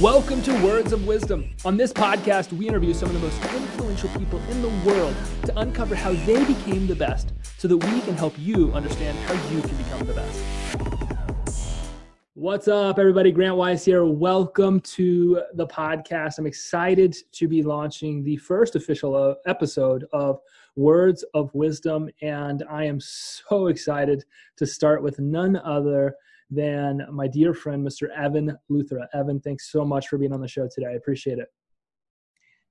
Welcome 0.00 0.42
to 0.42 0.52
Words 0.62 0.92
of 0.92 1.06
Wisdom. 1.06 1.48
On 1.64 1.78
this 1.78 1.90
podcast, 1.90 2.52
we 2.52 2.68
interview 2.68 2.92
some 2.92 3.08
of 3.08 3.14
the 3.14 3.20
most 3.20 3.42
influential 3.54 4.10
people 4.10 4.38
in 4.50 4.60
the 4.60 4.68
world 4.86 5.16
to 5.44 5.58
uncover 5.58 5.94
how 5.94 6.12
they 6.12 6.44
became 6.44 6.86
the 6.86 6.94
best 6.94 7.32
so 7.56 7.66
that 7.66 7.78
we 7.78 8.02
can 8.02 8.14
help 8.14 8.34
you 8.38 8.70
understand 8.74 9.16
how 9.20 9.32
you 9.50 9.62
can 9.62 9.74
become 9.78 10.06
the 10.06 10.12
best. 10.12 11.86
What's 12.34 12.68
up, 12.68 12.98
everybody? 12.98 13.32
Grant 13.32 13.56
Weiss 13.56 13.86
here. 13.86 14.04
Welcome 14.04 14.80
to 14.80 15.40
the 15.54 15.66
podcast. 15.66 16.38
I'm 16.38 16.46
excited 16.46 17.16
to 17.32 17.48
be 17.48 17.62
launching 17.62 18.22
the 18.22 18.36
first 18.36 18.76
official 18.76 19.16
uh, 19.16 19.36
episode 19.46 20.04
of 20.12 20.40
Words 20.74 21.24
of 21.32 21.54
Wisdom, 21.54 22.10
and 22.20 22.64
I 22.68 22.84
am 22.84 23.00
so 23.00 23.68
excited 23.68 24.26
to 24.56 24.66
start 24.66 25.02
with 25.02 25.18
none 25.18 25.56
other 25.56 26.16
than 26.50 27.06
my 27.10 27.26
dear 27.26 27.54
friend, 27.54 27.86
Mr. 27.86 28.08
Evan 28.16 28.56
Luthra. 28.70 29.06
Evan, 29.14 29.40
thanks 29.40 29.70
so 29.70 29.84
much 29.84 30.08
for 30.08 30.18
being 30.18 30.32
on 30.32 30.40
the 30.40 30.48
show 30.48 30.68
today. 30.72 30.88
I 30.88 30.94
appreciate 30.94 31.38
it. 31.38 31.48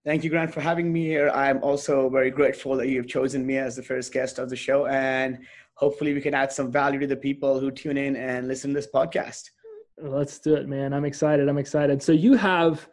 Thank 0.05 0.23
you, 0.23 0.29
Grant, 0.29 0.53
for 0.53 0.61
having 0.61 0.93
me 0.93 1.03
here. 1.05 1.29
I'm 1.31 1.63
also 1.63 2.09
very 2.09 2.29
grateful 2.29 2.75
that 2.77 2.89
you've 2.89 3.07
chosen 3.07 3.45
me 3.45 3.57
as 3.57 3.75
the 3.75 3.81
first 3.81 4.13
guest 4.13 4.37
of 4.37 4.49
the 4.49 4.55
show, 4.55 4.85
and 4.85 5.39
hopefully, 5.73 6.13
we 6.13 6.21
can 6.21 6.35
add 6.35 6.51
some 6.51 6.71
value 6.71 6.99
to 6.99 7.07
the 7.07 7.15
people 7.15 7.59
who 7.59 7.71
tune 7.71 7.97
in 7.97 8.15
and 8.15 8.47
listen 8.47 8.69
to 8.69 8.75
this 8.75 8.87
podcast. 8.93 9.49
Let's 9.97 10.37
do 10.39 10.55
it, 10.55 10.67
man. 10.67 10.93
I'm 10.93 11.05
excited. 11.05 11.49
I'm 11.49 11.57
excited. 11.57 12.03
So 12.03 12.11
you 12.11 12.35
have 12.35 12.87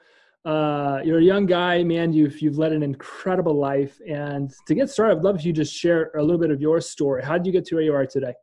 uh, 0.45 1.01
you're 1.05 1.19
a 1.19 1.23
young 1.23 1.47
guy, 1.47 1.85
man. 1.85 2.13
You've 2.13 2.41
you've 2.41 2.59
led 2.59 2.73
an 2.73 2.83
incredible 2.83 3.55
life, 3.55 4.01
and 4.09 4.51
to 4.67 4.75
get 4.75 4.91
started, 4.91 5.19
I'd 5.19 5.23
love 5.23 5.37
if 5.37 5.45
you 5.45 5.53
just 5.53 5.73
share 5.73 6.11
a 6.17 6.23
little 6.23 6.41
bit 6.41 6.51
of 6.51 6.61
your 6.61 6.81
story. 6.81 7.23
How 7.23 7.39
did 7.39 7.47
you 7.47 7.53
get 7.53 7.65
to 7.67 7.77
where 7.77 7.85
you 7.85 7.95
are 7.95 8.07
today? 8.07 8.35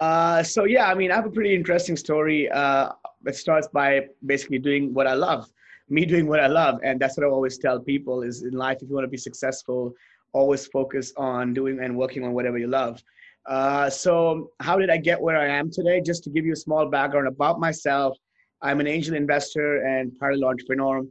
Uh, 0.00 0.42
so 0.42 0.64
yeah, 0.64 0.90
I 0.90 0.94
mean, 0.94 1.10
I 1.10 1.14
have 1.16 1.26
a 1.26 1.30
pretty 1.30 1.54
interesting 1.54 1.96
story. 1.96 2.50
Uh, 2.50 2.92
it 3.24 3.34
starts 3.34 3.68
by 3.68 4.08
basically 4.24 4.58
doing 4.58 4.92
what 4.92 5.06
I 5.06 5.14
love, 5.14 5.50
me 5.88 6.04
doing 6.04 6.26
what 6.26 6.40
I 6.40 6.48
love, 6.48 6.80
and 6.82 7.00
that's 7.00 7.16
what 7.16 7.24
I 7.24 7.30
always 7.30 7.58
tell 7.58 7.80
people: 7.80 8.22
is 8.22 8.42
in 8.42 8.52
life, 8.52 8.78
if 8.82 8.88
you 8.88 8.94
want 8.94 9.04
to 9.04 9.10
be 9.10 9.16
successful, 9.16 9.94
always 10.32 10.66
focus 10.66 11.12
on 11.16 11.54
doing 11.54 11.80
and 11.80 11.96
working 11.96 12.24
on 12.24 12.32
whatever 12.34 12.58
you 12.58 12.66
love. 12.66 13.02
Uh, 13.46 13.88
so 13.88 14.50
how 14.60 14.76
did 14.76 14.90
I 14.90 14.98
get 14.98 15.20
where 15.20 15.38
I 15.38 15.48
am 15.48 15.70
today? 15.70 16.00
Just 16.00 16.24
to 16.24 16.30
give 16.30 16.44
you 16.44 16.52
a 16.52 16.56
small 16.56 16.86
background 16.86 17.28
about 17.28 17.58
myself, 17.58 18.18
I'm 18.60 18.80
an 18.80 18.86
angel 18.86 19.14
investor 19.14 19.86
and 19.86 20.12
parallel 20.18 20.50
entrepreneur. 20.50 21.02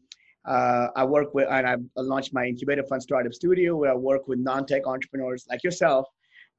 Uh, 0.46 0.88
I 0.96 1.06
work 1.06 1.34
with 1.34 1.48
and 1.50 1.66
I 1.66 1.76
launched 1.96 2.34
my 2.34 2.46
incubator 2.46 2.84
fund 2.84 3.02
startup 3.02 3.34
studio 3.34 3.76
where 3.76 3.92
I 3.92 3.96
work 3.96 4.28
with 4.28 4.38
non-tech 4.38 4.86
entrepreneurs 4.86 5.48
like 5.50 5.64
yourself 5.64 6.08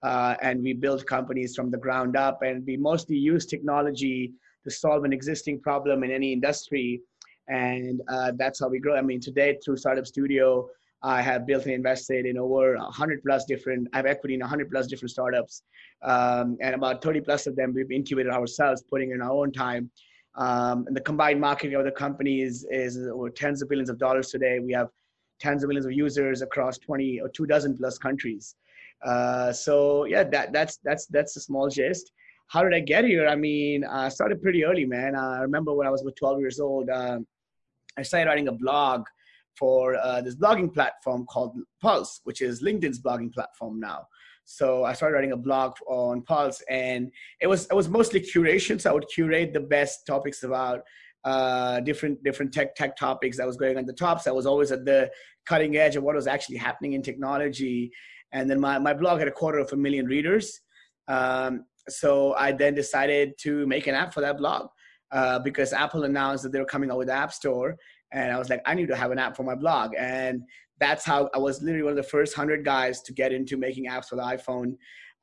uh, 0.03 0.35
and 0.43 0.63
we 0.63 0.73
build 0.73 1.07
companies 1.07 1.55
from 1.55 1.71
the 1.71 1.79
ground 1.79 2.17
up. 2.17 2.43
And 2.43 2.65
we 2.67 2.77
mostly 2.77 3.17
use 3.17 3.47
technology 3.47 4.33
to 4.65 4.71
solve 4.71 5.05
an 5.05 5.13
existing 5.13 5.61
problem 5.61 6.05
in 6.05 6.11
any 6.11 6.33
industry. 6.33 7.01
And 7.49 8.01
uh, 8.09 8.33
that's 8.37 8.61
how 8.61 8.69
we 8.69 8.79
grow. 8.81 8.97
I 8.97 9.03
mean 9.03 9.21
today 9.21 9.57
through 9.65 9.77
startup 9.77 10.07
studio 10.07 10.69
i 11.03 11.21
have 11.21 11.47
built 11.47 11.65
and 11.65 11.75
invested 11.75 12.25
in 12.25 12.39
over 12.39 12.75
100 12.77 13.23
plus 13.23 13.45
different 13.45 13.87
i 13.93 13.99
have 13.99 14.07
equity 14.07 14.33
in 14.33 14.41
100 14.41 14.71
plus 14.71 14.87
different 14.87 15.11
startups. 15.11 15.63
Um, 16.03 16.57
and 16.61 16.75
about 16.75 17.03
30 17.03 17.21
plus 17.21 17.47
of 17.47 17.55
them 17.55 17.73
we've 17.75 17.91
incubated 17.91 18.33
ourselves 18.33 18.83
putting 18.83 19.11
in 19.13 19.23
our 19.23 19.31
own 19.31 19.53
time. 19.53 19.91
Um, 20.37 20.85
and 20.87 20.97
the 20.97 21.01
combined 21.01 21.41
marketing 21.41 21.77
of 21.77 21.85
the 21.85 21.91
company 21.91 22.43
is, 22.43 22.67
is 22.71 22.99
over 23.09 23.31
tens 23.31 23.63
of 23.63 23.69
billions 23.69 23.89
of 23.89 23.99
dollars 23.99 24.29
today. 24.29 24.59
We 24.59 24.73
have 24.73 24.89
tens 25.41 25.63
of 25.63 25.69
millions 25.69 25.87
of 25.87 25.93
users 25.93 26.43
across 26.43 26.77
20 26.79 27.21
or 27.21 27.29
two 27.29 27.47
dozen 27.47 27.77
plus 27.77 27.97
countries 27.97 28.55
uh, 29.05 29.53
so 29.53 30.05
yeah, 30.05 30.25
that 30.25 30.53
that's 30.53 30.79
that's 30.85 31.07
that's 31.07 31.37
a 31.37 31.41
small 31.41 31.69
gist. 31.69 32.13
How 32.49 32.63
did 32.63 32.75
I 32.75 32.81
get 32.81 33.05
here? 33.05 33.27
I 33.27 33.37
mean, 33.37 33.85
I 33.85 34.09
started 34.09 34.41
pretty 34.41 34.65
early, 34.65 34.85
man. 34.85 35.17
I 35.17 35.41
remember 35.41 35.75
when 35.75 35.87
I 35.87 35.91
was 35.91 36.03
about 36.03 36.15
12 36.17 36.41
years 36.41 36.61
old, 36.61 36.89
um, 36.91 37.27
I 37.99 38.03
started 38.03 38.29
writing 38.29 38.49
a 38.49 38.53
blog 38.53 39.05
for 39.59 39.97
uh, 39.97 40.21
this 40.21 40.37
blogging 40.37 40.73
platform 40.73 41.27
called 41.27 41.59
Pulse, 41.81 42.21
which 42.25 42.43
is 42.43 42.63
LinkedIn's 42.63 43.01
blogging 43.01 43.33
platform 43.33 43.81
now. 43.81 44.07
So 44.45 44.85
I 44.85 44.93
started 44.93 45.15
writing 45.15 45.33
a 45.33 45.37
blog 45.37 45.75
on 45.89 46.23
Pulse, 46.23 46.63
and 46.71 47.11
it 47.41 47.49
was 47.49 47.67
it 47.67 47.75
was 47.75 47.89
mostly 47.89 48.21
curation. 48.21 48.81
So 48.81 48.91
I 48.91 48.93
would 48.93 49.09
curate 49.13 49.53
the 49.53 49.61
best 49.61 50.07
topics 50.07 50.45
about 50.45 50.83
uh, 51.25 51.81
different 51.81 52.23
different 52.23 52.55
tech 52.55 52.77
tech 52.77 52.97
topics 52.97 53.39
that 53.39 53.47
was 53.47 53.57
going 53.57 53.77
on 53.77 53.87
the 53.87 53.93
tops. 53.93 54.25
So 54.25 54.31
I 54.31 54.35
was 54.35 54.47
always 54.47 54.71
at 54.71 54.85
the 54.85 55.11
cutting 55.47 55.77
edge 55.77 55.97
of 55.97 56.05
what 56.05 56.15
was 56.15 56.29
actually 56.29 56.59
happening 56.59 56.93
in 56.93 57.03
technology 57.03 57.91
and 58.33 58.51
then 58.51 58.61
my, 58.61 58.79
my 58.79 58.93
blog 58.93 59.19
had 59.19 59.29
a 59.29 59.33
quarter 59.33 59.59
of 59.59 59.73
a 59.73 59.77
million 59.77 60.07
readers. 60.07 60.61
Um, 61.09 61.65
so 61.89 62.35
I 62.35 62.53
then 62.53 62.75
decided 62.75 63.35
to 63.39 63.67
make 63.67 63.87
an 63.87 63.95
app 63.95 64.13
for 64.13 64.21
that 64.21 64.39
blog 64.39 64.69
uh, 65.13 65.39
because 65.39 65.73
Apple 65.73 66.05
announced 66.05 66.43
that 66.43 66.53
they 66.53 66.59
were 66.59 66.67
coming 66.67 66.91
out 66.91 66.99
with 66.99 67.09
the 67.09 67.15
App 67.15 67.33
Store. 67.33 67.77
And 68.13 68.33
I 68.33 68.39
was 68.39 68.51
like, 68.51 68.63
I 68.67 68.75
need 68.75 68.89
to 68.89 68.97
have 68.97 69.11
an 69.11 69.19
app 69.19 69.37
for 69.37 69.43
my 69.43 69.55
blog. 69.55 69.93
And 69.97 70.43
that's 70.79 71.05
how 71.05 71.31
I 71.35 71.39
was 71.39 71.63
literally 71.63 71.85
one 71.85 71.93
of 71.93 71.97
the 71.97 72.03
first 72.03 72.37
100 72.37 72.65
guys 72.65 73.01
to 73.03 73.13
get 73.13 73.33
into 73.33 73.57
making 73.57 73.87
apps 73.87 74.07
for 74.07 74.17
the 74.17 74.23
iPhone. 74.23 74.77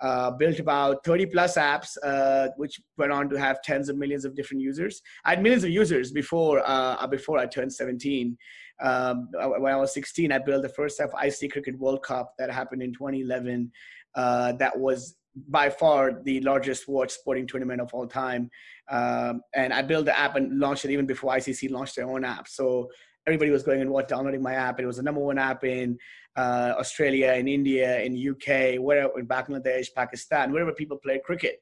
Uh, 0.03 0.29
built 0.31 0.59
about 0.59 1.01
30 1.05 1.27
plus 1.27 1.55
apps, 1.55 1.97
uh, 2.03 2.49
which 2.57 2.79
went 2.97 3.09
on 3.09 3.29
to 3.29 3.39
have 3.39 3.61
tens 3.61 3.87
of 3.87 3.97
millions 3.97 4.25
of 4.25 4.35
different 4.35 4.61
users. 4.61 5.01
I 5.23 5.29
had 5.29 5.41
millions 5.41 5.63
of 5.63 5.69
users 5.69 6.11
before 6.11 6.61
uh, 6.65 7.07
before 7.07 7.39
I 7.39 7.45
turned 7.45 7.71
17, 7.71 8.37
um, 8.81 9.29
when 9.59 9.71
I 9.73 9.77
was 9.77 9.93
16, 9.93 10.31
I 10.31 10.39
built 10.39 10.61
the 10.61 10.69
first 10.69 10.99
ever 10.99 11.13
IC 11.23 11.51
Cricket 11.51 11.77
World 11.79 12.03
Cup 12.03 12.33
that 12.37 12.51
happened 12.51 12.81
in 12.81 12.93
2011. 12.93 13.71
Uh, 14.15 14.51
that 14.53 14.77
was 14.77 15.15
by 15.49 15.69
far 15.69 16.21
the 16.23 16.41
largest 16.41 16.87
watch 16.87 17.11
sporting 17.11 17.47
tournament 17.47 17.81
of 17.81 17.89
all 17.93 18.07
time. 18.07 18.49
Um, 18.89 19.41
and 19.55 19.73
I 19.73 19.81
built 19.81 20.05
the 20.05 20.17
app 20.17 20.35
and 20.35 20.59
launched 20.59 20.85
it 20.85 20.91
even 20.91 21.05
before 21.05 21.33
ICC 21.33 21.71
launched 21.71 21.95
their 21.95 22.07
own 22.07 22.23
app. 22.23 22.47
So 22.47 22.89
everybody 23.25 23.51
was 23.51 23.63
going 23.63 23.81
and 23.81 23.89
what 23.89 24.07
downloading 24.07 24.43
my 24.43 24.53
app. 24.53 24.79
It 24.79 24.85
was 24.85 24.97
the 24.97 25.03
number 25.03 25.21
one 25.21 25.39
app 25.39 25.63
in 25.63 25.97
uh, 26.35 26.73
Australia, 26.77 27.33
in 27.33 27.47
India, 27.47 28.01
in 28.01 28.13
UK, 28.15 28.79
wherever 28.79 29.19
in 29.19 29.27
Bangladesh, 29.27 29.87
Pakistan, 29.95 30.51
wherever 30.51 30.73
people 30.73 30.97
play 30.97 31.19
cricket 31.23 31.59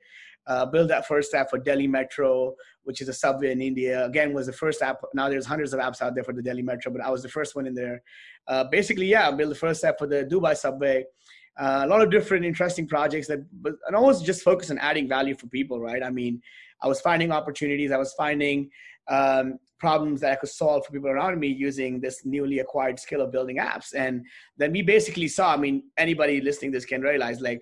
uh, 0.48 0.66
built 0.66 0.88
that 0.90 1.08
first 1.08 1.34
app 1.34 1.50
for 1.50 1.60
Delhi 1.60 1.88
Metro, 1.88 2.56
which 2.84 3.02
is 3.02 3.10
a 3.10 3.14
subway 3.14 3.52
in 3.52 3.62
India. 3.62 4.06
Again, 4.06 4.34
was 4.34 4.48
the 4.48 4.54
first 4.54 4.82
app. 4.82 5.02
Now 5.14 5.30
there's 5.30 5.46
hundreds 5.46 5.74
of 5.74 5.80
apps 5.80 6.02
out 6.02 6.16
there 6.16 6.24
for 6.24 6.34
the 6.34 6.42
Delhi 6.42 6.64
Metro, 6.64 6.92
but 6.92 7.02
I 7.02 7.10
was 7.10 7.22
the 7.22 7.30
first 7.30 7.56
one 7.56 7.68
in 7.68 7.76
there. 7.76 8.02
Uh, 8.48 8.64
basically, 8.66 9.06
yeah, 9.06 9.30
build 9.32 9.52
the 9.52 9.56
first 9.56 9.84
app 9.84 10.00
for 10.00 10.08
the 10.08 10.26
Dubai 10.26 10.56
subway. 10.56 11.06
Uh, 11.60 11.82
a 11.84 11.88
lot 11.88 12.02
of 12.02 12.10
different 12.10 12.46
interesting 12.46 12.88
projects 12.88 13.28
that, 13.28 13.40
but 13.62 13.74
and 13.86 13.96
always 13.96 14.22
just 14.22 14.42
focus 14.42 14.72
on 14.72 14.78
adding 14.80 15.08
value 15.08 15.36
for 15.36 15.48
people, 15.48 15.80
right? 15.80 16.02
I 16.04 16.10
mean, 16.10 16.42
I 16.82 16.88
was 16.88 17.02
finding 17.02 17.32
opportunities. 17.32 17.92
I 17.92 17.98
was 17.98 18.14
finding 18.14 18.70
um, 19.10 19.60
problems 19.82 20.22
that 20.22 20.32
I 20.32 20.36
could 20.36 20.50
solve 20.50 20.86
for 20.86 20.92
people 20.92 21.10
around 21.10 21.40
me 21.40 21.48
using 21.48 22.00
this 22.00 22.24
newly 22.24 22.60
acquired 22.60 23.00
skill 23.00 23.22
of 23.22 23.32
building 23.32 23.58
apps. 23.58 23.96
And 23.96 24.24
then 24.56 24.72
we 24.72 24.84
basically 24.84 25.28
saw, 25.28 25.56
I 25.56 25.58
mean, 25.58 25.82
anybody 25.98 26.40
listening 26.40 26.72
this 26.72 26.86
can 26.86 27.02
realize 27.02 27.42
like 27.42 27.62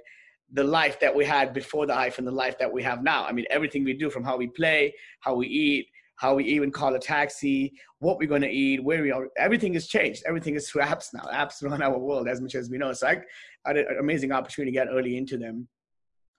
the 0.51 0.65
life 0.65 0.99
that 0.99 1.15
we 1.15 1.23
had 1.23 1.53
before 1.53 1.85
the 1.85 1.93
iPhone, 1.93 2.25
the 2.25 2.31
life 2.31 2.57
that 2.59 2.71
we 2.71 2.83
have 2.83 3.03
now. 3.03 3.23
I 3.23 3.31
mean, 3.31 3.45
everything 3.49 3.85
we 3.85 3.93
do 3.93 4.09
from 4.09 4.25
how 4.25 4.35
we 4.35 4.47
play, 4.47 4.93
how 5.21 5.35
we 5.35 5.47
eat, 5.47 5.87
how 6.17 6.35
we 6.35 6.43
even 6.43 6.71
call 6.71 6.93
a 6.93 6.99
taxi, 6.99 7.71
what 7.99 8.17
we're 8.17 8.27
going 8.27 8.41
to 8.41 8.49
eat, 8.49 8.83
where 8.83 9.01
we 9.01 9.11
are, 9.11 9.29
everything 9.37 9.73
has 9.75 9.87
changed. 9.87 10.21
Everything 10.27 10.55
is 10.55 10.69
through 10.69 10.81
apps 10.81 11.13
now. 11.13 11.25
Apps 11.31 11.63
run 11.63 11.81
our 11.81 11.97
world 11.97 12.27
as 12.27 12.41
much 12.41 12.53
as 12.53 12.69
we 12.69 12.77
know. 12.77 12.91
So 12.91 13.07
I, 13.07 13.21
I 13.65 13.69
had 13.69 13.77
an 13.77 13.97
amazing 13.97 14.33
opportunity 14.33 14.71
to 14.71 14.77
get 14.77 14.87
early 14.91 15.15
into 15.15 15.37
them. 15.37 15.69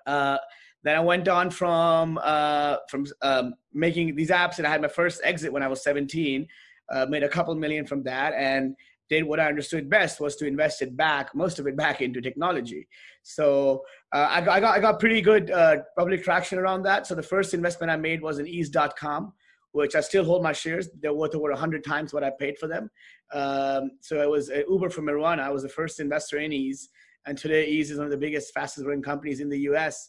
Uh, 0.06 0.36
then 0.82 0.96
I 0.96 1.00
went 1.00 1.28
on 1.28 1.50
from 1.50 2.18
uh, 2.22 2.76
from 2.88 3.06
um, 3.22 3.54
making 3.72 4.14
these 4.16 4.30
apps, 4.30 4.58
and 4.58 4.66
I 4.66 4.70
had 4.70 4.80
my 4.80 4.88
first 4.88 5.20
exit 5.24 5.52
when 5.52 5.62
I 5.62 5.68
was 5.68 5.82
17. 5.82 6.46
Uh, 6.92 7.06
made 7.08 7.22
a 7.22 7.28
couple 7.28 7.54
million 7.54 7.86
from 7.86 8.02
that, 8.02 8.32
and 8.34 8.74
did 9.10 9.24
what 9.24 9.40
I 9.40 9.48
understood 9.48 9.90
best 9.90 10.20
was 10.20 10.36
to 10.36 10.46
invest 10.46 10.82
it 10.82 10.96
back, 10.96 11.34
most 11.34 11.58
of 11.58 11.66
it 11.66 11.76
back 11.76 12.00
into 12.00 12.20
technology. 12.20 12.88
So 13.22 13.82
uh, 14.12 14.28
I, 14.30 14.40
got, 14.40 14.56
I, 14.56 14.60
got, 14.60 14.76
I 14.76 14.80
got 14.80 15.00
pretty 15.00 15.20
good 15.20 15.50
uh, 15.50 15.78
public 15.98 16.22
traction 16.22 16.58
around 16.58 16.84
that. 16.84 17.06
So 17.06 17.16
the 17.16 17.22
first 17.22 17.52
investment 17.52 17.90
I 17.90 17.96
made 17.96 18.22
was 18.22 18.38
in 18.38 18.46
eaze.com, 18.46 19.32
which 19.72 19.96
I 19.96 20.00
still 20.00 20.24
hold 20.24 20.44
my 20.44 20.52
shares. 20.52 20.88
They're 21.02 21.12
worth 21.12 21.34
over 21.34 21.50
100 21.50 21.84
times 21.84 22.14
what 22.14 22.22
I 22.22 22.30
paid 22.30 22.56
for 22.58 22.68
them. 22.68 22.88
Um, 23.32 23.90
so 24.00 24.22
it 24.22 24.30
was 24.30 24.48
uh, 24.48 24.62
Uber 24.68 24.90
from 24.90 25.06
Marijuana. 25.06 25.40
I 25.40 25.50
was 25.50 25.64
the 25.64 25.68
first 25.68 25.98
investor 25.98 26.38
in 26.38 26.52
Eaze. 26.52 26.88
And 27.26 27.36
today 27.36 27.66
Eaze 27.66 27.90
is 27.90 27.98
one 27.98 28.06
of 28.06 28.12
the 28.12 28.16
biggest, 28.16 28.54
fastest 28.54 28.84
growing 28.84 29.02
companies 29.02 29.40
in 29.40 29.48
the 29.48 29.58
US. 29.70 30.08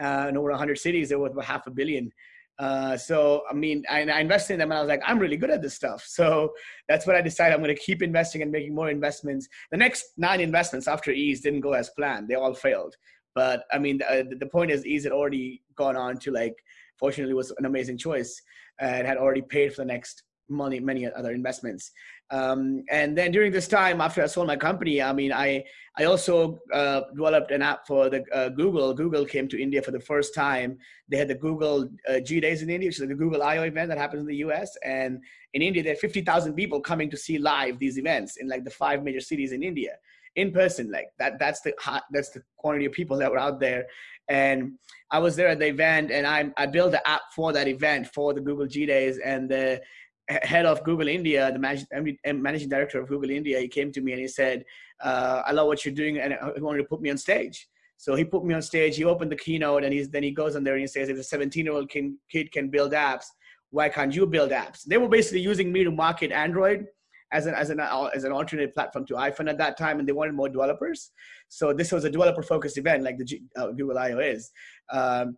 Uh, 0.00 0.26
in 0.28 0.36
over 0.36 0.50
100 0.50 0.78
cities, 0.78 1.08
they're 1.08 1.18
worth 1.18 1.32
about 1.32 1.44
half 1.44 1.66
a 1.66 1.70
billion. 1.70 2.10
Uh, 2.58 2.96
so 2.96 3.42
I 3.50 3.54
mean, 3.54 3.82
I, 3.90 4.02
I, 4.02 4.20
invested 4.20 4.54
in 4.54 4.60
them, 4.60 4.70
and 4.70 4.78
I 4.78 4.82
was 4.82 4.88
like, 4.88 5.02
I'm 5.06 5.18
really 5.18 5.36
good 5.36 5.50
at 5.50 5.62
this 5.62 5.74
stuff. 5.74 6.04
So 6.06 6.52
that's 6.88 7.06
what 7.06 7.16
I 7.16 7.22
decided. 7.22 7.54
I'm 7.54 7.62
going 7.62 7.74
to 7.74 7.82
keep 7.82 8.02
investing 8.02 8.42
and 8.42 8.52
making 8.52 8.74
more 8.74 8.90
investments. 8.90 9.48
The 9.70 9.78
next 9.78 10.04
nine 10.16 10.40
investments 10.40 10.86
after 10.86 11.10
Eaze 11.10 11.40
didn't 11.40 11.60
go 11.60 11.72
as 11.72 11.90
planned; 11.90 12.28
they 12.28 12.34
all 12.34 12.54
failed. 12.54 12.94
But 13.34 13.64
I 13.72 13.78
mean, 13.78 14.00
uh, 14.08 14.24
the 14.38 14.46
point 14.46 14.70
is, 14.70 14.86
Eaze 14.86 15.04
had 15.04 15.12
already 15.12 15.62
gone 15.76 15.96
on 15.96 16.18
to 16.18 16.30
like. 16.30 16.54
Fortunately, 16.98 17.34
was 17.34 17.52
an 17.58 17.64
amazing 17.64 17.98
choice, 17.98 18.40
and 18.78 19.06
had 19.06 19.16
already 19.16 19.42
paid 19.42 19.74
for 19.74 19.80
the 19.80 19.86
next 19.86 20.22
many 20.52 20.80
many 20.80 21.10
other 21.10 21.32
investments. 21.32 21.92
Um, 22.30 22.84
and 22.90 23.16
then 23.16 23.30
during 23.30 23.52
this 23.52 23.68
time, 23.68 24.00
after 24.00 24.22
I 24.22 24.26
sold 24.26 24.46
my 24.46 24.56
company, 24.56 25.02
I 25.02 25.12
mean, 25.12 25.32
I 25.32 25.64
I 25.98 26.04
also 26.04 26.60
uh, 26.72 27.02
developed 27.14 27.50
an 27.50 27.62
app 27.62 27.86
for 27.86 28.08
the 28.08 28.24
uh, 28.32 28.48
Google. 28.50 28.94
Google 28.94 29.24
came 29.24 29.48
to 29.48 29.60
India 29.60 29.82
for 29.82 29.90
the 29.90 30.00
first 30.00 30.34
time. 30.34 30.78
They 31.08 31.16
had 31.16 31.28
the 31.28 31.34
Google 31.34 31.88
uh, 32.08 32.20
G 32.20 32.40
Days 32.40 32.62
in 32.62 32.70
India, 32.70 32.88
which 32.88 33.00
is 33.00 33.08
the 33.08 33.14
Google 33.14 33.42
I/O 33.42 33.62
event 33.62 33.88
that 33.88 33.98
happens 33.98 34.20
in 34.20 34.26
the 34.26 34.36
U.S. 34.46 34.76
And 34.84 35.20
in 35.54 35.62
India, 35.62 35.82
there 35.82 35.92
are 35.92 35.96
50,000 35.96 36.54
people 36.54 36.80
coming 36.80 37.10
to 37.10 37.16
see 37.16 37.38
live 37.38 37.78
these 37.78 37.98
events 37.98 38.36
in 38.38 38.48
like 38.48 38.64
the 38.64 38.70
five 38.70 39.02
major 39.02 39.20
cities 39.20 39.52
in 39.52 39.62
India 39.62 39.92
in 40.36 40.50
person 40.50 40.90
like 40.90 41.08
that 41.18 41.38
that's 41.38 41.60
the 41.60 41.74
that's 42.10 42.30
the 42.30 42.42
quantity 42.56 42.86
of 42.86 42.92
people 42.92 43.18
that 43.18 43.30
were 43.30 43.38
out 43.38 43.60
there 43.60 43.84
and 44.28 44.72
i 45.10 45.18
was 45.18 45.36
there 45.36 45.48
at 45.48 45.58
the 45.58 45.66
event 45.66 46.10
and 46.10 46.26
i 46.26 46.50
i 46.56 46.64
built 46.64 46.92
the 46.92 47.08
app 47.08 47.22
for 47.34 47.52
that 47.52 47.68
event 47.68 48.06
for 48.06 48.32
the 48.32 48.40
google 48.40 48.66
g 48.66 48.86
days 48.86 49.18
and 49.18 49.48
the 49.48 49.80
head 50.28 50.66
of 50.66 50.82
google 50.84 51.08
india 51.08 51.50
the 51.52 51.58
managing, 51.58 52.68
director 52.68 53.00
of 53.00 53.08
google 53.08 53.30
india 53.30 53.58
he 53.58 53.68
came 53.68 53.90
to 53.90 54.00
me 54.00 54.12
and 54.12 54.20
he 54.20 54.28
said 54.28 54.64
uh, 55.02 55.42
i 55.46 55.52
love 55.52 55.66
what 55.66 55.84
you're 55.84 55.94
doing 55.94 56.18
and 56.18 56.34
he 56.54 56.60
wanted 56.60 56.78
to 56.78 56.84
put 56.84 57.00
me 57.00 57.10
on 57.10 57.18
stage 57.18 57.68
so 57.96 58.14
he 58.14 58.24
put 58.24 58.44
me 58.44 58.54
on 58.54 58.62
stage 58.62 58.96
he 58.96 59.04
opened 59.04 59.30
the 59.30 59.36
keynote 59.36 59.84
and 59.84 59.92
he's 59.92 60.08
then 60.08 60.22
he 60.22 60.30
goes 60.30 60.54
on 60.56 60.64
there 60.64 60.74
and 60.74 60.80
he 60.80 60.86
says 60.86 61.08
if 61.08 61.18
a 61.18 61.24
17 61.24 61.64
year 61.64 61.74
old 61.74 61.90
kid 61.90 62.52
can 62.52 62.68
build 62.68 62.92
apps 62.92 63.26
why 63.70 63.88
can't 63.88 64.14
you 64.14 64.26
build 64.26 64.50
apps 64.50 64.82
they 64.84 64.96
were 64.96 65.08
basically 65.08 65.40
using 65.40 65.72
me 65.72 65.82
to 65.82 65.90
market 65.90 66.30
android 66.30 66.86
as 67.32 67.46
an 67.46 67.54
as 67.54 67.70
an 67.70 67.80
as 67.80 68.24
an 68.24 68.32
alternate 68.32 68.74
platform 68.74 69.06
to 69.06 69.14
iPhone 69.14 69.48
at 69.48 69.58
that 69.58 69.76
time, 69.76 69.98
and 69.98 70.06
they 70.06 70.12
wanted 70.12 70.34
more 70.34 70.48
developers. 70.48 71.10
So 71.48 71.72
this 71.72 71.90
was 71.90 72.04
a 72.04 72.10
developer 72.10 72.42
focused 72.42 72.78
event, 72.78 73.02
like 73.02 73.18
the 73.18 73.24
G, 73.24 73.42
uh, 73.56 73.68
Google 73.68 73.98
I/O 73.98 74.18
is. 74.18 74.50
Um, 74.92 75.36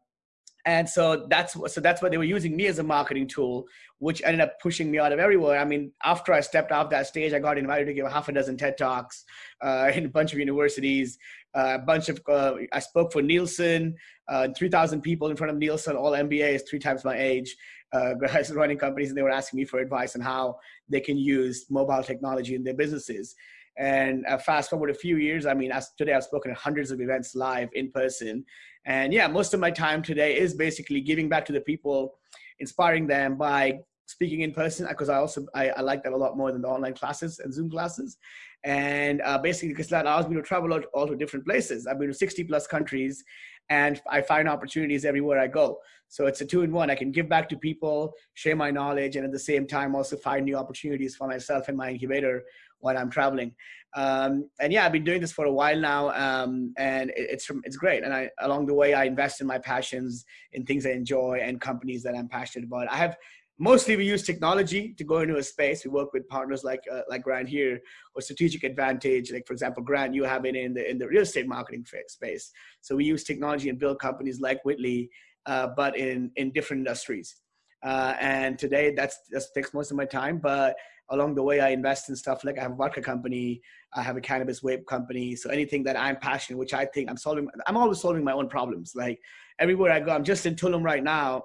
and 0.67 0.89
so 0.89 1.27
that's 1.29 1.55
so 1.73 1.81
that's 1.81 2.01
what 2.01 2.11
they 2.11 2.19
were 2.19 2.25
using 2.25 2.57
me 2.57 2.67
as 2.67 2.79
a 2.79 2.83
marketing 2.83 3.29
tool, 3.29 3.67
which 3.99 4.23
ended 4.25 4.41
up 4.41 4.59
pushing 4.61 4.91
me 4.91 4.99
out 4.99 5.13
of 5.13 5.19
everywhere. 5.19 5.59
I 5.59 5.65
mean, 5.65 5.93
after 6.05 6.33
I 6.33 6.41
stepped 6.41 6.73
off 6.73 6.91
that 6.91 7.07
stage, 7.07 7.33
I 7.33 7.39
got 7.39 7.59
invited 7.59 7.87
to 7.87 7.95
give 7.95 8.11
half 8.11 8.29
a 8.29 8.33
dozen 8.33 8.57
TED 8.57 8.79
talks 8.79 9.25
uh, 9.63 9.91
in 9.95 10.07
a 10.07 10.09
bunch 10.09 10.33
of 10.33 10.39
universities. 10.39 11.19
Uh, 11.55 11.79
a 11.81 11.85
bunch 11.85 12.09
of 12.09 12.21
uh, 12.29 12.55
I 12.73 12.81
spoke 12.81 13.13
for 13.13 13.23
Nielsen, 13.23 13.95
uh, 14.29 14.49
three 14.57 14.69
thousand 14.69 15.03
people 15.03 15.29
in 15.29 15.37
front 15.37 15.53
of 15.53 15.59
Nielsen, 15.59 15.97
all 15.97 16.13
MBAs, 16.13 16.63
three 16.69 16.81
times 16.81 17.05
my 17.05 17.17
age 17.17 17.57
uh, 17.95 18.15
guys 18.21 18.53
running 18.53 18.79
companies 18.79 19.09
and 19.09 19.17
they 19.17 19.23
were 19.23 19.31
asking 19.31 19.59
me 19.59 19.65
for 19.65 19.79
advice 19.79 20.15
on 20.17 20.21
how 20.21 20.59
they 20.89 21.01
can 21.01 21.17
use 21.17 21.67
mobile 21.71 22.03
technology 22.03 22.55
in 22.55 22.65
their 22.65 22.75
businesses. 22.75 23.35
And 23.77 24.25
uh, 24.27 24.39
fast 24.39 24.71
forward 24.71 24.91
a 24.91 24.95
few 24.95 25.17
years, 25.17 25.47
I 25.47 25.55
mean, 25.55 25.73
as 25.73 25.91
today 25.99 26.13
I've 26.13 26.25
spoken 26.25 26.53
at 26.53 26.57
hundreds 26.57 26.91
of 26.91 27.01
events 27.01 27.35
live 27.35 27.71
in 27.73 27.91
person. 27.91 28.45
And 28.87 29.13
yeah, 29.13 29.27
most 29.29 29.55
of 29.55 29.61
my 29.61 29.71
time 29.71 30.03
today 30.03 30.37
is 30.37 30.55
basically 30.55 31.01
giving 31.01 31.29
back 31.29 31.45
to 31.47 31.53
the 31.53 31.61
people, 31.61 32.19
inspiring 32.59 33.07
them 33.07 33.37
by 33.37 33.81
speaking 34.07 34.43
in 34.43 34.53
person 34.53 34.87
because 34.87 35.09
I 35.09 35.17
also 35.17 35.47
I, 35.55 35.71
I, 35.71 35.81
like 35.81 36.03
that 36.03 36.13
a 36.13 36.17
lot 36.17 36.37
more 36.37 36.53
than 36.53 36.61
the 36.61 36.69
online 36.69 36.95
classes 36.95 37.39
and 37.39 37.53
Zoom 37.53 37.71
classes, 37.71 38.19
and 38.63 39.23
uh, 39.23 39.39
basically 39.39 39.71
because 39.71 39.89
that 39.89 40.05
allows 40.05 40.29
me 40.29 40.37
to 40.37 40.43
travel 40.43 40.75
out 40.75 40.85
all 40.93 41.07
to 41.07 41.17
different 41.17 41.47
places. 41.47 41.87
I've 41.87 41.99
been 41.99 42.09
to 42.09 42.15
60 42.15 42.45
plus 42.45 42.67
countries, 42.67 43.25
and 43.71 44.01
I 44.11 44.21
find 44.21 44.49
opportunities 44.49 45.05
everywhere 45.05 45.39
I 45.39 45.47
go. 45.47 45.79
So 46.09 46.27
it's 46.27 46.41
a 46.43 46.47
two 46.47 46.63
in 46.63 46.71
one. 46.71 46.91
I 46.91 46.95
can 46.95 47.11
give 47.11 47.29
back 47.29 47.49
to 47.49 47.57
people, 47.57 48.13
share 48.35 48.57
my 48.57 48.71
knowledge, 48.71 49.17
and 49.17 49.25
at 49.25 49.33
the 49.33 49.39
same 49.39 49.67
time 49.67 49.95
also 49.97 50.17
find 50.17 50.45
new 50.45 50.57
opportunities 50.57 51.17
for 51.17 51.27
myself 51.27 51.69
and 51.69 51.77
my 51.77 51.91
incubator 51.91 52.45
while 52.85 52.99
I'm 52.99 53.11
traveling. 53.11 53.53
Um, 53.97 54.51
and 54.61 54.73
yeah, 54.73 54.85
I've 54.85 54.93
been 54.93 55.05
doing 55.05 55.21
this 55.21 55.33
for 55.33 55.47
a 55.47 55.53
while 55.53 55.81
now, 55.81 56.11
um, 56.11 56.75
and 56.77 57.11
it, 57.11 57.27
it's 57.35 57.49
it's 57.65 57.77
great. 57.77 58.03
And 58.05 58.13
I 58.13 58.29
along 58.41 58.67
the 58.67 58.75
way, 58.75 58.93
I 58.93 59.05
invest 59.05 59.41
in 59.41 59.47
my 59.47 59.59
passions, 59.59 60.25
in 60.53 60.65
things 60.65 60.85
I 60.85 60.91
enjoy, 60.91 61.41
and 61.43 61.61
companies 61.61 62.03
that 62.03 62.15
I'm 62.15 62.29
passionate 62.29 62.67
about. 62.67 62.91
I 62.91 62.97
have 62.97 63.17
mostly 63.59 63.97
we 63.97 64.05
use 64.05 64.25
technology 64.25 64.95
to 64.99 65.05
go 65.05 65.19
into 65.21 65.37
a 65.37 65.43
space. 65.43 65.85
We 65.85 65.91
work 65.91 66.13
with 66.13 66.29
partners 66.29 66.65
like 66.65 66.83
uh, 66.93 67.03
like 67.09 67.23
Grant 67.23 67.49
here 67.49 67.81
or 68.15 68.21
Strategic 68.21 68.65
Advantage. 68.65 69.33
Like 69.33 69.47
for 69.47 69.55
example, 69.55 69.83
Grant, 69.83 70.13
you 70.13 70.25
have 70.25 70.45
it 70.45 70.57
in 70.57 70.75
the 70.75 70.91
in 70.91 70.99
the 70.99 71.09
real 71.09 71.23
estate 71.23 71.47
marketing 71.47 71.87
space. 72.09 72.51
So 72.81 72.97
we 72.97 73.05
use 73.05 73.25
technology 73.25 73.69
and 73.71 73.79
build 73.79 74.01
companies 74.01 74.41
like 74.41 74.65
Whitley, 74.65 75.09
uh, 75.47 75.69
but 75.77 75.97
in 75.97 76.33
in 76.37 76.53
different 76.53 76.81
industries. 76.81 77.37
Uh, 77.85 78.15
and 78.19 78.59
today 78.59 78.95
that's 78.97 79.19
that 79.31 79.43
takes 79.55 79.75
most 79.75 79.91
of 79.91 79.97
my 79.97 80.07
time. 80.07 80.39
But 80.39 80.75
along 81.11 81.35
the 81.35 81.43
way, 81.43 81.61
I 81.61 81.69
invest 81.69 82.09
in 82.09 82.17
stuff 82.17 82.45
like 82.45 82.59
I 82.59 82.63
have 82.63 82.73
a 82.73 82.77
vodka 82.77 83.03
company, 83.03 83.61
I 83.93 84.03
have 84.03 84.17
a 84.17 84.21
cannabis 84.21 84.61
vape 84.61 84.87
company. 84.87 85.37
So 85.37 85.51
anything 85.51 85.85
that 85.85 85.97
I'm 85.97 86.17
passionate, 86.17 86.59
which 86.59 86.75
I 86.75 86.87
think 86.87 87.11
I'm 87.11 87.17
solving, 87.17 87.49
I'm 87.67 87.77
always 87.77 88.01
solving 88.01 88.25
my 88.25 88.33
own 88.33 88.49
problems. 88.49 88.93
Like 88.95 89.21
everywhere 89.59 89.93
I 89.93 90.01
go, 90.01 90.13
I'm 90.13 90.25
just 90.25 90.47
in 90.47 90.55
Tulum 90.55 90.83
right 90.83 91.05
now 91.05 91.45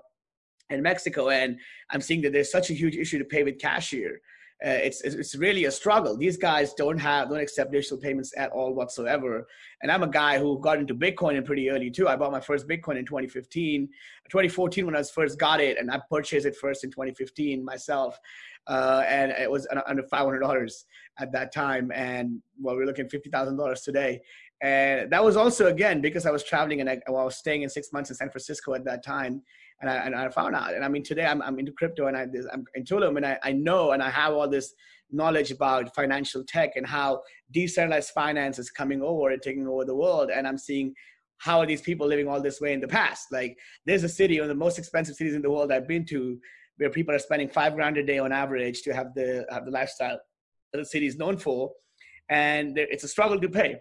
in 0.70 0.82
Mexico, 0.82 1.30
and 1.30 1.58
I'm 1.90 2.02
seeing 2.02 2.22
that 2.22 2.32
there's 2.32 2.52
such 2.52 2.70
a 2.70 2.74
huge 2.74 2.96
issue 2.96 3.20
to 3.20 3.26
pay 3.26 3.44
with 3.44 3.60
cash 3.60 3.90
here. 3.90 4.22
Uh, 4.66 4.72
it's 4.72 5.02
it's 5.02 5.36
really 5.36 5.66
a 5.66 5.72
struggle. 5.72 6.18
These 6.18 6.36
guys 6.36 6.74
don't 6.74 6.98
have 6.98 7.30
don't 7.30 7.40
accept 7.40 7.72
digital 7.72 7.98
payments 7.98 8.34
at 8.36 8.52
all 8.52 8.74
whatsoever. 8.74 9.48
And 9.82 9.90
I'm 9.90 10.04
a 10.04 10.08
guy 10.08 10.38
who 10.38 10.60
got 10.60 10.80
into 10.80 10.94
Bitcoin 10.94 11.38
in 11.38 11.44
pretty 11.46 11.70
early 11.70 11.90
too. 11.90 12.10
I 12.10 12.18
bought 12.18 12.34
my 12.34 12.42
first 12.42 12.68
Bitcoin 12.68 12.98
in 12.98 13.06
2015, 13.06 13.88
2014 14.30 14.86
when 14.86 14.98
I 14.98 15.04
first 15.04 15.40
got 15.40 15.62
it, 15.62 15.78
and 15.78 15.90
I 15.90 16.02
purchased 16.10 16.46
it 16.46 16.58
first 16.58 16.84
in 16.84 16.92
2015 16.92 17.64
myself. 17.64 18.20
Uh, 18.68 19.04
and 19.08 19.32
it 19.32 19.50
was 19.50 19.66
under 19.88 20.04
$500 20.04 20.84
at 21.20 21.32
that 21.32 21.54
time. 21.54 21.92
And 21.96 22.42
well, 22.60 22.76
we're 22.76 22.86
looking 22.86 23.08
$50,000 23.08 23.84
today. 23.84 24.22
And 24.62 25.10
that 25.12 25.24
was 25.24 25.38
also 25.38 25.68
again 25.68 26.02
because 26.02 26.26
I 26.26 26.32
was 26.32 26.44
traveling 26.44 26.82
and 26.82 26.90
I, 26.90 27.00
well, 27.08 27.22
I 27.22 27.26
was 27.26 27.38
staying 27.38 27.64
in 27.64 27.70
six 27.70 27.94
months 27.94 28.10
in 28.10 28.18
San 28.18 28.30
Francisco 28.30 28.74
at 28.74 28.84
that 28.86 29.04
time 29.06 29.42
and 29.82 29.90
I, 29.90 29.96
and 29.96 30.16
I 30.16 30.30
found 30.30 30.56
out. 30.56 30.74
And 30.74 30.84
I 30.84 30.88
mean, 30.88 31.04
today 31.04 31.26
I'm, 31.26 31.42
I'm 31.42 31.58
into 31.60 31.72
crypto 31.72 32.08
and 32.08 32.18
I, 32.18 32.28
I'm 32.54 32.66
in 32.76 32.84
Tulum 32.84 33.18
and 33.18 33.26
I, 33.26 33.40
I 33.44 33.52
know 33.54 33.92
and 33.92 34.04
I 34.04 34.10
have 34.10 34.34
all 34.34 34.48
this 34.48 34.74
knowledge 35.12 35.52
about 35.52 35.96
financial 35.96 36.44
tech 36.48 36.72
and 36.76 36.86
how 36.86 37.22
decentralized 37.52 38.12
finance 38.12 38.60
is 38.60 38.70
coming 38.70 39.02
over 39.02 39.30
and 39.30 39.42
taking 39.42 39.68
over 39.68 39.86
the 39.86 39.96
world. 39.96 40.30
And 40.30 40.48
I'm 40.48 40.58
seeing 40.58 40.94
how 41.40 41.60
are 41.60 41.66
these 41.66 41.82
people 41.82 42.06
living 42.06 42.28
all 42.28 42.42
this 42.42 42.62
way 42.62 42.74
in 42.74 42.82
the 42.82 42.88
past? 42.88 43.28
Like 43.32 43.58
there's 43.86 44.04
a 44.04 44.10
city, 44.10 44.40
one 44.40 44.50
of 44.50 44.50
the 44.50 44.56
most 44.56 44.78
expensive 44.78 45.16
cities 45.16 45.34
in 45.34 45.42
the 45.42 45.50
world 45.50 45.72
I've 45.72 45.88
been 45.88 46.06
to, 46.08 46.38
where 46.78 46.90
people 46.90 47.16
are 47.16 47.20
spending 47.20 47.50
five 47.50 47.76
grand 47.76 47.98
a 47.98 48.04
day 48.04 48.20
on 48.20 48.32
average 48.32 48.82
to 48.84 48.94
have 48.94 49.14
the 49.16 49.46
have 49.50 49.66
the 49.66 49.72
lifestyle 49.72 50.20
that 50.72 50.80
the 50.80 50.86
city 50.86 51.08
is 51.08 51.18
known 51.18 51.38
for, 51.38 51.72
and 52.30 52.78
it's 52.78 53.04
a 53.04 53.08
struggle 53.08 53.40
to 53.40 53.50
pay. 53.50 53.78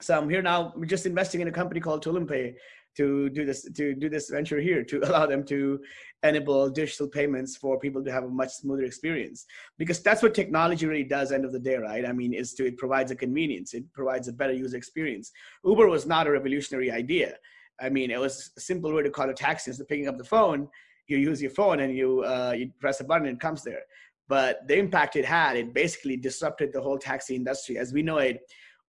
So 0.00 0.18
I'm 0.18 0.28
here 0.28 0.42
now. 0.42 0.72
We're 0.76 0.84
just 0.86 1.06
investing 1.06 1.40
in 1.40 1.48
a 1.48 1.52
company 1.52 1.80
called 1.80 2.04
TulumPay, 2.04 2.54
to 2.96 3.28
do 3.30 3.44
this 3.44 3.62
to 3.62 3.94
do 3.94 4.08
this 4.08 4.30
venture 4.30 4.60
here 4.60 4.84
to 4.84 5.00
allow 5.08 5.26
them 5.26 5.44
to 5.44 5.80
enable 6.22 6.70
digital 6.70 7.08
payments 7.08 7.56
for 7.56 7.78
people 7.78 8.02
to 8.04 8.12
have 8.12 8.24
a 8.24 8.28
much 8.28 8.50
smoother 8.50 8.84
experience. 8.84 9.46
Because 9.78 10.00
that's 10.02 10.22
what 10.22 10.34
technology 10.34 10.86
really 10.86 11.04
does 11.04 11.32
end 11.32 11.44
of 11.44 11.52
the 11.52 11.58
day 11.58 11.76
right? 11.76 12.06
I 12.06 12.12
mean 12.12 12.32
is 12.32 12.54
to 12.54 12.66
it 12.66 12.78
provides 12.78 13.10
a 13.10 13.16
convenience. 13.16 13.74
It 13.74 13.84
provides 13.92 14.28
a 14.28 14.32
better 14.32 14.52
user 14.52 14.76
experience. 14.76 15.32
Uber 15.64 15.88
was 15.88 16.06
not 16.06 16.26
a 16.26 16.30
revolutionary 16.30 16.90
idea. 16.90 17.36
I 17.80 17.88
mean 17.88 18.10
it 18.10 18.20
was 18.20 18.50
a 18.56 18.60
simple 18.60 18.92
way 18.92 19.02
to 19.02 19.10
call 19.10 19.30
a 19.30 19.34
taxi. 19.34 19.70
Instead 19.70 19.84
of 19.84 19.88
picking 19.88 20.08
up 20.08 20.18
the 20.18 20.24
phone 20.24 20.68
you 21.06 21.18
use 21.18 21.40
your 21.42 21.50
phone 21.50 21.80
and 21.80 21.96
you 21.96 22.22
uh, 22.24 22.54
you 22.56 22.70
press 22.80 23.00
a 23.00 23.04
button 23.04 23.26
and 23.26 23.36
it 23.36 23.40
comes 23.40 23.62
there. 23.62 23.82
But 24.26 24.66
the 24.66 24.78
impact 24.78 25.16
it 25.16 25.24
had 25.24 25.56
it 25.56 25.74
basically 25.74 26.16
disrupted 26.16 26.72
the 26.72 26.80
whole 26.80 26.98
taxi 26.98 27.36
industry. 27.36 27.78
As 27.78 27.92
we 27.92 28.02
know 28.02 28.18
it 28.18 28.40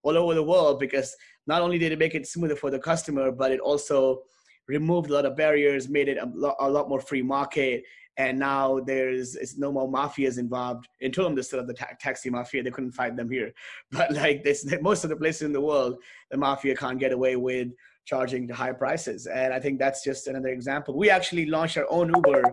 all 0.05 0.17
over 0.17 0.35
the 0.35 0.43
world 0.43 0.79
because 0.79 1.15
not 1.47 1.61
only 1.61 1.79
did 1.79 1.91
it 1.91 1.99
make 1.99 2.15
it 2.15 2.27
smoother 2.27 2.55
for 2.55 2.69
the 2.69 2.79
customer, 2.79 3.31
but 3.31 3.51
it 3.51 3.59
also 3.59 4.21
removed 4.67 5.09
a 5.09 5.13
lot 5.13 5.25
of 5.25 5.35
barriers, 5.35 5.89
made 5.89 6.07
it 6.07 6.17
a 6.17 6.29
lot, 6.33 6.55
a 6.59 6.69
lot 6.69 6.87
more 6.87 7.01
free 7.01 7.23
market. 7.23 7.83
And 8.17 8.39
now 8.39 8.79
there's 8.79 9.35
it's 9.35 9.57
no 9.57 9.71
more 9.71 9.91
mafias 9.91 10.37
involved. 10.37 10.87
In 11.01 11.11
Tulum, 11.11 11.33
there's 11.33 11.47
still 11.47 11.65
the 11.65 11.73
ta- 11.73 11.97
taxi 11.99 12.29
mafia. 12.29 12.63
They 12.63 12.71
couldn't 12.71 12.93
fight 12.93 13.17
them 13.17 13.29
here, 13.29 13.51
but 13.91 14.13
like 14.13 14.43
this, 14.43 14.65
most 14.81 15.03
of 15.03 15.09
the 15.09 15.17
places 15.17 15.41
in 15.41 15.53
the 15.53 15.59
world, 15.59 15.97
the 16.31 16.37
mafia 16.37 16.75
can't 16.75 16.99
get 16.99 17.11
away 17.11 17.35
with 17.35 17.69
charging 18.05 18.45
the 18.45 18.53
high 18.53 18.71
prices. 18.71 19.25
And 19.25 19.51
I 19.53 19.59
think 19.59 19.79
that's 19.79 20.03
just 20.03 20.27
another 20.27 20.49
example. 20.49 20.95
We 20.95 21.09
actually 21.09 21.47
launched 21.47 21.77
our 21.77 21.87
own 21.89 22.13
Uber 22.15 22.43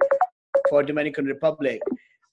for 0.70 0.82
Dominican 0.82 1.26
Republic. 1.26 1.80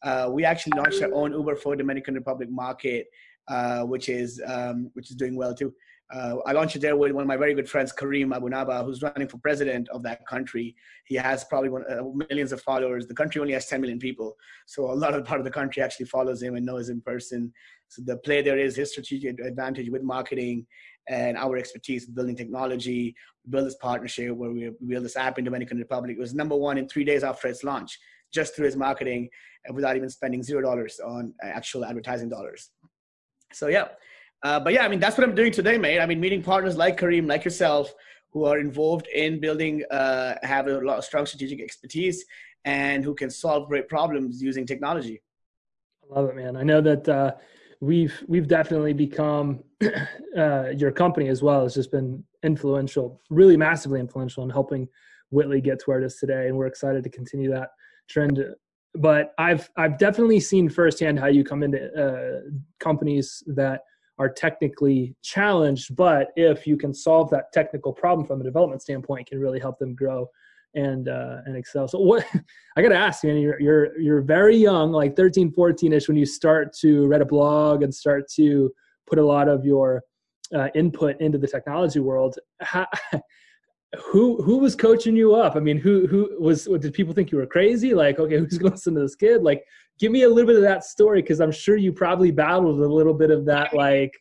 Uh, 0.01 0.29
we 0.31 0.45
actually 0.45 0.77
launched 0.77 1.03
our 1.03 1.13
own 1.13 1.33
Uber 1.33 1.57
for 1.57 1.75
Dominican 1.75 2.15
Republic 2.15 2.49
market, 2.49 3.07
uh, 3.49 3.83
which 3.83 4.09
is 4.09 4.41
um, 4.47 4.89
which 4.93 5.09
is 5.09 5.15
doing 5.15 5.35
well 5.35 5.53
too 5.53 5.73
uh, 6.11 6.37
I 6.45 6.53
launched 6.53 6.75
it 6.75 6.81
there 6.81 6.97
with 6.97 7.11
one 7.11 7.21
of 7.21 7.27
my 7.27 7.37
very 7.37 7.53
good 7.53 7.69
friends, 7.69 7.93
Kareem 7.93 8.35
Abu 8.35 8.49
Naba, 8.49 8.83
who's 8.83 9.01
running 9.03 9.27
for 9.27 9.37
president 9.37 9.87
of 9.89 10.01
that 10.03 10.25
country. 10.25 10.75
He 11.05 11.15
has 11.15 11.43
probably 11.43 11.69
one, 11.69 11.83
uh, 11.89 12.03
millions 12.29 12.51
of 12.51 12.61
followers. 12.61 13.05
The 13.05 13.13
country 13.13 13.39
only 13.39 13.53
has 13.53 13.67
10 13.67 13.79
million 13.79 13.99
people. 13.99 14.35
So 14.65 14.91
a 14.91 14.93
lot 14.93 15.13
of 15.13 15.23
part 15.23 15.39
of 15.39 15.45
the 15.45 15.51
country 15.51 15.83
actually 15.83 16.07
follows 16.07 16.41
him 16.41 16.55
and 16.55 16.65
knows 16.65 16.89
him 16.89 16.95
in 16.97 17.01
person. 17.01 17.53
So 17.89 18.01
the 18.03 18.17
play 18.17 18.41
there 18.41 18.57
is 18.57 18.75
his 18.75 18.91
strategic 18.91 19.39
advantage 19.39 19.89
with 19.91 20.01
marketing 20.01 20.65
and 21.07 21.37
our 21.37 21.57
expertise 21.57 22.07
in 22.07 22.15
building 22.15 22.35
technology. 22.35 23.15
build 23.47 23.67
this 23.67 23.75
partnership 23.75 24.35
where 24.35 24.49
we 24.51 24.71
build 24.87 25.05
this 25.05 25.15
app 25.15 25.37
in 25.37 25.45
Dominican 25.45 25.77
Republic. 25.77 26.17
It 26.17 26.19
was 26.19 26.33
number 26.33 26.55
one 26.55 26.79
in 26.79 26.87
three 26.87 27.03
days 27.03 27.23
after 27.23 27.47
its 27.47 27.63
launch, 27.63 27.99
just 28.33 28.55
through 28.55 28.65
his 28.65 28.75
marketing 28.75 29.29
and 29.65 29.75
without 29.75 29.95
even 29.95 30.09
spending 30.09 30.41
zero 30.41 30.61
dollars 30.63 30.99
on 30.99 31.33
actual 31.43 31.85
advertising 31.85 32.29
dollars. 32.29 32.71
So 33.53 33.67
yeah, 33.67 33.87
uh, 34.43 34.59
but 34.59 34.73
yeah, 34.73 34.85
I 34.85 34.87
mean, 34.87 34.99
that's 34.99 35.17
what 35.17 35.27
I'm 35.27 35.35
doing 35.35 35.51
today, 35.51 35.77
mate. 35.77 35.99
I 35.99 36.05
mean, 36.05 36.19
meeting 36.19 36.41
partners 36.41 36.77
like 36.77 36.99
Kareem, 36.99 37.27
like 37.27 37.43
yourself, 37.43 37.93
who 38.31 38.45
are 38.45 38.59
involved 38.59 39.07
in 39.07 39.39
building, 39.39 39.83
uh, 39.91 40.35
have 40.43 40.67
a 40.67 40.79
lot 40.79 40.97
of 40.97 41.03
strong 41.03 41.25
strategic 41.25 41.61
expertise, 41.61 42.25
and 42.65 43.03
who 43.03 43.13
can 43.13 43.29
solve 43.29 43.67
great 43.67 43.87
problems 43.89 44.41
using 44.41 44.65
technology. 44.65 45.21
I 46.03 46.19
love 46.19 46.29
it, 46.29 46.35
man. 46.35 46.55
I 46.55 46.63
know 46.63 46.81
that 46.81 47.09
uh, 47.09 47.31
we've 47.81 48.23
we've 48.27 48.47
definitely 48.47 48.93
become 48.93 49.63
uh, 50.37 50.69
your 50.75 50.91
company 50.91 51.27
as 51.27 51.41
well 51.41 51.63
has 51.63 51.73
just 51.73 51.91
been 51.91 52.23
influential, 52.43 53.21
really 53.29 53.57
massively 53.57 53.99
influential 53.99 54.43
in 54.43 54.49
helping 54.49 54.87
Whitley 55.31 55.61
get 55.61 55.79
to 55.79 55.85
where 55.85 56.01
it 56.01 56.05
is 56.05 56.15
today, 56.15 56.47
and 56.47 56.57
we're 56.57 56.67
excited 56.67 57.03
to 57.03 57.09
continue 57.09 57.51
that 57.51 57.69
trend. 58.09 58.43
But 58.95 59.33
I've 59.37 59.69
I've 59.77 59.97
definitely 59.97 60.39
seen 60.39 60.69
firsthand 60.69 61.19
how 61.19 61.27
you 61.27 61.43
come 61.43 61.63
into 61.63 61.93
uh, 61.93 62.49
companies 62.79 63.43
that 63.47 63.81
are 64.17 64.29
technically 64.29 65.15
challenged, 65.23 65.95
but 65.95 66.27
if 66.35 66.67
you 66.67 66.75
can 66.75 66.93
solve 66.93 67.29
that 67.29 67.53
technical 67.53 67.93
problem 67.93 68.27
from 68.27 68.41
a 68.41 68.43
development 68.43 68.81
standpoint, 68.81 69.27
can 69.27 69.39
really 69.39 69.59
help 69.59 69.79
them 69.79 69.95
grow 69.95 70.27
and 70.75 71.07
uh, 71.07 71.37
and 71.45 71.55
excel. 71.55 71.87
So 71.87 71.99
what 71.99 72.25
I 72.77 72.81
got 72.81 72.89
to 72.89 72.97
ask 72.97 73.23
you, 73.23 73.33
you're 73.33 73.59
you're 73.59 73.99
you're 73.99 74.21
very 74.21 74.57
young, 74.57 74.91
like 74.91 75.15
13, 75.15 75.51
14 75.51 75.93
ish, 75.93 76.07
when 76.07 76.17
you 76.17 76.25
start 76.25 76.73
to 76.81 77.07
read 77.07 77.21
a 77.21 77.25
blog 77.25 77.83
and 77.83 77.93
start 77.93 78.29
to 78.35 78.71
put 79.07 79.19
a 79.19 79.25
lot 79.25 79.47
of 79.47 79.65
your 79.65 80.03
uh, 80.53 80.67
input 80.75 81.19
into 81.21 81.37
the 81.37 81.47
technology 81.47 81.99
world. 81.99 82.37
How, 82.61 82.87
who 83.97 84.41
who 84.43 84.57
was 84.57 84.75
coaching 84.75 85.15
you 85.15 85.35
up? 85.35 85.55
I 85.55 85.59
mean, 85.59 85.77
who 85.77 86.07
who 86.07 86.37
was? 86.39 86.65
Did 86.65 86.93
people 86.93 87.13
think 87.13 87.31
you 87.31 87.37
were 87.37 87.47
crazy? 87.47 87.93
Like, 87.93 88.19
okay, 88.19 88.37
who's 88.39 88.57
going 88.57 88.71
to 88.71 88.75
listen 88.75 88.95
to 88.95 89.01
this 89.01 89.15
kid? 89.15 89.41
Like, 89.41 89.63
give 89.99 90.11
me 90.11 90.23
a 90.23 90.29
little 90.29 90.47
bit 90.47 90.57
of 90.57 90.63
that 90.63 90.83
story 90.83 91.21
because 91.21 91.41
I'm 91.41 91.51
sure 91.51 91.75
you 91.75 91.91
probably 91.91 92.31
battled 92.31 92.79
a 92.79 92.87
little 92.87 93.13
bit 93.13 93.31
of 93.31 93.45
that. 93.45 93.73
Like, 93.73 94.13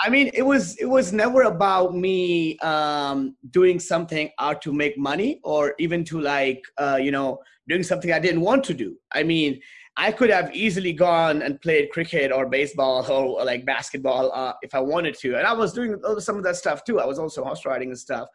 I 0.00 0.08
mean, 0.08 0.30
it 0.34 0.42
was 0.42 0.76
it 0.76 0.86
was 0.86 1.12
never 1.12 1.42
about 1.42 1.96
me 1.96 2.58
um, 2.58 3.36
doing 3.50 3.80
something 3.80 4.30
out 4.38 4.62
to 4.62 4.72
make 4.72 4.96
money 4.96 5.40
or 5.42 5.74
even 5.78 6.04
to 6.04 6.20
like 6.20 6.62
uh, 6.78 6.98
you 7.00 7.10
know 7.10 7.38
doing 7.68 7.82
something 7.82 8.12
I 8.12 8.20
didn't 8.20 8.40
want 8.40 8.64
to 8.64 8.74
do. 8.74 8.96
I 9.12 9.24
mean, 9.24 9.60
I 9.96 10.12
could 10.12 10.30
have 10.30 10.54
easily 10.54 10.92
gone 10.92 11.42
and 11.42 11.60
played 11.60 11.90
cricket 11.90 12.30
or 12.30 12.48
baseball 12.48 13.04
or, 13.10 13.44
like 13.44 13.66
basketball 13.66 14.30
uh, 14.32 14.52
if 14.62 14.74
I 14.74 14.80
wanted 14.80 15.18
to, 15.18 15.36
and 15.36 15.46
I 15.46 15.52
was 15.52 15.72
doing 15.72 16.00
some 16.18 16.36
of 16.36 16.44
that 16.44 16.56
stuff 16.56 16.84
too. 16.84 17.00
I 17.00 17.04
was 17.04 17.18
also 17.18 17.42
horse 17.42 17.66
riding 17.66 17.88
and 17.88 17.98
stuff, 17.98 18.28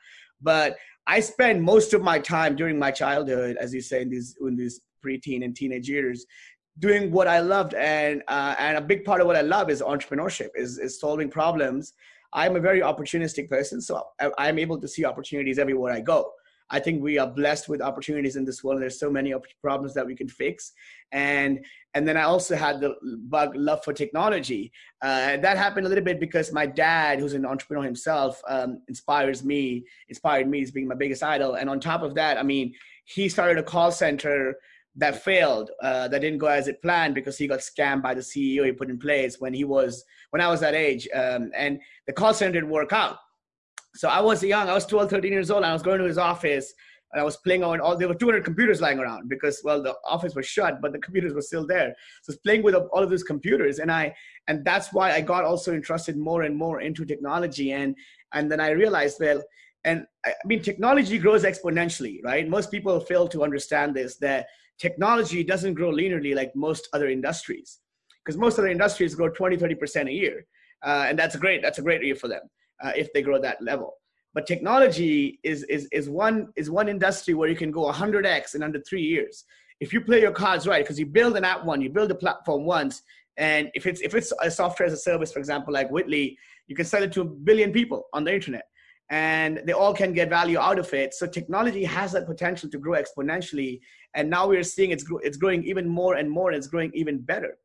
but 0.43 0.77
I 1.07 1.19
spent 1.19 1.61
most 1.61 1.93
of 1.93 2.01
my 2.01 2.19
time 2.19 2.55
during 2.55 2.77
my 2.79 2.91
childhood, 2.91 3.57
as 3.59 3.73
you 3.73 3.81
say, 3.81 4.01
in 4.01 4.09
these 4.09 4.35
in 4.41 4.55
these 4.55 4.81
preteen 5.05 5.43
and 5.43 5.55
teenage 5.55 5.89
years, 5.89 6.25
doing 6.79 7.11
what 7.11 7.27
I 7.27 7.39
loved, 7.39 7.73
and 7.73 8.23
uh, 8.27 8.55
and 8.57 8.77
a 8.77 8.81
big 8.81 9.03
part 9.03 9.21
of 9.21 9.27
what 9.27 9.35
I 9.35 9.41
love 9.41 9.69
is 9.69 9.81
entrepreneurship, 9.81 10.49
is 10.55 10.79
is 10.79 10.99
solving 10.99 11.29
problems. 11.29 11.93
I'm 12.33 12.55
a 12.55 12.59
very 12.59 12.81
opportunistic 12.81 13.47
person, 13.49 13.79
so 13.79 14.03
I'm 14.37 14.57
able 14.57 14.79
to 14.81 14.87
see 14.87 15.05
opportunities 15.05 15.59
everywhere 15.59 15.93
I 15.93 15.99
go. 15.99 16.31
I 16.73 16.79
think 16.79 17.03
we 17.03 17.19
are 17.19 17.27
blessed 17.27 17.69
with 17.69 17.81
opportunities 17.81 18.35
in 18.35 18.45
this 18.45 18.63
world. 18.63 18.81
There's 18.81 18.99
so 18.99 19.11
many 19.11 19.31
problems 19.61 19.93
that 19.93 20.05
we 20.05 20.15
can 20.15 20.27
fix, 20.27 20.73
and 21.11 21.63
and 21.93 22.07
then 22.07 22.17
I 22.17 22.23
also 22.23 22.55
had 22.55 22.81
the 22.81 22.95
bug 23.29 23.55
love 23.55 23.83
for 23.83 23.93
technology. 23.93 24.71
Uh, 24.99 25.37
that 25.37 25.55
happened 25.55 25.85
a 25.85 25.89
little 25.89 26.03
bit 26.03 26.19
because 26.19 26.51
my 26.51 26.65
dad, 26.65 27.19
who's 27.19 27.33
an 27.33 27.45
entrepreneur 27.45 27.83
himself, 27.83 28.41
um, 28.47 28.81
inspires 28.87 29.43
me. 29.43 29.85
Inspired 30.09 30.47
me 30.47 30.63
as 30.63 30.71
being 30.71 30.87
my 30.87 30.95
biggest 30.95 31.21
idol. 31.21 31.53
And 31.53 31.69
on 31.69 31.79
top 31.79 32.01
of 32.01 32.15
that, 32.15 32.39
I 32.39 32.43
mean, 32.43 32.73
he 33.05 33.29
started 33.29 33.59
a 33.59 33.63
call 33.63 33.91
center 33.91 34.55
that 34.95 35.23
failed, 35.23 35.71
uh, 35.81 36.07
that 36.07 36.21
didn't 36.21 36.39
go 36.39 36.47
as 36.47 36.67
it 36.67 36.81
planned 36.81 37.15
because 37.15 37.37
he 37.37 37.47
got 37.47 37.59
scammed 37.59 38.01
by 38.01 38.13
the 38.13 38.21
CEO 38.21 38.65
he 38.65 38.71
put 38.71 38.89
in 38.89 38.97
place 38.97 39.39
when 39.39 39.53
he 39.53 39.63
was 39.63 40.03
when 40.31 40.41
I 40.41 40.47
was 40.47 40.61
that 40.61 40.73
age, 40.73 41.07
um, 41.13 41.51
and 41.55 41.79
the 42.07 42.13
call 42.13 42.33
center 42.33 42.53
didn't 42.53 42.71
work 42.71 42.91
out. 42.91 43.17
So 43.95 44.09
I 44.09 44.21
was 44.21 44.43
young, 44.43 44.69
I 44.69 44.73
was 44.73 44.85
12, 44.85 45.09
13 45.09 45.31
years 45.31 45.51
old, 45.51 45.63
and 45.63 45.67
I 45.67 45.73
was 45.73 45.83
going 45.83 45.99
to 45.99 46.05
his 46.05 46.17
office 46.17 46.73
and 47.13 47.21
I 47.21 47.23
was 47.23 47.37
playing 47.37 47.63
on 47.63 47.79
all, 47.79 47.95
there 47.95 48.07
were 48.07 48.15
200 48.15 48.43
computers 48.43 48.81
lying 48.81 48.97
around 48.97 49.29
because, 49.29 49.61
well, 49.63 49.83
the 49.83 49.93
office 50.07 50.33
was 50.33 50.47
shut, 50.47 50.81
but 50.81 50.93
the 50.93 50.99
computers 50.99 51.33
were 51.33 51.43
still 51.43 51.65
there. 51.65 51.95
So 52.23 52.31
I 52.31 52.33
was 52.33 52.37
playing 52.37 52.63
with 52.63 52.73
all 52.73 53.03
of 53.03 53.09
those 53.11 53.21
computers. 53.21 53.77
And 53.77 53.91
I, 53.91 54.15
and 54.47 54.65
that's 54.65 54.91
why 54.91 55.11
I 55.11 55.21
got 55.21 55.45
also 55.45 55.73
interested 55.73 56.17
more 56.17 56.41
and 56.41 56.57
more 56.57 56.81
into 56.81 57.05
technology. 57.05 57.71
And, 57.71 57.95
and 58.33 58.51
then 58.51 58.59
I 58.59 58.71
realized, 58.71 59.17
well, 59.19 59.43
and 59.85 60.07
I 60.25 60.33
mean, 60.45 60.63
technology 60.63 61.19
grows 61.19 61.43
exponentially, 61.43 62.17
right? 62.23 62.49
Most 62.49 62.71
people 62.71 62.99
fail 62.99 63.27
to 63.27 63.43
understand 63.43 63.93
this, 63.93 64.17
that 64.17 64.47
technology 64.79 65.43
doesn't 65.43 65.75
grow 65.75 65.91
linearly 65.91 66.33
like 66.33 66.51
most 66.55 66.89
other 66.93 67.09
industries 67.09 67.79
because 68.25 68.39
most 68.39 68.57
other 68.57 68.69
industries 68.69 69.13
grow 69.13 69.29
20, 69.29 69.57
30% 69.57 70.07
a 70.07 70.11
year. 70.11 70.47
Uh, 70.81 71.05
and 71.07 71.19
that's 71.19 71.35
great. 71.35 71.61
That's 71.61 71.77
a 71.77 71.83
great 71.83 72.03
year 72.03 72.15
for 72.15 72.27
them 72.27 72.41
uh, 72.83 72.91
if 72.95 73.11
they 73.13 73.21
grow 73.21 73.39
that 73.41 73.61
level. 73.61 73.95
But 74.33 74.47
technology 74.47 75.39
is, 75.43 75.63
is, 75.63 75.87
is, 75.91 76.09
one, 76.09 76.47
is 76.55 76.69
one 76.69 76.89
industry 76.89 77.33
where 77.33 77.49
you 77.49 77.55
can 77.55 77.71
go 77.71 77.91
100x 77.91 78.55
in 78.55 78.63
under 78.63 78.81
three 78.81 79.03
years. 79.03 79.45
If 79.79 79.93
you 79.93 80.01
play 80.01 80.21
your 80.21 80.31
cards 80.31 80.67
right, 80.67 80.83
because 80.83 80.99
you 80.99 81.05
build 81.05 81.37
an 81.37 81.45
app 81.45 81.65
one, 81.65 81.81
you 81.81 81.89
build 81.89 82.11
a 82.11 82.15
platform 82.15 82.65
once, 82.65 83.01
and 83.37 83.69
if 83.73 83.85
it's, 83.85 84.01
if 84.01 84.15
it's 84.15 84.31
a 84.41 84.49
software 84.49 84.87
as 84.87 84.93
a 84.93 84.97
service, 84.97 85.31
for 85.31 85.39
example, 85.39 85.73
like 85.73 85.89
Whitley, 85.89 86.37
you 86.67 86.75
can 86.75 86.85
sell 86.85 87.03
it 87.03 87.11
to 87.13 87.21
a 87.21 87.25
billion 87.25 87.71
people 87.71 88.03
on 88.13 88.23
the 88.23 88.33
internet 88.33 88.65
and 89.09 89.61
they 89.65 89.73
all 89.73 89.93
can 89.93 90.13
get 90.13 90.29
value 90.29 90.57
out 90.57 90.79
of 90.79 90.91
it. 90.93 91.13
So 91.13 91.27
technology 91.27 91.83
has 91.83 92.13
that 92.13 92.25
potential 92.25 92.69
to 92.69 92.77
grow 92.77 93.01
exponentially. 93.01 93.79
And 94.15 94.29
now 94.29 94.47
we're 94.47 94.63
seeing 94.63 94.91
it's, 94.91 95.05
it's 95.21 95.37
growing 95.37 95.63
even 95.65 95.87
more 95.87 96.15
and 96.15 96.29
more, 96.29 96.49
and 96.49 96.57
it's 96.57 96.67
growing 96.67 96.91
even 96.93 97.19
better. 97.19 97.57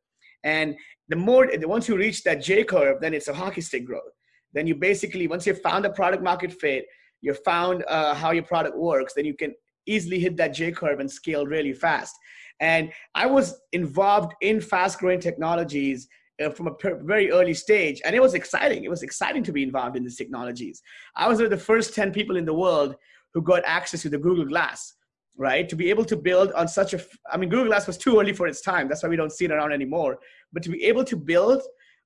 And 0.43 0.75
the 1.09 1.17
more, 1.17 1.49
once 1.63 1.89
you 1.89 1.97
reach 1.97 2.23
that 2.25 2.43
J 2.43 2.65
curve, 2.65 3.01
then 3.01 3.15
it's 3.15 3.29
a 3.29 3.35
hockey 3.35 3.61
stick 3.61 3.87
growth 3.87 4.13
then 4.53 4.67
you 4.67 4.75
basically 4.75 5.27
once 5.27 5.47
you've 5.47 5.63
found 5.63 5.85
a 5.85 5.91
product 5.91 6.23
market 6.23 6.53
fit 6.53 6.87
you've 7.21 7.43
found 7.45 7.85
uh, 7.89 8.15
how 8.15 8.31
your 8.31 8.43
product 8.43 8.77
works 8.77 9.13
then 9.15 9.25
you 9.25 9.35
can 9.35 9.55
easily 9.87 10.19
hit 10.19 10.37
that 10.37 10.55
j 10.55 10.71
curve 10.71 11.01
and 11.01 11.11
scale 11.11 11.47
really 11.47 11.73
fast. 11.73 12.15
And 12.61 12.93
i 13.15 13.27
was 13.27 13.61
involved 13.73 14.35
in 14.41 14.61
fast 14.61 14.99
growing 14.99 15.21
technologies 15.21 16.09
uh, 16.45 16.51
from 16.51 16.69
a 16.69 16.75
very 17.03 17.31
early 17.31 17.55
stage 17.55 18.01
and 18.05 18.15
it 18.15 18.23
was 18.23 18.35
exciting. 18.35 18.85
It 18.85 18.91
was 18.91 19.03
exciting 19.03 19.43
to 19.45 19.53
be 19.53 19.63
involved 19.63 19.97
in 19.97 20.05
these 20.05 20.17
technologies. 20.17 20.83
I 21.17 21.29
was 21.29 21.39
one 21.39 21.47
of 21.47 21.51
the 21.51 21.57
first 21.57 21.95
10 21.95 22.13
people 22.13 22.37
in 22.37 22.45
the 22.45 22.55
world 22.55 22.95
who 23.35 23.43
got 23.43 23.63
access 23.67 24.03
to 24.03 24.09
the 24.09 24.19
google 24.19 24.45
glass 24.45 24.95
right? 25.41 25.69
To 25.69 25.77
be 25.77 25.89
able 25.89 26.05
to 26.05 26.17
build 26.17 26.51
on 26.53 26.67
such 26.69 26.95
a 26.95 27.01
i 27.33 27.37
mean 27.37 27.49
google 27.49 27.67
glass 27.67 27.87
was 27.87 27.97
too 27.97 28.19
early 28.21 28.35
for 28.35 28.47
its 28.47 28.61
time. 28.61 28.89
That's 28.89 29.03
why 29.03 29.09
we 29.09 29.17
don't 29.17 29.33
see 29.33 29.47
it 29.47 29.53
around 29.53 29.73
anymore. 29.73 30.19
But 30.53 30.63
to 30.65 30.69
be 30.69 30.85
able 30.85 31.05
to 31.05 31.17
build 31.17 31.63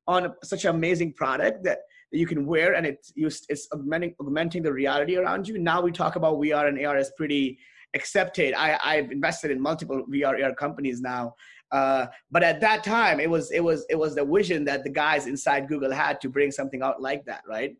on 0.06 0.34
such 0.44 0.64
an 0.64 0.74
amazing 0.74 1.14
product 1.14 1.64
that 1.64 1.78
that 2.12 2.18
you 2.18 2.26
can 2.26 2.46
wear 2.46 2.74
and 2.74 2.86
it's 2.86 3.12
it's 3.16 3.68
augmenting, 3.72 4.14
augmenting 4.20 4.62
the 4.62 4.72
reality 4.72 5.16
around 5.16 5.48
you. 5.48 5.58
Now 5.58 5.80
we 5.80 5.90
talk 5.90 6.16
about 6.16 6.36
VR 6.36 6.68
and 6.68 6.84
AR 6.84 6.96
as 6.96 7.10
pretty 7.16 7.58
accepted. 7.94 8.54
I, 8.54 8.78
I've 8.82 9.10
invested 9.10 9.50
in 9.50 9.60
multiple 9.60 10.04
VR 10.10 10.42
AR 10.44 10.54
companies 10.54 11.00
now. 11.00 11.34
Uh, 11.70 12.06
but 12.30 12.42
at 12.42 12.60
that 12.60 12.84
time, 12.84 13.18
it 13.18 13.30
was 13.30 13.50
it 13.50 13.60
was 13.60 13.86
it 13.88 13.98
was 13.98 14.14
the 14.14 14.24
vision 14.24 14.64
that 14.66 14.84
the 14.84 14.90
guys 14.90 15.26
inside 15.26 15.68
Google 15.68 15.90
had 15.90 16.20
to 16.20 16.28
bring 16.28 16.50
something 16.50 16.82
out 16.82 17.00
like 17.00 17.24
that, 17.24 17.42
right? 17.48 17.74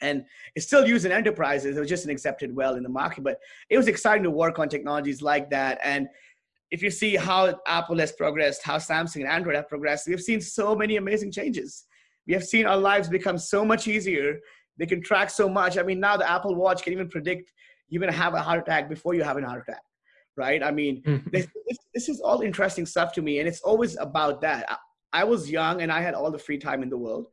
And 0.00 0.24
it's 0.54 0.66
still 0.66 0.86
used 0.86 1.06
in 1.06 1.12
enterprises. 1.12 1.76
It 1.76 1.80
was 1.80 1.88
just 1.88 2.04
an 2.04 2.10
accepted 2.10 2.54
well 2.54 2.76
in 2.76 2.84
the 2.84 2.88
market, 2.88 3.24
but 3.24 3.38
it 3.68 3.76
was 3.76 3.88
exciting 3.88 4.22
to 4.24 4.30
work 4.30 4.58
on 4.58 4.68
technologies 4.68 5.22
like 5.22 5.50
that. 5.50 5.80
And 5.82 6.06
if 6.70 6.82
you 6.82 6.90
see 6.90 7.16
how 7.16 7.58
Apple 7.66 7.98
has 7.98 8.12
progressed, 8.12 8.62
how 8.62 8.76
Samsung 8.76 9.22
and 9.22 9.28
Android 9.28 9.56
have 9.56 9.68
progressed, 9.68 10.06
we've 10.06 10.20
seen 10.20 10.40
so 10.40 10.76
many 10.76 10.96
amazing 10.96 11.32
changes 11.32 11.86
we 12.26 12.34
have 12.34 12.44
seen 12.44 12.66
our 12.66 12.76
lives 12.76 13.08
become 13.08 13.38
so 13.38 13.64
much 13.64 13.88
easier. 13.88 14.40
They 14.78 14.86
can 14.86 15.02
track 15.02 15.30
so 15.30 15.48
much. 15.48 15.78
I 15.78 15.82
mean, 15.82 16.00
now 16.00 16.16
the 16.16 16.28
Apple 16.28 16.54
Watch 16.54 16.82
can 16.82 16.92
even 16.92 17.08
predict 17.08 17.52
you're 17.88 18.00
going 18.00 18.12
to 18.12 18.18
have 18.18 18.34
a 18.34 18.42
heart 18.42 18.60
attack 18.60 18.88
before 18.88 19.14
you 19.14 19.22
have 19.22 19.36
a 19.36 19.46
heart 19.46 19.64
attack, 19.66 19.82
right? 20.36 20.62
I 20.62 20.70
mean, 20.70 21.02
mm-hmm. 21.02 21.28
this, 21.30 21.46
this, 21.66 21.78
this, 21.94 22.08
is 22.08 22.20
all 22.20 22.40
interesting 22.40 22.84
stuff 22.84 23.12
to 23.12 23.22
me, 23.22 23.38
and 23.38 23.48
it's 23.48 23.60
always 23.60 23.96
about 23.96 24.40
that. 24.40 24.66
I, 24.68 24.76
I 25.20 25.24
was 25.24 25.50
young 25.50 25.82
and 25.82 25.92
I 25.92 26.00
had 26.00 26.14
all 26.14 26.30
the 26.30 26.38
free 26.38 26.58
time 26.58 26.82
in 26.82 26.90
the 26.90 26.98
world, 26.98 27.28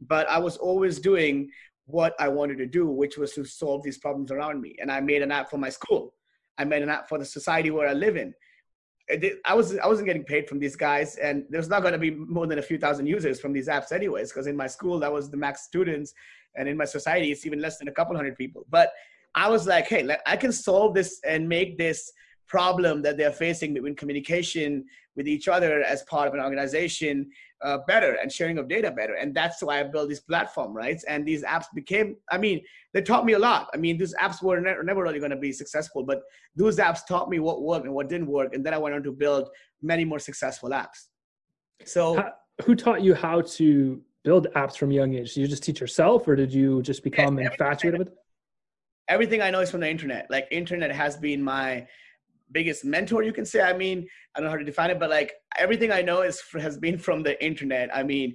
but 0.00 0.28
I 0.28 0.38
was 0.38 0.56
always 0.56 1.00
doing 1.00 1.50
what 1.86 2.14
I 2.20 2.28
wanted 2.28 2.58
to 2.58 2.66
do, 2.66 2.86
which 2.86 3.18
was 3.18 3.32
to 3.32 3.44
solve 3.44 3.82
these 3.82 3.98
problems 3.98 4.30
around 4.30 4.60
me. 4.60 4.76
And 4.80 4.92
I 4.92 5.00
made 5.00 5.22
an 5.22 5.32
app 5.32 5.50
for 5.50 5.58
my 5.58 5.68
school. 5.70 6.14
I 6.58 6.64
made 6.64 6.82
an 6.82 6.90
app 6.90 7.08
for 7.08 7.18
the 7.18 7.24
society 7.24 7.70
where 7.70 7.88
I 7.88 7.92
live 7.92 8.16
in. 8.16 8.34
I 9.44 9.54
was 9.54 9.78
I 9.78 9.86
wasn't 9.86 10.06
getting 10.06 10.24
paid 10.24 10.48
from 10.48 10.58
these 10.58 10.76
guys, 10.76 11.16
and 11.16 11.44
there's 11.48 11.68
not 11.68 11.80
going 11.80 11.92
to 11.92 11.98
be 11.98 12.10
more 12.10 12.46
than 12.46 12.58
a 12.58 12.62
few 12.62 12.78
thousand 12.78 13.06
users 13.06 13.40
from 13.40 13.52
these 13.52 13.68
apps, 13.68 13.90
anyways. 13.92 14.30
Because 14.30 14.46
in 14.46 14.56
my 14.56 14.66
school, 14.66 14.98
that 15.00 15.12
was 15.12 15.30
the 15.30 15.36
max 15.36 15.62
students, 15.62 16.12
and 16.56 16.68
in 16.68 16.76
my 16.76 16.84
society, 16.84 17.32
it's 17.32 17.46
even 17.46 17.60
less 17.60 17.78
than 17.78 17.88
a 17.88 17.92
couple 17.92 18.14
hundred 18.16 18.36
people. 18.36 18.66
But 18.68 18.92
I 19.34 19.48
was 19.48 19.66
like, 19.66 19.86
hey, 19.86 20.16
I 20.26 20.36
can 20.36 20.52
solve 20.52 20.94
this 20.94 21.20
and 21.24 21.48
make 21.48 21.78
this 21.78 22.12
problem 22.48 23.02
that 23.02 23.16
they're 23.16 23.32
facing 23.32 23.74
between 23.74 23.94
communication 23.94 24.84
with 25.16 25.28
each 25.28 25.48
other 25.48 25.82
as 25.82 26.02
part 26.04 26.28
of 26.28 26.34
an 26.34 26.40
organization 26.40 27.30
uh, 27.62 27.78
better 27.86 28.14
and 28.20 28.30
sharing 28.30 28.58
of 28.58 28.68
data 28.68 28.90
better. 28.90 29.14
And 29.14 29.34
that's 29.34 29.62
why 29.62 29.80
I 29.80 29.82
built 29.82 30.08
this 30.08 30.20
platform, 30.20 30.72
right? 30.74 31.00
And 31.08 31.26
these 31.26 31.42
apps 31.42 31.66
became, 31.74 32.16
I 32.30 32.38
mean, 32.38 32.62
they 32.94 33.02
taught 33.02 33.24
me 33.24 33.34
a 33.34 33.38
lot. 33.38 33.68
I 33.74 33.76
mean, 33.76 33.98
these 33.98 34.14
apps 34.14 34.42
were 34.42 34.60
ne- 34.60 34.74
never 34.84 35.02
really 35.02 35.18
going 35.18 35.30
to 35.30 35.36
be 35.36 35.52
successful, 35.52 36.04
but 36.04 36.22
those 36.56 36.78
apps 36.78 37.06
taught 37.06 37.28
me 37.28 37.38
what 37.38 37.62
worked 37.62 37.86
and 37.86 37.94
what 37.94 38.08
didn't 38.08 38.28
work. 38.28 38.54
And 38.54 38.64
then 38.64 38.74
I 38.74 38.78
went 38.78 38.94
on 38.94 39.02
to 39.02 39.12
build 39.12 39.48
many 39.82 40.04
more 40.04 40.18
successful 40.18 40.70
apps. 40.70 41.06
So, 41.84 42.16
how, 42.16 42.32
who 42.64 42.74
taught 42.74 43.02
you 43.02 43.14
how 43.14 43.40
to 43.42 44.00
build 44.24 44.48
apps 44.56 44.76
from 44.76 44.90
young 44.90 45.14
age? 45.14 45.34
Did 45.34 45.42
you 45.42 45.46
just 45.48 45.62
teach 45.62 45.80
yourself 45.80 46.26
or 46.26 46.36
did 46.36 46.52
you 46.52 46.82
just 46.82 47.02
become 47.02 47.38
infatuated 47.38 47.98
with 47.98 48.08
it? 48.08 48.14
everything 49.08 49.40
I 49.42 49.50
know 49.50 49.60
is 49.60 49.70
from 49.70 49.80
the 49.80 49.90
internet. 49.90 50.26
Like 50.30 50.46
internet 50.50 50.92
has 50.92 51.16
been 51.16 51.42
my 51.42 51.86
biggest 52.52 52.84
mentor, 52.84 53.22
you 53.22 53.32
can 53.32 53.44
say. 53.44 53.60
I 53.60 53.72
mean, 53.72 54.06
I 54.34 54.40
don't 54.40 54.46
know 54.46 54.50
how 54.50 54.56
to 54.56 54.64
define 54.64 54.90
it, 54.90 54.98
but 54.98 55.10
like 55.10 55.32
everything 55.56 55.92
I 55.92 56.02
know 56.02 56.22
is 56.22 56.42
has 56.58 56.78
been 56.78 56.98
from 57.06 57.22
the 57.22 57.42
internet. 57.44 57.90
I 57.94 58.02
mean, 58.02 58.34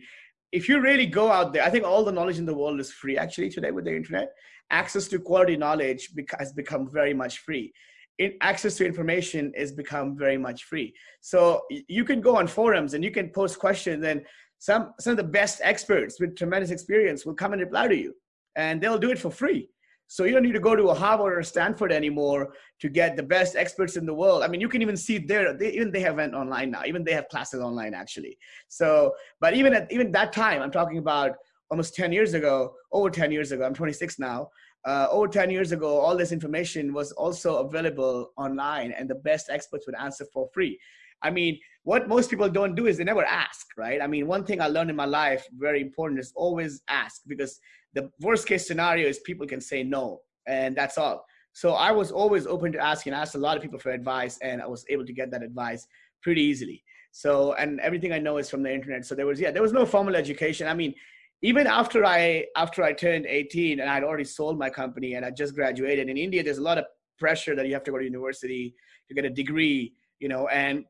if 0.51 0.69
you 0.69 0.79
really 0.79 1.07
go 1.07 1.31
out 1.31 1.51
there, 1.51 1.63
I 1.63 1.69
think 1.69 1.83
all 1.83 2.03
the 2.03 2.11
knowledge 2.11 2.37
in 2.37 2.45
the 2.45 2.53
world 2.53 2.79
is 2.79 2.91
free 2.91 3.17
actually 3.17 3.49
today 3.49 3.71
with 3.71 3.85
the 3.85 3.95
internet. 3.95 4.29
Access 4.69 5.07
to 5.09 5.19
quality 5.19 5.57
knowledge 5.57 6.09
has 6.37 6.53
become 6.53 6.89
very 6.91 7.13
much 7.13 7.39
free. 7.39 7.73
In, 8.19 8.33
access 8.41 8.75
to 8.77 8.85
information 8.85 9.51
has 9.57 9.71
become 9.71 10.15
very 10.15 10.37
much 10.37 10.65
free. 10.65 10.93
So 11.21 11.63
you 11.69 12.05
can 12.05 12.21
go 12.21 12.37
on 12.37 12.45
forums 12.45 12.93
and 12.93 13.03
you 13.03 13.09
can 13.09 13.29
post 13.29 13.57
questions 13.57 14.05
and 14.05 14.23
some, 14.59 14.93
some 14.99 15.11
of 15.11 15.17
the 15.17 15.23
best 15.23 15.59
experts 15.63 16.19
with 16.19 16.37
tremendous 16.37 16.69
experience 16.69 17.25
will 17.25 17.33
come 17.33 17.53
and 17.53 17.61
reply 17.61 17.87
to 17.87 17.95
you 17.95 18.13
and 18.55 18.79
they'll 18.79 18.99
do 18.99 19.11
it 19.11 19.19
for 19.19 19.31
free. 19.31 19.69
So 20.13 20.25
you 20.25 20.33
don't 20.33 20.43
need 20.43 20.53
to 20.53 20.59
go 20.59 20.75
to 20.75 20.89
a 20.89 20.93
Harvard 20.93 21.35
or 21.39 21.41
Stanford 21.41 21.91
anymore 21.91 22.53
to 22.81 22.87
get 22.87 23.17
the 23.17 23.23
best 23.23 23.55
experts 23.55 23.97
in 23.97 24.05
the 24.05 24.13
world. 24.13 24.43
I 24.43 24.47
mean, 24.47 24.61
you 24.61 24.69
can 24.69 24.83
even 24.83 24.95
see 24.95 25.17
there, 25.17 25.57
they, 25.57 25.71
even 25.71 25.91
they 25.91 26.01
have 26.01 26.17
went 26.17 26.35
online 26.35 26.69
now. 26.69 26.83
Even 26.85 27.03
they 27.03 27.13
have 27.13 27.27
classes 27.29 27.61
online 27.61 27.95
actually. 27.95 28.37
So, 28.67 29.15
but 29.39 29.55
even 29.55 29.73
at 29.73 29.91
even 29.91 30.11
that 30.11 30.31
time, 30.31 30.61
I'm 30.61 30.69
talking 30.69 30.99
about 30.99 31.31
almost 31.71 31.95
10 31.95 32.11
years 32.11 32.35
ago, 32.35 32.75
over 32.91 33.09
10 33.09 33.31
years 33.31 33.51
ago. 33.51 33.65
I'm 33.65 33.73
26 33.73 34.19
now. 34.19 34.51
Uh, 34.85 35.07
over 35.09 35.27
10 35.27 35.49
years 35.49 35.71
ago, 35.71 35.97
all 35.97 36.15
this 36.15 36.31
information 36.31 36.93
was 36.93 37.11
also 37.13 37.65
available 37.65 38.33
online, 38.37 38.91
and 38.91 39.09
the 39.09 39.15
best 39.15 39.49
experts 39.49 39.87
would 39.87 39.95
answer 39.95 40.25
for 40.31 40.47
free. 40.53 40.79
I 41.23 41.31
mean, 41.31 41.57
what 41.83 42.07
most 42.07 42.29
people 42.29 42.49
don't 42.49 42.75
do 42.75 42.85
is 42.85 42.97
they 42.97 43.03
never 43.03 43.25
ask, 43.25 43.65
right? 43.77 43.99
I 43.99 44.05
mean, 44.05 44.27
one 44.27 44.43
thing 44.43 44.61
I 44.61 44.67
learned 44.67 44.91
in 44.91 44.95
my 44.95 45.05
life, 45.05 45.47
very 45.57 45.81
important, 45.81 46.19
is 46.19 46.33
always 46.35 46.83
ask 46.87 47.21
because 47.25 47.59
the 47.93 48.09
worst 48.19 48.47
case 48.47 48.67
scenario 48.67 49.07
is 49.07 49.19
people 49.19 49.47
can 49.47 49.61
say 49.61 49.83
no, 49.83 50.19
and 50.47 50.75
that's 50.75 50.97
all. 50.97 51.25
So 51.53 51.73
I 51.73 51.91
was 51.91 52.11
always 52.11 52.47
open 52.47 52.71
to 52.73 52.79
asking. 52.79 53.13
I 53.13 53.21
asked 53.21 53.35
a 53.35 53.39
lot 53.39 53.55
of 53.55 53.63
people 53.63 53.79
for 53.79 53.91
advice, 53.91 54.37
and 54.41 54.61
I 54.61 54.67
was 54.67 54.85
able 54.89 55.05
to 55.05 55.13
get 55.13 55.31
that 55.31 55.43
advice 55.43 55.87
pretty 56.21 56.41
easily. 56.41 56.83
So, 57.11 57.53
and 57.53 57.79
everything 57.79 58.11
I 58.11 58.17
know 58.17 58.37
is 58.37 58.49
from 58.49 58.63
the 58.63 58.73
internet. 58.73 59.05
So 59.05 59.13
there 59.13 59.27
was, 59.27 59.39
yeah, 59.39 59.51
there 59.51 59.61
was 59.61 59.71
no 59.71 59.85
formal 59.85 60.15
education. 60.15 60.67
I 60.67 60.73
mean, 60.73 60.95
even 61.43 61.67
after 61.67 62.05
I 62.05 62.45
after 62.55 62.83
I 62.83 62.93
turned 62.93 63.27
18 63.27 63.79
and 63.79 63.89
I'd 63.89 64.03
already 64.03 64.23
sold 64.23 64.57
my 64.57 64.69
company 64.69 65.13
and 65.13 65.25
I 65.25 65.29
just 65.29 65.53
graduated 65.53 66.09
in 66.09 66.17
India, 66.17 66.41
there's 66.41 66.57
a 66.57 66.63
lot 66.63 66.79
of 66.79 66.85
pressure 67.19 67.55
that 67.55 67.67
you 67.67 67.73
have 67.73 67.83
to 67.83 67.91
go 67.91 67.99
to 67.99 68.03
university 68.03 68.73
to 69.09 69.13
get 69.13 69.25
a 69.25 69.29
degree, 69.29 69.93
you 70.19 70.29
know. 70.29 70.47
And 70.47 70.85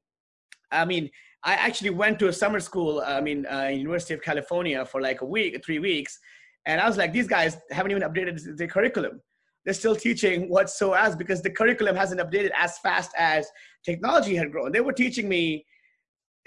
I 0.71 0.85
mean, 0.85 1.09
I 1.43 1.55
actually 1.55 1.89
went 1.89 2.19
to 2.19 2.29
a 2.29 2.33
summer 2.33 2.61
school. 2.61 3.03
I 3.05 3.19
mean, 3.19 3.45
uh, 3.51 3.69
University 3.73 4.13
of 4.13 4.21
California 4.21 4.85
for 4.85 5.01
like 5.01 5.21
a 5.21 5.25
week, 5.25 5.61
three 5.65 5.79
weeks, 5.79 6.17
and 6.65 6.79
I 6.79 6.87
was 6.87 6.97
like, 6.97 7.13
these 7.13 7.27
guys 7.27 7.57
haven't 7.71 7.91
even 7.91 8.03
updated 8.03 8.57
their 8.57 8.67
curriculum. 8.67 9.21
They're 9.65 9.73
still 9.73 9.95
teaching 9.95 10.49
what's 10.49 10.77
so 10.77 10.93
as 10.93 11.15
because 11.15 11.41
the 11.41 11.49
curriculum 11.49 11.95
hasn't 11.95 12.19
updated 12.19 12.51
as 12.57 12.77
fast 12.79 13.11
as 13.17 13.47
technology 13.83 14.35
had 14.35 14.51
grown. 14.51 14.71
They 14.71 14.81
were 14.81 14.93
teaching 14.93 15.29
me 15.29 15.65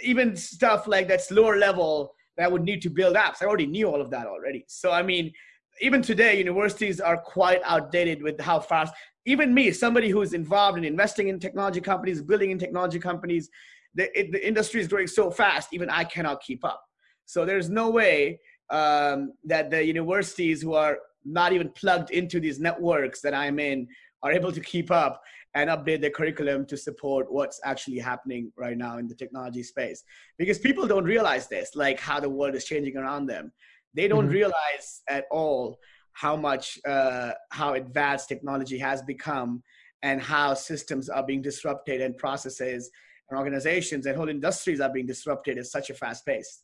even 0.00 0.36
stuff 0.36 0.86
like 0.86 1.08
that's 1.08 1.30
lower 1.30 1.56
level 1.56 2.14
that 2.36 2.44
I 2.44 2.48
would 2.48 2.62
need 2.62 2.82
to 2.82 2.90
build 2.90 3.16
apps. 3.16 3.42
I 3.42 3.46
already 3.46 3.66
knew 3.66 3.88
all 3.88 4.00
of 4.00 4.10
that 4.10 4.26
already. 4.26 4.64
So 4.68 4.92
I 4.92 5.02
mean, 5.02 5.32
even 5.80 6.02
today, 6.02 6.38
universities 6.38 7.00
are 7.00 7.18
quite 7.18 7.60
outdated 7.64 8.22
with 8.22 8.40
how 8.40 8.60
fast. 8.60 8.94
Even 9.26 9.52
me, 9.52 9.70
somebody 9.72 10.08
who's 10.08 10.32
involved 10.32 10.78
in 10.78 10.84
investing 10.84 11.28
in 11.28 11.38
technology 11.38 11.80
companies, 11.80 12.22
building 12.22 12.50
in 12.50 12.58
technology 12.58 12.98
companies, 12.98 13.50
the, 13.94 14.18
it, 14.18 14.32
the 14.32 14.46
industry 14.46 14.80
is 14.80 14.88
growing 14.88 15.06
so 15.06 15.30
fast. 15.30 15.70
Even 15.72 15.90
I 15.90 16.04
cannot 16.04 16.42
keep 16.42 16.64
up. 16.64 16.82
So 17.24 17.44
there's 17.44 17.68
no 17.68 17.90
way 17.90 18.38
um, 18.70 19.32
that 19.44 19.70
the 19.70 19.84
universities 19.84 20.62
who 20.62 20.74
are 20.74 20.98
not 21.24 21.52
even 21.52 21.68
plugged 21.70 22.10
into 22.10 22.40
these 22.40 22.60
networks 22.60 23.20
that 23.20 23.34
I'm 23.34 23.58
in 23.58 23.88
are 24.22 24.32
able 24.32 24.52
to 24.52 24.60
keep 24.60 24.90
up 24.90 25.20
and 25.54 25.70
update 25.70 26.00
their 26.00 26.10
curriculum 26.10 26.66
to 26.66 26.76
support 26.76 27.32
what's 27.32 27.60
actually 27.64 27.98
happening 27.98 28.52
right 28.56 28.76
now 28.76 28.98
in 28.98 29.08
the 29.08 29.14
technology 29.14 29.62
space. 29.62 30.04
Because 30.38 30.58
people 30.58 30.86
don't 30.86 31.04
realize 31.04 31.48
this, 31.48 31.70
like 31.74 31.98
how 31.98 32.20
the 32.20 32.28
world 32.28 32.54
is 32.54 32.64
changing 32.64 32.96
around 32.96 33.26
them. 33.26 33.52
They 33.94 34.08
don't 34.08 34.24
mm-hmm. 34.24 34.34
realize 34.34 35.02
at 35.08 35.24
all 35.30 35.78
how 36.12 36.36
much, 36.36 36.78
uh, 36.86 37.32
how 37.50 37.74
advanced 37.74 38.28
technology 38.28 38.78
has 38.78 39.02
become 39.02 39.62
and 40.02 40.20
how 40.20 40.54
systems 40.54 41.08
are 41.08 41.24
being 41.24 41.42
disrupted 41.42 42.00
and 42.00 42.16
processes 42.16 42.90
and 43.30 43.38
organizations 43.38 44.06
and 44.06 44.16
whole 44.16 44.28
industries 44.28 44.80
are 44.80 44.92
being 44.92 45.06
disrupted 45.06 45.58
at 45.58 45.66
such 45.66 45.90
a 45.90 45.94
fast 45.94 46.24
pace 46.26 46.62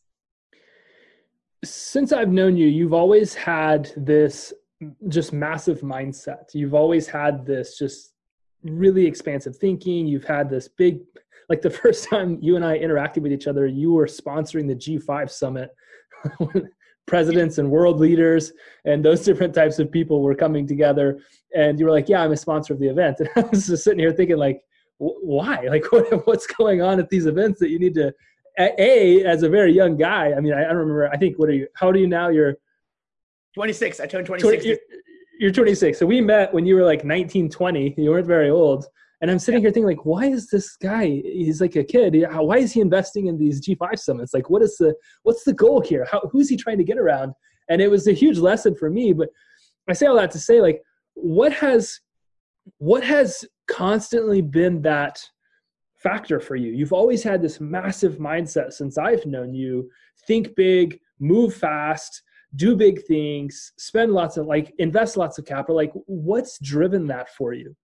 since 1.63 2.11
I've 2.11 2.31
known 2.31 2.57
you, 2.57 2.67
you've 2.67 2.93
always 2.93 3.33
had 3.33 3.91
this 3.95 4.53
just 5.07 5.33
massive 5.33 5.81
mindset. 5.81 6.53
You've 6.53 6.73
always 6.73 7.07
had 7.07 7.45
this 7.45 7.77
just 7.77 8.13
really 8.63 9.05
expansive 9.05 9.55
thinking. 9.57 10.05
You've 10.05 10.25
had 10.25 10.49
this 10.49 10.67
big, 10.67 10.99
like 11.49 11.61
the 11.61 11.69
first 11.81 12.09
time 12.09 12.37
you 12.41 12.55
and 12.55 12.65
I 12.65 12.77
interacted 12.77 13.21
with 13.21 13.31
each 13.31 13.47
other, 13.47 13.65
you 13.65 13.93
were 13.93 14.07
sponsoring 14.07 14.67
the 14.67 14.75
G5 14.75 15.29
summit. 15.29 15.69
presidents 17.05 17.57
and 17.57 17.69
world 17.69 17.99
leaders 17.99 18.53
and 18.85 19.03
those 19.03 19.25
different 19.25 19.53
types 19.53 19.77
of 19.77 19.91
people 19.91 20.21
were 20.21 20.33
coming 20.33 20.65
together 20.65 21.19
and 21.53 21.77
you 21.77 21.85
were 21.85 21.91
like 21.91 22.07
yeah 22.07 22.23
i'm 22.23 22.31
a 22.31 22.37
sponsor 22.37 22.71
of 22.71 22.79
the 22.79 22.87
event 22.87 23.19
and 23.19 23.29
i 23.35 23.41
was 23.49 23.67
just 23.67 23.83
sitting 23.83 23.99
here 23.99 24.13
thinking 24.13 24.37
like 24.37 24.61
why 24.99 25.59
like 25.69 25.83
what, 25.91 26.25
what's 26.25 26.47
going 26.47 26.81
on 26.81 26.99
at 26.99 27.09
these 27.09 27.25
events 27.25 27.59
that 27.59 27.69
you 27.69 27.77
need 27.77 27.93
to 27.93 28.13
a 28.59 29.23
as 29.23 29.43
a 29.43 29.49
very 29.49 29.73
young 29.73 29.97
guy. 29.97 30.33
I 30.33 30.39
mean, 30.39 30.53
I, 30.53 30.61
I, 30.61 30.67
don't 30.67 30.77
remember. 30.77 31.09
I 31.09 31.17
think 31.17 31.37
what 31.39 31.49
are 31.49 31.53
you? 31.53 31.67
How 31.75 31.87
old 31.87 31.95
are 31.95 31.99
you 31.99 32.07
now? 32.07 32.29
You're 32.29 32.55
26. 33.55 33.99
I 33.99 34.05
turned 34.05 34.25
26. 34.25 34.63
20, 34.63 34.67
you're, 34.67 34.77
you're, 35.39 35.51
26. 35.51 35.99
So 35.99 36.05
we 36.05 36.21
met 36.21 36.53
when 36.53 36.65
you 36.65 36.75
were 36.75 36.83
like 36.83 37.03
19, 37.03 37.49
20. 37.49 37.95
You 37.97 38.09
weren't 38.09 38.27
very 38.27 38.49
old. 38.49 38.85
And 39.21 39.31
I'm 39.31 39.39
sitting 39.39 39.61
yeah. 39.61 39.67
here 39.67 39.73
thinking, 39.73 39.87
like, 39.87 40.05
why 40.05 40.25
is 40.25 40.49
this 40.49 40.75
guy? 40.75 41.05
He's 41.23 41.61
like 41.61 41.75
a 41.77 41.83
kid. 41.83 42.15
Why 42.29 42.57
is 42.57 42.73
he 42.73 42.81
investing 42.81 43.27
in 43.27 43.37
these 43.37 43.65
G5 43.65 43.97
summits? 43.97 44.33
Like, 44.33 44.49
what 44.49 44.61
is 44.61 44.75
the 44.77 44.93
what's 45.23 45.43
the 45.43 45.53
goal 45.53 45.81
here? 45.81 46.05
How 46.11 46.21
who's 46.31 46.49
he 46.49 46.57
trying 46.57 46.77
to 46.77 46.83
get 46.83 46.97
around? 46.97 47.33
And 47.69 47.81
it 47.81 47.89
was 47.89 48.07
a 48.07 48.11
huge 48.11 48.37
lesson 48.37 48.75
for 48.75 48.89
me. 48.89 49.13
But 49.13 49.29
I 49.87 49.93
say 49.93 50.07
all 50.07 50.17
that 50.17 50.31
to 50.31 50.39
say, 50.39 50.61
like, 50.61 50.81
what 51.13 51.53
has 51.53 51.99
what 52.79 53.03
has 53.03 53.45
constantly 53.67 54.41
been 54.41 54.81
that 54.81 55.21
factor 56.03 56.39
for 56.39 56.55
you. 56.55 56.71
You've 56.71 56.93
always 56.93 57.23
had 57.23 57.41
this 57.41 57.59
massive 57.59 58.17
mindset 58.17 58.73
since 58.73 58.97
I've 58.97 59.25
known 59.25 59.55
you 59.55 59.89
think 60.27 60.55
big, 60.55 60.99
move 61.19 61.55
fast, 61.55 62.21
do 62.55 62.75
big 62.75 63.03
things, 63.05 63.71
spend 63.77 64.11
lots 64.11 64.37
of 64.37 64.45
like 64.45 64.73
invest 64.77 65.17
lots 65.17 65.39
of 65.39 65.45
capital. 65.45 65.75
Like, 65.75 65.93
what's 66.05 66.59
driven 66.59 67.07
that 67.07 67.29
for 67.29 67.53
you? 67.53 67.75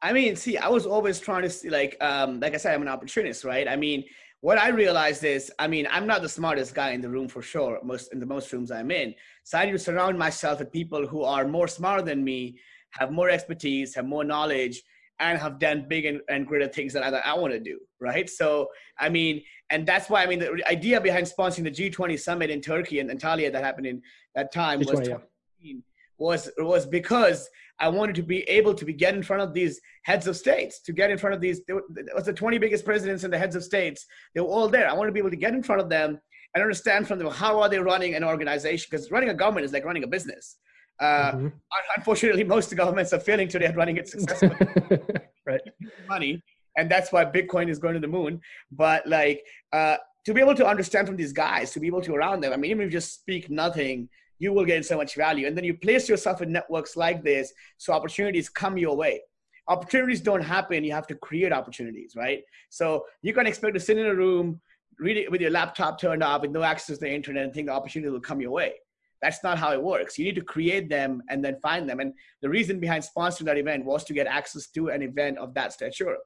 I 0.00 0.12
mean, 0.12 0.36
see, 0.36 0.56
I 0.56 0.68
was 0.68 0.86
always 0.86 1.18
trying 1.18 1.42
to 1.42 1.50
see, 1.50 1.70
like, 1.70 1.96
um, 2.00 2.38
like 2.38 2.54
I 2.54 2.58
said, 2.58 2.74
I'm 2.74 2.82
an 2.82 2.88
opportunist, 2.88 3.42
right? 3.42 3.66
I 3.66 3.74
mean, 3.74 4.04
what 4.40 4.56
I 4.56 4.68
realized 4.68 5.24
is, 5.24 5.50
I 5.58 5.66
mean, 5.66 5.88
I'm 5.90 6.06
not 6.06 6.22
the 6.22 6.28
smartest 6.28 6.72
guy 6.72 6.90
in 6.90 7.00
the 7.00 7.08
room 7.08 7.26
for 7.26 7.42
sure, 7.42 7.80
most 7.82 8.12
in 8.12 8.20
the 8.20 8.26
most 8.26 8.52
rooms 8.52 8.70
I'm 8.70 8.92
in. 8.92 9.12
So 9.42 9.58
I 9.58 9.64
need 9.64 9.72
to 9.72 9.78
surround 9.78 10.16
myself 10.16 10.60
with 10.60 10.70
people 10.70 11.04
who 11.04 11.24
are 11.24 11.48
more 11.48 11.66
smart 11.66 12.04
than 12.04 12.22
me, 12.22 12.60
have 12.92 13.10
more 13.10 13.28
expertise, 13.28 13.96
have 13.96 14.06
more 14.06 14.22
knowledge, 14.22 14.80
and 15.20 15.38
have 15.38 15.58
done 15.58 15.86
big 15.88 16.04
and, 16.04 16.20
and 16.28 16.46
greater 16.46 16.68
things 16.68 16.92
that 16.92 17.02
I, 17.02 17.08
I 17.18 17.34
want 17.34 17.52
to 17.52 17.60
do, 17.60 17.78
right? 18.00 18.28
So, 18.28 18.68
I 18.98 19.08
mean, 19.08 19.42
and 19.70 19.86
that's 19.86 20.08
why, 20.08 20.22
I 20.22 20.26
mean, 20.26 20.38
the 20.38 20.62
idea 20.68 21.00
behind 21.00 21.26
sponsoring 21.26 21.64
the 21.64 21.70
G20 21.90 22.18
summit 22.18 22.50
in 22.50 22.60
Turkey 22.60 23.00
and 23.00 23.10
Antalya 23.10 23.52
that 23.52 23.64
happened 23.64 23.86
in 23.86 24.02
that 24.34 24.52
time 24.52 24.80
was, 24.80 25.08
yeah. 25.08 25.74
was, 26.18 26.50
was 26.58 26.86
because 26.86 27.48
I 27.80 27.88
wanted 27.88 28.14
to 28.16 28.22
be 28.22 28.42
able 28.42 28.74
to 28.74 28.84
be 28.84 28.92
get 28.92 29.14
in 29.14 29.22
front 29.22 29.42
of 29.42 29.52
these 29.52 29.80
heads 30.04 30.26
of 30.26 30.36
states, 30.36 30.80
to 30.82 30.92
get 30.92 31.10
in 31.10 31.18
front 31.18 31.34
of 31.34 31.40
these, 31.40 31.60
it 31.68 32.14
was 32.14 32.24
the 32.24 32.32
20 32.32 32.58
biggest 32.58 32.84
presidents 32.84 33.24
and 33.24 33.32
the 33.32 33.38
heads 33.38 33.56
of 33.56 33.64
states. 33.64 34.06
They 34.34 34.40
were 34.40 34.48
all 34.48 34.68
there. 34.68 34.88
I 34.88 34.94
wanted 34.94 35.10
to 35.10 35.14
be 35.14 35.20
able 35.20 35.30
to 35.30 35.36
get 35.36 35.54
in 35.54 35.62
front 35.62 35.80
of 35.80 35.88
them 35.88 36.18
and 36.54 36.62
understand 36.62 37.06
from 37.06 37.18
them 37.18 37.30
how 37.30 37.60
are 37.60 37.68
they 37.68 37.78
running 37.78 38.14
an 38.14 38.24
organization 38.24 38.88
because 38.90 39.10
running 39.10 39.28
a 39.28 39.34
government 39.34 39.66
is 39.66 39.72
like 39.72 39.84
running 39.84 40.04
a 40.04 40.08
business 40.08 40.56
uh, 41.00 41.32
mm-hmm. 41.32 41.48
Unfortunately, 41.96 42.44
most 42.44 42.74
governments 42.74 43.12
are 43.12 43.20
failing 43.20 43.48
today 43.48 43.66
at 43.66 43.76
running 43.76 43.96
it 43.96 44.08
successfully. 44.08 44.54
right. 45.46 45.60
Money, 46.08 46.42
and 46.76 46.90
that's 46.90 47.12
why 47.12 47.24
Bitcoin 47.24 47.68
is 47.68 47.78
going 47.78 47.94
to 47.94 48.00
the 48.00 48.08
moon. 48.08 48.40
But 48.72 49.06
like 49.06 49.44
uh, 49.72 49.98
to 50.26 50.34
be 50.34 50.40
able 50.40 50.54
to 50.56 50.66
understand 50.66 51.06
from 51.06 51.16
these 51.16 51.32
guys, 51.32 51.72
to 51.72 51.80
be 51.80 51.86
able 51.86 52.02
to 52.02 52.14
around 52.14 52.40
them. 52.40 52.52
I 52.52 52.56
mean, 52.56 52.70
even 52.70 52.82
if 52.82 52.86
you 52.86 52.98
just 52.98 53.14
speak 53.14 53.48
nothing, 53.48 54.08
you 54.40 54.52
will 54.52 54.64
gain 54.64 54.82
so 54.82 54.96
much 54.96 55.14
value. 55.14 55.46
And 55.46 55.56
then 55.56 55.64
you 55.64 55.74
place 55.74 56.08
yourself 56.08 56.42
in 56.42 56.52
networks 56.52 56.96
like 56.96 57.22
this, 57.22 57.52
so 57.76 57.92
opportunities 57.92 58.48
come 58.48 58.76
your 58.76 58.96
way. 58.96 59.20
Opportunities 59.68 60.20
don't 60.20 60.42
happen; 60.42 60.82
you 60.82 60.92
have 60.92 61.06
to 61.08 61.14
create 61.14 61.52
opportunities, 61.52 62.14
right? 62.16 62.42
So 62.70 63.04
you 63.22 63.32
can 63.34 63.46
expect 63.46 63.74
to 63.74 63.80
sit 63.80 63.98
in 63.98 64.06
a 64.06 64.14
room, 64.14 64.60
read 64.98 65.16
it 65.16 65.30
with 65.30 65.40
your 65.40 65.50
laptop 65.50 66.00
turned 66.00 66.24
off, 66.24 66.42
with 66.42 66.50
no 66.50 66.62
access 66.62 66.98
to 66.98 67.04
the 67.04 67.12
internet, 67.12 67.44
and 67.44 67.54
think 67.54 67.68
the 67.68 67.72
opportunity 67.72 68.10
will 68.10 68.20
come 68.20 68.40
your 68.40 68.50
way 68.50 68.74
that's 69.22 69.42
not 69.42 69.58
how 69.58 69.72
it 69.72 69.82
works. 69.82 70.18
You 70.18 70.24
need 70.24 70.36
to 70.36 70.42
create 70.42 70.88
them 70.88 71.22
and 71.28 71.44
then 71.44 71.56
find 71.60 71.88
them. 71.88 72.00
And 72.00 72.12
the 72.42 72.48
reason 72.48 72.78
behind 72.80 73.04
sponsoring 73.04 73.46
that 73.46 73.58
event 73.58 73.84
was 73.84 74.04
to 74.04 74.14
get 74.14 74.26
access 74.26 74.68
to 74.68 74.88
an 74.88 75.02
event 75.02 75.38
of 75.38 75.54
that 75.54 75.72
stature. 75.72 76.16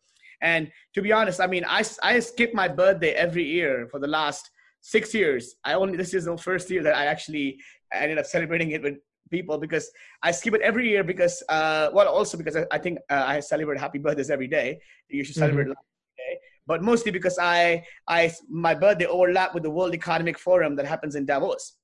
And 0.42 0.70
to 0.94 1.02
be 1.02 1.12
honest, 1.12 1.40
I 1.40 1.46
mean, 1.46 1.64
I, 1.66 1.84
I 2.02 2.18
skip 2.18 2.52
my 2.52 2.68
birthday 2.68 3.12
every 3.12 3.44
year 3.44 3.88
for 3.90 4.00
the 4.00 4.08
last 4.08 4.50
six 4.80 5.14
years. 5.14 5.54
I 5.64 5.74
only, 5.74 5.96
this 5.96 6.12
is 6.12 6.24
the 6.24 6.36
first 6.36 6.68
year 6.70 6.82
that 6.82 6.96
I 6.96 7.06
actually 7.06 7.58
ended 7.92 8.18
up 8.18 8.26
celebrating 8.26 8.72
it 8.72 8.82
with 8.82 8.96
people 9.30 9.56
because 9.56 9.90
I 10.22 10.32
skip 10.32 10.54
it 10.54 10.60
every 10.60 10.88
year 10.88 11.04
because, 11.04 11.42
uh, 11.48 11.90
well, 11.94 12.08
also 12.08 12.36
because 12.36 12.56
I, 12.56 12.66
I 12.72 12.78
think 12.78 12.98
uh, 13.08 13.24
I 13.26 13.40
celebrate 13.40 13.78
happy 13.78 13.98
birthdays 13.98 14.30
every 14.30 14.48
day. 14.48 14.80
You 15.08 15.24
should 15.24 15.36
celebrate 15.36 15.64
mm-hmm. 15.64 15.72
every 15.72 16.34
day, 16.34 16.40
but 16.66 16.82
mostly 16.82 17.12
because 17.12 17.38
I, 17.38 17.84
I, 18.08 18.32
my 18.50 18.74
birthday 18.74 19.06
overlap 19.06 19.54
with 19.54 19.62
the 19.62 19.70
World 19.70 19.94
Economic 19.94 20.38
Forum 20.38 20.74
that 20.76 20.86
happens 20.86 21.14
in 21.14 21.24
Davos, 21.24 21.74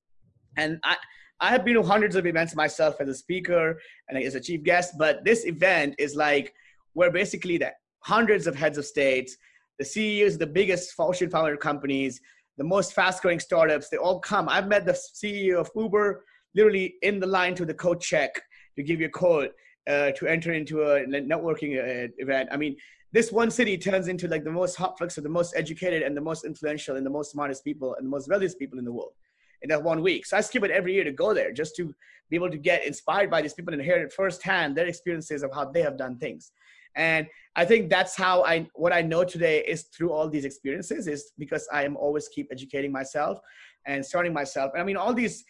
and 0.57 0.79
I. 0.85 0.97
I 1.41 1.51
have 1.51 1.65
been 1.65 1.75
to 1.75 1.85
hundreds 1.85 2.17
of 2.17 2.27
events 2.27 2.57
myself 2.57 2.97
as 3.01 3.09
a 3.09 3.15
speaker 3.15 3.79
and 4.09 4.21
as 4.21 4.35
a 4.35 4.41
chief 4.41 4.65
guest, 4.65 4.95
but 4.99 5.25
this 5.25 5.47
event 5.47 5.95
is 5.97 6.17
like 6.17 6.53
where 6.95 7.13
basically 7.13 7.59
the 7.59 7.71
hundreds 8.01 8.49
of 8.49 8.57
heads 8.57 8.77
of 8.77 8.85
states, 8.85 9.37
the 9.79 9.85
CEOs 9.85 10.35
of 10.35 10.39
the 10.41 10.47
biggest 10.49 10.95
Fortune 10.95 11.31
500 11.31 11.61
companies, 11.61 12.21
the 12.57 12.65
most 12.65 12.93
fast 12.93 13.23
growing 13.23 13.39
startups, 13.39 13.89
they 13.89 13.97
all 13.97 14.19
come. 14.19 14.49
I've 14.49 14.67
met 14.67 14.85
the 14.85 14.93
CEO 14.93 15.59
of 15.59 15.71
Uber 15.77 16.25
literally 16.57 16.97
in 17.03 17.21
the 17.21 17.27
line 17.27 17.55
to 17.55 17.65
the 17.65 17.75
code 17.75 18.01
check 18.01 18.43
to 18.75 18.83
give 18.83 19.01
you 19.01 19.07
a 19.07 19.11
code 19.11 19.51
uh, 19.89 20.11
to 20.13 20.27
enter 20.27 20.53
into 20.53 20.83
a 20.83 21.07
networking 21.07 21.79
uh, 21.79 22.09
event. 22.19 22.49
I 22.51 22.57
mean, 22.57 22.77
this 23.13 23.31
one 23.31 23.51
city 23.51 23.79
turns 23.79 24.09
into 24.09 24.27
like 24.27 24.43
the 24.43 24.51
most 24.51 24.77
hotflix 24.77 25.17
of 25.17 25.23
the 25.23 25.31
most 25.31 25.55
educated 25.57 26.03
and 26.03 26.17
the 26.17 26.21
most 26.21 26.45
influential 26.45 26.97
and 26.97 27.07
the 27.07 27.11
most 27.11 27.31
smartest 27.31 27.65
people 27.65 27.95
and 27.95 28.05
the 28.05 28.11
most 28.11 28.29
wealthiest 28.29 28.59
people 28.59 28.79
in 28.79 28.85
the 28.85 28.93
world 28.93 29.13
in 29.63 29.69
that 29.71 29.83
one 29.83 30.03
week. 30.03 30.27
So 30.27 30.37
I 30.37 30.41
skip 30.41 30.65
it 30.65 30.71
every 30.71 30.95
year 30.95 31.05
to 31.05 31.13
go 31.13 31.35
there 31.35 31.53
just 31.53 31.77
to 31.77 31.95
be 32.31 32.37
able 32.37 32.51
to 32.51 32.59
get 32.59 32.85
inspired 32.85 33.31
by 33.31 33.43
these 33.43 33.55
people 33.55 33.73
and 33.73 33.83
hear 33.83 33.97
it 33.97 34.13
firsthand 34.13 34.77
their 34.77 34.87
experiences 34.87 35.43
of 35.43 35.53
how 35.53 35.65
they 35.67 35.83
have 35.83 35.97
done 35.97 36.19
things. 36.19 36.53
And 36.95 37.27
I 37.57 37.65
think 37.65 37.91
that's 37.91 38.17
how 38.17 38.45
I 38.45 38.69
what 38.75 38.93
I 38.93 39.03
know 39.03 39.25
today 39.25 39.61
is 39.61 39.85
through 39.85 40.13
all 40.13 40.29
these 40.29 40.45
experiences 40.45 41.07
is 41.07 41.33
because 41.39 41.69
I 41.73 41.85
am 41.85 41.97
always 41.97 42.29
keep 42.29 42.49
educating 42.51 42.93
myself 42.93 43.39
and 43.87 44.05
starting 44.05 44.33
myself. 44.33 44.73
And 44.75 44.83
I 44.83 44.85
mean 44.85 44.97
all 44.97 45.15
these 45.15 45.45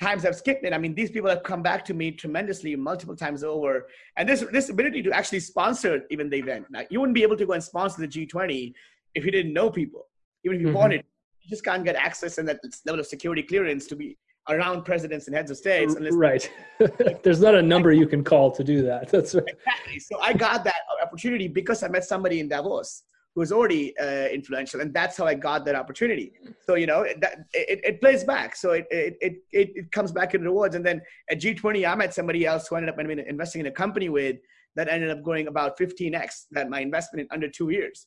times 0.00 0.24
I've 0.24 0.36
skipped 0.36 0.64
it. 0.64 0.72
I 0.72 0.78
mean, 0.78 0.94
these 0.94 1.10
people 1.10 1.30
have 1.30 1.42
come 1.42 1.62
back 1.62 1.84
to 1.86 1.94
me 1.94 2.10
tremendously 2.10 2.74
multiple 2.76 3.16
times 3.16 3.44
over. 3.44 3.86
And 4.16 4.28
this 4.28 4.44
this 4.52 4.68
ability 4.68 5.02
to 5.02 5.12
actually 5.12 5.40
sponsor 5.40 6.02
even 6.10 6.30
the 6.30 6.36
event. 6.36 6.66
Now, 6.70 6.82
you 6.90 7.00
wouldn't 7.00 7.14
be 7.14 7.22
able 7.22 7.36
to 7.36 7.46
go 7.46 7.52
and 7.52 7.62
sponsor 7.62 8.00
the 8.00 8.08
G20 8.08 8.72
if 9.14 9.24
you 9.24 9.30
didn't 9.30 9.52
know 9.52 9.70
people, 9.70 10.06
even 10.44 10.56
if 10.56 10.62
you 10.62 10.68
mm-hmm. 10.68 10.76
wanted. 10.76 11.04
You 11.44 11.50
just 11.50 11.64
can't 11.64 11.84
get 11.84 11.94
access 11.94 12.38
and 12.38 12.48
that 12.48 12.60
level 12.86 13.00
of 13.00 13.06
security 13.06 13.42
clearance 13.42 13.86
to 13.88 13.96
be 13.96 14.16
around 14.48 14.84
presidents 14.84 15.26
and 15.26 15.36
heads 15.36 15.50
of 15.50 15.56
states. 15.56 15.96
right. 16.12 16.50
There's 17.22 17.40
not 17.40 17.54
a 17.54 17.62
number 17.62 17.92
you 17.92 18.06
can 18.06 18.24
call 18.24 18.50
to 18.52 18.64
do 18.64 18.82
that. 18.82 19.08
That's 19.12 19.34
right. 19.34 19.44
Exactly. 19.46 19.98
So 20.00 20.18
I 20.20 20.32
got 20.32 20.64
that 20.64 20.74
opportunity 21.02 21.48
because 21.48 21.82
I 21.82 21.88
met 21.88 22.04
somebody 22.04 22.40
in 22.40 22.48
Davos 22.48 23.02
who 23.34 23.40
was 23.40 23.52
already 23.52 23.96
uh, 23.98 24.28
influential, 24.28 24.80
and 24.80 24.94
that's 24.94 25.16
how 25.16 25.26
I 25.26 25.34
got 25.34 25.64
that 25.64 25.74
opportunity. 25.74 26.32
So 26.64 26.76
you 26.76 26.86
know 26.86 27.04
that 27.20 27.46
it, 27.52 27.80
it 27.82 28.00
plays 28.00 28.22
back. 28.22 28.54
So 28.54 28.72
it, 28.72 28.86
it 28.90 29.16
it 29.20 29.42
it 29.50 29.90
comes 29.90 30.12
back 30.12 30.34
in 30.34 30.42
rewards. 30.42 30.76
And 30.76 30.86
then 30.86 31.02
at 31.28 31.40
G20, 31.40 31.88
I 31.88 31.96
met 31.96 32.14
somebody 32.14 32.46
else 32.46 32.68
who 32.68 32.76
ended 32.76 32.90
up 32.94 33.00
investing 33.00 33.60
in 33.60 33.66
a 33.66 33.72
company 33.72 34.08
with 34.08 34.36
that 34.76 34.88
ended 34.88 35.10
up 35.10 35.22
going 35.24 35.48
about 35.48 35.76
15x 35.78 36.44
that 36.52 36.68
my 36.68 36.80
investment 36.80 37.26
in 37.26 37.34
under 37.34 37.48
two 37.48 37.70
years. 37.70 38.06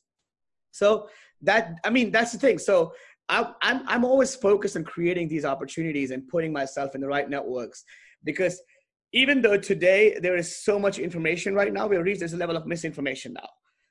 So 0.70 1.08
that 1.42 1.74
I 1.84 1.90
mean 1.90 2.10
that's 2.10 2.32
the 2.32 2.38
thing. 2.38 2.58
So 2.58 2.92
I, 3.28 3.40
am 3.40 3.54
I'm, 3.62 3.82
I'm 3.88 4.04
always 4.04 4.34
focused 4.34 4.76
on 4.76 4.84
creating 4.84 5.28
these 5.28 5.44
opportunities 5.44 6.10
and 6.10 6.26
putting 6.28 6.52
myself 6.52 6.94
in 6.94 7.00
the 7.00 7.08
right 7.08 7.28
networks 7.28 7.84
because 8.24 8.60
even 9.12 9.40
though 9.40 9.56
today 9.56 10.18
there 10.20 10.36
is 10.36 10.62
so 10.62 10.78
much 10.78 10.98
information 10.98 11.54
right 11.54 11.72
now, 11.72 11.86
we've 11.86 12.00
reached 12.00 12.20
this 12.20 12.34
level 12.34 12.56
of 12.56 12.66
misinformation 12.66 13.32
now. 13.32 13.48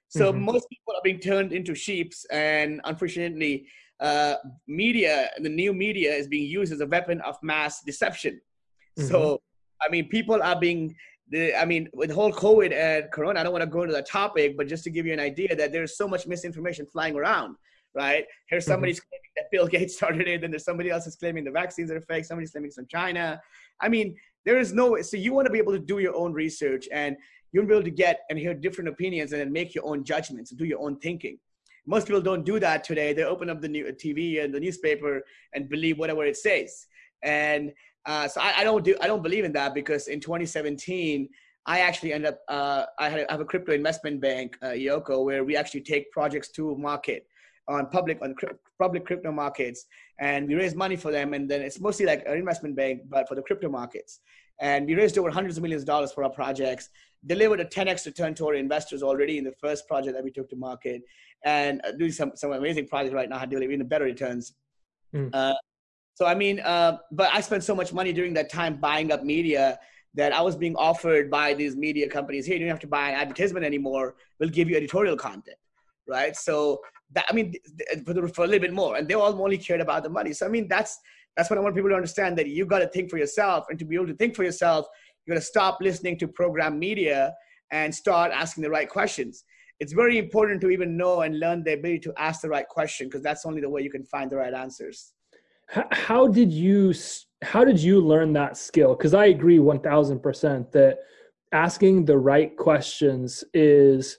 So 0.10 0.32
mm-hmm. 0.32 0.44
most 0.44 0.68
people 0.70 0.96
are 0.96 1.02
being 1.04 1.20
turned 1.20 1.52
into 1.52 1.76
sheeps, 1.76 2.26
and 2.32 2.80
unfortunately, 2.86 3.68
uh, 4.00 4.36
media, 4.68 5.30
the 5.40 5.50
new 5.50 5.74
media, 5.74 6.14
is 6.14 6.28
being 6.28 6.50
used 6.50 6.72
as 6.72 6.82
a 6.82 6.86
weapon 6.86 7.20
of 7.22 7.36
mass 7.42 7.82
deception. 7.84 8.40
Mm-hmm. 8.98 9.10
So, 9.10 9.42
I 9.82 9.90
mean, 9.90 10.08
people 10.08 10.42
are 10.42 10.58
being 10.58 10.96
the, 11.30 11.60
I 11.60 11.66
mean, 11.66 11.90
with 11.94 12.10
the 12.10 12.16
whole 12.16 12.32
COVID 12.32 12.72
and 12.72 13.12
Corona, 13.12 13.42
I 13.42 13.44
don't 13.44 13.52
want 13.52 13.64
to 13.64 13.70
go 13.70 13.82
into 13.82 13.96
the 13.96 14.02
topic, 14.02 14.56
but 14.56 14.68
just 14.68 14.84
to 14.86 14.90
give 14.90 15.06
you 15.06 15.14
an 15.14 15.20
idea 15.20 15.54
that 15.56 15.74
there's 15.74 15.98
so 15.98 16.08
much 16.08 16.26
misinformation 16.26 16.86
flying 16.86 17.16
around 17.16 17.58
right? 17.98 18.26
Here's 18.50 18.64
mm-hmm. 18.64 18.72
somebody's 18.72 19.00
claiming 19.00 19.32
that 19.36 19.46
Bill 19.52 19.68
Gates 19.76 19.96
started 19.96 20.28
it, 20.28 20.44
and 20.44 20.54
there's 20.54 20.64
somebody 20.64 20.90
else 20.90 21.08
is 21.08 21.16
claiming 21.16 21.44
the 21.44 21.52
vaccines 21.52 21.92
are 21.92 22.00
fake, 22.02 22.26
somebody's 22.26 22.52
claiming 22.52 22.68
it's 22.68 22.76
from 22.76 22.88
China. 22.88 23.42
I 23.82 23.90
mean, 23.90 24.16
there 24.46 24.60
is 24.60 24.74
no, 24.74 25.02
so 25.02 25.18
you 25.18 25.34
want 25.34 25.46
to 25.48 25.52
be 25.52 25.60
able 25.60 25.74
to 25.74 25.80
do 25.80 26.00
your 26.00 26.16
own 26.16 26.32
research 26.32 26.88
and 26.94 27.18
you 27.52 27.60
want 27.60 27.70
to 27.70 27.74
be 27.74 27.78
able 27.80 27.84
to 27.84 27.92
get 27.92 28.22
and 28.30 28.40
hear 28.40 28.54
different 28.54 28.90
opinions 28.90 29.34
and 29.34 29.42
then 29.42 29.52
make 29.52 29.76
your 29.76 29.86
own 29.86 30.04
judgments 30.04 30.52
and 30.52 30.60
do 30.60 30.66
your 30.66 30.80
own 30.80 30.98
thinking. 31.00 31.38
Most 31.86 32.08
people 32.08 32.22
don't 32.22 32.46
do 32.46 32.60
that 32.60 32.84
today. 32.84 33.14
They 33.14 33.24
open 33.24 33.50
up 33.50 33.62
the 33.62 33.68
new 33.68 33.86
TV 33.86 34.44
and 34.44 34.54
the 34.54 34.60
newspaper 34.60 35.22
and 35.54 35.70
believe 35.70 35.98
whatever 35.98 36.26
it 36.26 36.38
says. 36.38 36.88
And 37.24 37.72
uh, 38.06 38.28
so 38.28 38.42
I, 38.42 38.60
I, 38.60 38.64
don't 38.64 38.84
do, 38.84 38.96
I 39.02 39.08
don't 39.08 39.24
believe 39.24 39.46
in 39.46 39.54
that 39.54 39.74
because 39.74 40.08
in 40.08 40.20
2017, 40.20 41.30
I 41.66 41.80
actually 41.80 42.14
ended 42.14 42.34
up, 42.34 42.40
uh, 42.48 42.86
I, 43.00 43.10
had, 43.10 43.26
I 43.30 43.34
have 43.34 43.42
a 43.42 43.46
crypto 43.46 43.74
investment 43.74 44.22
bank, 44.22 44.58
uh, 44.62 44.68
Yoko, 44.68 45.26
where 45.26 45.44
we 45.44 45.58
actually 45.58 45.82
take 45.82 46.10
projects 46.12 46.50
to 46.52 46.78
market 46.78 47.26
on 47.68 47.88
public 47.88 48.20
on 48.22 48.36
public 48.80 49.06
crypto 49.06 49.32
markets 49.32 49.86
and 50.20 50.48
we 50.48 50.56
raise 50.56 50.76
money 50.76 50.96
for 50.96 51.12
them 51.12 51.34
and 51.34 51.50
then 51.50 51.62
it's 51.62 51.80
mostly 51.80 52.06
like 52.06 52.24
an 52.26 52.38
investment 52.38 52.76
bank 52.76 53.02
but 53.10 53.28
for 53.28 53.36
the 53.36 53.42
crypto 53.42 53.70
markets 53.70 54.22
and 54.60 54.88
we 54.88 54.96
raised 54.96 55.18
over 55.18 55.30
hundreds 55.30 55.58
of 55.58 55.64
millions 55.64 55.84
of 55.84 55.88
dollars 55.88 56.12
for 56.12 56.24
our 56.24 56.30
projects 56.30 56.90
delivered 57.26 57.60
a 57.60 57.66
10x 57.66 58.06
return 58.06 58.34
to 58.34 58.48
our 58.48 58.54
investors 58.54 59.04
already 59.04 59.38
in 59.38 59.44
the 59.44 59.52
first 59.60 59.88
project 59.88 60.16
that 60.16 60.24
we 60.24 60.32
took 60.32 60.50
to 60.50 60.56
market 60.56 61.02
and 61.46 61.82
uh, 61.86 61.92
doing 61.92 62.12
some, 62.12 62.32
some 62.36 62.52
amazing 62.54 62.88
projects 62.88 63.14
right 63.14 63.30
now 63.30 63.44
delivering 63.46 63.74
even 63.74 63.88
better 63.88 64.06
returns 64.06 64.54
mm. 65.14 65.30
uh, 65.34 65.54
so 66.14 66.26
i 66.26 66.34
mean 66.34 66.60
uh, 66.62 66.98
but 67.12 67.30
i 67.34 67.42
spent 67.42 67.64
so 67.64 67.76
much 67.76 67.92
money 67.92 68.14
during 68.14 68.34
that 68.34 68.50
time 68.50 68.78
buying 68.78 69.12
up 69.12 69.24
media 69.24 69.78
that 70.18 70.34
I 70.34 70.42
was 70.42 70.56
being 70.56 70.76
offered 70.76 71.30
by 71.30 71.54
these 71.54 71.76
media 71.76 72.10
companies. 72.10 72.48
Hey, 72.48 72.54
you 72.54 72.62
don't 72.62 72.70
have 72.70 72.80
to 72.80 72.88
buy 72.88 73.10
an 73.10 73.16
advertisement 73.16 73.64
anymore. 73.64 74.16
We'll 74.40 74.50
give 74.50 74.68
you 74.68 74.76
editorial 74.76 75.16
content, 75.16 75.58
right? 76.08 76.36
So 76.36 76.80
that 77.14 77.26
I 77.30 77.34
mean 77.34 77.54
for, 78.06 78.12
a 78.44 78.48
little 78.48 78.60
bit 78.60 78.74
more, 78.74 78.98
and 78.98 79.08
they 79.08 79.14
all 79.14 79.42
only 79.42 79.58
cared 79.58 79.82
about 79.82 80.04
the 80.04 80.10
money. 80.10 80.34
So 80.34 80.46
I 80.46 80.50
mean 80.50 80.68
that's 80.68 81.00
that's 81.36 81.50
what 81.50 81.60
I 81.60 81.62
want 81.62 81.76
people 81.76 81.90
to 81.90 81.96
understand 81.96 82.38
that 82.38 82.48
you 82.48 82.66
got 82.66 82.80
to 82.80 82.88
think 82.88 83.10
for 83.10 83.18
yourself, 83.18 83.66
and 83.70 83.78
to 83.80 83.86
be 83.86 83.96
able 83.96 84.08
to 84.08 84.16
think 84.16 84.36
for 84.36 84.44
yourself, 84.44 84.88
you 85.26 85.34
got 85.34 85.40
to 85.40 85.46
stop 85.46 85.80
listening 85.82 86.18
to 86.20 86.28
program 86.28 86.80
media 86.80 87.34
and 87.72 87.94
start 87.94 88.32
asking 88.34 88.64
the 88.64 88.70
right 88.70 88.90
questions. 88.90 89.44
It's 89.80 89.94
very 89.94 90.18
important 90.18 90.62
to 90.62 90.70
even 90.70 90.98
know 90.98 91.22
and 91.22 91.40
learn 91.40 91.64
the 91.64 91.74
ability 91.74 92.00
to 92.00 92.14
ask 92.18 92.42
the 92.42 92.50
right 92.50 92.68
question 92.68 93.08
because 93.08 93.22
that's 93.22 93.46
only 93.46 93.62
the 93.62 93.70
way 93.70 93.82
you 93.82 93.92
can 93.92 94.04
find 94.04 94.32
the 94.32 94.38
right 94.38 94.54
answers. 94.54 95.14
How 95.92 96.28
did 96.28 96.52
you 96.52 96.94
how 97.44 97.64
did 97.64 97.80
you 97.80 98.02
learn 98.02 98.34
that 98.34 98.58
skill? 98.58 98.96
Because 98.96 99.14
I 99.14 99.26
agree 99.26 99.60
one 99.60 99.80
thousand 99.80 100.22
percent 100.22 100.72
that 100.72 101.00
asking 101.52 102.06
the 102.06 102.18
right 102.18 102.56
questions 102.58 103.44
is 103.54 104.18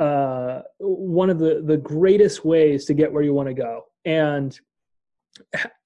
uh, 0.00 0.62
one 0.78 1.30
of 1.30 1.38
the 1.38 1.62
the 1.64 1.76
greatest 1.76 2.44
ways 2.44 2.86
to 2.86 2.94
get 2.94 3.12
where 3.12 3.22
you 3.22 3.34
want 3.34 3.48
to 3.48 3.54
go. 3.54 3.84
And 4.04 4.58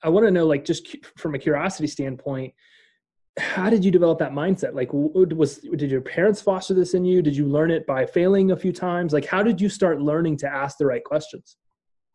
I 0.03 0.09
want 0.09 0.25
to 0.27 0.31
know, 0.31 0.47
like, 0.47 0.65
just 0.65 0.97
from 1.17 1.35
a 1.35 1.39
curiosity 1.39 1.89
standpoint, 1.89 2.55
how 3.39 3.69
did 3.69 3.85
you 3.85 3.91
develop 3.91 4.21
that 4.21 4.33
mindset? 4.33 4.75
Like, 4.75 4.91
was 4.93 5.59
did 5.59 5.91
your 5.91 6.01
parents 6.01 6.41
foster 6.41 6.75
this 6.75 6.95
in 6.95 7.05
you? 7.05 7.23
Did 7.23 7.37
you 7.37 7.47
learn 7.47 7.73
it 7.73 7.87
by 7.87 8.07
failing 8.07 8.53
a 8.53 8.57
few 8.57 8.73
times? 8.73 9.13
Like, 9.13 9.27
how 9.27 9.43
did 9.43 9.61
you 9.61 9.69
start 9.69 10.01
learning 10.01 10.37
to 10.39 10.49
ask 10.49 10.79
the 10.79 10.87
right 10.87 11.03
questions? 11.03 11.57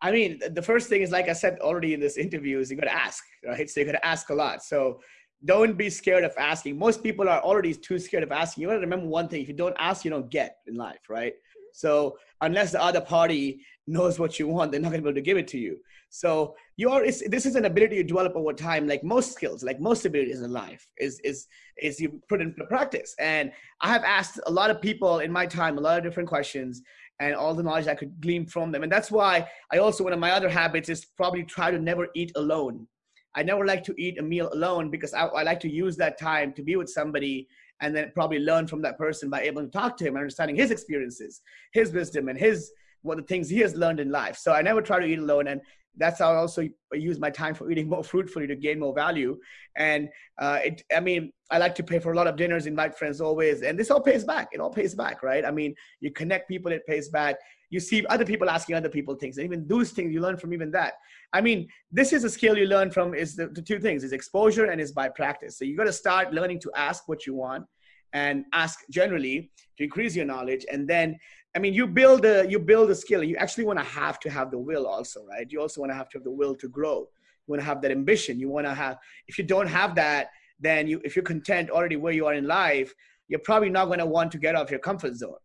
I 0.02 0.12
mean, 0.12 0.40
the 0.52 0.62
first 0.62 0.88
thing 0.88 1.02
is, 1.02 1.12
like 1.12 1.28
I 1.28 1.34
said 1.34 1.60
already 1.60 1.94
in 1.94 2.00
this 2.00 2.16
interview, 2.16 2.60
is 2.60 2.72
you 2.72 2.78
got 2.78 2.86
to 2.86 2.94
ask, 2.94 3.22
right? 3.46 3.70
So 3.70 3.82
you 3.82 3.86
got 3.86 3.92
to 3.92 4.06
ask 4.06 4.30
a 4.30 4.34
lot. 4.34 4.64
So 4.64 5.02
don't 5.44 5.78
be 5.78 5.90
scared 5.90 6.24
of 6.24 6.34
asking. 6.38 6.78
Most 6.78 7.04
people 7.04 7.28
are 7.28 7.42
already 7.42 7.74
too 7.74 8.00
scared 8.00 8.24
of 8.24 8.32
asking. 8.32 8.62
You 8.64 8.70
to 8.70 8.78
remember 8.78 9.08
one 9.08 9.28
thing: 9.28 9.42
if 9.42 9.50
you 9.50 9.54
don't 9.54 9.76
ask, 9.78 10.06
you 10.06 10.12
don't 10.12 10.30
get 10.30 10.56
in 10.68 10.76
life, 10.76 11.02
right? 11.10 11.34
So 11.80 12.18
unless 12.42 12.74
the 12.74 12.84
other 12.84 13.00
party 13.00 13.62
knows 13.88 14.20
what 14.20 14.38
you 14.38 14.50
want, 14.50 14.72
they're 14.72 14.82
not 14.82 14.92
going 14.92 15.02
to 15.02 15.06
be 15.06 15.10
able 15.12 15.16
to 15.16 15.30
give 15.30 15.38
it 15.38 15.48
to 15.50 15.58
you. 15.58 15.78
So 16.10 16.56
you 16.76 16.90
are. 16.90 17.04
this 17.06 17.46
is 17.46 17.56
an 17.56 17.64
ability 17.64 17.96
you 17.96 18.04
develop 18.04 18.36
over 18.36 18.52
time, 18.52 18.86
like 18.86 19.02
most 19.02 19.32
skills, 19.32 19.64
like 19.64 19.80
most 19.80 20.06
abilities 20.06 20.42
in 20.42 20.52
life, 20.52 20.86
is 20.98 21.22
is 21.24 21.48
is 21.82 22.00
you 22.02 22.22
put 22.28 22.42
into 22.42 22.66
practice. 22.66 23.16
And 23.18 23.54
I 23.80 23.90
have 23.90 24.04
asked 24.04 24.42
a 24.46 24.52
lot 24.52 24.72
of 24.72 24.82
people 24.82 25.20
in 25.20 25.32
my 25.32 25.46
time 25.46 25.78
a 25.78 25.82
lot 25.82 25.98
of 25.98 26.04
different 26.04 26.28
questions, 26.28 26.82
and 27.22 27.34
all 27.34 27.54
the 27.54 27.64
knowledge 27.64 27.88
I 27.88 27.96
could 27.96 28.20
glean 28.20 28.46
from 28.46 28.74
them. 28.74 28.84
And 28.84 28.92
that's 28.92 29.12
why 29.12 29.48
I 29.72 29.78
also 29.78 30.04
one 30.04 30.14
of 30.14 30.20
my 30.20 30.32
other 30.32 30.50
habits 30.50 30.90
is 30.90 31.06
probably 31.06 31.44
try 31.44 31.72
to 31.72 31.80
never 31.80 32.10
eat 32.14 32.34
alone. 32.36 32.88
I 33.36 33.44
never 33.44 33.66
like 33.66 33.84
to 33.86 33.96
eat 33.98 34.20
a 34.20 34.24
meal 34.24 34.50
alone 34.52 34.90
because 34.90 35.14
I, 35.14 35.28
I 35.28 35.44
like 35.44 35.62
to 35.62 35.72
use 35.72 35.96
that 35.98 36.20
time 36.20 36.52
to 36.54 36.64
be 36.64 36.76
with 36.76 36.90
somebody 36.90 37.48
and 37.82 37.96
then 37.96 38.12
probably 38.14 38.40
learn 38.40 38.68
from 38.68 38.82
that 38.82 38.98
person 38.98 39.30
by 39.30 39.42
able 39.42 39.62
to 39.62 39.70
talk 39.70 39.98
to 39.98 40.04
him 40.04 40.16
and 40.16 40.20
understanding 40.20 40.56
his 40.56 40.72
experiences, 40.72 41.42
his 41.74 41.92
wisdom, 41.92 42.30
and 42.30 42.38
his 42.38 42.72
what 43.02 43.18
the 43.18 43.24
things 43.24 43.50
he 43.50 43.60
has 43.60 43.76
learned 43.76 44.00
in 44.00 44.12
life. 44.12 44.38
So 44.38 44.52
I 44.52 44.62
never 44.62 44.82
try 44.82 45.00
to 45.00 45.06
eat 45.06 45.20
alone. 45.20 45.48
And 45.48 45.62
that's 45.98 46.20
how 46.20 46.32
I 46.32 46.36
also 46.36 46.68
use 46.94 47.20
my 47.20 47.30
time 47.30 47.54
for 47.54 47.72
eating 47.72 47.90
more 47.90 48.04
fruitfully 48.04 48.48
to 48.48 48.56
gain 48.56 48.80
more 48.80 48.94
value. 48.94 49.38
And 49.76 50.10
uh, 50.38 50.60
it, 50.64 50.84
I 50.96 51.00
mean, 51.00 51.32
I 51.50 51.58
like 51.58 51.76
to 51.76 51.84
pay 51.84 52.00
for 52.00 52.12
a 52.12 52.16
lot 52.16 52.28
of 52.28 52.36
dinners, 52.36 52.66
invite 52.66 52.98
friends 52.98 53.22
always, 53.22 53.62
and 53.62 53.78
this 53.78 53.90
all 53.90 54.02
pays 54.02 54.24
back. 54.24 54.50
It 54.52 54.60
all 54.60 54.70
pays 54.70 54.96
back, 54.96 55.24
right? 55.24 55.46
I 55.46 55.52
mean, 55.52 55.76
you 56.00 56.12
connect 56.12 56.48
people, 56.48 56.72
it 56.72 56.86
pays 56.88 57.10
back. 57.10 57.38
You 57.70 57.80
see 57.80 58.06
other 58.08 58.26
people 58.26 58.50
asking 58.50 58.76
other 58.76 58.90
people 58.90 59.16
things, 59.16 59.38
and 59.38 59.46
even 59.46 59.68
those 59.68 59.92
things 59.92 60.14
you 60.14 60.22
learn 60.22 60.38
from 60.38 60.54
even 60.54 60.72
that. 60.72 60.94
I 61.34 61.42
mean, 61.42 61.68
this 61.92 62.14
is 62.14 62.24
a 62.24 62.30
skill 62.30 62.58
you 62.58 62.66
learn 62.66 62.90
from 62.90 63.14
is 63.14 63.36
the, 63.36 63.48
the 63.48 63.62
two 63.62 63.80
things: 63.80 64.04
is 64.04 64.12
exposure 64.12 64.66
and 64.66 64.82
is 64.82 64.92
by 64.92 65.10
practice. 65.10 65.58
So 65.58 65.66
you 65.66 65.78
got 65.78 65.86
to 65.86 65.94
start 65.94 66.34
learning 66.34 66.60
to 66.62 66.72
ask 66.76 67.08
what 67.08 67.28
you 67.28 67.36
want 67.36 67.66
and 68.14 68.46
ask 68.54 68.80
generally 68.90 69.52
to 69.78 69.84
increase 69.84 70.16
your 70.16 70.26
knowledge, 70.26 70.66
and 70.72 70.88
then 70.88 71.18
I 71.56 71.60
mean, 71.60 71.74
you 71.74 71.88
build 71.88 72.26
a 72.26 72.48
you 72.50 72.60
build 72.60 72.92
a 72.92 72.96
skill. 72.96 73.24
You 73.24 73.36
actually 73.38 73.66
want 73.66 73.80
to 73.80 73.86
have 73.86 74.20
to 74.22 74.30
have 74.30 74.52
the 74.52 74.60
will 74.60 74.86
also, 74.86 75.26
right? 75.26 75.48
You 75.50 75.62
also 75.62 75.82
want 75.82 75.92
to 75.92 75.96
have 75.96 76.10
to 76.10 76.18
have 76.18 76.24
the 76.24 76.32
will 76.32 76.56
to 76.56 76.68
grow. 76.68 77.00
You 77.00 77.52
want 77.54 77.62
to 77.62 77.66
have 77.66 77.82
that 77.82 77.92
ambition. 77.92 78.40
You 78.40 78.50
want 78.50 78.68
to 78.68 78.74
have. 78.74 78.98
If 79.28 79.38
you 79.38 79.44
don't 79.44 79.68
have 79.68 79.96
that, 79.96 80.30
then 80.60 80.88
you 80.88 81.02
if 81.04 81.16
you're 81.16 81.24
content 81.24 81.70
already 81.70 81.96
where 81.96 82.14
you 82.14 82.28
are 82.28 82.36
in 82.36 82.46
life, 82.46 82.94
you're 83.28 83.40
probably 83.40 83.70
not 83.70 83.86
going 83.86 84.00
to 84.00 84.06
want 84.06 84.32
to 84.34 84.38
get 84.38 84.56
off 84.56 84.70
your 84.70 84.80
comfort 84.80 85.16
zone. 85.16 85.38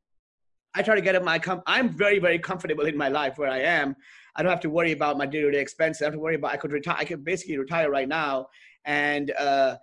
I 0.74 0.82
try 0.82 0.94
to 0.94 1.00
get 1.00 1.14
in 1.14 1.24
my 1.24 1.38
com. 1.38 1.62
I'm 1.66 1.88
very 1.88 2.18
very 2.18 2.38
comfortable 2.38 2.86
in 2.86 2.96
my 2.96 3.08
life 3.08 3.38
where 3.38 3.50
I 3.50 3.60
am. 3.60 3.96
I 4.36 4.42
don't 4.42 4.50
have 4.50 4.60
to 4.60 4.70
worry 4.70 4.92
about 4.92 5.16
my 5.16 5.26
day-to-day 5.26 5.60
expenses. 5.60 6.02
I 6.02 6.06
have 6.06 6.14
to 6.14 6.18
worry 6.18 6.34
about. 6.34 6.52
I 6.52 6.56
could 6.56 6.72
retire. 6.72 6.96
I 6.98 7.04
could 7.04 7.24
basically 7.24 7.56
retire 7.56 7.90
right 7.90 8.08
now, 8.08 8.48
and 8.84 9.30
uh, 9.38 9.76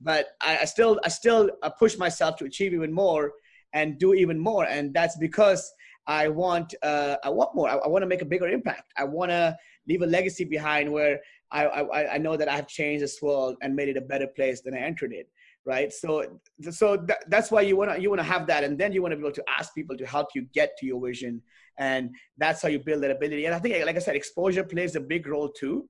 but 0.00 0.28
I, 0.40 0.58
I 0.58 0.64
still 0.64 0.98
I 1.04 1.08
still 1.08 1.50
uh, 1.62 1.70
push 1.70 1.98
myself 1.98 2.36
to 2.36 2.44
achieve 2.44 2.72
even 2.72 2.92
more 2.92 3.32
and 3.74 3.98
do 3.98 4.14
even 4.14 4.38
more. 4.38 4.64
And 4.64 4.94
that's 4.94 5.18
because 5.18 5.70
I 6.06 6.28
want 6.28 6.74
uh, 6.82 7.16
I 7.22 7.28
want 7.28 7.54
more. 7.54 7.68
I, 7.68 7.76
I 7.76 7.88
want 7.88 8.02
to 8.02 8.06
make 8.06 8.22
a 8.22 8.24
bigger 8.24 8.48
impact. 8.48 8.92
I 8.96 9.04
want 9.04 9.30
to 9.30 9.56
leave 9.86 10.02
a 10.02 10.06
legacy 10.06 10.44
behind 10.44 10.90
where 10.90 11.20
I, 11.50 11.64
I, 11.66 12.14
I 12.14 12.18
know 12.18 12.36
that 12.36 12.48
I 12.48 12.56
have 12.56 12.68
changed 12.68 13.02
this 13.02 13.20
world 13.22 13.56
and 13.62 13.74
made 13.74 13.88
it 13.88 13.96
a 13.96 14.02
better 14.02 14.26
place 14.26 14.60
than 14.60 14.74
I 14.74 14.78
entered 14.78 15.12
it. 15.12 15.28
Right. 15.68 15.92
So 15.92 16.10
so 16.70 16.96
th- 16.96 17.24
that's 17.28 17.50
why 17.50 17.60
you 17.60 17.76
want 17.76 17.90
to 17.94 18.00
you 18.00 18.08
want 18.08 18.20
to 18.20 18.30
have 18.34 18.46
that, 18.46 18.64
and 18.64 18.78
then 18.78 18.90
you 18.94 19.02
want 19.02 19.12
to 19.12 19.18
be 19.18 19.22
able 19.22 19.34
to 19.34 19.44
ask 19.58 19.74
people 19.74 19.98
to 19.98 20.06
help 20.06 20.28
you 20.34 20.46
get 20.54 20.70
to 20.78 20.86
your 20.86 20.98
vision, 21.06 21.42
and 21.78 22.08
that's 22.38 22.62
how 22.62 22.70
you 22.70 22.78
build 22.78 23.02
that 23.02 23.10
ability. 23.10 23.44
And 23.44 23.54
I 23.54 23.58
think, 23.58 23.84
like 23.84 23.96
I 23.96 23.98
said, 23.98 24.16
exposure 24.16 24.64
plays 24.64 24.96
a 24.96 25.00
big 25.00 25.26
role 25.26 25.50
too. 25.50 25.86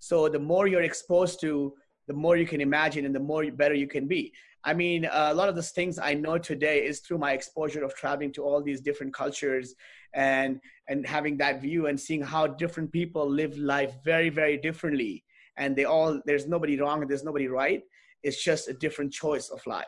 So 0.00 0.28
the 0.28 0.40
more 0.40 0.66
you're 0.66 0.82
exposed 0.82 1.40
to, 1.42 1.72
the 2.08 2.12
more 2.12 2.36
you 2.36 2.44
can 2.52 2.60
imagine, 2.60 3.06
and 3.06 3.14
the 3.14 3.20
more 3.20 3.48
better 3.52 3.74
you 3.74 3.86
can 3.86 4.08
be. 4.08 4.32
I 4.64 4.74
mean, 4.74 5.08
a 5.08 5.32
lot 5.32 5.48
of 5.48 5.54
the 5.54 5.62
things 5.62 5.96
I 5.96 6.14
know 6.14 6.36
today 6.36 6.84
is 6.84 6.98
through 6.98 7.18
my 7.18 7.32
exposure 7.32 7.84
of 7.84 7.94
traveling 7.94 8.32
to 8.32 8.42
all 8.42 8.60
these 8.60 8.80
different 8.80 9.14
cultures 9.14 9.76
and 10.12 10.60
and 10.88 11.06
having 11.06 11.36
that 11.36 11.62
view 11.62 11.86
and 11.86 12.00
seeing 12.00 12.20
how 12.34 12.48
different 12.48 12.90
people 12.90 13.30
live 13.30 13.56
life 13.56 13.94
very 14.04 14.28
very 14.28 14.56
differently 14.56 15.22
and 15.56 15.76
they 15.76 15.84
all 15.84 16.20
there's 16.26 16.48
nobody 16.48 16.74
wrong 16.80 17.00
and 17.00 17.08
there's 17.08 17.28
nobody 17.30 17.46
right 17.46 17.82
it's 18.22 18.42
just 18.42 18.68
a 18.68 18.72
different 18.72 19.12
choice 19.12 19.48
of 19.48 19.60
life 19.66 19.84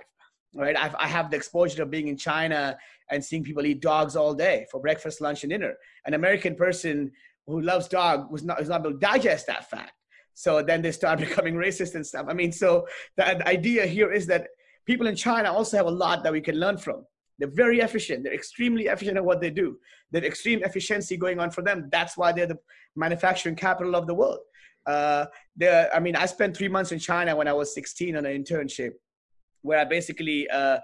right 0.55 0.77
I've, 0.77 0.95
i 0.99 1.07
have 1.07 1.31
the 1.31 1.37
exposure 1.37 1.83
of 1.83 1.91
being 1.91 2.09
in 2.09 2.17
china 2.17 2.77
and 3.11 3.25
seeing 3.25 3.45
people 3.45 3.65
eat 3.67 3.81
dogs 3.81 4.17
all 4.17 4.35
day 4.35 4.67
for 4.71 4.81
breakfast 4.81 5.21
lunch 5.21 5.45
and 5.45 5.51
dinner 5.51 5.75
an 6.07 6.15
american 6.15 6.55
person 6.55 7.11
who 7.47 7.61
loves 7.61 7.89
dog 7.89 8.31
was 8.31 8.43
not 8.45 8.59
was 8.59 8.69
not 8.69 8.81
able 8.81 8.93
to 8.93 8.99
digest 8.99 9.47
that 9.47 9.69
fact 9.71 9.93
so 10.35 10.63
then 10.63 10.83
they 10.83 10.93
start 10.93 11.19
becoming 11.27 11.55
racist 11.55 11.95
and 11.95 12.07
stuff 12.07 12.27
i 12.29 12.33
mean 12.33 12.53
so 12.53 12.87
the 13.17 13.47
idea 13.49 13.87
here 13.87 14.13
is 14.13 14.27
that 14.27 14.49
people 14.87 15.07
in 15.07 15.17
China 15.17 15.53
also 15.53 15.77
have 15.77 15.87
a 15.87 15.91
lot 15.91 16.23
that 16.23 16.33
we 16.33 16.41
can 16.41 16.57
learn 16.57 16.77
from. 16.77 17.05
They're 17.39 17.51
very 17.51 17.81
efficient. 17.81 18.25
They're 18.25 18.35
extremely 18.35 18.87
efficient 18.87 19.17
at 19.17 19.25
what 19.25 19.41
they 19.41 19.51
do. 19.51 19.79
There's 20.11 20.25
extreme 20.25 20.63
efficiency 20.63 21.17
going 21.17 21.41
on 21.41 21.51
for 21.51 21.63
them. 21.63 21.89
That's 21.91 22.17
why 22.17 22.33
they're 22.33 22.47
the 22.47 22.59
manufacturing 22.95 23.57
capital 23.57 23.97
of 23.97 24.07
the 24.07 24.15
world. 24.15 24.41
Uh, 24.87 25.27
I 25.63 26.01
mean, 26.01 26.17
I 26.17 26.27
spent 26.27 26.57
three 26.57 26.69
months 26.69 26.93
in 26.93 26.99
China 26.99 27.37
when 27.37 27.49
I 27.49 27.53
was 27.53 27.75
16 27.75 28.17
on 28.17 28.27
an 28.27 28.43
internship, 28.43 28.93
where 29.63 29.79
I 29.79 29.85
basically 29.85 30.49
uh, 30.51 30.79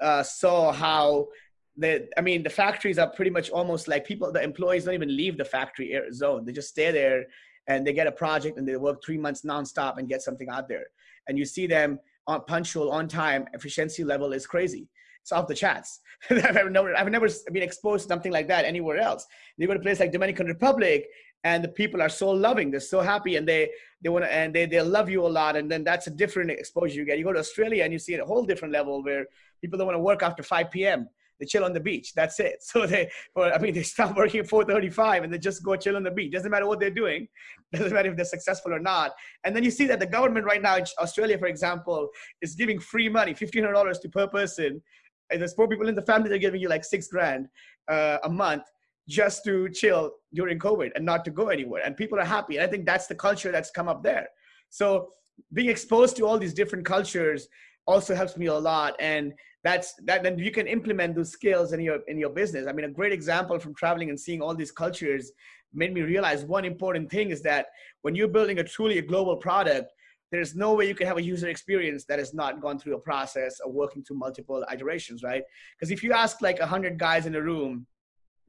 uh, 0.00 0.22
saw 0.22 0.72
how 0.72 1.28
the. 1.76 2.08
I 2.16 2.20
mean, 2.20 2.42
the 2.42 2.50
factories 2.50 2.98
are 2.98 3.08
pretty 3.08 3.30
much 3.30 3.50
almost 3.50 3.88
like 3.88 4.06
people. 4.06 4.32
The 4.32 4.42
employees 4.42 4.84
don't 4.84 4.94
even 4.94 5.16
leave 5.16 5.38
the 5.38 5.44
factory 5.44 5.98
zone. 6.12 6.44
They 6.44 6.52
just 6.52 6.68
stay 6.68 6.90
there, 6.90 7.24
and 7.68 7.86
they 7.86 7.92
get 7.92 8.06
a 8.06 8.12
project, 8.12 8.58
and 8.58 8.66
they 8.66 8.76
work 8.76 9.02
three 9.04 9.18
months 9.18 9.42
nonstop 9.42 9.98
and 9.98 10.08
get 10.08 10.22
something 10.22 10.48
out 10.48 10.68
there. 10.68 10.86
And 11.28 11.38
you 11.38 11.44
see 11.44 11.66
them 11.66 11.98
on 12.26 12.44
punctual, 12.44 12.90
on 12.90 13.08
time, 13.08 13.46
efficiency 13.52 14.04
level 14.04 14.32
is 14.32 14.46
crazy. 14.46 14.88
It's 15.22 15.32
off 15.32 15.48
the 15.48 15.54
charts. 15.54 16.00
I've 16.30 16.70
never, 16.70 16.94
I've 16.94 17.10
never 17.10 17.28
been 17.50 17.62
exposed 17.62 18.04
to 18.04 18.08
something 18.08 18.32
like 18.32 18.48
that 18.48 18.66
anywhere 18.66 18.98
else. 18.98 19.26
You 19.56 19.66
go 19.66 19.72
to 19.72 19.80
a 19.80 19.82
place 19.82 20.00
like 20.00 20.12
Dominican 20.12 20.46
Republic, 20.46 21.06
and 21.44 21.62
the 21.62 21.68
people 21.68 22.02
are 22.02 22.08
so 22.08 22.30
loving, 22.30 22.70
they're 22.70 22.80
so 22.80 23.00
happy, 23.00 23.36
and 23.36 23.46
they 23.46 23.70
they 24.02 24.08
want 24.08 24.24
to, 24.24 24.32
and 24.32 24.54
they 24.54 24.66
they 24.66 24.80
love 24.80 25.08
you 25.08 25.24
a 25.26 25.28
lot, 25.28 25.56
and 25.56 25.70
then 25.70 25.84
that's 25.84 26.06
a 26.08 26.10
different 26.10 26.50
exposure 26.50 26.96
you 26.96 27.04
get. 27.04 27.18
You 27.18 27.24
go 27.24 27.32
to 27.32 27.38
Australia, 27.38 27.84
and 27.84 27.92
you 27.92 27.98
see 27.98 28.14
a 28.14 28.24
whole 28.24 28.44
different 28.44 28.72
level 28.72 29.02
where 29.04 29.26
people 29.60 29.78
don't 29.78 29.86
want 29.86 29.96
to 29.96 30.02
work 30.02 30.22
after 30.22 30.42
5 30.42 30.70
p.m 30.70 31.08
they 31.38 31.46
chill 31.46 31.64
on 31.64 31.72
the 31.72 31.80
beach. 31.80 32.12
That's 32.14 32.38
it. 32.40 32.56
So 32.74 32.86
they, 32.86 33.10
well, 33.34 33.52
I 33.54 33.58
mean, 33.58 33.74
they 33.74 33.82
stop 33.82 34.16
working 34.16 34.40
at 34.40 34.46
4:35 34.46 35.24
and 35.24 35.32
they 35.32 35.38
just 35.38 35.62
go 35.62 35.76
chill 35.76 35.96
on 35.96 36.02
the 36.02 36.10
beach. 36.10 36.32
Doesn't 36.32 36.50
matter 36.50 36.66
what 36.66 36.80
they're 36.80 36.90
doing. 36.90 37.28
Doesn't 37.72 37.92
matter 37.92 38.10
if 38.10 38.16
they're 38.16 38.24
successful 38.24 38.72
or 38.72 38.80
not. 38.80 39.12
And 39.44 39.54
then 39.54 39.62
you 39.64 39.70
see 39.70 39.86
that 39.86 40.00
the 40.00 40.06
government 40.06 40.46
right 40.46 40.62
now, 40.62 40.78
Australia, 41.00 41.38
for 41.38 41.46
example, 41.46 42.08
is 42.40 42.54
giving 42.54 42.78
free 42.78 43.08
money, 43.08 43.34
$1,500 43.34 44.00
to 44.00 44.08
per 44.08 44.26
person. 44.26 44.82
And 45.30 45.40
there's 45.40 45.54
four 45.54 45.68
people 45.68 45.88
in 45.88 45.94
the 45.94 46.02
family. 46.02 46.28
They're 46.28 46.38
giving 46.38 46.60
you 46.60 46.68
like 46.68 46.84
six 46.84 47.08
grand 47.08 47.48
uh, 47.88 48.18
a 48.24 48.28
month 48.28 48.64
just 49.08 49.44
to 49.44 49.68
chill 49.68 50.12
during 50.32 50.58
COVID 50.58 50.92
and 50.94 51.04
not 51.04 51.24
to 51.26 51.30
go 51.30 51.48
anywhere. 51.48 51.82
And 51.84 51.96
people 51.96 52.18
are 52.18 52.24
happy. 52.24 52.56
And 52.56 52.64
I 52.64 52.68
think 52.68 52.86
that's 52.86 53.06
the 53.06 53.14
culture 53.14 53.52
that's 53.52 53.70
come 53.70 53.88
up 53.88 54.02
there. 54.02 54.28
So 54.70 55.10
being 55.52 55.68
exposed 55.68 56.16
to 56.16 56.26
all 56.26 56.38
these 56.38 56.54
different 56.54 56.84
cultures 56.86 57.48
also 57.86 58.14
helps 58.14 58.36
me 58.36 58.46
a 58.46 58.54
lot. 58.54 58.94
And 58.98 59.34
that's 59.64 59.94
that 60.04 60.22
then 60.22 60.38
you 60.38 60.52
can 60.52 60.66
implement 60.66 61.16
those 61.16 61.32
skills 61.32 61.72
in 61.72 61.80
your 61.80 62.00
in 62.06 62.18
your 62.18 62.30
business 62.30 62.66
i 62.68 62.72
mean 62.72 62.84
a 62.84 62.88
great 62.88 63.12
example 63.12 63.58
from 63.58 63.74
traveling 63.74 64.10
and 64.10 64.20
seeing 64.20 64.40
all 64.40 64.54
these 64.54 64.70
cultures 64.70 65.32
made 65.72 65.92
me 65.92 66.02
realize 66.02 66.44
one 66.44 66.64
important 66.64 67.10
thing 67.10 67.30
is 67.30 67.42
that 67.42 67.66
when 68.02 68.14
you're 68.14 68.28
building 68.28 68.58
a 68.58 68.64
truly 68.64 68.98
a 68.98 69.02
global 69.02 69.36
product 69.36 69.90
there's 70.30 70.54
no 70.54 70.74
way 70.74 70.86
you 70.86 70.94
can 70.94 71.06
have 71.06 71.16
a 71.16 71.22
user 71.22 71.48
experience 71.48 72.04
that 72.04 72.18
has 72.18 72.34
not 72.34 72.60
gone 72.60 72.78
through 72.78 72.94
a 72.94 73.00
process 73.00 73.58
of 73.60 73.72
working 73.72 74.04
through 74.04 74.18
multiple 74.18 74.64
iterations 74.70 75.22
right 75.22 75.42
because 75.74 75.90
if 75.90 76.02
you 76.04 76.12
ask 76.12 76.42
like 76.42 76.58
a 76.58 76.68
100 76.68 76.98
guys 76.98 77.24
in 77.26 77.34
a 77.34 77.40
room 77.40 77.86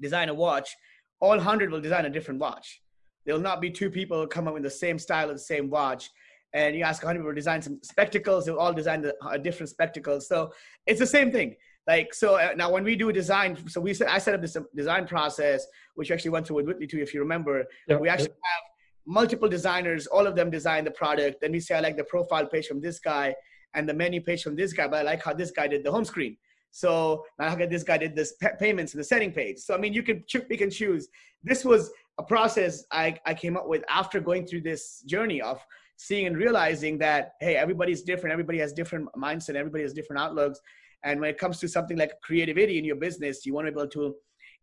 design 0.01 0.29
a 0.29 0.33
watch 0.33 0.75
all 1.19 1.29
100 1.29 1.71
will 1.71 1.81
design 1.81 2.05
a 2.05 2.09
different 2.09 2.39
watch 2.39 2.81
there 3.25 3.33
will 3.33 3.41
not 3.41 3.61
be 3.61 3.69
two 3.69 3.89
people 3.89 4.25
come 4.27 4.47
up 4.47 4.53
with 4.53 4.63
the 4.63 4.69
same 4.69 4.99
style 4.99 5.29
of 5.29 5.35
the 5.35 5.39
same 5.39 5.69
watch 5.69 6.09
and 6.55 6.73
you 6.73 6.83
ask 6.83 7.03
100 7.03 7.19
people 7.19 7.31
to 7.31 7.35
design 7.35 7.61
some 7.61 7.79
spectacles, 7.83 8.45
they'll 8.45 8.57
all 8.57 8.71
design 8.71 9.01
the, 9.01 9.13
uh, 9.21 9.37
different 9.37 9.69
spectacles. 9.69 10.25
So 10.25 10.53
it's 10.87 11.01
the 11.01 11.05
same 11.05 11.29
thing. 11.29 11.55
Like, 11.85 12.13
so 12.13 12.35
uh, 12.35 12.53
now 12.55 12.71
when 12.71 12.85
we 12.85 12.95
do 12.95 13.11
design, 13.11 13.57
so 13.67 13.81
we 13.81 13.93
said, 13.93 14.07
I 14.07 14.19
set 14.19 14.33
up 14.33 14.41
this 14.41 14.55
design 14.73 15.05
process, 15.05 15.67
which 15.95 16.11
actually 16.11 16.31
went 16.31 16.47
through 16.47 16.55
with 16.55 16.67
Whitney 16.67 16.87
too, 16.87 16.99
if 16.99 17.13
you 17.13 17.19
remember, 17.19 17.65
yeah. 17.87 17.97
we 17.97 18.07
actually 18.07 18.29
have 18.29 18.63
multiple 19.05 19.49
designers, 19.49 20.07
all 20.07 20.25
of 20.25 20.35
them 20.35 20.49
design 20.49 20.85
the 20.85 20.91
product. 20.91 21.41
Then 21.41 21.51
we 21.51 21.59
say, 21.59 21.75
I 21.75 21.81
like 21.81 21.97
the 21.97 22.05
profile 22.05 22.47
page 22.47 22.67
from 22.67 22.79
this 22.79 22.99
guy 22.99 23.35
and 23.73 23.87
the 23.87 23.93
menu 23.93 24.21
page 24.21 24.41
from 24.41 24.55
this 24.55 24.71
guy, 24.71 24.87
but 24.87 24.99
I 24.99 25.03
like 25.03 25.21
how 25.21 25.33
this 25.33 25.51
guy 25.51 25.67
did 25.67 25.83
the 25.83 25.91
home 25.91 26.05
screen. 26.05 26.37
So 26.75 27.23
now 27.39 27.49
look 27.51 27.61
at 27.61 27.69
this 27.69 27.83
guy 27.83 27.97
did 27.97 28.17
this 28.17 28.33
payments 28.59 28.93
in 28.93 28.97
the 28.97 29.03
setting 29.05 29.31
page. 29.31 29.59
So, 29.59 29.73
I 29.73 29.77
mean, 29.77 29.93
you 29.93 30.03
can 30.03 30.25
pick 30.27 30.59
and 30.59 30.69
choose. 30.69 31.07
This 31.41 31.63
was 31.63 31.89
a 32.17 32.23
process 32.23 32.83
I, 32.91 33.17
I 33.25 33.33
came 33.33 33.55
up 33.55 33.69
with 33.69 33.85
after 33.87 34.19
going 34.19 34.45
through 34.45 34.63
this 34.63 35.01
journey 35.07 35.41
of 35.41 35.65
seeing 35.95 36.27
and 36.27 36.35
realizing 36.35 36.97
that 36.97 37.31
hey 37.39 37.55
everybody's 37.55 38.01
different 38.01 38.33
everybody 38.33 38.59
has 38.59 38.73
different 38.73 39.07
mindset 39.17 39.55
everybody 39.55 39.83
has 39.83 39.93
different 39.93 40.21
outlooks 40.21 40.59
and 41.05 41.21
when 41.21 41.29
it 41.29 41.37
comes 41.37 41.57
to 41.59 41.69
something 41.69 41.97
like 41.97 42.11
creativity 42.21 42.77
in 42.77 42.83
your 42.83 42.97
business 42.97 43.45
you 43.45 43.53
want 43.53 43.65
to 43.65 43.71
be 43.71 43.79
able 43.79 43.89
to 43.89 44.13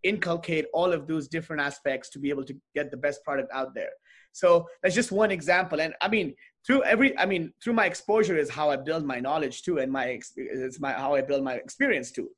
inculcate 0.03 0.67
all 0.75 0.93
of 0.93 1.07
those 1.07 1.29
different 1.29 1.63
aspects 1.63 2.11
to 2.11 2.19
be 2.19 2.29
able 2.29 2.45
to 2.45 2.55
get 2.75 2.91
the 2.91 2.97
best 2.99 3.25
product 3.25 3.51
out 3.55 3.75
there 3.75 3.93
so 4.33 4.67
that's 4.83 4.95
just 4.95 5.11
one 5.11 5.31
example 5.31 5.81
and 5.81 5.95
i 6.03 6.09
mean 6.09 6.35
through 6.67 6.83
every 6.85 7.17
i 7.19 7.27
mean 7.27 7.53
through 7.63 7.73
my 7.73 7.87
exposure 7.87 8.37
is 8.37 8.51
how 8.51 8.71
i 8.71 8.77
build 8.77 9.05
my 9.05 9.19
knowledge 9.21 9.63
too 9.63 9.79
and 9.79 9.91
my 9.91 10.19
it's 10.37 10.81
my 10.81 10.93
how 10.93 11.15
i 11.15 11.21
build 11.21 11.43
my 11.43 11.55
experience 11.55 12.11
too 12.11 12.29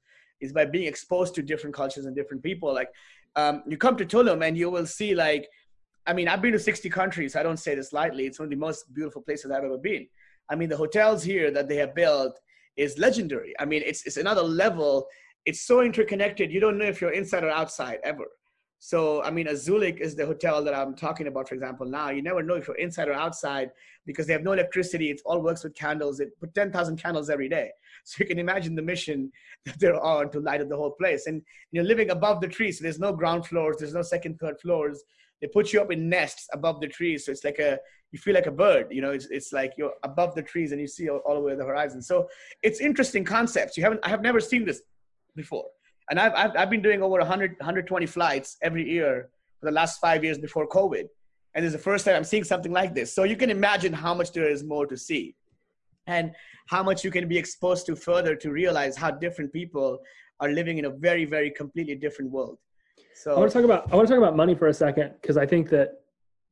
is 0.40 0.52
by 0.52 0.64
being 0.64 0.86
exposed 0.86 1.34
to 1.34 1.42
different 1.42 1.74
cultures 1.74 2.06
and 2.06 2.16
different 2.16 2.42
people 2.42 2.72
like 2.72 2.88
um, 3.36 3.62
you 3.66 3.76
come 3.76 3.96
to 3.96 4.06
tulum 4.06 4.46
and 4.46 4.56
you 4.56 4.70
will 4.70 4.86
see 4.86 5.14
like 5.14 5.48
I 6.06 6.12
mean, 6.12 6.28
I've 6.28 6.42
been 6.42 6.52
to 6.52 6.58
60 6.58 6.90
countries. 6.90 7.34
I 7.34 7.42
don't 7.42 7.56
say 7.56 7.74
this 7.74 7.92
lightly. 7.92 8.26
It's 8.26 8.38
one 8.38 8.46
of 8.46 8.50
the 8.50 8.56
most 8.56 8.92
beautiful 8.92 9.22
places 9.22 9.50
I've 9.50 9.64
ever 9.64 9.78
been. 9.78 10.06
I 10.50 10.54
mean, 10.54 10.68
the 10.68 10.76
hotels 10.76 11.22
here 11.22 11.50
that 11.50 11.68
they 11.68 11.76
have 11.76 11.94
built 11.94 12.38
is 12.76 12.98
legendary. 12.98 13.54
I 13.58 13.64
mean, 13.64 13.82
it's, 13.84 14.04
it's 14.06 14.18
another 14.18 14.42
level. 14.42 15.06
It's 15.46 15.62
so 15.62 15.80
interconnected. 15.80 16.52
You 16.52 16.60
don't 16.60 16.76
know 16.76 16.84
if 16.84 17.00
you're 17.00 17.12
inside 17.12 17.44
or 17.44 17.50
outside 17.50 18.00
ever. 18.04 18.26
So, 18.86 19.22
I 19.22 19.30
mean, 19.30 19.46
Azulik 19.46 19.98
is 19.98 20.14
the 20.14 20.26
hotel 20.26 20.62
that 20.62 20.74
I'm 20.74 20.94
talking 20.94 21.26
about, 21.26 21.48
for 21.48 21.54
example, 21.54 21.86
now. 21.86 22.10
You 22.10 22.20
never 22.20 22.42
know 22.42 22.56
if 22.56 22.68
you're 22.68 22.76
inside 22.76 23.08
or 23.08 23.14
outside 23.14 23.70
because 24.04 24.26
they 24.26 24.34
have 24.34 24.42
no 24.42 24.52
electricity. 24.52 25.08
It 25.08 25.22
all 25.24 25.40
works 25.40 25.64
with 25.64 25.74
candles. 25.74 26.18
They 26.18 26.26
put 26.38 26.54
10,000 26.54 26.98
candles 26.98 27.30
every 27.30 27.48
day. 27.48 27.70
So 28.04 28.16
you 28.20 28.26
can 28.26 28.38
imagine 28.38 28.74
the 28.74 28.82
mission 28.82 29.32
that 29.64 29.80
they're 29.80 29.98
on 29.98 30.30
to 30.32 30.40
light 30.40 30.60
up 30.60 30.68
the 30.68 30.76
whole 30.76 30.90
place. 30.90 31.26
And 31.26 31.40
you're 31.72 31.82
living 31.82 32.10
above 32.10 32.42
the 32.42 32.48
trees. 32.48 32.76
So 32.76 32.82
there's 32.82 32.98
no 32.98 33.14
ground 33.14 33.46
floors. 33.46 33.76
There's 33.78 33.94
no 33.94 34.02
second, 34.02 34.38
third 34.38 34.60
floors. 34.60 35.02
They 35.40 35.46
put 35.46 35.72
you 35.72 35.80
up 35.80 35.90
in 35.90 36.10
nests 36.10 36.46
above 36.52 36.82
the 36.82 36.88
trees. 36.88 37.24
So 37.24 37.32
it's 37.32 37.42
like 37.42 37.60
a, 37.60 37.78
you 38.12 38.18
feel 38.18 38.34
like 38.34 38.48
a 38.48 38.50
bird, 38.50 38.88
you 38.90 39.00
know, 39.00 39.12
it's, 39.12 39.28
it's 39.30 39.50
like 39.50 39.72
you're 39.78 39.94
above 40.02 40.34
the 40.34 40.42
trees 40.42 40.72
and 40.72 40.80
you 40.82 40.88
see 40.88 41.08
all, 41.08 41.22
all 41.24 41.36
the 41.36 41.40
way 41.40 41.52
to 41.52 41.56
the 41.56 41.64
horizon. 41.64 42.02
So 42.02 42.28
it's 42.62 42.80
interesting 42.80 43.24
concepts. 43.24 43.78
You 43.78 43.82
haven't, 43.84 44.00
I 44.02 44.10
have 44.10 44.20
never 44.20 44.40
seen 44.40 44.66
this 44.66 44.82
before 45.34 45.64
and 46.10 46.20
I've, 46.20 46.32
I've, 46.34 46.56
I've 46.56 46.70
been 46.70 46.82
doing 46.82 47.02
over 47.02 47.18
100, 47.18 47.52
120 47.58 48.06
flights 48.06 48.56
every 48.62 48.88
year 48.88 49.28
for 49.60 49.66
the 49.66 49.72
last 49.72 50.00
five 50.00 50.22
years 50.22 50.38
before 50.38 50.68
COVID. 50.68 51.04
And 51.54 51.64
it's 51.64 51.72
the 51.72 51.80
first 51.80 52.04
time 52.04 52.16
I'm 52.16 52.24
seeing 52.24 52.44
something 52.44 52.72
like 52.72 52.94
this. 52.94 53.14
So 53.14 53.24
you 53.24 53.36
can 53.36 53.50
imagine 53.50 53.92
how 53.92 54.12
much 54.12 54.32
there 54.32 54.48
is 54.48 54.64
more 54.64 54.86
to 54.86 54.96
see 54.96 55.34
and 56.06 56.32
how 56.68 56.82
much 56.82 57.04
you 57.04 57.10
can 57.10 57.28
be 57.28 57.38
exposed 57.38 57.86
to 57.86 57.96
further 57.96 58.34
to 58.36 58.50
realize 58.50 58.96
how 58.96 59.10
different 59.10 59.52
people 59.52 59.98
are 60.40 60.50
living 60.50 60.78
in 60.78 60.86
a 60.86 60.90
very, 60.90 61.24
very 61.24 61.50
completely 61.50 61.94
different 61.94 62.30
world. 62.30 62.58
So 63.14 63.34
I 63.34 63.38
want 63.38 63.52
to 63.52 63.58
talk 63.58 63.64
about, 63.64 63.92
I 63.92 63.96
want 63.96 64.08
to 64.08 64.14
talk 64.14 64.22
about 64.22 64.36
money 64.36 64.54
for 64.54 64.66
a 64.66 64.74
second, 64.74 65.14
because 65.20 65.36
I 65.36 65.46
think 65.46 65.70
that 65.70 66.00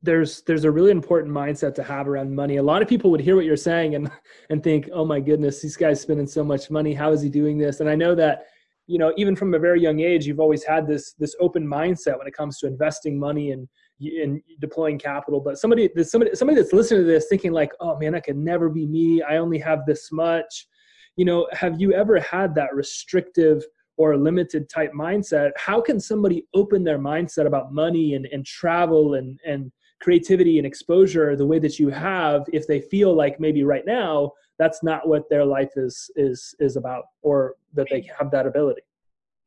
there's 0.01 0.41
there's 0.41 0.65
a 0.65 0.71
really 0.71 0.91
important 0.91 1.33
mindset 1.33 1.73
to 1.75 1.83
have 1.83 2.07
around 2.07 2.35
money. 2.35 2.57
A 2.57 2.63
lot 2.63 2.81
of 2.81 2.87
people 2.89 3.09
would 3.11 3.21
hear 3.21 3.35
what 3.35 3.45
you're 3.45 3.55
saying 3.55 3.95
and 3.95 4.11
and 4.49 4.61
think, 4.61 4.89
"Oh 4.91 5.05
my 5.05 5.19
goodness, 5.19 5.61
these 5.61 5.77
guys 5.77 6.01
spending 6.01 6.27
so 6.27 6.43
much 6.43 6.69
money. 6.69 6.93
How 6.93 7.11
is 7.13 7.21
he 7.21 7.29
doing 7.29 7.57
this?" 7.57 7.79
And 7.79 7.89
I 7.89 7.95
know 7.95 8.13
that 8.15 8.47
you 8.87 8.99
know 8.99 9.13
even 9.17 9.35
from 9.35 9.53
a 9.53 9.59
very 9.59 9.81
young 9.81 10.01
age 10.01 10.25
you've 10.25 10.39
always 10.39 10.63
had 10.63 10.87
this 10.87 11.13
this 11.13 11.35
open 11.39 11.65
mindset 11.65 12.17
when 12.17 12.27
it 12.27 12.33
comes 12.33 12.59
to 12.59 12.67
investing 12.67 13.17
money 13.19 13.51
and 13.51 13.67
in 13.99 14.41
deploying 14.59 14.99
capital. 14.99 15.39
But 15.39 15.57
somebody 15.57 15.89
somebody 16.03 16.35
somebody 16.35 16.59
that's 16.59 16.73
listening 16.73 17.01
to 17.01 17.07
this 17.07 17.27
thinking 17.27 17.51
like 17.51 17.71
oh 17.79 17.97
man 17.97 18.15
i 18.15 18.19
could 18.19 18.37
never 18.37 18.69
be 18.69 18.85
me. 18.85 19.21
I 19.21 19.37
only 19.37 19.59
have 19.59 19.85
this 19.85 20.11
much. 20.11 20.67
You 21.15 21.25
know 21.25 21.47
have 21.51 21.79
you 21.79 21.93
ever 21.93 22.19
had 22.19 22.55
that 22.55 22.73
restrictive 22.73 23.63
or 23.97 24.17
limited 24.17 24.69
type 24.69 24.91
mindset? 24.93 25.51
How 25.55 25.79
can 25.79 25.99
somebody 25.99 26.45
open 26.55 26.83
their 26.83 26.97
mindset 26.97 27.45
about 27.45 27.73
money 27.73 28.15
and, 28.15 28.27
and 28.31 28.45
travel 28.45 29.15
and 29.15 29.39
and 29.45 29.71
creativity 30.01 30.57
and 30.57 30.67
exposure 30.67 31.35
the 31.35 31.45
way 31.45 31.59
that 31.59 31.79
you 31.79 31.87
have 31.89 32.43
if 32.51 32.67
they 32.67 32.81
feel 32.81 33.15
like 33.15 33.39
maybe 33.39 33.63
right 33.63 33.85
now 33.85 34.29
that's 34.59 34.83
not 34.83 35.07
what 35.07 35.29
their 35.29 35.45
life 35.45 35.71
is 35.77 36.11
is 36.17 36.53
is 36.59 36.75
about 36.75 37.05
or 37.21 37.55
that 37.73 37.87
they 37.89 38.07
have 38.17 38.31
that 38.31 38.45
ability 38.45 38.81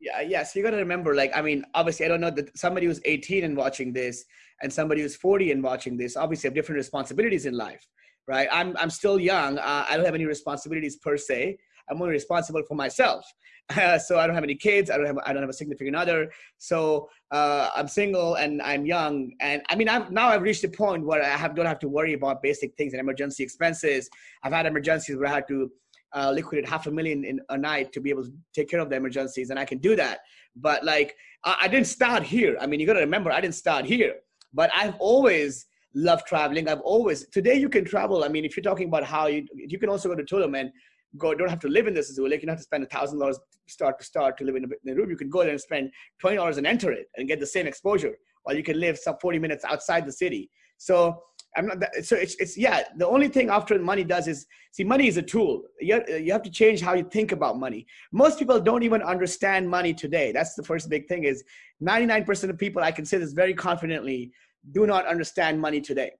yeah 0.00 0.20
yeah 0.20 0.42
so 0.42 0.58
you 0.58 0.64
got 0.64 0.70
to 0.70 0.76
remember 0.76 1.14
like 1.14 1.32
i 1.34 1.42
mean 1.42 1.64
obviously 1.74 2.04
i 2.04 2.08
don't 2.08 2.20
know 2.20 2.30
that 2.30 2.56
somebody 2.56 2.86
who's 2.86 3.00
18 3.04 3.44
and 3.44 3.56
watching 3.56 3.92
this 3.92 4.24
and 4.62 4.72
somebody 4.72 5.02
who's 5.02 5.16
40 5.16 5.52
and 5.52 5.62
watching 5.62 5.96
this 5.96 6.16
obviously 6.16 6.48
have 6.48 6.54
different 6.54 6.76
responsibilities 6.76 7.46
in 7.46 7.54
life 7.54 7.86
right 8.28 8.48
i'm 8.52 8.76
i'm 8.78 8.90
still 8.90 9.18
young 9.18 9.58
uh, 9.58 9.86
i 9.88 9.96
don't 9.96 10.04
have 10.04 10.14
any 10.14 10.26
responsibilities 10.26 10.96
per 10.96 11.16
se 11.16 11.56
i'm 11.90 12.00
only 12.00 12.12
responsible 12.12 12.62
for 12.68 12.74
myself 12.74 13.24
uh, 13.70 13.98
so 14.06 14.18
I 14.18 14.26
don't 14.26 14.34
have 14.34 14.44
any 14.44 14.54
kids. 14.54 14.90
I 14.90 14.96
don't 14.96 15.06
have 15.06 15.18
I 15.24 15.32
don't 15.32 15.42
have 15.42 15.50
a 15.50 15.54
significant 15.54 15.96
other. 15.96 16.30
So 16.58 17.08
uh, 17.30 17.70
I'm 17.74 17.88
single 17.88 18.34
and 18.34 18.62
I'm 18.62 18.86
young. 18.86 19.32
And 19.40 19.62
I 19.68 19.76
mean, 19.76 19.88
I'm 19.88 20.12
now 20.12 20.28
I've 20.28 20.42
reached 20.42 20.64
a 20.64 20.68
point 20.68 21.04
where 21.04 21.22
I 21.22 21.28
have 21.28 21.54
don't 21.54 21.66
have 21.66 21.78
to 21.80 21.88
worry 21.88 22.14
about 22.14 22.42
basic 22.42 22.76
things 22.76 22.92
and 22.92 23.00
emergency 23.00 23.42
expenses. 23.42 24.08
I've 24.42 24.52
had 24.52 24.66
emergencies 24.66 25.16
where 25.16 25.28
I 25.28 25.34
had 25.34 25.48
to 25.48 25.70
uh, 26.14 26.30
liquidate 26.30 26.68
half 26.68 26.86
a 26.86 26.90
million 26.90 27.24
in 27.24 27.40
a 27.50 27.58
night 27.58 27.92
to 27.92 28.00
be 28.00 28.10
able 28.10 28.24
to 28.24 28.32
take 28.54 28.68
care 28.68 28.80
of 28.80 28.90
the 28.90 28.96
emergencies, 28.96 29.50
and 29.50 29.58
I 29.58 29.64
can 29.64 29.78
do 29.78 29.96
that. 29.96 30.20
But 30.54 30.84
like 30.84 31.16
I, 31.44 31.56
I 31.62 31.68
didn't 31.68 31.86
start 31.86 32.22
here. 32.22 32.56
I 32.60 32.66
mean, 32.66 32.80
you 32.80 32.86
got 32.86 32.94
to 32.94 33.00
remember, 33.00 33.30
I 33.30 33.40
didn't 33.40 33.56
start 33.56 33.84
here. 33.84 34.14
But 34.54 34.70
I've 34.74 34.94
always 34.98 35.66
loved 35.94 36.26
traveling. 36.26 36.68
I've 36.68 36.80
always 36.80 37.26
today 37.28 37.54
you 37.54 37.68
can 37.68 37.84
travel. 37.84 38.24
I 38.24 38.28
mean, 38.28 38.44
if 38.44 38.56
you're 38.56 38.64
talking 38.64 38.88
about 38.88 39.04
how 39.04 39.26
you 39.26 39.46
you 39.54 39.78
can 39.78 39.88
also 39.88 40.08
go 40.08 40.14
to 40.14 40.22
Tulum 40.22 40.58
and 40.58 40.70
go 41.18 41.34
don't 41.34 41.48
have 41.48 41.60
to 41.60 41.68
live 41.68 41.86
in 41.86 41.94
this 41.94 42.14
zoo. 42.14 42.28
Like 42.28 42.40
you 42.40 42.46
don't 42.46 42.54
have 42.54 42.58
to 42.58 42.64
spend 42.64 42.84
a 42.84 42.86
thousand 42.86 43.18
dollars 43.18 43.38
start 43.66 43.98
to 43.98 44.04
start 44.04 44.38
to 44.38 44.44
live 44.44 44.56
in 44.56 44.64
a, 44.64 44.68
in 44.84 44.92
a 44.92 44.94
room. 44.94 45.10
You 45.10 45.16
can 45.16 45.28
go 45.28 45.42
there 45.42 45.50
and 45.50 45.60
spend 45.60 45.90
twenty 46.18 46.36
dollars 46.36 46.58
and 46.58 46.66
enter 46.66 46.92
it 46.92 47.06
and 47.16 47.28
get 47.28 47.40
the 47.40 47.46
same 47.46 47.66
exposure, 47.66 48.14
while 48.44 48.56
you 48.56 48.62
can 48.62 48.78
live 48.78 48.98
some 48.98 49.16
forty 49.20 49.38
minutes 49.38 49.64
outside 49.64 50.06
the 50.06 50.12
city. 50.12 50.50
So 50.78 51.22
I'm 51.56 51.66
not. 51.66 51.80
That, 51.80 52.04
so 52.04 52.16
it's 52.16 52.34
it's 52.36 52.56
yeah. 52.56 52.84
The 52.96 53.06
only 53.06 53.28
thing 53.28 53.50
after 53.50 53.78
money 53.78 54.04
does 54.04 54.28
is 54.28 54.46
see 54.72 54.84
money 54.84 55.08
is 55.08 55.16
a 55.16 55.22
tool. 55.22 55.62
You 55.80 56.02
you 56.08 56.32
have 56.32 56.42
to 56.42 56.50
change 56.50 56.80
how 56.80 56.94
you 56.94 57.04
think 57.04 57.32
about 57.32 57.58
money. 57.58 57.86
Most 58.12 58.38
people 58.38 58.60
don't 58.60 58.82
even 58.82 59.02
understand 59.02 59.68
money 59.68 59.94
today. 59.94 60.32
That's 60.32 60.54
the 60.54 60.62
first 60.62 60.88
big 60.88 61.08
thing. 61.08 61.24
Is 61.24 61.42
99% 61.82 62.50
of 62.50 62.58
people 62.58 62.82
I 62.82 62.92
can 62.92 63.04
say 63.04 63.18
this 63.18 63.32
very 63.32 63.54
confidently 63.54 64.32
do 64.72 64.86
not 64.86 65.06
understand 65.06 65.60
money 65.60 65.80
today. 65.80 66.12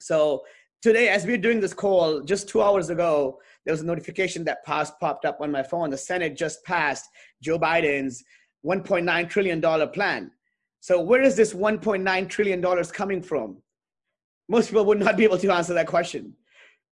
So 0.00 0.44
today, 0.82 1.08
as 1.08 1.26
we're 1.26 1.38
doing 1.38 1.60
this 1.60 1.74
call, 1.74 2.20
just 2.22 2.48
two 2.48 2.62
hours 2.62 2.90
ago, 2.90 3.38
there 3.64 3.72
was 3.72 3.80
a 3.80 3.86
notification 3.86 4.44
that 4.44 4.64
passed, 4.64 4.98
popped 5.00 5.24
up 5.24 5.40
on 5.40 5.50
my 5.50 5.62
phone. 5.62 5.90
The 5.90 5.98
Senate 5.98 6.36
just 6.36 6.64
passed 6.64 7.06
Joe 7.42 7.58
Biden's 7.58 8.22
$1.9 8.64 9.28
trillion 9.28 9.88
plan. 9.90 10.30
So 10.80 11.00
where 11.00 11.22
is 11.22 11.36
this 11.36 11.52
$1.9 11.52 12.28
trillion 12.28 12.84
coming 12.84 13.22
from? 13.22 13.62
Most 14.48 14.68
people 14.68 14.84
would 14.84 15.00
not 15.00 15.16
be 15.16 15.24
able 15.24 15.38
to 15.38 15.52
answer 15.52 15.74
that 15.74 15.86
question. 15.86 16.34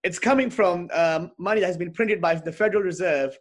It's 0.02 0.18
coming 0.18 0.50
from 0.50 0.90
um, 0.92 1.30
money 1.38 1.60
that 1.60 1.66
has 1.66 1.76
been 1.76 1.92
printed 1.92 2.20
by 2.20 2.34
the 2.34 2.52
Federal 2.52 2.82
Reserve, 2.82 3.36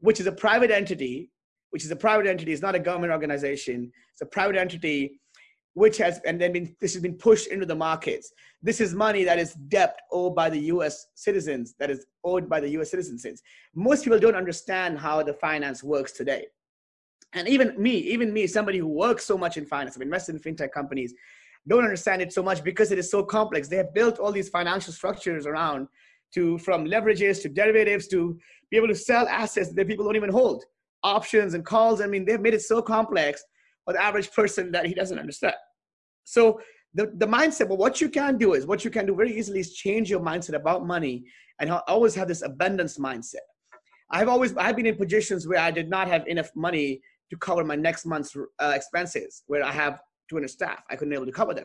which 0.00 0.20
is 0.20 0.26
a 0.26 0.32
private 0.32 0.70
entity, 0.70 1.30
which 1.70 1.84
is 1.84 1.90
a 1.90 1.96
private 1.96 2.26
entity, 2.26 2.52
it's 2.52 2.62
not 2.62 2.74
a 2.74 2.78
government 2.78 3.12
organization. 3.12 3.92
It's 4.12 4.22
a 4.22 4.26
private 4.26 4.56
entity 4.56 5.20
which 5.74 5.96
has 5.98 6.20
and 6.26 6.40
then 6.40 6.52
been, 6.52 6.74
this 6.80 6.92
has 6.94 7.02
been 7.02 7.14
pushed 7.14 7.46
into 7.48 7.64
the 7.64 7.74
markets. 7.74 8.32
This 8.62 8.80
is 8.80 8.94
money 8.94 9.22
that 9.22 9.38
is 9.38 9.54
debt 9.68 9.96
owed 10.10 10.34
by 10.34 10.50
the 10.50 10.58
U.S. 10.74 11.06
citizens, 11.14 11.74
that 11.78 11.88
is 11.88 12.04
owed 12.24 12.48
by 12.48 12.58
the 12.58 12.68
U.S. 12.70 12.90
citizens. 12.90 13.24
Most 13.74 14.02
people 14.02 14.18
don't 14.18 14.34
understand 14.34 14.98
how 14.98 15.22
the 15.22 15.34
finance 15.34 15.84
works 15.84 16.10
today. 16.10 16.46
And 17.34 17.46
even 17.46 17.80
me, 17.80 17.92
even 17.92 18.32
me, 18.32 18.48
somebody 18.48 18.78
who 18.78 18.88
works 18.88 19.24
so 19.24 19.38
much 19.38 19.56
in 19.56 19.66
finance, 19.66 19.96
I've 19.96 20.02
invested 20.02 20.34
in 20.34 20.40
fintech 20.40 20.72
companies, 20.72 21.14
don't 21.68 21.84
understand 21.84 22.22
it 22.22 22.32
so 22.32 22.42
much 22.42 22.64
because 22.64 22.90
it 22.92 22.98
is 22.98 23.10
so 23.10 23.22
complex. 23.22 23.68
They 23.68 23.76
have 23.76 23.94
built 23.94 24.18
all 24.18 24.32
these 24.32 24.48
financial 24.48 24.92
structures 24.92 25.46
around 25.46 25.88
to 26.34 26.58
from 26.58 26.84
leverages 26.84 27.40
to 27.42 27.48
derivatives 27.48 28.08
to 28.08 28.38
be 28.70 28.76
able 28.76 28.88
to 28.88 28.94
sell 28.94 29.28
assets 29.28 29.72
that 29.72 29.86
people 29.86 30.04
don't 30.04 30.16
even 30.16 30.30
hold, 30.30 30.64
options 31.02 31.54
and 31.54 31.64
calls. 31.64 32.00
I 32.00 32.06
mean, 32.06 32.24
they've 32.24 32.40
made 32.40 32.54
it 32.54 32.62
so 32.62 32.82
complex 32.82 33.42
for 33.84 33.94
the 33.94 34.02
average 34.02 34.30
person 34.32 34.70
that 34.72 34.86
he 34.86 34.94
doesn't 34.94 35.18
understand. 35.18 35.54
So 36.24 36.60
the, 36.94 37.12
the 37.16 37.26
mindset, 37.26 37.68
but 37.68 37.78
what 37.78 38.00
you 38.00 38.08
can 38.08 38.36
do 38.36 38.54
is, 38.54 38.66
what 38.66 38.84
you 38.84 38.90
can 38.90 39.06
do 39.06 39.14
very 39.14 39.36
easily 39.36 39.60
is 39.60 39.74
change 39.74 40.10
your 40.10 40.20
mindset 40.20 40.54
about 40.54 40.86
money 40.86 41.24
and 41.60 41.70
always 41.88 42.14
have 42.14 42.28
this 42.28 42.42
abundance 42.42 42.98
mindset. 42.98 43.46
I've 44.10 44.28
always, 44.28 44.56
I've 44.56 44.76
been 44.76 44.86
in 44.86 44.96
positions 44.96 45.46
where 45.46 45.58
I 45.58 45.70
did 45.70 45.88
not 45.88 46.08
have 46.08 46.26
enough 46.26 46.50
money 46.54 47.00
to 47.30 47.36
cover 47.36 47.64
my 47.64 47.76
next 47.76 48.06
month's 48.06 48.34
uh, 48.36 48.72
expenses, 48.74 49.42
where 49.46 49.62
I 49.62 49.72
have 49.72 50.00
200 50.28 50.48
staff, 50.48 50.82
I 50.90 50.96
couldn't 50.96 51.14
able 51.14 51.26
to 51.26 51.32
cover 51.32 51.54
them. 51.54 51.64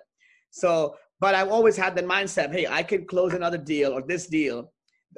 So, 0.51 0.95
but 1.19 1.35
I've 1.35 1.49
always 1.49 1.77
had 1.77 1.95
the 1.95 2.03
mindset, 2.03 2.51
hey, 2.51 2.67
I 2.67 2.83
can 2.83 3.05
close 3.05 3.33
another 3.33 3.57
deal 3.57 3.93
or 3.93 4.01
this 4.01 4.27
deal 4.27 4.71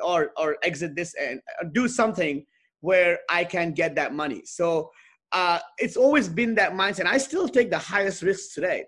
or, 0.03 0.31
or 0.37 0.57
exit 0.63 0.95
this 0.95 1.13
and 1.19 1.41
do 1.73 1.87
something 1.87 2.45
where 2.81 3.19
I 3.29 3.43
can 3.43 3.71
get 3.71 3.95
that 3.95 4.13
money. 4.13 4.43
So 4.45 4.91
uh, 5.31 5.59
it's 5.77 5.97
always 5.97 6.29
been 6.29 6.55
that 6.55 6.73
mindset. 6.73 7.07
I 7.07 7.17
still 7.17 7.49
take 7.49 7.69
the 7.69 7.77
highest 7.77 8.21
risks 8.21 8.53
today 8.53 8.85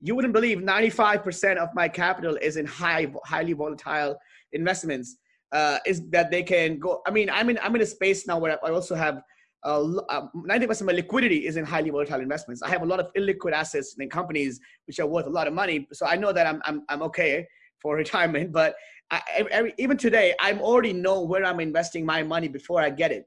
you 0.00 0.14
wouldn't 0.14 0.32
believe 0.32 0.58
95% 0.58 1.56
of 1.56 1.68
my 1.74 1.88
capital 1.88 2.36
is 2.36 2.56
in 2.56 2.66
high, 2.66 3.12
highly 3.24 3.52
volatile 3.52 4.16
investments. 4.52 5.16
Uh, 5.50 5.78
is 5.86 6.08
that 6.10 6.30
they 6.30 6.42
can 6.42 6.78
go? 6.78 7.00
I 7.06 7.10
mean, 7.10 7.30
I'm 7.30 7.48
in 7.48 7.58
I'm 7.62 7.74
in 7.74 7.80
a 7.80 7.86
space 7.86 8.26
now 8.26 8.38
where 8.38 8.58
I 8.62 8.70
also 8.70 8.94
have 8.94 9.16
uh, 9.16 9.20
90% 9.64 10.00
um, 10.08 10.40
of 10.46 10.80
my 10.82 10.92
liquidity 10.92 11.46
is 11.46 11.56
in 11.56 11.64
highly 11.64 11.90
volatile 11.90 12.20
investments. 12.20 12.62
I 12.62 12.68
have 12.68 12.82
a 12.82 12.86
lot 12.86 13.00
of 13.00 13.12
illiquid 13.14 13.52
assets 13.52 13.96
in 13.98 14.08
companies 14.08 14.60
which 14.86 15.00
are 15.00 15.06
worth 15.06 15.26
a 15.26 15.30
lot 15.30 15.46
of 15.46 15.52
money. 15.52 15.88
So 15.92 16.06
I 16.06 16.16
know 16.16 16.32
that 16.32 16.46
I'm 16.46 16.60
I'm 16.64 16.82
I'm 16.88 17.02
okay 17.02 17.46
for 17.80 17.96
retirement. 18.04 18.52
But 18.52 18.74
I, 19.10 19.20
every, 19.50 19.74
even 19.78 19.96
today, 19.96 20.34
I'm 20.40 20.60
already 20.60 20.92
know 20.92 21.22
where 21.22 21.44
I'm 21.44 21.60
investing 21.60 22.04
my 22.04 22.22
money 22.22 22.48
before 22.48 22.80
I 22.82 22.90
get 22.90 23.10
it. 23.10 23.24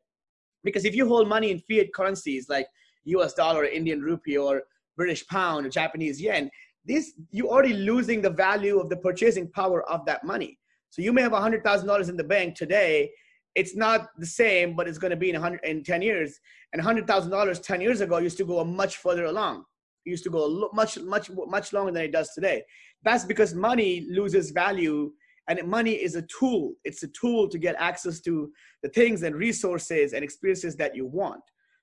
Because 0.64 0.86
if 0.86 0.96
you 0.96 1.08
hold 1.08 1.28
money 1.28 1.52
in 1.52 1.60
fiat 1.60 1.94
currencies 1.94 2.48
like 2.48 2.68
U.S. 3.06 3.34
dollar, 3.34 3.66
Indian 3.66 4.02
rupee, 4.02 4.38
or 4.38 4.64
British 4.96 5.26
pound 5.28 5.66
or 5.66 5.70
Japanese 5.70 6.22
yen, 6.22 6.50
this 6.86 7.14
you're 7.32 7.48
already 7.48 7.74
losing 7.74 8.22
the 8.22 8.30
value 8.30 8.80
of 8.80 8.90
the 8.90 8.98
purchasing 8.98 9.50
power 9.52 9.90
of 9.90 10.06
that 10.06 10.24
money. 10.24 10.58
So 10.90 11.02
you 11.02 11.14
may 11.14 11.22
have 11.22 11.32
$100,000 11.32 12.10
in 12.10 12.18
the 12.18 12.24
bank 12.24 12.56
today. 12.56 13.10
It's 13.56 13.76
not 13.76 14.10
the 14.18 14.26
same, 14.26 14.76
but 14.76 14.88
it's 14.88 14.98
going 14.98 15.12
to 15.12 15.18
be 15.18 15.30
in 15.30 15.36
100 15.36 15.60
in 15.64 15.84
10 15.84 16.02
years. 16.02 16.40
And 16.74 16.82
$100,000 16.82 17.64
10 17.64 17.82
years 17.82 18.02
ago 18.02 18.18
used 18.18 18.38
to 18.38 18.46
go 18.46 18.64
much 18.64 18.98
further 18.98 19.26
along. 19.26 19.66
It 20.06 20.12
used 20.12 20.24
to 20.24 20.30
go 20.30 20.70
much, 20.74 20.98
much, 21.00 21.30
much 21.30 21.74
longer 21.74 21.92
than 21.92 22.04
it 22.04 22.12
does 22.12 22.34
today. 22.34 22.64
That's 23.04 23.26
because 23.26 23.54
money 23.54 24.08
loses 24.10 24.52
value 24.52 25.12
and 25.48 25.62
money 25.68 25.94
is 25.94 26.16
a 26.16 26.24
tool. 26.24 26.74
It's 26.84 27.04
a 27.04 27.08
tool 27.10 27.50
to 27.50 27.58
get 27.58 27.76
access 27.78 28.20
to 28.22 28.52
the 28.84 28.90
things 28.90 29.24
and 29.24 29.36
resources 29.36 30.14
and 30.14 30.24
experiences 30.24 30.76
that 30.78 30.96
you 30.96 31.06
want. 31.06 31.42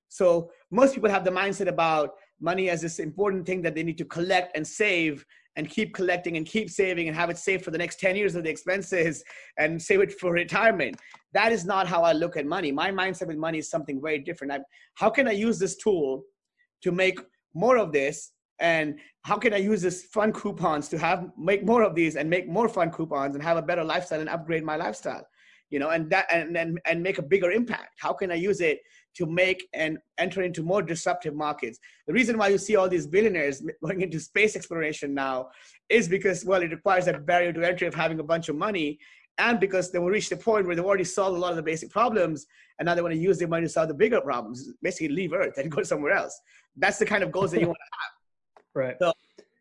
So 0.09 0.51
most 0.71 0.95
people 0.95 1.11
have 1.11 1.25
the 1.25 1.31
mindset 1.31 1.69
about 1.69 2.15
money 2.41 2.71
as 2.71 2.81
this 2.81 2.99
important 2.99 3.47
thing 3.47 3.63
that 3.63 3.75
they 3.75 3.83
need 3.83 3.99
to 3.99 4.05
collect 4.05 4.57
and 4.57 4.67
save 4.67 5.25
and 5.59 5.69
keep 5.69 5.93
collecting 5.93 6.37
and 6.37 6.47
keep 6.47 6.71
saving 6.71 7.09
and 7.09 7.17
have 7.17 7.31
it 7.31 7.37
saved 7.37 7.65
for 7.65 7.73
the 7.73 7.79
next 7.79 7.99
10 7.99 8.15
years 8.15 8.37
of 8.37 8.45
the 8.45 8.49
expenses 8.49 9.25
and 9.59 9.83
save 9.83 10.01
it 10.01 10.13
for 10.13 10.33
retirement. 10.33 10.97
That 11.35 11.51
is 11.51 11.65
not 11.65 11.89
how 11.89 12.03
I 12.03 12.13
look 12.13 12.37
at 12.37 12.47
money. 12.47 12.71
My 12.71 12.93
mindset 12.93 13.27
with 13.27 13.39
money 13.39 13.59
is 13.59 13.69
something 13.69 14.01
very 14.01 14.21
different. 14.21 14.53
I, 14.53 14.61
how 14.95 15.11
can 15.11 15.27
I 15.27 15.33
use 15.33 15.59
this 15.59 15.77
tool 15.77 16.23
to 16.85 16.93
make 16.93 17.19
more 17.55 17.77
of 17.77 17.93
this? 17.93 18.31
And 18.61 19.01
how 19.23 19.37
can 19.37 19.53
I 19.53 19.57
use 19.57 19.83
this 19.83 20.05
fun 20.05 20.33
coupons 20.33 20.89
to 20.91 20.99
have 20.99 21.27
make 21.37 21.65
more 21.67 21.83
of 21.83 21.97
these 21.97 22.15
and 22.15 22.31
make 22.31 22.49
more 22.49 22.69
fun 22.69 22.91
coupons 22.93 23.35
and 23.35 23.43
have 23.43 23.57
a 23.57 23.63
better 23.63 23.83
lifestyle 23.83 24.21
and 24.21 24.29
upgrade 24.29 24.65
my 24.65 24.77
lifestyle? 24.77 25.27
You 25.71 25.81
know, 25.81 25.91
and 25.91 26.09
that 26.11 26.27
and 26.33 26.57
and, 26.57 26.81
and 26.87 27.03
make 27.03 27.19
a 27.19 27.23
bigger 27.23 27.51
impact. 27.51 27.95
How 27.99 28.13
can 28.13 28.31
I 28.31 28.37
use 28.37 28.61
it 28.61 28.79
to 29.19 29.27
make 29.27 29.69
and 29.75 29.99
enter 30.19 30.43
into 30.43 30.63
more 30.63 30.81
disruptive 30.81 31.35
markets. 31.35 31.79
The 32.07 32.13
reason 32.13 32.39
why 32.39 32.49
you 32.49 32.59
see 32.59 32.77
all 32.77 32.89
these 32.89 33.07
billionaires 33.07 33.63
going 33.85 34.01
into 34.01 34.21
space 34.21 34.57
exploration 34.57 35.13
now 35.13 35.51
is 35.89 36.09
because, 36.09 36.45
well, 36.45 36.63
it 36.63 36.71
requires 36.71 37.05
that 37.07 37.27
barrier 37.27 37.53
to 37.53 37.67
entry 37.67 37.89
of 37.89 37.95
having 37.95 38.21
a 38.21 38.23
bunch 38.23 38.49
of 38.49 38.57
money 38.57 38.99
and 39.39 39.61
because 39.61 39.91
they 39.91 39.99
will 39.99 40.09
reach 40.09 40.29
the 40.29 40.37
point 40.37 40.67
where 40.67 40.75
they've 40.77 40.85
already 40.85 41.05
solved 41.05 41.37
a 41.37 41.41
lot 41.41 41.51
of 41.51 41.57
the 41.57 41.63
basic 41.63 41.91
problems 41.91 42.47
and 42.79 42.87
now 42.87 42.95
they 42.95 43.03
want 43.03 43.15
to 43.15 43.21
use 43.21 43.39
their 43.39 43.49
money 43.49 43.67
to 43.67 43.69
solve 43.69 43.89
the 43.89 43.95
bigger 43.95 44.21
problems, 44.21 44.71
basically 44.83 45.09
leave 45.09 45.33
Earth 45.33 45.59
and 45.59 45.71
go 45.77 45.83
somewhere 45.83 46.13
else. 46.13 46.41
That's 46.77 46.99
the 46.99 47.07
kind 47.07 47.23
of 47.25 47.33
goals 47.33 47.51
that 47.53 47.61
you 47.61 47.67
want 47.67 47.79
to 47.79 47.99
have. 47.99 48.13
Right. 48.75 48.97
So, 49.01 49.13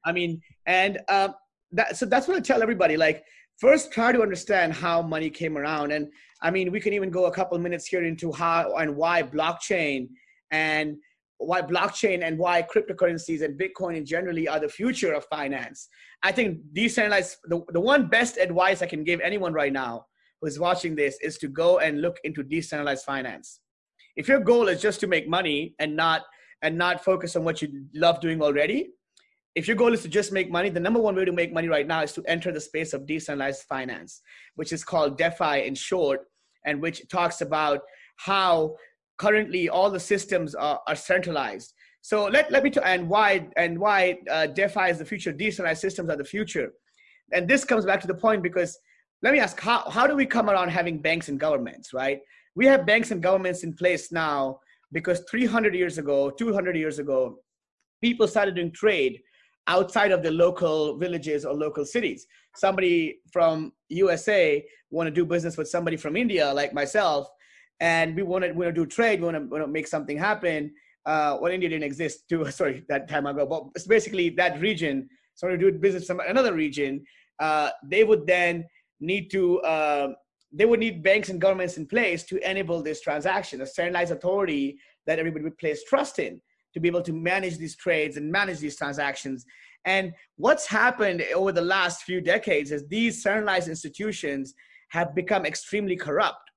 I 0.06 0.12
mean, 0.12 0.42
and 0.68 1.00
um, 1.10 1.34
that, 1.72 1.98
so 1.98 2.06
that's 2.06 2.28
what 2.28 2.38
I 2.38 2.40
tell 2.40 2.62
everybody, 2.62 2.98
like, 2.98 3.24
first 3.58 3.92
try 3.92 4.12
to 4.12 4.22
understand 4.22 4.74
how 4.74 5.02
money 5.02 5.30
came 5.30 5.58
around. 5.58 5.92
And 5.92 6.08
i 6.42 6.52
mean 6.52 6.72
we 6.72 6.80
can 6.80 6.94
even 6.94 7.10
go 7.10 7.26
a 7.26 7.32
couple 7.32 7.58
minutes 7.58 7.88
here 7.88 8.04
into 8.04 8.32
how 8.32 8.76
and 8.76 8.96
why 8.96 9.24
blockchain 9.24 10.10
and 10.52 10.98
why 11.40 11.62
blockchain 11.62 12.24
and 12.24 12.38
why 12.38 12.64
cryptocurrencies 12.64 13.44
and 13.44 13.60
bitcoin 13.60 13.96
in 13.96 14.06
generally 14.06 14.48
are 14.48 14.60
the 14.60 14.70
future 14.70 15.14
of 15.14 15.26
finance. 15.26 15.90
I 16.24 16.32
think 16.32 16.60
decentralized 16.74 17.38
the, 17.46 17.62
the 17.70 17.80
one 17.80 18.08
best 18.08 18.38
advice 18.38 18.82
i 18.82 18.88
can 18.88 19.04
give 19.04 19.20
anyone 19.22 19.54
right 19.54 19.74
now 19.74 20.06
who's 20.42 20.60
watching 20.60 20.96
this 20.96 21.18
is 21.22 21.38
to 21.40 21.48
go 21.48 21.80
and 21.80 22.02
look 22.02 22.18
into 22.24 22.44
decentralized 22.44 23.04
finance. 23.04 23.60
If 24.16 24.28
your 24.28 24.40
goal 24.40 24.68
is 24.68 24.82
just 24.82 25.00
to 25.02 25.08
make 25.08 25.28
money 25.28 25.76
and 25.80 25.96
not 25.96 26.22
and 26.62 26.78
not 26.78 27.04
focus 27.04 27.36
on 27.36 27.44
what 27.44 27.62
you 27.62 27.86
love 27.94 28.20
doing 28.20 28.42
already 28.42 28.92
if 29.58 29.68
your 29.68 29.76
goal 29.76 29.92
is 29.92 30.04
to 30.04 30.08
just 30.08 30.32
make 30.32 30.52
money, 30.52 30.70
the 30.70 30.80
number 30.80 31.00
one 31.00 31.16
way 31.16 31.26
to 31.26 31.32
make 31.32 31.52
money 31.52 31.68
right 31.68 31.88
now 31.88 32.04
is 32.04 32.14
to 32.14 32.24
enter 32.28 32.52
the 32.52 32.62
space 32.62 32.94
of 32.94 33.08
decentralized 33.08 33.64
finance, 33.64 34.22
which 34.54 34.72
is 34.72 34.84
called 34.84 35.18
DeFi 35.18 35.66
in 35.66 35.74
short, 35.74 36.20
and 36.68 36.80
which 36.80 37.02
talks 37.10 37.42
about 37.42 37.82
how 38.18 38.76
currently 39.18 39.68
all 39.68 39.90
the 39.90 40.00
systems 40.00 40.54
are, 40.54 40.80
are 40.88 40.96
centralized. 40.96 41.74
So 42.02 42.26
let, 42.26 42.52
let 42.52 42.62
me, 42.62 42.70
t- 42.70 42.80
and 42.86 43.10
why, 43.10 43.48
and 43.58 43.80
why 43.80 44.20
uh, 44.30 44.46
DeFi 44.46 44.92
is 44.92 45.00
the 45.00 45.06
future, 45.06 45.32
decentralized 45.32 45.82
systems 45.82 46.12
are 46.12 46.18
the 46.18 46.24
future. 46.24 46.72
And 47.34 47.48
this 47.48 47.66
comes 47.66 47.84
back 47.84 48.00
to 48.02 48.08
the 48.08 48.14
point 48.14 48.44
because 48.44 48.78
let 49.24 49.34
me 49.34 49.40
ask, 49.40 49.60
how, 49.60 49.90
how 49.90 50.06
do 50.06 50.16
we 50.16 50.28
come 50.28 50.52
around 50.52 50.70
having 50.70 51.02
banks 51.02 51.30
and 51.30 51.40
governments, 51.40 51.94
right? 51.96 52.20
We 52.54 52.68
have 52.68 52.86
banks 52.86 53.10
and 53.10 53.24
governments 53.24 53.64
in 53.64 53.74
place 53.74 54.12
now 54.12 54.60
because 54.92 55.22
300 55.32 55.74
years 55.74 55.98
ago, 55.98 56.30
200 56.30 56.78
years 56.78 57.00
ago, 57.00 57.40
people 58.04 58.28
started 58.28 58.54
doing 58.54 58.72
trade 58.72 59.20
outside 59.68 60.12
of 60.12 60.24
the 60.24 60.32
local 60.32 60.98
villages 60.98 61.46
or 61.46 61.54
local 61.54 61.86
cities. 61.86 62.26
Somebody 62.56 63.20
from 63.32 63.74
USA 63.90 64.66
want 64.90 65.08
to 65.08 65.12
do 65.12 65.26
business 65.26 65.58
with 65.58 65.68
somebody 65.68 65.98
from 65.98 66.16
India, 66.16 66.54
like 66.54 66.74
myself, 66.74 67.28
and 67.80 68.16
we 68.16 68.24
want 68.24 68.46
to, 68.46 68.52
we 68.52 68.66
want 68.66 68.76
to 68.76 68.86
do 68.86 68.88
trade. 68.88 69.20
We 69.20 69.26
want 69.26 69.38
to, 69.38 69.44
want 69.44 69.64
to 69.64 69.68
make 69.68 69.88
something 69.88 70.18
happen. 70.18 70.74
Uh, 71.06 71.38
well, 71.40 71.52
India 71.52 71.70
didn't 71.70 71.84
exist 71.84 72.28
too. 72.28 72.50
Sorry, 72.52 72.84
that 72.90 73.08
time 73.08 73.28
ago, 73.28 73.46
but 73.46 73.64
it's 73.76 73.88
basically 73.88 74.30
that 74.32 74.60
region. 74.60 75.10
So 75.36 75.48
to 75.48 75.58
do 75.58 75.72
business 75.72 76.06
from 76.06 76.22
another 76.22 76.54
region, 76.54 77.06
uh, 77.40 77.70
they 77.84 78.04
would 78.04 78.26
then 78.26 78.66
need 79.00 79.30
to. 79.32 79.60
Uh, 79.62 80.14
they 80.54 80.66
would 80.66 80.80
need 80.80 81.04
banks 81.04 81.28
and 81.28 81.42
governments 81.42 81.76
in 81.76 81.86
place 81.86 82.24
to 82.24 82.50
enable 82.50 82.82
this 82.82 83.02
transaction, 83.02 83.60
a 83.62 83.66
centralized 83.66 84.14
authority 84.14 84.80
that 85.06 85.20
everybody 85.20 85.44
would 85.44 85.58
place 85.58 85.84
trust 85.84 86.20
in 86.20 86.42
to 86.78 86.82
be 86.82 86.88
able 86.88 87.02
to 87.02 87.14
manage 87.14 87.58
these 87.58 87.76
trades 87.76 88.18
and 88.18 88.32
manage 88.32 88.60
these 88.60 88.78
transactions. 88.78 89.46
And 89.86 90.14
what's 90.36 90.68
happened 90.68 91.24
over 91.34 91.52
the 91.52 91.62
last 91.62 92.04
few 92.04 92.22
decades 92.22 92.72
is 92.72 92.88
these 92.88 93.24
centralized 93.24 93.68
institutions 93.68 94.54
have 94.90 95.16
become 95.16 95.46
extremely 95.46 95.96
corrupt. 95.96 96.52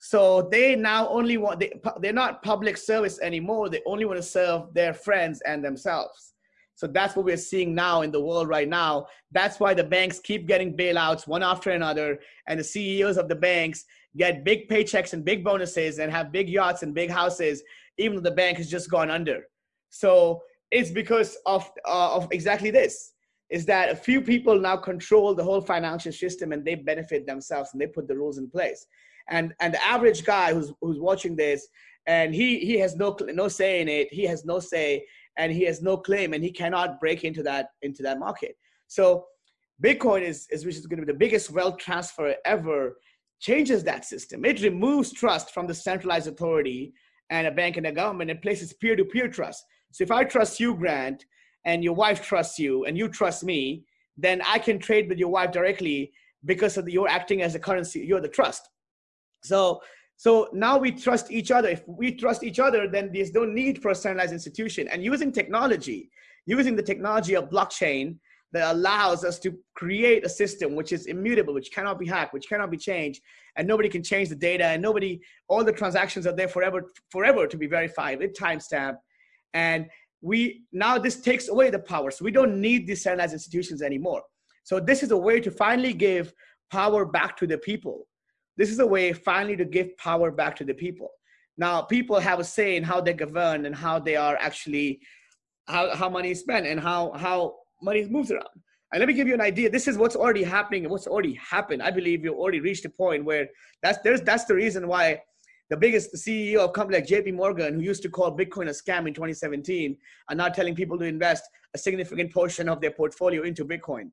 So 0.00 0.48
they 0.52 0.76
now 0.76 1.08
only 1.08 1.38
want, 1.38 1.60
they, 1.60 1.72
they're 2.00 2.12
not 2.12 2.42
public 2.42 2.76
service 2.76 3.18
anymore. 3.20 3.68
They 3.68 3.80
only 3.86 4.04
want 4.04 4.18
to 4.18 4.22
serve 4.22 4.72
their 4.74 4.92
friends 4.92 5.40
and 5.46 5.64
themselves. 5.64 6.34
So 6.74 6.86
that's 6.86 7.16
what 7.16 7.24
we're 7.24 7.36
seeing 7.36 7.74
now 7.74 8.02
in 8.02 8.12
the 8.12 8.20
world 8.20 8.48
right 8.48 8.68
now. 8.68 9.06
That's 9.32 9.58
why 9.58 9.74
the 9.74 9.82
banks 9.82 10.20
keep 10.20 10.46
getting 10.46 10.76
bailouts 10.76 11.26
one 11.26 11.42
after 11.42 11.70
another, 11.70 12.20
and 12.46 12.60
the 12.60 12.64
CEOs 12.64 13.16
of 13.16 13.28
the 13.28 13.34
banks 13.34 13.84
get 14.16 14.44
big 14.44 14.68
paychecks 14.68 15.12
and 15.12 15.24
big 15.24 15.42
bonuses 15.42 15.98
and 15.98 16.12
have 16.12 16.30
big 16.30 16.48
yachts 16.48 16.84
and 16.84 16.94
big 16.94 17.10
houses 17.10 17.62
even 17.98 18.16
though 18.16 18.30
the 18.30 18.36
bank 18.36 18.58
has 18.58 18.70
just 18.70 18.90
gone 18.90 19.10
under. 19.10 19.42
So 19.90 20.42
it's 20.70 20.90
because 20.90 21.36
of 21.46 21.68
uh, 21.86 22.14
of 22.14 22.28
exactly 22.30 22.70
this 22.70 23.12
is 23.50 23.64
that 23.64 23.88
a 23.88 23.96
few 23.96 24.20
people 24.20 24.58
now 24.58 24.76
control 24.76 25.34
the 25.34 25.42
whole 25.42 25.62
financial 25.62 26.12
system 26.12 26.52
and 26.52 26.64
they 26.64 26.74
benefit 26.74 27.26
themselves 27.26 27.70
and 27.72 27.80
they 27.80 27.86
put 27.86 28.06
the 28.06 28.16
rules 28.16 28.38
in 28.38 28.50
place. 28.50 28.86
And 29.28 29.54
and 29.60 29.74
the 29.74 29.84
average 29.84 30.24
guy 30.24 30.54
who's 30.54 30.72
who's 30.80 30.98
watching 30.98 31.36
this 31.36 31.66
and 32.06 32.34
he 32.34 32.58
he 32.60 32.78
has 32.78 32.96
no 32.96 33.16
no 33.20 33.48
say 33.48 33.80
in 33.80 33.88
it. 33.88 34.12
He 34.12 34.24
has 34.24 34.44
no 34.44 34.58
say 34.58 35.04
and 35.36 35.52
he 35.52 35.64
has 35.64 35.82
no 35.82 35.96
claim 35.96 36.32
and 36.34 36.42
he 36.42 36.50
cannot 36.50 37.00
break 37.00 37.24
into 37.24 37.42
that 37.44 37.68
into 37.82 38.02
that 38.02 38.18
market. 38.18 38.56
So 38.86 39.26
Bitcoin 39.82 40.22
is, 40.22 40.46
is 40.50 40.66
which 40.66 40.76
is 40.76 40.86
going 40.86 41.00
to 41.00 41.06
be 41.06 41.12
the 41.12 41.18
biggest 41.18 41.50
wealth 41.50 41.78
transfer 41.78 42.34
ever 42.44 42.98
changes 43.40 43.84
that 43.84 44.04
system. 44.04 44.44
It 44.44 44.62
removes 44.62 45.12
trust 45.12 45.54
from 45.54 45.66
the 45.66 45.74
centralized 45.74 46.26
authority 46.26 46.92
and 47.30 47.46
a 47.46 47.50
bank 47.50 47.76
and 47.76 47.86
a 47.86 47.92
government 47.92 48.30
and 48.30 48.42
places 48.42 48.72
peer-to-peer 48.72 49.28
trust. 49.28 49.64
So 49.92 50.04
if 50.04 50.10
I 50.10 50.24
trust 50.24 50.60
you, 50.60 50.74
Grant, 50.74 51.24
and 51.64 51.84
your 51.84 51.94
wife 51.94 52.22
trusts 52.22 52.58
you, 52.58 52.84
and 52.84 52.96
you 52.96 53.08
trust 53.08 53.44
me, 53.44 53.84
then 54.16 54.42
I 54.46 54.58
can 54.58 54.78
trade 54.78 55.08
with 55.08 55.18
your 55.18 55.28
wife 55.28 55.52
directly 55.52 56.12
because 56.44 56.76
of 56.76 56.84
the, 56.84 56.92
you're 56.92 57.08
acting 57.08 57.42
as 57.42 57.54
a 57.54 57.58
currency. 57.58 58.00
You're 58.00 58.20
the 58.20 58.28
trust. 58.28 58.68
So 59.42 59.80
so 60.18 60.48
now 60.52 60.78
we 60.78 60.90
trust 60.90 61.30
each 61.30 61.52
other. 61.52 61.68
If 61.68 61.86
we 61.86 62.12
trust 62.12 62.42
each 62.42 62.58
other, 62.58 62.88
then 62.88 63.10
there's 63.14 63.32
no 63.32 63.44
need 63.44 63.80
for 63.80 63.92
a 63.92 63.94
centralized 63.94 64.32
institution. 64.32 64.88
And 64.88 65.04
using 65.04 65.30
technology, 65.30 66.10
using 66.44 66.74
the 66.74 66.82
technology 66.82 67.34
of 67.36 67.48
blockchain 67.48 68.16
that 68.52 68.74
allows 68.74 69.24
us 69.24 69.38
to 69.40 69.56
create 69.74 70.24
a 70.24 70.28
system 70.28 70.74
which 70.74 70.92
is 70.92 71.06
immutable, 71.06 71.52
which 71.52 71.72
cannot 71.72 71.98
be 71.98 72.06
hacked, 72.06 72.32
which 72.32 72.48
cannot 72.48 72.70
be 72.70 72.78
changed, 72.78 73.20
and 73.56 73.68
nobody 73.68 73.88
can 73.88 74.02
change 74.02 74.28
the 74.28 74.36
data, 74.36 74.64
and 74.64 74.80
nobody, 74.80 75.20
all 75.48 75.64
the 75.64 75.72
transactions 75.72 76.26
are 76.26 76.34
there 76.34 76.48
forever, 76.48 76.84
forever 77.10 77.46
to 77.46 77.56
be 77.56 77.66
verified 77.66 78.18
with 78.18 78.32
timestamp. 78.34 78.96
And 79.54 79.86
we 80.20 80.62
now 80.72 80.98
this 80.98 81.20
takes 81.20 81.48
away 81.48 81.70
the 81.70 81.78
power, 81.78 82.10
so 82.10 82.24
we 82.24 82.30
don't 82.30 82.60
need 82.60 82.86
these 82.86 83.02
centralized 83.02 83.34
institutions 83.34 83.82
anymore. 83.82 84.22
So 84.64 84.80
this 84.80 85.02
is 85.02 85.10
a 85.10 85.16
way 85.16 85.40
to 85.40 85.50
finally 85.50 85.92
give 85.92 86.32
power 86.70 87.04
back 87.04 87.36
to 87.38 87.46
the 87.46 87.58
people. 87.58 88.06
This 88.56 88.70
is 88.70 88.80
a 88.80 88.86
way 88.86 89.12
finally 89.12 89.56
to 89.56 89.64
give 89.64 89.96
power 89.98 90.30
back 90.30 90.56
to 90.56 90.64
the 90.64 90.74
people. 90.74 91.10
Now 91.56 91.82
people 91.82 92.18
have 92.18 92.40
a 92.40 92.44
say 92.44 92.76
in 92.76 92.82
how 92.82 93.00
they 93.00 93.12
govern 93.12 93.66
and 93.66 93.74
how 93.74 93.98
they 93.98 94.16
are 94.16 94.36
actually 94.36 95.00
how, 95.66 95.94
how 95.94 96.08
money 96.08 96.30
is 96.30 96.40
spent 96.40 96.66
and 96.66 96.80
how 96.80 97.12
how 97.12 97.54
money 97.82 98.06
moves 98.08 98.30
around. 98.30 98.48
And 98.92 99.00
let 99.00 99.08
me 99.08 99.14
give 99.14 99.28
you 99.28 99.34
an 99.34 99.40
idea. 99.40 99.68
This 99.68 99.86
is 99.86 99.98
what's 99.98 100.16
already 100.16 100.42
happening 100.42 100.84
and 100.84 100.90
what's 100.90 101.06
already 101.06 101.34
happened. 101.34 101.82
I 101.82 101.90
believe 101.90 102.24
you've 102.24 102.36
already 102.36 102.60
reached 102.60 102.86
a 102.86 102.90
point 102.90 103.24
where 103.24 103.46
that's 103.82 103.98
there's 104.02 104.22
that's 104.22 104.44
the 104.46 104.54
reason 104.54 104.88
why 104.88 105.20
the 105.70 105.76
biggest 105.76 106.14
CEO 106.14 106.60
of 106.60 106.72
company 106.72 106.98
like 106.98 107.06
JP 107.06 107.34
Morgan, 107.34 107.74
who 107.74 107.80
used 107.80 108.02
to 108.02 108.08
call 108.08 108.34
Bitcoin 108.34 108.68
a 108.68 108.70
scam 108.70 109.06
in 109.06 109.12
2017, 109.12 109.96
are 110.30 110.34
now 110.34 110.48
telling 110.48 110.74
people 110.74 110.98
to 110.98 111.04
invest 111.04 111.44
a 111.74 111.78
significant 111.78 112.32
portion 112.32 112.68
of 112.68 112.80
their 112.80 112.90
portfolio 112.90 113.42
into 113.42 113.66
Bitcoin. 113.66 114.10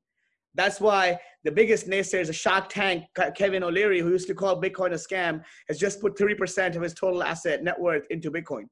That's 0.54 0.80
why 0.80 1.18
the 1.44 1.52
biggest 1.52 1.86
naysayers, 1.86 2.28
a 2.28 2.32
Shark 2.32 2.68
Tank, 2.68 3.04
Kevin 3.34 3.62
O'Leary, 3.62 4.00
who 4.00 4.10
used 4.10 4.26
to 4.28 4.34
call 4.34 4.60
Bitcoin 4.60 4.92
a 4.92 4.94
scam, 4.94 5.42
has 5.68 5.78
just 5.78 6.00
put 6.00 6.16
3% 6.16 6.76
of 6.76 6.82
his 6.82 6.94
total 6.94 7.22
asset 7.22 7.62
net 7.62 7.78
worth 7.78 8.06
into 8.10 8.30
Bitcoin. 8.30 8.64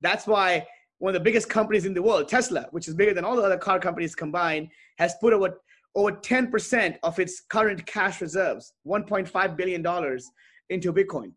That's 0.00 0.26
why 0.26 0.66
one 1.00 1.14
of 1.14 1.20
the 1.20 1.24
biggest 1.24 1.48
companies 1.48 1.86
in 1.86 1.94
the 1.94 2.02
world, 2.02 2.28
Tesla, 2.28 2.66
which 2.70 2.86
is 2.86 2.94
bigger 2.94 3.14
than 3.14 3.24
all 3.24 3.34
the 3.34 3.42
other 3.42 3.56
car 3.56 3.80
companies 3.80 4.14
combined, 4.14 4.68
has 4.98 5.14
put 5.20 5.32
over 5.32 5.58
over 5.96 6.12
10% 6.12 6.98
of 7.02 7.18
its 7.18 7.40
current 7.50 7.84
cash 7.84 8.20
reserves, 8.20 8.74
$1.5 8.86 9.56
billion, 9.56 9.84
into 10.68 10.92
Bitcoin. 10.92 11.32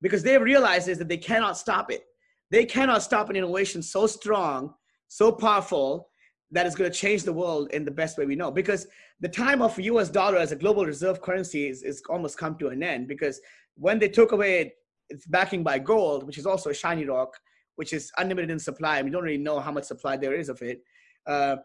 Because 0.00 0.22
they 0.22 0.38
realize 0.38 0.88
is 0.88 0.96
that 0.96 1.08
they 1.08 1.18
cannot 1.18 1.58
stop 1.58 1.90
it. 1.90 2.02
They 2.50 2.64
cannot 2.64 3.02
stop 3.02 3.28
an 3.28 3.36
innovation 3.36 3.82
so 3.82 4.06
strong, 4.06 4.72
so 5.08 5.30
powerful, 5.30 6.08
that 6.50 6.66
is 6.66 6.74
going 6.74 6.90
to 6.90 6.96
change 6.96 7.24
the 7.24 7.32
world 7.32 7.70
in 7.72 7.84
the 7.84 7.90
best 7.90 8.16
way 8.16 8.24
we 8.24 8.36
know. 8.36 8.50
Because 8.50 8.86
the 9.20 9.28
time 9.28 9.60
of 9.60 9.78
US 9.78 10.08
dollar 10.08 10.38
as 10.38 10.52
a 10.52 10.56
global 10.56 10.86
reserve 10.86 11.20
currency 11.20 11.68
is, 11.68 11.82
is 11.82 12.02
almost 12.08 12.38
come 12.38 12.56
to 12.56 12.68
an 12.68 12.82
end. 12.82 13.06
Because 13.06 13.38
when 13.74 13.98
they 13.98 14.08
took 14.08 14.32
away 14.32 14.72
its 15.10 15.26
backing 15.26 15.62
by 15.62 15.78
gold, 15.78 16.24
which 16.24 16.38
is 16.38 16.46
also 16.46 16.70
a 16.70 16.74
shiny 16.74 17.04
rock, 17.04 17.34
which 17.76 17.92
is 17.92 18.10
unlimited 18.18 18.50
in 18.50 18.58
supply. 18.58 18.98
And 18.98 19.04
we 19.06 19.10
don't 19.10 19.22
really 19.22 19.38
know 19.38 19.60
how 19.60 19.72
much 19.72 19.84
supply 19.84 20.16
there 20.16 20.34
is 20.34 20.48
of 20.48 20.60
it. 20.62 20.82
Uh, 21.26 21.56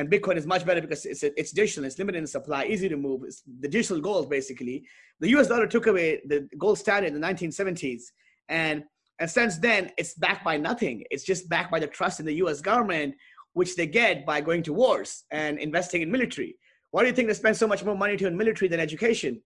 and 0.00 0.10
Bitcoin 0.10 0.36
is 0.36 0.46
much 0.46 0.64
better 0.64 0.80
because 0.80 1.04
it's 1.04 1.22
it's 1.22 1.52
digital, 1.52 1.84
it's 1.84 1.98
limited 1.98 2.18
in 2.18 2.26
supply, 2.26 2.64
easy 2.64 2.88
to 2.88 2.96
move. 2.96 3.22
It's 3.24 3.42
the 3.60 3.68
digital 3.68 4.00
gold 4.00 4.30
basically. 4.30 4.86
The 5.20 5.28
U.S. 5.30 5.48
dollar 5.48 5.66
took 5.66 5.86
away 5.86 6.22
the 6.26 6.48
gold 6.56 6.78
standard 6.78 7.12
in 7.12 7.20
the 7.20 7.26
1970s, 7.26 8.04
and 8.48 8.84
and 9.20 9.30
since 9.30 9.58
then 9.58 9.90
it's 9.98 10.14
backed 10.14 10.42
by 10.42 10.56
nothing. 10.56 11.04
It's 11.10 11.24
just 11.24 11.50
backed 11.50 11.70
by 11.70 11.80
the 11.80 11.86
trust 11.86 12.18
in 12.18 12.24
the 12.24 12.36
U.S. 12.36 12.62
government, 12.62 13.14
which 13.52 13.76
they 13.76 13.86
get 13.86 14.24
by 14.24 14.40
going 14.40 14.62
to 14.62 14.72
wars 14.72 15.24
and 15.30 15.58
investing 15.58 16.00
in 16.00 16.10
military. 16.10 16.56
Why 16.92 17.02
do 17.02 17.08
you 17.08 17.14
think 17.14 17.28
they 17.28 17.34
spend 17.34 17.58
so 17.58 17.68
much 17.68 17.84
more 17.84 17.96
money 17.96 18.16
to 18.16 18.30
military 18.30 18.68
than 18.68 18.80
education? 18.80 19.42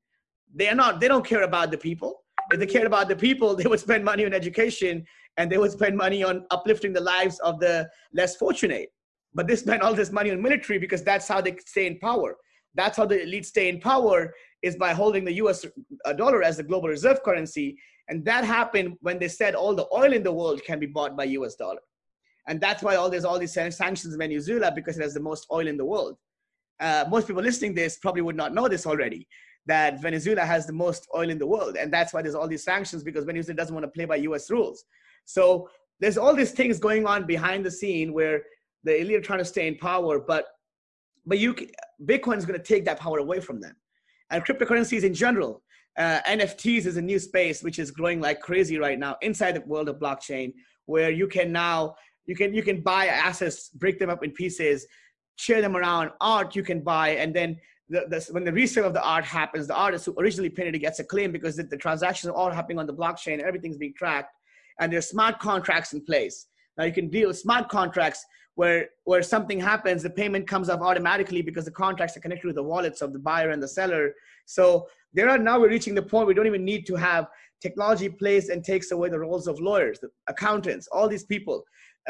They 0.54 0.68
are 0.68 0.74
not. 0.76 1.00
They 1.00 1.08
don't 1.08 1.26
care 1.26 1.42
about 1.42 1.72
the 1.72 1.78
people. 1.78 2.22
If 2.52 2.60
they 2.60 2.66
cared 2.66 2.86
about 2.86 3.08
the 3.08 3.16
people, 3.16 3.56
they 3.58 3.68
would 3.68 3.80
spend 3.80 4.04
money 4.04 4.24
on 4.24 4.32
education 4.32 5.04
and 5.36 5.50
they 5.50 5.58
would 5.58 5.72
spend 5.72 5.96
money 5.96 6.22
on 6.22 6.46
uplifting 6.50 6.92
the 6.92 7.00
lives 7.00 7.38
of 7.40 7.58
the 7.60 7.88
less 8.12 8.36
fortunate 8.36 8.90
but 9.34 9.48
they 9.48 9.56
spend 9.56 9.82
all 9.82 9.94
this 9.94 10.12
money 10.12 10.30
on 10.30 10.40
military 10.40 10.78
because 10.78 11.02
that's 11.02 11.26
how 11.26 11.40
they 11.40 11.56
stay 11.66 11.86
in 11.86 11.98
power. 11.98 12.36
That's 12.74 12.96
how 12.96 13.06
the 13.06 13.22
elite 13.22 13.46
stay 13.46 13.68
in 13.68 13.80
power 13.80 14.32
is 14.62 14.76
by 14.76 14.92
holding 14.92 15.24
the 15.24 15.34
US 15.34 15.66
uh, 16.04 16.12
dollar 16.12 16.42
as 16.42 16.56
the 16.56 16.62
global 16.62 16.88
reserve 16.88 17.22
currency. 17.22 17.76
And 18.08 18.24
that 18.24 18.44
happened 18.44 18.96
when 19.00 19.18
they 19.18 19.28
said 19.28 19.54
all 19.54 19.74
the 19.74 19.86
oil 19.92 20.12
in 20.12 20.22
the 20.22 20.32
world 20.32 20.62
can 20.64 20.78
be 20.78 20.86
bought 20.86 21.16
by 21.16 21.24
US 21.24 21.56
dollar. 21.56 21.80
And 22.46 22.60
that's 22.60 22.82
why 22.82 22.96
all 22.96 23.10
there's 23.10 23.24
all 23.24 23.38
these 23.38 23.54
sanctions 23.54 24.04
in 24.04 24.18
Venezuela 24.18 24.70
because 24.72 24.98
it 24.98 25.02
has 25.02 25.14
the 25.14 25.20
most 25.20 25.46
oil 25.52 25.66
in 25.66 25.76
the 25.76 25.84
world. 25.84 26.16
Uh, 26.80 27.04
most 27.08 27.26
people 27.26 27.42
listening 27.42 27.74
this 27.74 27.98
probably 27.98 28.22
would 28.22 28.36
not 28.36 28.52
know 28.52 28.68
this 28.68 28.86
already, 28.86 29.26
that 29.66 30.02
Venezuela 30.02 30.44
has 30.44 30.66
the 30.66 30.72
most 30.72 31.08
oil 31.16 31.30
in 31.30 31.38
the 31.38 31.46
world. 31.46 31.76
And 31.76 31.92
that's 31.92 32.12
why 32.12 32.20
there's 32.22 32.34
all 32.34 32.48
these 32.48 32.64
sanctions 32.64 33.02
because 33.02 33.24
Venezuela 33.24 33.56
doesn't 33.56 33.74
want 33.74 33.84
to 33.84 33.90
play 33.90 34.04
by 34.04 34.16
US 34.16 34.50
rules. 34.50 34.84
So 35.24 35.68
there's 36.00 36.18
all 36.18 36.34
these 36.34 36.52
things 36.52 36.78
going 36.78 37.06
on 37.06 37.26
behind 37.26 37.64
the 37.64 37.70
scene 37.70 38.12
where 38.12 38.42
the 38.84 39.00
elite 39.00 39.16
are 39.16 39.22
trying 39.22 39.38
to 39.38 39.44
stay 39.44 39.66
in 39.66 39.76
power, 39.76 40.18
but 40.18 40.46
but 41.26 41.38
you 41.38 41.54
Bitcoin 42.04 42.36
is 42.36 42.44
going 42.44 42.58
to 42.58 42.64
take 42.64 42.84
that 42.84 43.00
power 43.00 43.18
away 43.18 43.40
from 43.40 43.60
them. 43.60 43.74
And 44.30 44.44
cryptocurrencies 44.44 45.04
in 45.04 45.14
general, 45.14 45.62
uh, 45.98 46.20
NFTs 46.26 46.86
is 46.86 46.96
a 46.96 47.02
new 47.02 47.18
space 47.18 47.62
which 47.62 47.78
is 47.78 47.90
growing 47.90 48.20
like 48.20 48.40
crazy 48.40 48.78
right 48.78 48.98
now 48.98 49.16
inside 49.22 49.52
the 49.52 49.60
world 49.62 49.88
of 49.88 49.98
blockchain, 49.98 50.52
where 50.86 51.10
you 51.10 51.26
can 51.26 51.52
now 51.52 51.94
you 52.26 52.34
can 52.34 52.52
you 52.52 52.62
can 52.62 52.80
buy 52.80 53.06
assets, 53.06 53.70
break 53.70 53.98
them 53.98 54.10
up 54.10 54.24
in 54.24 54.32
pieces, 54.32 54.86
share 55.36 55.60
them 55.60 55.76
around. 55.76 56.10
Art 56.20 56.54
you 56.56 56.62
can 56.62 56.80
buy, 56.80 57.10
and 57.10 57.34
then 57.34 57.58
the, 57.88 58.06
the, 58.08 58.26
when 58.32 58.44
the 58.44 58.52
resale 58.52 58.86
of 58.86 58.94
the 58.94 59.02
art 59.02 59.24
happens, 59.24 59.66
the 59.66 59.74
artist 59.74 60.06
who 60.06 60.14
originally 60.18 60.50
painted 60.50 60.74
it 60.74 60.78
gets 60.78 61.00
a 61.00 61.04
claim 61.04 61.32
because 61.32 61.56
the, 61.56 61.64
the 61.64 61.76
transactions 61.76 62.30
are 62.30 62.36
all 62.36 62.50
happening 62.50 62.78
on 62.78 62.86
the 62.86 62.94
blockchain, 62.94 63.40
everything's 63.40 63.76
being 63.76 63.94
tracked, 63.94 64.32
and 64.80 64.92
there's 64.92 65.08
smart 65.08 65.38
contracts 65.38 65.92
in 65.92 66.04
place. 66.04 66.46
Now 66.76 66.84
you 66.84 66.92
can 66.92 67.08
deal 67.08 67.28
with 67.28 67.38
smart 67.38 67.68
contracts 67.68 68.24
where 68.56 68.88
where 69.04 69.22
something 69.22 69.60
happens, 69.60 70.02
the 70.02 70.10
payment 70.10 70.46
comes 70.46 70.68
up 70.68 70.80
automatically 70.80 71.42
because 71.42 71.64
the 71.64 71.70
contracts 71.70 72.16
are 72.16 72.20
connected 72.20 72.46
with 72.46 72.56
the 72.56 72.62
wallets 72.62 73.02
of 73.02 73.12
the 73.12 73.18
buyer 73.18 73.50
and 73.50 73.62
the 73.62 73.68
seller. 73.68 74.14
So 74.46 74.88
there 75.12 75.28
are 75.28 75.38
now 75.38 75.60
we're 75.60 75.70
reaching 75.70 75.94
the 75.94 76.02
point 76.02 76.26
we 76.26 76.34
don't 76.34 76.46
even 76.46 76.64
need 76.64 76.86
to 76.86 76.96
have 76.96 77.28
technology 77.60 78.08
plays 78.08 78.48
and 78.50 78.62
takes 78.62 78.90
away 78.90 79.08
the 79.08 79.18
roles 79.18 79.46
of 79.46 79.60
lawyers, 79.60 79.98
accountants, 80.28 80.86
all 80.92 81.08
these 81.08 81.24
people, 81.24 81.64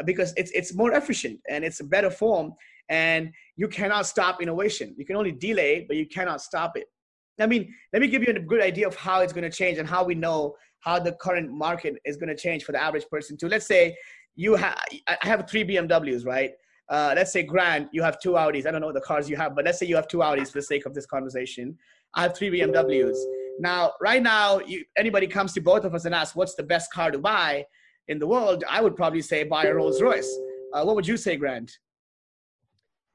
because 0.05 0.33
it's 0.37 0.51
it's 0.51 0.75
more 0.75 0.93
efficient 0.93 1.39
and 1.49 1.63
it's 1.63 1.79
a 1.79 1.83
better 1.83 2.09
form. 2.09 2.53
And 2.89 3.31
you 3.55 3.67
cannot 3.67 4.05
stop 4.05 4.41
innovation. 4.41 4.93
You 4.97 5.05
can 5.05 5.15
only 5.15 5.31
delay, 5.31 5.85
but 5.87 5.97
you 5.97 6.05
cannot 6.05 6.41
stop 6.41 6.77
it. 6.77 6.85
I 7.39 7.47
mean, 7.47 7.73
let 7.91 8.01
me 8.01 8.07
give 8.07 8.23
you 8.23 8.33
a 8.33 8.39
good 8.39 8.61
idea 8.61 8.87
of 8.87 8.95
how 8.95 9.21
it's 9.21 9.33
going 9.33 9.49
to 9.49 9.55
change 9.55 9.77
and 9.77 9.87
how 9.87 10.03
we 10.03 10.15
know 10.15 10.55
how 10.85 10.99
the 10.99 11.13
current 11.13 11.51
market 11.51 11.95
is 12.05 12.15
going 12.15 12.29
to 12.29 12.35
change 12.35 12.63
for 12.63 12.71
the 12.71 12.81
average 12.81 13.05
person 13.09 13.35
too. 13.35 13.47
Let's 13.49 13.65
say 13.65 13.97
you 14.35 14.55
have 14.55 14.79
I 15.07 15.17
have 15.21 15.49
three 15.49 15.65
BMWs, 15.65 16.25
right? 16.25 16.51
Uh, 16.87 17.13
let's 17.15 17.33
say 17.33 17.41
Grant, 17.41 17.89
you 17.91 18.03
have 18.03 18.19
two 18.21 18.33
Audis. 18.33 18.67
I 18.67 18.71
don't 18.71 18.81
know 18.81 18.93
the 18.93 19.01
cars 19.01 19.27
you 19.27 19.35
have, 19.35 19.55
but 19.55 19.65
let's 19.65 19.79
say 19.79 19.87
you 19.87 19.95
have 19.95 20.07
two 20.07 20.19
Audis 20.19 20.51
for 20.51 20.59
the 20.59 20.67
sake 20.73 20.85
of 20.85 20.93
this 20.93 21.07
conversation. 21.07 21.75
I 22.13 22.21
have 22.21 22.37
three 22.37 22.51
BMWs. 22.51 23.17
Now, 23.59 23.93
right 23.99 24.21
now, 24.21 24.59
you, 24.59 24.85
anybody 24.95 25.25
comes 25.25 25.53
to 25.53 25.61
both 25.61 25.83
of 25.83 25.95
us 25.95 26.05
and 26.05 26.13
asks, 26.13 26.35
what's 26.35 26.53
the 26.53 26.63
best 26.63 26.93
car 26.93 27.09
to 27.09 27.17
buy 27.17 27.65
in 28.07 28.19
the 28.19 28.27
world? 28.27 28.63
I 28.69 28.81
would 28.81 28.95
probably 28.95 29.23
say 29.23 29.43
buy 29.43 29.63
a 29.63 29.73
Rolls 29.73 29.99
Royce. 29.99 30.31
Uh, 30.73 30.83
what 30.83 30.95
would 30.95 31.07
you 31.07 31.17
say, 31.17 31.37
Grant? 31.37 31.71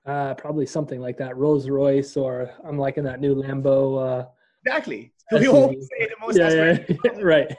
Uh, 0.04 0.34
probably 0.34 0.66
something 0.66 1.00
like 1.00 1.18
that, 1.18 1.36
Rolls 1.36 1.68
Royce, 1.68 2.16
or 2.16 2.50
I'm 2.66 2.78
liking 2.78 3.04
that 3.04 3.20
new 3.20 3.36
Lambo. 3.36 4.22
Uh, 4.22 4.26
exactly. 4.64 5.12
We 5.32 5.48
all 5.48 5.68
say 5.68 6.06
the 6.06 6.16
most 6.20 6.38
yeah, 6.38 6.78
yeah, 6.88 7.20
right. 7.22 7.56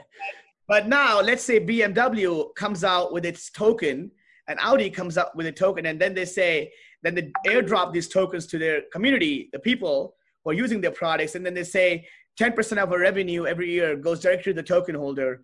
But 0.68 0.88
now 0.88 1.22
let's 1.22 1.44
say 1.44 1.60
BMW 1.60 2.54
comes 2.56 2.84
out 2.84 3.12
with 3.12 3.26
its 3.26 3.50
token 3.50 4.12
and 4.48 4.60
Audi 4.62 4.90
comes 4.90 5.18
up 5.18 5.36
with 5.36 5.46
a 5.48 5.52
token 5.52 5.86
and 5.86 6.00
then 6.00 6.14
they 6.14 6.26
say, 6.26 6.72
then 7.04 7.16
they 7.16 7.32
airdrop 7.48 7.94
these 7.94 8.08
tokens 8.08 8.48
to 8.48 8.58
their 8.58 8.84
community, 8.92 9.50
the 9.52 9.60
people 9.60 10.16
who 10.44 10.52
are 10.52 10.54
using 10.54 10.82
their 10.82 10.92
products. 10.92 11.36
And 11.36 11.46
then 11.46 11.54
they 11.54 11.64
say 11.64 12.08
10% 12.40 12.82
of 12.82 12.92
our 12.92 13.00
revenue 13.00 13.46
every 13.46 13.70
year 13.72 13.96
goes 13.96 14.20
directly 14.20 14.54
to 14.54 14.62
the 14.62 14.64
token 14.64 14.96
holder 14.96 15.42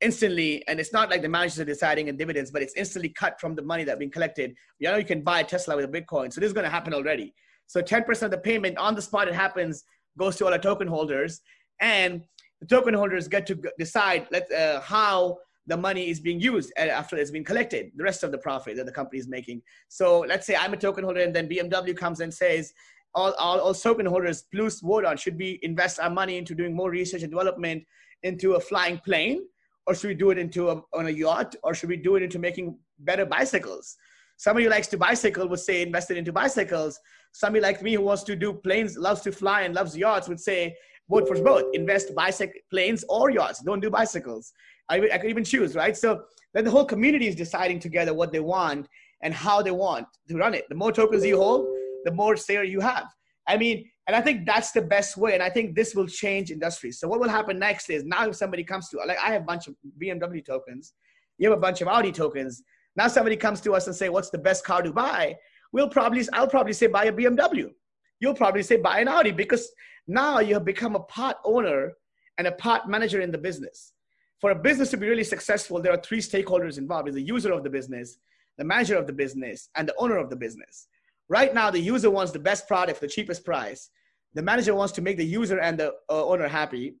instantly. 0.00 0.66
And 0.66 0.80
it's 0.80 0.92
not 0.92 1.10
like 1.10 1.22
the 1.22 1.28
managers 1.28 1.60
are 1.60 1.64
deciding 1.64 2.08
in 2.08 2.16
dividends, 2.16 2.50
but 2.50 2.62
it's 2.62 2.74
instantly 2.74 3.10
cut 3.10 3.40
from 3.40 3.54
the 3.54 3.62
money 3.62 3.84
that's 3.84 3.98
being 3.98 4.10
collected. 4.10 4.54
You 4.78 4.90
know, 4.90 4.96
you 4.96 5.04
can 5.04 5.22
buy 5.22 5.42
Tesla 5.42 5.76
with 5.76 5.84
a 5.84 5.88
Bitcoin. 5.88 6.32
So 6.32 6.40
this 6.40 6.48
is 6.48 6.54
going 6.54 6.64
to 6.64 6.70
happen 6.70 6.94
already. 6.94 7.34
So 7.66 7.82
10% 7.82 8.22
of 8.22 8.30
the 8.30 8.38
payment 8.38 8.78
on 8.78 8.94
the 8.94 9.02
spot 9.02 9.28
it 9.28 9.34
happens 9.34 9.84
goes 10.18 10.36
to 10.36 10.46
all 10.46 10.52
our 10.52 10.58
token 10.58 10.88
holders. 10.88 11.40
And 11.80 12.22
the 12.60 12.66
token 12.66 12.94
holders 12.94 13.28
get 13.28 13.46
to 13.46 13.60
decide 13.78 14.26
let, 14.30 14.50
uh, 14.52 14.80
how 14.80 15.38
the 15.66 15.76
money 15.76 16.10
is 16.10 16.20
being 16.20 16.40
used 16.40 16.72
uh, 16.78 16.82
after 16.82 17.16
it's 17.16 17.30
been 17.30 17.44
collected, 17.44 17.92
the 17.96 18.04
rest 18.04 18.22
of 18.22 18.32
the 18.32 18.38
profit 18.38 18.76
that 18.76 18.86
the 18.86 18.92
company 18.92 19.18
is 19.18 19.28
making. 19.28 19.62
So 19.88 20.20
let's 20.20 20.46
say 20.46 20.56
I'm 20.56 20.72
a 20.74 20.76
token 20.76 21.04
holder 21.04 21.20
and 21.20 21.34
then 21.34 21.48
BMW 21.48 21.96
comes 21.96 22.20
and 22.20 22.32
says, 22.32 22.72
all, 23.14 23.32
all, 23.32 23.58
all 23.60 23.74
token 23.74 24.06
holders 24.06 24.44
plus 24.54 24.80
vote 24.80 25.04
on, 25.04 25.16
should 25.16 25.38
we 25.38 25.58
invest 25.62 25.98
our 26.00 26.10
money 26.10 26.38
into 26.38 26.54
doing 26.54 26.74
more 26.74 26.90
research 26.90 27.22
and 27.22 27.30
development 27.30 27.84
into 28.22 28.54
a 28.54 28.60
flying 28.60 28.98
plane? 28.98 29.42
Or 29.86 29.94
should 29.94 30.08
we 30.08 30.14
do 30.14 30.30
it 30.30 30.38
into 30.38 30.70
a, 30.70 30.82
on 30.94 31.06
a 31.06 31.10
yacht? 31.10 31.56
Or 31.62 31.74
should 31.74 31.88
we 31.88 31.96
do 31.96 32.16
it 32.16 32.22
into 32.22 32.38
making 32.38 32.76
better 33.00 33.24
bicycles? 33.24 33.96
Somebody 34.36 34.64
who 34.64 34.70
likes 34.70 34.86
to 34.88 34.96
bicycle 34.96 35.48
would 35.48 35.58
say 35.60 35.82
invest 35.82 36.10
it 36.10 36.16
into 36.16 36.32
bicycles. 36.32 36.98
Somebody 37.32 37.62
like 37.62 37.82
me 37.82 37.94
who 37.94 38.02
wants 38.02 38.22
to 38.24 38.36
do 38.36 38.52
planes, 38.52 38.96
loves 38.96 39.20
to 39.22 39.32
fly 39.32 39.62
and 39.62 39.74
loves 39.74 39.96
yachts 39.96 40.28
would 40.28 40.40
say 40.40 40.76
vote 41.10 41.28
for 41.28 41.40
both. 41.42 41.64
Invest 41.74 42.14
bicycle 42.14 42.60
planes 42.70 43.04
or 43.08 43.30
yachts. 43.30 43.60
Don't 43.60 43.80
do 43.80 43.90
bicycles. 43.90 44.52
I, 44.88 44.96
I 45.12 45.18
could 45.18 45.30
even 45.30 45.44
choose, 45.44 45.74
right? 45.74 45.96
So 45.96 46.22
then 46.54 46.64
the 46.64 46.70
whole 46.70 46.84
community 46.84 47.26
is 47.28 47.34
deciding 47.34 47.80
together 47.80 48.14
what 48.14 48.32
they 48.32 48.40
want 48.40 48.88
and 49.22 49.34
how 49.34 49.60
they 49.62 49.70
want 49.70 50.06
to 50.28 50.36
run 50.36 50.54
it. 50.54 50.64
The 50.68 50.74
more 50.74 50.92
tokens 50.92 51.24
you 51.24 51.36
hold, 51.36 51.66
the 52.04 52.12
more 52.12 52.36
share 52.36 52.64
you 52.64 52.80
have. 52.80 53.06
I 53.46 53.56
mean, 53.56 53.90
and 54.06 54.16
I 54.16 54.20
think 54.20 54.46
that's 54.46 54.72
the 54.72 54.82
best 54.82 55.16
way. 55.16 55.34
And 55.34 55.42
I 55.42 55.50
think 55.50 55.74
this 55.74 55.94
will 55.94 56.06
change 56.06 56.50
industries. 56.50 56.98
So 56.98 57.08
what 57.08 57.20
will 57.20 57.28
happen 57.28 57.58
next 57.58 57.90
is 57.90 58.04
now 58.04 58.28
if 58.28 58.36
somebody 58.36 58.64
comes 58.64 58.88
to 58.90 58.98
like 59.06 59.18
I 59.22 59.32
have 59.32 59.42
a 59.42 59.44
bunch 59.44 59.68
of 59.68 59.74
BMW 60.02 60.44
tokens, 60.44 60.94
you 61.38 61.48
have 61.48 61.58
a 61.58 61.60
bunch 61.60 61.80
of 61.80 61.88
Audi 61.88 62.12
tokens. 62.12 62.62
Now 62.96 63.08
somebody 63.08 63.36
comes 63.36 63.60
to 63.62 63.72
us 63.74 63.86
and 63.86 63.94
say, 63.94 64.08
"What's 64.08 64.30
the 64.30 64.38
best 64.38 64.64
car 64.64 64.82
to 64.82 64.92
buy?" 64.92 65.36
We'll 65.72 65.88
probably 65.88 66.26
I'll 66.32 66.48
probably 66.48 66.72
say 66.72 66.88
buy 66.88 67.04
a 67.04 67.12
BMW. 67.12 67.70
You'll 68.18 68.34
probably 68.34 68.62
say 68.62 68.76
buy 68.76 69.00
an 69.00 69.08
Audi 69.08 69.30
because 69.30 69.70
now 70.10 70.40
you 70.40 70.54
have 70.54 70.64
become 70.64 70.96
a 70.96 71.00
part 71.00 71.36
owner 71.44 71.92
and 72.36 72.46
a 72.46 72.52
part 72.52 72.88
manager 72.88 73.20
in 73.20 73.30
the 73.30 73.38
business. 73.38 73.92
For 74.40 74.50
a 74.50 74.54
business 74.54 74.90
to 74.90 74.96
be 74.96 75.08
really 75.08 75.24
successful, 75.24 75.80
there 75.80 75.92
are 75.92 76.00
three 76.00 76.20
stakeholders 76.20 76.78
involved: 76.78 77.08
is 77.08 77.14
the 77.14 77.22
user 77.22 77.52
of 77.52 77.62
the 77.62 77.70
business, 77.70 78.18
the 78.58 78.64
manager 78.64 78.96
of 78.96 79.06
the 79.06 79.12
business, 79.12 79.68
and 79.76 79.88
the 79.88 79.94
owner 79.98 80.16
of 80.16 80.30
the 80.30 80.36
business. 80.36 80.88
Right 81.28 81.54
now, 81.54 81.70
the 81.70 81.78
user 81.78 82.10
wants 82.10 82.32
the 82.32 82.38
best 82.38 82.66
product 82.66 83.00
the 83.00 83.06
cheapest 83.06 83.44
price. 83.44 83.90
The 84.34 84.42
manager 84.42 84.74
wants 84.74 84.92
to 84.94 85.02
make 85.02 85.16
the 85.16 85.24
user 85.24 85.58
and 85.60 85.78
the 85.78 85.88
uh, 86.08 86.24
owner 86.24 86.48
happy, 86.48 86.94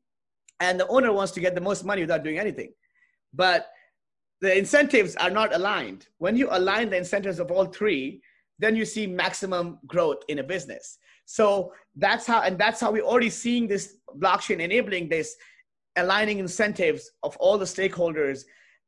and 0.60 0.78
the 0.78 0.86
owner 0.88 1.12
wants 1.12 1.32
to 1.32 1.40
get 1.40 1.54
the 1.54 1.60
most 1.60 1.84
money 1.84 2.02
without 2.02 2.22
doing 2.22 2.38
anything. 2.38 2.72
But 3.32 3.70
the 4.40 4.56
incentives 4.56 5.16
are 5.16 5.30
not 5.30 5.54
aligned. 5.54 6.06
When 6.18 6.36
you 6.36 6.48
align 6.50 6.90
the 6.90 6.96
incentives 6.96 7.38
of 7.40 7.50
all 7.50 7.66
three, 7.66 8.22
then 8.58 8.76
you 8.76 8.84
see 8.84 9.06
maximum 9.06 9.78
growth 9.86 10.22
in 10.28 10.38
a 10.38 10.42
business. 10.42 10.98
So 11.30 11.72
that's 11.94 12.26
how, 12.26 12.42
and 12.42 12.58
that's 12.58 12.80
how 12.80 12.90
we're 12.90 13.04
already 13.04 13.30
seeing 13.30 13.68
this 13.68 13.94
blockchain 14.18 14.58
enabling 14.58 15.08
this, 15.08 15.36
aligning 15.96 16.40
incentives 16.40 17.12
of 17.22 17.36
all 17.36 17.56
the 17.56 17.64
stakeholders 17.64 18.40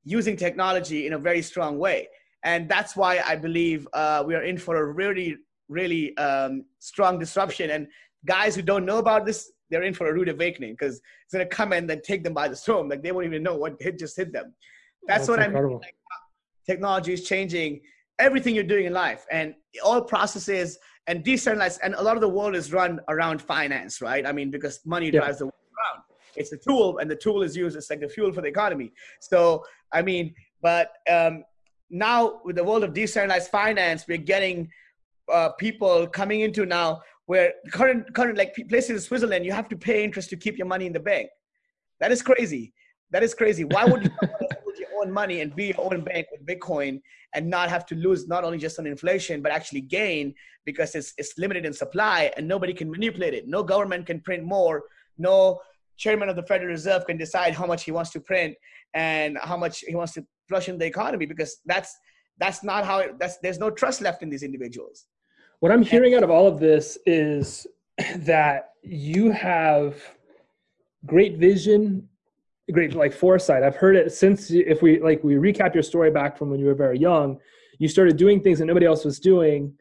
using 0.02 0.36
technology 0.36 1.06
in 1.06 1.12
a 1.12 1.18
very 1.18 1.40
strong 1.40 1.78
way. 1.78 2.08
And 2.42 2.68
that's 2.68 2.96
why 2.96 3.20
I 3.24 3.36
believe 3.36 3.86
uh, 3.92 4.24
we 4.26 4.34
are 4.34 4.42
in 4.42 4.58
for 4.58 4.74
a 4.78 4.92
really, 4.92 5.36
really 5.68 6.16
um, 6.16 6.64
strong 6.80 7.16
disruption. 7.16 7.70
And 7.70 7.86
guys 8.26 8.56
who 8.56 8.62
don't 8.62 8.84
know 8.84 8.98
about 8.98 9.24
this, 9.24 9.52
they're 9.70 9.84
in 9.84 9.94
for 9.94 10.08
a 10.08 10.12
rude 10.12 10.28
awakening 10.28 10.72
because 10.72 10.96
it's 10.96 11.32
going 11.32 11.48
to 11.48 11.54
come 11.54 11.72
and 11.72 11.88
then 11.88 12.02
take 12.02 12.24
them 12.24 12.34
by 12.34 12.48
the 12.48 12.56
storm. 12.56 12.88
Like 12.88 13.04
they 13.04 13.12
won't 13.12 13.26
even 13.26 13.44
know 13.44 13.56
what 13.56 13.76
hit 13.78 14.00
just 14.00 14.16
hit 14.16 14.32
them. 14.32 14.52
That's, 15.06 15.28
that's 15.28 15.28
what 15.28 15.38
incredible. 15.38 15.76
I 15.76 15.78
mean. 15.78 15.80
Like, 15.82 15.94
technology 16.66 17.12
is 17.12 17.22
changing 17.22 17.82
everything 18.18 18.56
you're 18.56 18.64
doing 18.64 18.86
in 18.86 18.92
life 18.92 19.26
and 19.30 19.54
all 19.84 20.02
processes 20.02 20.76
and 21.06 21.24
decentralized 21.24 21.80
and 21.82 21.94
a 21.94 22.02
lot 22.02 22.16
of 22.16 22.20
the 22.20 22.28
world 22.28 22.54
is 22.54 22.72
run 22.72 23.00
around 23.08 23.40
finance 23.42 24.00
right 24.00 24.26
i 24.26 24.32
mean 24.32 24.50
because 24.50 24.80
money 24.84 25.06
yeah. 25.06 25.20
drives 25.20 25.38
the 25.38 25.46
world 25.46 25.54
around 25.78 26.02
it's 26.36 26.52
a 26.52 26.56
tool 26.56 26.98
and 26.98 27.10
the 27.10 27.16
tool 27.16 27.42
is 27.42 27.56
used 27.56 27.76
as 27.76 27.88
like 27.90 28.00
the 28.00 28.08
fuel 28.08 28.32
for 28.32 28.40
the 28.40 28.48
economy 28.48 28.92
so 29.20 29.64
i 29.92 30.00
mean 30.00 30.34
But 30.62 30.92
um, 31.10 31.44
now 31.90 32.40
with 32.44 32.56
the 32.56 32.64
world 32.64 32.84
of 32.84 32.94
decentralized 32.94 33.50
finance, 33.50 34.06
we're 34.08 34.16
getting 34.16 34.70
uh, 35.30 35.50
people 35.50 36.06
coming 36.06 36.40
into 36.40 36.64
now 36.64 37.02
where 37.26 37.52
current 37.72 38.14
current 38.14 38.38
like 38.38 38.54
places 38.68 38.90
in 38.90 39.00
Switzerland, 39.00 39.44
you 39.44 39.52
have 39.52 39.68
to 39.68 39.76
pay 39.76 40.04
interest 40.04 40.30
to 40.30 40.36
keep 40.36 40.56
your 40.56 40.66
money 40.66 40.86
in 40.86 40.92
the 40.92 41.00
bank. 41.00 41.28
That 42.00 42.12
is 42.12 42.22
crazy. 42.22 42.72
That 43.10 43.22
is 43.22 43.34
crazy. 43.34 43.64
Why 43.64 43.84
would 43.84 44.04
you 44.04 44.10
own 45.02 45.12
money 45.12 45.40
and 45.40 45.54
be 45.54 45.66
your 45.66 45.80
own 45.80 46.02
bank 46.02 46.26
with 46.30 46.46
Bitcoin 46.46 47.00
and 47.34 47.48
not 47.48 47.68
have 47.68 47.84
to 47.86 47.94
lose 47.94 48.28
not 48.28 48.44
only 48.44 48.58
just 48.58 48.78
on 48.78 48.86
inflation 48.86 49.42
but 49.42 49.52
actually 49.52 49.80
gain 49.80 50.34
because 50.64 50.94
it's 50.94 51.12
it's 51.18 51.36
limited 51.38 51.64
in 51.66 51.72
supply 51.72 52.32
and 52.36 52.46
nobody 52.46 52.72
can 52.72 52.90
manipulate 52.90 53.34
it. 53.34 53.48
No 53.48 53.62
government 53.62 54.06
can 54.06 54.20
print 54.20 54.44
more. 54.44 54.84
No 55.18 55.60
chairman 55.96 56.28
of 56.28 56.36
the 56.36 56.42
Federal 56.42 56.70
Reserve 56.70 57.06
can 57.06 57.16
decide 57.16 57.54
how 57.54 57.66
much 57.66 57.84
he 57.84 57.92
wants 57.92 58.10
to 58.10 58.20
print 58.20 58.54
and 58.94 59.38
how 59.42 59.56
much 59.56 59.80
he 59.80 59.94
wants 59.94 60.12
to 60.14 60.24
flush 60.48 60.68
in 60.68 60.78
the 60.78 60.86
economy 60.86 61.26
because 61.26 61.58
that's 61.66 61.96
that's 62.38 62.62
not 62.64 62.84
how 62.84 62.98
it, 62.98 63.18
that's 63.18 63.38
there's 63.38 63.58
no 63.58 63.70
trust 63.70 64.00
left 64.00 64.22
in 64.22 64.30
these 64.30 64.42
individuals. 64.42 65.06
What 65.60 65.70
I'm 65.70 65.82
hearing 65.82 66.14
out 66.14 66.22
of 66.22 66.30
all 66.30 66.46
of 66.46 66.58
this 66.58 66.98
is 67.06 67.66
that 68.16 68.70
you 68.82 69.30
have 69.30 70.02
great 71.06 71.38
vision, 71.38 72.08
great 72.70 72.94
like 72.94 73.12
foresight. 73.12 73.62
I've 73.62 73.76
heard 73.76 73.96
it 73.96 74.12
since 74.12 74.50
if 74.50 74.82
we 74.82 75.00
like 75.00 75.24
we 75.24 75.34
recap 75.34 75.74
your 75.74 75.82
story 75.82 76.10
back 76.10 76.36
from 76.36 76.50
when 76.50 76.60
you 76.60 76.66
were 76.66 76.74
very 76.74 76.98
young, 76.98 77.38
you 77.78 77.88
started 77.88 78.16
doing 78.16 78.40
things 78.40 78.58
that 78.60 78.66
nobody 78.66 78.86
else 78.86 79.04
was 79.04 79.18
doing 79.18 79.74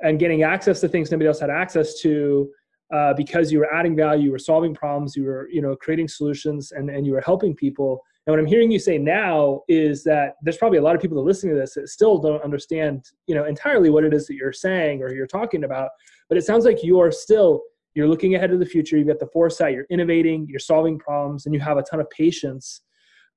and 0.00 0.18
getting 0.18 0.42
access 0.42 0.80
to 0.80 0.88
things 0.88 1.10
nobody 1.10 1.28
else 1.28 1.40
had 1.40 1.50
access 1.50 2.00
to 2.00 2.50
uh, 2.92 3.14
because 3.14 3.50
you 3.50 3.58
were 3.58 3.72
adding 3.72 3.96
value, 3.96 4.24
you 4.24 4.32
were 4.32 4.38
solving 4.38 4.74
problems, 4.74 5.16
you 5.16 5.24
were 5.24 5.48
you 5.50 5.60
know 5.60 5.76
creating 5.76 6.08
solutions, 6.08 6.72
and 6.72 6.88
and 6.90 7.06
you 7.06 7.12
were 7.12 7.20
helping 7.20 7.54
people. 7.54 8.02
And 8.26 8.32
what 8.32 8.38
I'm 8.38 8.46
hearing 8.46 8.70
you 8.70 8.78
say 8.78 8.98
now 8.98 9.62
is 9.68 10.04
that 10.04 10.34
there's 10.42 10.56
probably 10.56 10.78
a 10.78 10.82
lot 10.82 10.94
of 10.94 11.02
people 11.02 11.16
that 11.16 11.22
are 11.22 11.26
listening 11.26 11.54
to 11.54 11.60
this 11.60 11.74
that 11.74 11.88
still 11.88 12.18
don't 12.18 12.42
understand 12.42 13.04
you 13.26 13.34
know 13.34 13.44
entirely 13.44 13.90
what 13.90 14.04
it 14.04 14.14
is 14.14 14.26
that 14.26 14.34
you're 14.34 14.52
saying 14.52 15.02
or 15.02 15.12
you're 15.12 15.26
talking 15.26 15.64
about. 15.64 15.90
But 16.28 16.38
it 16.38 16.44
sounds 16.44 16.64
like 16.64 16.78
you're 16.82 17.12
still 17.12 17.62
you're 17.94 18.08
looking 18.08 18.34
ahead 18.34 18.50
to 18.50 18.56
the 18.56 18.66
future. 18.66 18.96
You've 18.96 19.08
got 19.08 19.18
the 19.18 19.26
foresight. 19.26 19.74
You're 19.74 19.86
innovating. 19.90 20.46
You're 20.48 20.58
solving 20.58 20.98
problems, 20.98 21.46
and 21.46 21.54
you 21.54 21.60
have 21.60 21.78
a 21.78 21.82
ton 21.82 22.00
of 22.00 22.08
patience. 22.10 22.82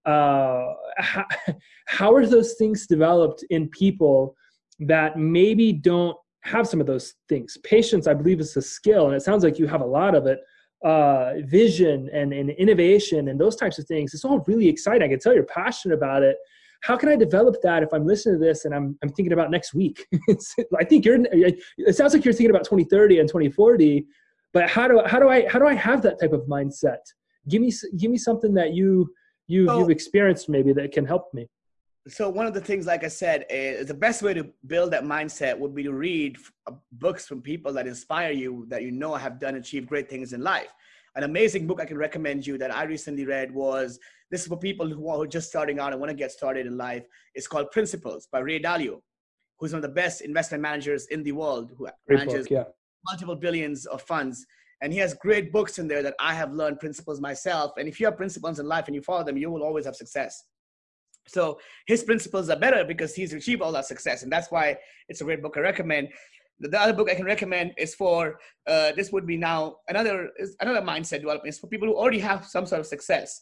Uh, 0.05 0.73
how, 0.97 1.25
how 1.87 2.13
are 2.13 2.25
those 2.25 2.53
things 2.53 2.85
developed 2.85 3.43
in 3.49 3.67
people 3.69 4.35
that 4.79 5.17
maybe 5.17 5.73
don't 5.73 6.15
have 6.45 6.67
some 6.67 6.79
of 6.79 6.85
those 6.85 7.15
things. 7.27 7.57
Patience, 7.63 8.07
I 8.07 8.13
believe, 8.13 8.39
is 8.39 8.55
a 8.55 8.61
skill, 8.61 9.07
and 9.07 9.15
it 9.15 9.21
sounds 9.21 9.43
like 9.43 9.59
you 9.59 9.67
have 9.67 9.81
a 9.81 9.85
lot 9.85 10.15
of 10.15 10.27
it. 10.27 10.39
Uh, 10.83 11.33
vision 11.45 12.09
and, 12.13 12.31
and 12.31 12.51
innovation 12.51 13.29
and 13.29 13.39
those 13.39 13.55
types 13.55 13.79
of 13.79 13.87
things. 13.87 14.13
It's 14.13 14.23
all 14.23 14.43
really 14.45 14.67
exciting. 14.67 15.01
I 15.01 15.07
can 15.07 15.19
tell 15.19 15.33
you're 15.33 15.43
passionate 15.43 15.95
about 15.95 16.21
it. 16.21 16.37
How 16.81 16.95
can 16.95 17.09
I 17.09 17.15
develop 17.15 17.55
that 17.63 17.81
if 17.81 17.91
I'm 17.91 18.05
listening 18.05 18.39
to 18.39 18.45
this 18.45 18.65
and 18.65 18.75
I'm, 18.75 18.95
I'm 19.01 19.09
thinking 19.09 19.33
about 19.33 19.49
next 19.49 19.73
week? 19.73 20.05
I 20.79 20.83
think 20.83 21.05
you're. 21.05 21.17
It 21.31 21.95
sounds 21.95 22.13
like 22.13 22.23
you're 22.23 22.35
thinking 22.35 22.51
about 22.51 22.65
2030 22.65 23.19
and 23.19 23.27
2040. 23.27 24.05
But 24.55 24.69
how 24.69 24.87
do 24.87 25.01
how 25.05 25.19
do 25.19 25.29
I 25.29 25.47
how 25.47 25.59
do 25.59 25.67
I 25.67 25.75
have 25.75 26.01
that 26.03 26.19
type 26.19 26.33
of 26.33 26.43
mindset? 26.55 27.03
Give 27.49 27.61
me 27.61 27.71
give 27.97 28.09
me 28.09 28.17
something 28.17 28.53
that 28.55 28.73
you 28.73 29.13
you 29.47 29.71
you've 29.77 29.89
experienced 29.89 30.49
maybe 30.49 30.73
that 30.73 30.91
can 30.91 31.05
help 31.05 31.33
me 31.33 31.47
so 32.07 32.29
one 32.29 32.45
of 32.45 32.53
the 32.53 32.61
things 32.61 32.85
like 32.85 33.03
i 33.03 33.07
said 33.07 33.45
is 33.49 33.87
the 33.87 33.93
best 33.93 34.21
way 34.21 34.33
to 34.33 34.47
build 34.67 34.91
that 34.91 35.03
mindset 35.03 35.57
would 35.57 35.73
be 35.73 35.83
to 35.83 35.93
read 35.93 36.37
uh, 36.67 36.71
books 36.93 37.25
from 37.27 37.41
people 37.41 37.73
that 37.73 37.87
inspire 37.87 38.31
you 38.31 38.65
that 38.69 38.83
you 38.83 38.91
know 38.91 39.15
have 39.15 39.39
done 39.39 39.55
achieved 39.55 39.87
great 39.87 40.09
things 40.09 40.33
in 40.33 40.41
life 40.41 40.71
an 41.15 41.23
amazing 41.23 41.65
book 41.65 41.79
i 41.81 41.85
can 41.85 41.97
recommend 41.97 42.45
you 42.45 42.57
that 42.57 42.73
i 42.73 42.83
recently 42.83 43.25
read 43.25 43.51
was 43.51 43.99
this 44.31 44.41
is 44.41 44.47
for 44.47 44.57
people 44.57 44.87
who 44.87 45.07
are 45.09 45.25
just 45.25 45.47
starting 45.47 45.79
out 45.79 45.91
and 45.91 45.99
want 45.99 46.09
to 46.09 46.15
get 46.15 46.31
started 46.31 46.65
in 46.67 46.77
life 46.77 47.05
it's 47.33 47.47
called 47.47 47.69
principles 47.71 48.27
by 48.31 48.39
ray 48.39 48.59
dalio 48.59 48.99
who's 49.59 49.71
one 49.71 49.77
of 49.77 49.89
the 49.89 49.95
best 49.95 50.21
investment 50.21 50.61
managers 50.61 51.07
in 51.07 51.23
the 51.23 51.31
world 51.31 51.71
who 51.77 51.87
great 52.07 52.19
manages 52.19 52.47
book, 52.47 52.51
yeah. 52.51 52.63
Multiple 53.09 53.35
billions 53.35 53.85
of 53.85 54.01
funds 54.01 54.45
and 54.81 54.91
he 54.91 54.99
has 54.99 55.13
great 55.13 55.53
books 55.53 55.79
in 55.79 55.87
there 55.87 56.03
that 56.03 56.15
i 56.19 56.33
have 56.33 56.51
learned 56.51 56.77
principles 56.81 57.21
myself 57.21 57.71
and 57.77 57.87
if 57.87 57.97
you 57.97 58.05
have 58.05 58.17
principles 58.17 58.59
in 58.59 58.65
life 58.65 58.87
and 58.87 58.95
you 58.95 59.01
follow 59.01 59.23
them 59.23 59.37
you 59.37 59.49
will 59.49 59.63
always 59.63 59.85
have 59.85 59.95
success 59.95 60.43
so 61.27 61.59
his 61.87 62.03
principles 62.03 62.49
are 62.49 62.55
better 62.55 62.83
because 62.83 63.15
he's 63.15 63.33
achieved 63.33 63.61
all 63.61 63.71
that 63.73 63.85
success, 63.85 64.23
and 64.23 64.31
that's 64.31 64.51
why 64.51 64.77
it's 65.09 65.21
a 65.21 65.23
great 65.23 65.41
book 65.41 65.55
I 65.57 65.61
recommend. 65.61 66.09
The 66.59 66.79
other 66.79 66.93
book 66.93 67.09
I 67.09 67.15
can 67.15 67.25
recommend 67.25 67.73
is 67.77 67.95
for 67.95 68.39
uh, 68.67 68.93
this 68.93 69.11
would 69.11 69.25
be 69.25 69.37
now 69.37 69.77
another 69.89 70.29
another 70.61 70.81
mindset 70.81 71.19
development 71.19 71.55
for 71.55 71.67
people 71.67 71.87
who 71.87 71.95
already 71.95 72.19
have 72.19 72.45
some 72.45 72.65
sort 72.65 72.79
of 72.79 72.85
success. 72.85 73.41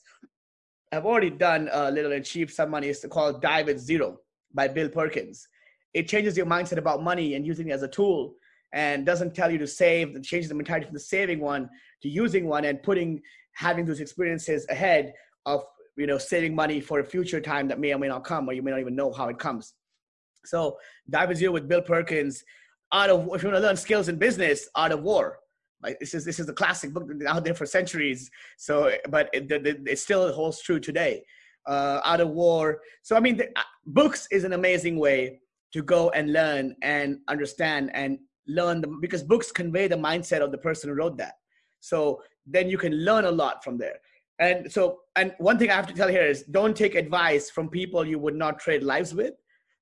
I've 0.92 1.06
already 1.06 1.30
done 1.30 1.70
a 1.72 1.92
little 1.92 2.12
and 2.12 2.22
achieved 2.22 2.54
some 2.54 2.70
money. 2.70 2.88
It's 2.88 3.06
called 3.08 3.42
Die 3.42 3.64
with 3.64 3.80
Zero 3.80 4.20
by 4.54 4.68
Bill 4.68 4.90
Perkins. 4.90 5.48
It 5.94 6.08
changes 6.08 6.38
your 6.38 6.46
mindset 6.46 6.78
about 6.78 7.04
money 7.04 7.36
and 7.36 7.46
using 7.46 7.70
it 7.70 7.74
as 7.74 7.84
a 7.84 7.88
tool 7.88 8.36
and 8.74 9.06
doesn't 9.06 9.34
tell 9.34 9.50
you 9.50 9.58
to 9.60 9.68
save. 9.68 10.16
It 10.16 10.24
changes 10.24 10.50
the 10.50 10.56
mentality 10.56 10.86
from 10.86 10.94
the 10.94 11.00
saving 11.00 11.40
one 11.40 11.70
to 12.02 12.10
using 12.10 12.48
one 12.48 12.66
and 12.66 12.82
putting 12.84 13.22
having 13.54 13.86
those 13.86 14.00
experiences 14.00 14.66
ahead 14.70 15.14
of 15.46 15.64
you 15.96 16.08
know, 16.08 16.18
saving 16.18 16.56
money 16.56 16.80
for 16.82 17.00
a 17.00 17.04
future 17.04 17.40
time 17.40 17.68
that 17.68 17.80
may 17.80 17.94
or 17.94 18.00
may 18.00 18.08
not 18.08 18.24
come, 18.24 18.50
or 18.50 18.54
you 18.54 18.62
may 18.62 18.72
not 18.72 18.80
even 18.80 18.96
know 18.96 19.12
how 19.12 19.30
it 19.30 19.38
comes. 19.38 19.74
So 20.46 20.78
Die 21.10 21.26
with 21.26 21.38
Zero 21.38 21.54
with 21.54 21.68
Bill 21.68 21.82
Perkins. 21.82 22.44
Out 22.92 23.10
of 23.10 23.22
if 23.34 23.44
you 23.44 23.50
want 23.50 23.62
to 23.62 23.68
learn 23.68 23.78
skills 23.78 24.10
in 24.10 24.18
business, 24.18 24.68
Art 24.76 24.92
of 24.92 25.02
War. 25.02 25.40
Like 25.82 26.00
this 26.00 26.14
is 26.14 26.26
this 26.26 26.40
is 26.40 26.48
a 26.50 26.54
classic 26.54 26.94
book 26.94 27.10
out 27.28 27.44
there 27.44 27.54
for 27.54 27.66
centuries. 27.66 28.30
So, 28.58 28.92
but 29.10 29.30
it, 29.34 29.52
it, 29.52 29.82
it 29.88 30.00
still 30.00 30.32
holds 30.34 30.62
true 30.62 30.80
today. 30.80 31.24
Uh, 31.66 32.02
Art 32.04 32.20
of 32.20 32.30
War. 32.30 32.82
So 33.04 33.16
I 33.16 33.20
mean, 33.20 33.38
the, 33.38 33.48
uh, 33.56 33.64
books 33.86 34.28
is 34.32 34.44
an 34.44 34.54
amazing 34.54 34.98
way 35.00 35.40
to 35.74 35.82
go 35.82 36.10
and 36.12 36.34
learn 36.34 36.76
and 36.82 37.20
understand 37.28 37.92
and 37.94 38.20
learn 38.48 38.82
them 38.82 39.00
because 39.02 39.24
books 39.24 39.52
convey 39.52 39.88
the 39.88 39.96
mindset 39.96 40.42
of 40.42 40.52
the 40.52 40.58
person 40.58 40.90
who 40.90 40.96
wrote 40.96 41.18
that. 41.18 41.34
So 41.80 42.22
then 42.46 42.70
you 42.70 42.78
can 42.78 42.94
learn 43.06 43.26
a 43.26 43.32
lot 43.32 43.64
from 43.64 43.78
there. 43.78 43.98
And 44.40 44.72
so, 44.72 45.00
and 45.16 45.34
one 45.38 45.58
thing 45.58 45.70
I 45.70 45.76
have 45.76 45.88
to 45.88 45.94
tell 45.94 46.08
here 46.08 46.26
is 46.26 46.44
don't 46.44 46.76
take 46.76 46.96
advice 46.96 47.50
from 47.50 47.70
people 47.70 48.06
you 48.06 48.20
would 48.20 48.36
not 48.36 48.60
trade 48.60 48.84
lives 48.84 49.14
with. 49.14 49.34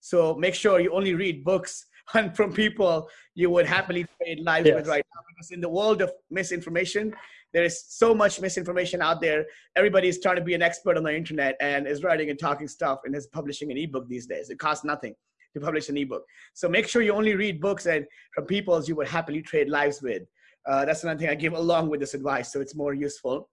So 0.01 0.35
make 0.35 0.55
sure 0.55 0.79
you 0.79 0.91
only 0.93 1.13
read 1.13 1.43
books 1.43 1.85
and 2.13 2.35
from 2.35 2.53
people 2.53 3.07
you 3.35 3.49
would 3.49 3.65
happily 3.65 4.05
trade 4.21 4.39
lives 4.41 4.67
yes. 4.67 4.75
with 4.75 4.87
right 4.87 5.03
now. 5.15 5.21
Because 5.29 5.51
in 5.51 5.61
the 5.61 5.69
world 5.69 6.01
of 6.01 6.11
misinformation, 6.29 7.13
there 7.53 7.63
is 7.63 7.83
so 7.87 8.13
much 8.13 8.39
misinformation 8.39 9.01
out 9.01 9.21
there. 9.21 9.45
Everybody 9.75 10.07
is 10.07 10.19
trying 10.19 10.37
to 10.37 10.41
be 10.41 10.53
an 10.53 10.61
expert 10.61 10.97
on 10.97 11.03
the 11.03 11.15
internet 11.15 11.55
and 11.61 11.87
is 11.87 12.03
writing 12.03 12.29
and 12.29 12.39
talking 12.39 12.67
stuff 12.67 12.99
and 13.05 13.15
is 13.15 13.27
publishing 13.27 13.71
an 13.71 13.77
ebook 13.77 14.07
these 14.07 14.25
days. 14.25 14.49
It 14.49 14.59
costs 14.59 14.85
nothing 14.85 15.15
to 15.53 15.59
publish 15.59 15.89
an 15.89 15.97
ebook. 15.97 16.23
So 16.53 16.69
make 16.69 16.87
sure 16.87 17.01
you 17.01 17.13
only 17.13 17.35
read 17.35 17.59
books 17.59 17.85
and 17.85 18.05
from 18.33 18.45
people 18.45 18.81
you 18.83 18.95
would 18.95 19.07
happily 19.07 19.41
trade 19.41 19.69
lives 19.69 20.01
with. 20.01 20.23
Uh, 20.67 20.85
that's 20.85 21.03
another 21.03 21.19
thing 21.19 21.29
I 21.29 21.35
give 21.35 21.53
along 21.53 21.89
with 21.89 21.99
this 21.99 22.13
advice, 22.13 22.51
so 22.51 22.61
it's 22.61 22.75
more 22.75 22.93
useful. 22.93 23.49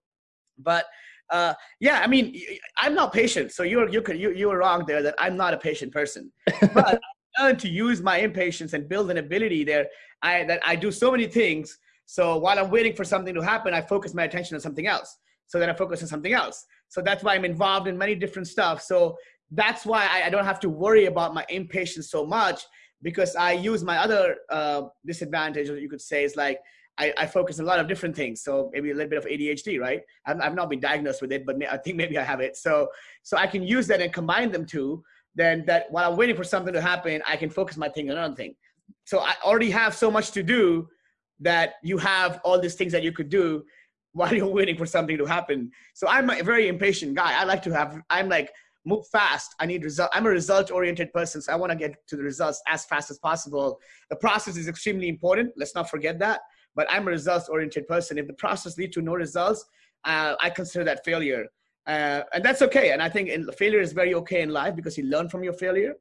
But 0.59 0.84
uh, 1.30 1.55
yeah, 1.80 2.01
I 2.03 2.07
mean, 2.07 2.38
I'm 2.78 2.94
not 2.94 3.12
patient. 3.12 3.53
So 3.53 3.62
you're 3.62 3.88
you 3.88 4.03
could 4.03 4.18
you 4.18 4.32
you 4.32 4.49
were 4.49 4.59
wrong 4.59 4.84
there 4.86 5.03
that 5.03 5.14
I'm 5.18 5.36
not 5.36 5.55
a 5.55 5.59
patient 5.59 5.92
person. 5.92 6.32
But 6.74 7.01
I 7.36 7.42
learned 7.42 7.59
to 7.61 7.68
use 7.68 8.03
my 8.03 8.18
impatience 8.18 8.72
and 8.72 8.88
build 8.88 9.11
an 9.11 9.18
ability 9.18 9.64
there. 9.64 9.86
I 10.22 10.44
that 10.44 10.61
I 10.66 10.76
do 10.76 10.90
so 10.90 11.11
many 11.11 11.26
things. 11.26 11.78
So 12.07 12.38
while 12.38 12.59
I'm 12.59 12.70
waiting 12.70 12.94
for 12.94 13.05
something 13.05 13.34
to 13.34 13.42
happen, 13.42 13.74
I 13.74 13.82
focus 13.82 14.14
my 14.14 14.24
attention 14.24 14.55
on 14.55 14.61
something 14.61 14.86
else. 14.86 15.18
So 15.46 15.59
then 15.59 15.68
I 15.68 15.74
focus 15.74 16.03
on 16.03 16.09
something 16.09 16.32
else. 16.32 16.64
So 16.88 17.03
that's 17.03 17.22
why 17.22 17.34
I'm 17.34 17.44
involved 17.44 17.86
in 17.86 17.99
many 17.99 18.14
different 18.14 18.49
stuff. 18.49 18.82
So 18.82 19.16
that's 19.51 19.86
why 19.86 20.07
I, 20.07 20.26
I 20.26 20.30
don't 20.30 20.44
have 20.44 20.61
to 20.61 20.68
worry 20.68 21.07
about 21.07 21.34
my 21.34 21.44
impatience 21.49 22.11
so 22.11 22.26
much 22.26 22.62
because 23.03 23.36
I 23.36 23.53
use 23.53 23.82
my 23.82 23.99
other 23.99 24.36
uh, 24.51 24.82
disadvantage, 25.07 25.68
you 25.68 25.88
could 25.88 26.01
say, 26.01 26.24
is 26.24 26.36
like 26.36 26.59
I, 26.99 27.12
I, 27.16 27.26
focus 27.26 27.61
on 27.61 27.64
a 27.64 27.68
lot 27.68 27.78
of 27.78 27.86
different 27.86 28.16
things. 28.16 28.42
So 28.42 28.70
maybe 28.72 28.90
a 28.90 28.94
little 28.94 29.09
bit 29.09 29.18
of 29.18 29.24
ADHD, 29.24 29.80
right? 29.80 30.03
I've, 30.26 30.40
I've 30.40 30.55
not 30.55 30.68
been 30.68 30.80
diagnosed 30.80 31.22
with 31.22 31.30
it, 31.32 31.46
but 31.46 31.57
I 31.70 31.76
think 31.76 31.96
maybe 32.03 32.18
I 32.18 32.24
have 32.24 32.40
it. 32.40 32.57
So, 32.57 32.88
so 33.22 33.36
I 33.36 33.46
can 33.46 33.62
use 33.62 33.86
that 33.86 34.01
and 34.01 34.12
combine 34.12 34.51
them 34.51 34.66
two. 34.66 35.03
Then 35.34 35.64
that 35.66 35.90
while 35.90 36.11
I'm 36.11 36.16
waiting 36.16 36.34
for 36.34 36.44
something 36.44 36.74
to 36.74 36.80
happen, 36.80 37.22
I 37.26 37.36
can 37.36 37.51
focus 37.51 37.76
my 37.76 37.88
thing 37.88 38.11
on 38.11 38.16
another 38.16 38.34
thing. 38.34 38.57
So 39.05 39.20
I 39.20 39.34
already 39.44 39.70
have 39.70 39.94
so 39.94 40.11
much 40.11 40.32
to 40.32 40.42
do 40.42 40.88
that 41.40 41.74
you 41.84 41.99
have 41.99 42.40
all 42.44 42.59
these 42.61 42.74
things 42.74 42.90
that 42.92 43.05
you 43.05 43.12
could 43.12 43.28
do 43.28 43.64
while 44.12 44.34
you're 44.34 44.46
waiting 44.46 44.76
for 44.76 44.86
something 44.86 45.16
to 45.18 45.26
happen. 45.26 45.70
So 45.94 46.09
I'm 46.09 46.28
a 46.30 46.42
very 46.42 46.66
impatient 46.66 47.14
guy. 47.14 47.38
I 47.38 47.44
like 47.44 47.62
to 47.62 47.70
have, 47.72 48.01
I'm 48.11 48.28
like, 48.28 48.51
move 48.89 49.07
fast. 49.09 49.55
I 49.61 49.66
need 49.66 49.84
result. 49.84 50.11
I'm 50.14 50.26
a 50.26 50.30
result 50.30 50.70
oriented 50.70 51.12
person. 51.12 51.41
So 51.43 51.53
I 51.53 51.57
want 51.57 51.70
to 51.72 51.78
get 51.78 51.93
to 52.09 52.16
the 52.16 52.22
results 52.22 52.61
as 52.66 52.84
fast 52.86 53.11
as 53.11 53.18
possible. 53.18 53.78
The 54.11 54.16
process 54.16 54.57
is 54.57 54.68
extremely 54.68 55.09
important. 55.09 55.53
Let's 55.57 55.74
not 55.74 55.91
forget 55.91 56.18
that 56.20 56.41
but 56.78 56.86
I'm 56.89 57.09
a 57.09 57.11
results 57.11 57.49
oriented 57.49 57.89
person. 57.89 58.18
If 58.18 58.28
the 58.28 58.34
process 58.34 58.78
leads 58.78 58.95
to 58.95 59.03
no 59.03 59.14
results, 59.14 59.64
uh, 60.05 60.36
I 60.41 60.49
consider 60.49 60.84
that 60.84 61.05
failure. 61.05 61.47
Uh, 61.89 62.22
and 62.32 62.45
that's 62.45 62.62
okay. 62.62 62.93
And 62.93 63.03
I 63.03 63.09
think 63.09 63.28
in, 63.28 63.51
failure 63.53 63.80
is 63.80 63.93
very 63.93 64.14
okay 64.14 64.43
in 64.43 64.51
life 64.51 64.76
because 64.76 64.97
you 64.97 65.03
learn 65.05 65.28
from 65.28 65.43
your 65.43 65.55
failure. 65.55 65.95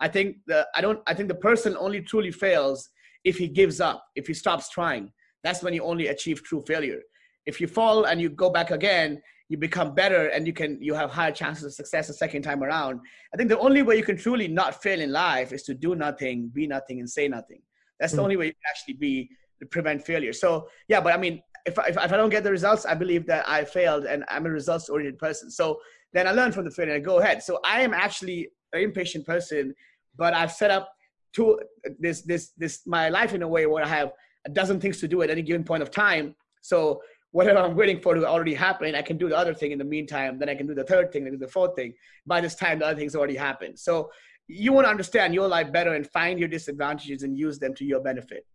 I 0.00 0.08
think 0.08 0.36
the 0.46 0.68
I 0.76 0.82
don't 0.82 1.00
I 1.06 1.14
think 1.14 1.28
the 1.28 1.34
person 1.48 1.76
only 1.78 2.02
truly 2.02 2.30
fails 2.30 2.90
if 3.24 3.38
he 3.38 3.48
gives 3.48 3.80
up, 3.80 4.04
if 4.16 4.26
he 4.26 4.34
stops 4.34 4.68
trying. 4.68 5.10
That's 5.44 5.62
when 5.62 5.72
you 5.72 5.82
only 5.82 6.08
achieve 6.08 6.42
true 6.42 6.62
failure. 6.66 7.00
If 7.46 7.58
you 7.58 7.66
fall 7.66 8.04
and 8.04 8.20
you 8.20 8.28
go 8.28 8.50
back 8.50 8.70
again, 8.70 9.22
you 9.48 9.56
become 9.56 9.94
better 9.94 10.28
and 10.28 10.46
you 10.46 10.52
can 10.52 10.80
you 10.82 10.94
have 10.94 11.10
higher 11.10 11.32
chances 11.32 11.64
of 11.64 11.72
success 11.72 12.08
the 12.08 12.14
second 12.14 12.42
time 12.42 12.62
around. 12.62 13.00
I 13.32 13.36
think 13.36 13.48
the 13.48 13.58
only 13.58 13.82
way 13.82 13.96
you 13.96 14.02
can 14.02 14.16
truly 14.16 14.48
not 14.48 14.82
fail 14.82 15.00
in 15.00 15.10
life 15.10 15.52
is 15.52 15.62
to 15.64 15.74
do 15.74 15.94
nothing 15.94 16.48
be 16.48 16.66
nothing 16.66 17.00
and 17.00 17.08
say 17.08 17.28
nothing. 17.28 17.62
That's 17.98 18.12
the 18.12 18.20
mm. 18.20 18.24
only 18.24 18.36
way 18.36 18.46
you 18.46 18.52
can 18.52 18.70
actually 18.70 18.94
be 18.94 19.30
to 19.60 19.66
prevent 19.66 20.04
failure. 20.04 20.32
So 20.32 20.68
yeah 20.88 21.00
but 21.00 21.14
i 21.14 21.16
mean 21.16 21.42
if 21.66 21.78
I, 21.78 21.88
if, 21.88 21.96
if 21.96 22.12
I 22.12 22.16
don't 22.16 22.30
get 22.30 22.44
the 22.44 22.50
results 22.50 22.86
i 22.86 22.94
believe 22.94 23.26
that 23.26 23.46
i 23.48 23.64
failed 23.64 24.04
and 24.04 24.24
i'm 24.28 24.46
a 24.46 24.50
results 24.50 24.88
oriented 24.88 25.18
person. 25.18 25.50
So 25.50 25.80
then 26.12 26.28
i 26.28 26.32
learn 26.32 26.52
from 26.52 26.64
the 26.64 26.70
failure 26.70 26.94
and 26.94 27.02
I 27.02 27.04
go 27.04 27.18
ahead. 27.18 27.42
So 27.42 27.60
i 27.64 27.80
am 27.80 27.94
actually 27.94 28.48
an 28.72 28.82
impatient 28.82 29.24
person 29.26 29.74
but 30.16 30.34
i've 30.34 30.52
set 30.52 30.70
up 30.70 30.92
to 31.34 31.58
this 31.98 32.22
this 32.22 32.52
this 32.56 32.82
my 32.86 33.08
life 33.08 33.32
in 33.34 33.42
a 33.42 33.48
way 33.48 33.66
where 33.66 33.84
i 33.84 33.88
have 33.88 34.12
a 34.48 34.50
dozen 34.50 34.80
things 34.80 34.98
to 35.00 35.08
do 35.08 35.22
at 35.22 35.30
any 35.30 35.42
given 35.42 35.64
point 35.64 35.82
of 35.82 35.90
time. 35.90 36.34
So 36.62 37.00
whatever 37.32 37.58
I'm 37.58 37.76
waiting 37.76 38.00
for 38.00 38.14
to 38.14 38.26
already 38.26 38.54
happen, 38.54 38.94
I 38.94 39.02
can 39.02 39.18
do 39.18 39.28
the 39.28 39.36
other 39.36 39.54
thing 39.54 39.72
in 39.72 39.78
the 39.78 39.84
meantime. 39.84 40.38
Then 40.38 40.48
I 40.48 40.54
can 40.54 40.66
do 40.66 40.74
the 40.74 40.84
third 40.84 41.12
thing, 41.12 41.24
then 41.24 41.32
do 41.34 41.38
the 41.38 41.48
fourth 41.48 41.76
thing. 41.76 41.94
By 42.26 42.40
this 42.40 42.54
time, 42.54 42.78
the 42.78 42.86
other 42.86 42.98
thing's 42.98 43.14
already 43.14 43.36
happened. 43.36 43.78
So 43.78 44.10
you 44.46 44.72
want 44.72 44.86
to 44.86 44.90
understand 44.90 45.34
your 45.34 45.46
life 45.46 45.70
better 45.70 45.94
and 45.94 46.06
find 46.06 46.38
your 46.38 46.48
disadvantages 46.48 47.22
and 47.22 47.36
use 47.36 47.58
them 47.58 47.74
to 47.74 47.84
your 47.84 48.00
benefit, 48.00 48.46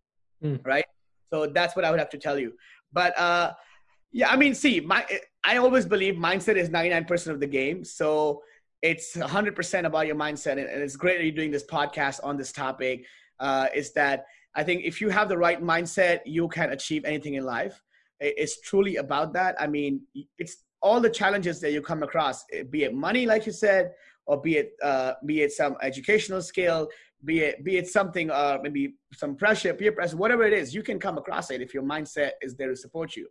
mm. 0.42 0.64
right? 0.66 0.84
So 1.32 1.46
that's 1.46 1.76
what 1.76 1.84
I 1.84 1.90
would 1.90 2.00
have 2.00 2.10
to 2.10 2.18
tell 2.18 2.38
you. 2.38 2.52
But 2.92 3.16
uh, 3.18 3.52
yeah, 4.12 4.28
I 4.28 4.36
mean, 4.36 4.54
see, 4.54 4.80
my 4.80 5.06
I 5.44 5.58
always 5.58 5.86
believe 5.86 6.14
mindset 6.14 6.56
is 6.56 6.68
99% 6.68 7.26
of 7.28 7.38
the 7.38 7.46
game. 7.46 7.84
So 7.84 8.42
it's 8.82 9.16
100% 9.16 9.84
about 9.86 10.06
your 10.06 10.16
mindset, 10.16 10.52
and 10.52 10.60
it's 10.60 10.96
great 10.96 11.18
that 11.18 11.24
you're 11.24 11.34
doing 11.34 11.50
this 11.50 11.64
podcast 11.64 12.20
on 12.22 12.36
this 12.36 12.52
topic. 12.52 13.06
Uh, 13.40 13.66
is 13.74 13.92
that 13.92 14.26
I 14.54 14.62
think 14.62 14.84
if 14.84 15.00
you 15.00 15.08
have 15.10 15.28
the 15.28 15.38
right 15.38 15.62
mindset, 15.62 16.20
you 16.24 16.48
can 16.48 16.70
achieve 16.70 17.04
anything 17.04 17.34
in 17.34 17.44
life 17.44 17.80
it's 18.20 18.60
truly 18.60 18.96
about 18.96 19.32
that. 19.34 19.54
I 19.58 19.66
mean, 19.66 20.02
it's 20.38 20.64
all 20.82 21.00
the 21.00 21.10
challenges 21.10 21.60
that 21.60 21.72
you 21.72 21.80
come 21.80 22.02
across, 22.02 22.44
eh, 22.52 22.62
be 22.62 22.84
it 22.84 22.94
money, 22.94 23.26
like 23.26 23.46
you 23.46 23.52
said, 23.52 23.92
or 24.26 24.40
be 24.40 24.56
it 24.56 24.72
uh, 24.82 25.14
be 25.26 25.42
it 25.42 25.52
some 25.52 25.76
educational 25.82 26.42
skill, 26.42 26.88
be 27.24 27.40
it 27.40 27.64
be 27.64 27.76
it 27.76 27.88
something 27.88 28.30
uh, 28.30 28.58
maybe 28.62 28.94
some 29.14 29.36
pressure, 29.36 29.74
peer 29.74 29.92
pressure, 29.92 30.16
whatever 30.16 30.44
it 30.44 30.52
is, 30.52 30.74
you 30.74 30.82
can 30.82 30.98
come 30.98 31.18
across 31.18 31.50
it 31.50 31.60
if 31.60 31.74
your 31.74 31.82
mindset 31.82 32.32
is 32.42 32.54
there 32.56 32.68
to 32.68 32.76
support 32.76 33.16
you. 33.16 33.28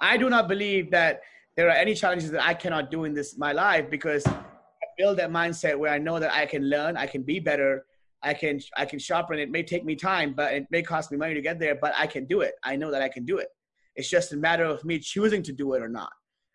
I 0.00 0.16
do 0.16 0.28
not 0.28 0.48
believe 0.48 0.90
that 0.90 1.20
there 1.56 1.68
are 1.68 1.76
any 1.76 1.94
challenges 1.94 2.30
that 2.30 2.44
I 2.44 2.54
cannot 2.54 2.90
do 2.90 3.04
in 3.04 3.14
this 3.14 3.36
my 3.38 3.52
life 3.52 3.90
because 3.90 4.26
I 4.26 4.86
build 4.98 5.18
that 5.18 5.30
mindset 5.30 5.78
where 5.78 5.92
I 5.92 5.98
know 5.98 6.18
that 6.18 6.32
I 6.32 6.46
can 6.46 6.68
learn, 6.68 6.96
I 6.96 7.06
can 7.06 7.22
be 7.22 7.40
better, 7.40 7.86
I 8.22 8.34
can 8.34 8.60
I 8.76 8.84
can 8.84 8.98
sharpen. 8.98 9.38
It 9.38 9.50
may 9.50 9.62
take 9.62 9.84
me 9.84 9.96
time, 9.96 10.34
but 10.34 10.52
it 10.52 10.66
may 10.70 10.82
cost 10.82 11.10
me 11.10 11.18
money 11.18 11.34
to 11.34 11.40
get 11.40 11.58
there, 11.58 11.74
but 11.74 11.94
I 11.96 12.06
can 12.06 12.26
do 12.26 12.40
it. 12.40 12.54
I 12.62 12.76
know 12.76 12.90
that 12.90 13.02
I 13.02 13.08
can 13.08 13.24
do 13.24 13.38
it. 13.38 13.48
It's 13.96 14.08
just 14.08 14.32
a 14.32 14.36
matter 14.36 14.64
of 14.64 14.84
me 14.84 14.98
choosing 14.98 15.42
to 15.44 15.52
do 15.52 15.74
it 15.74 15.82
or 15.82 15.88
not. 15.88 16.12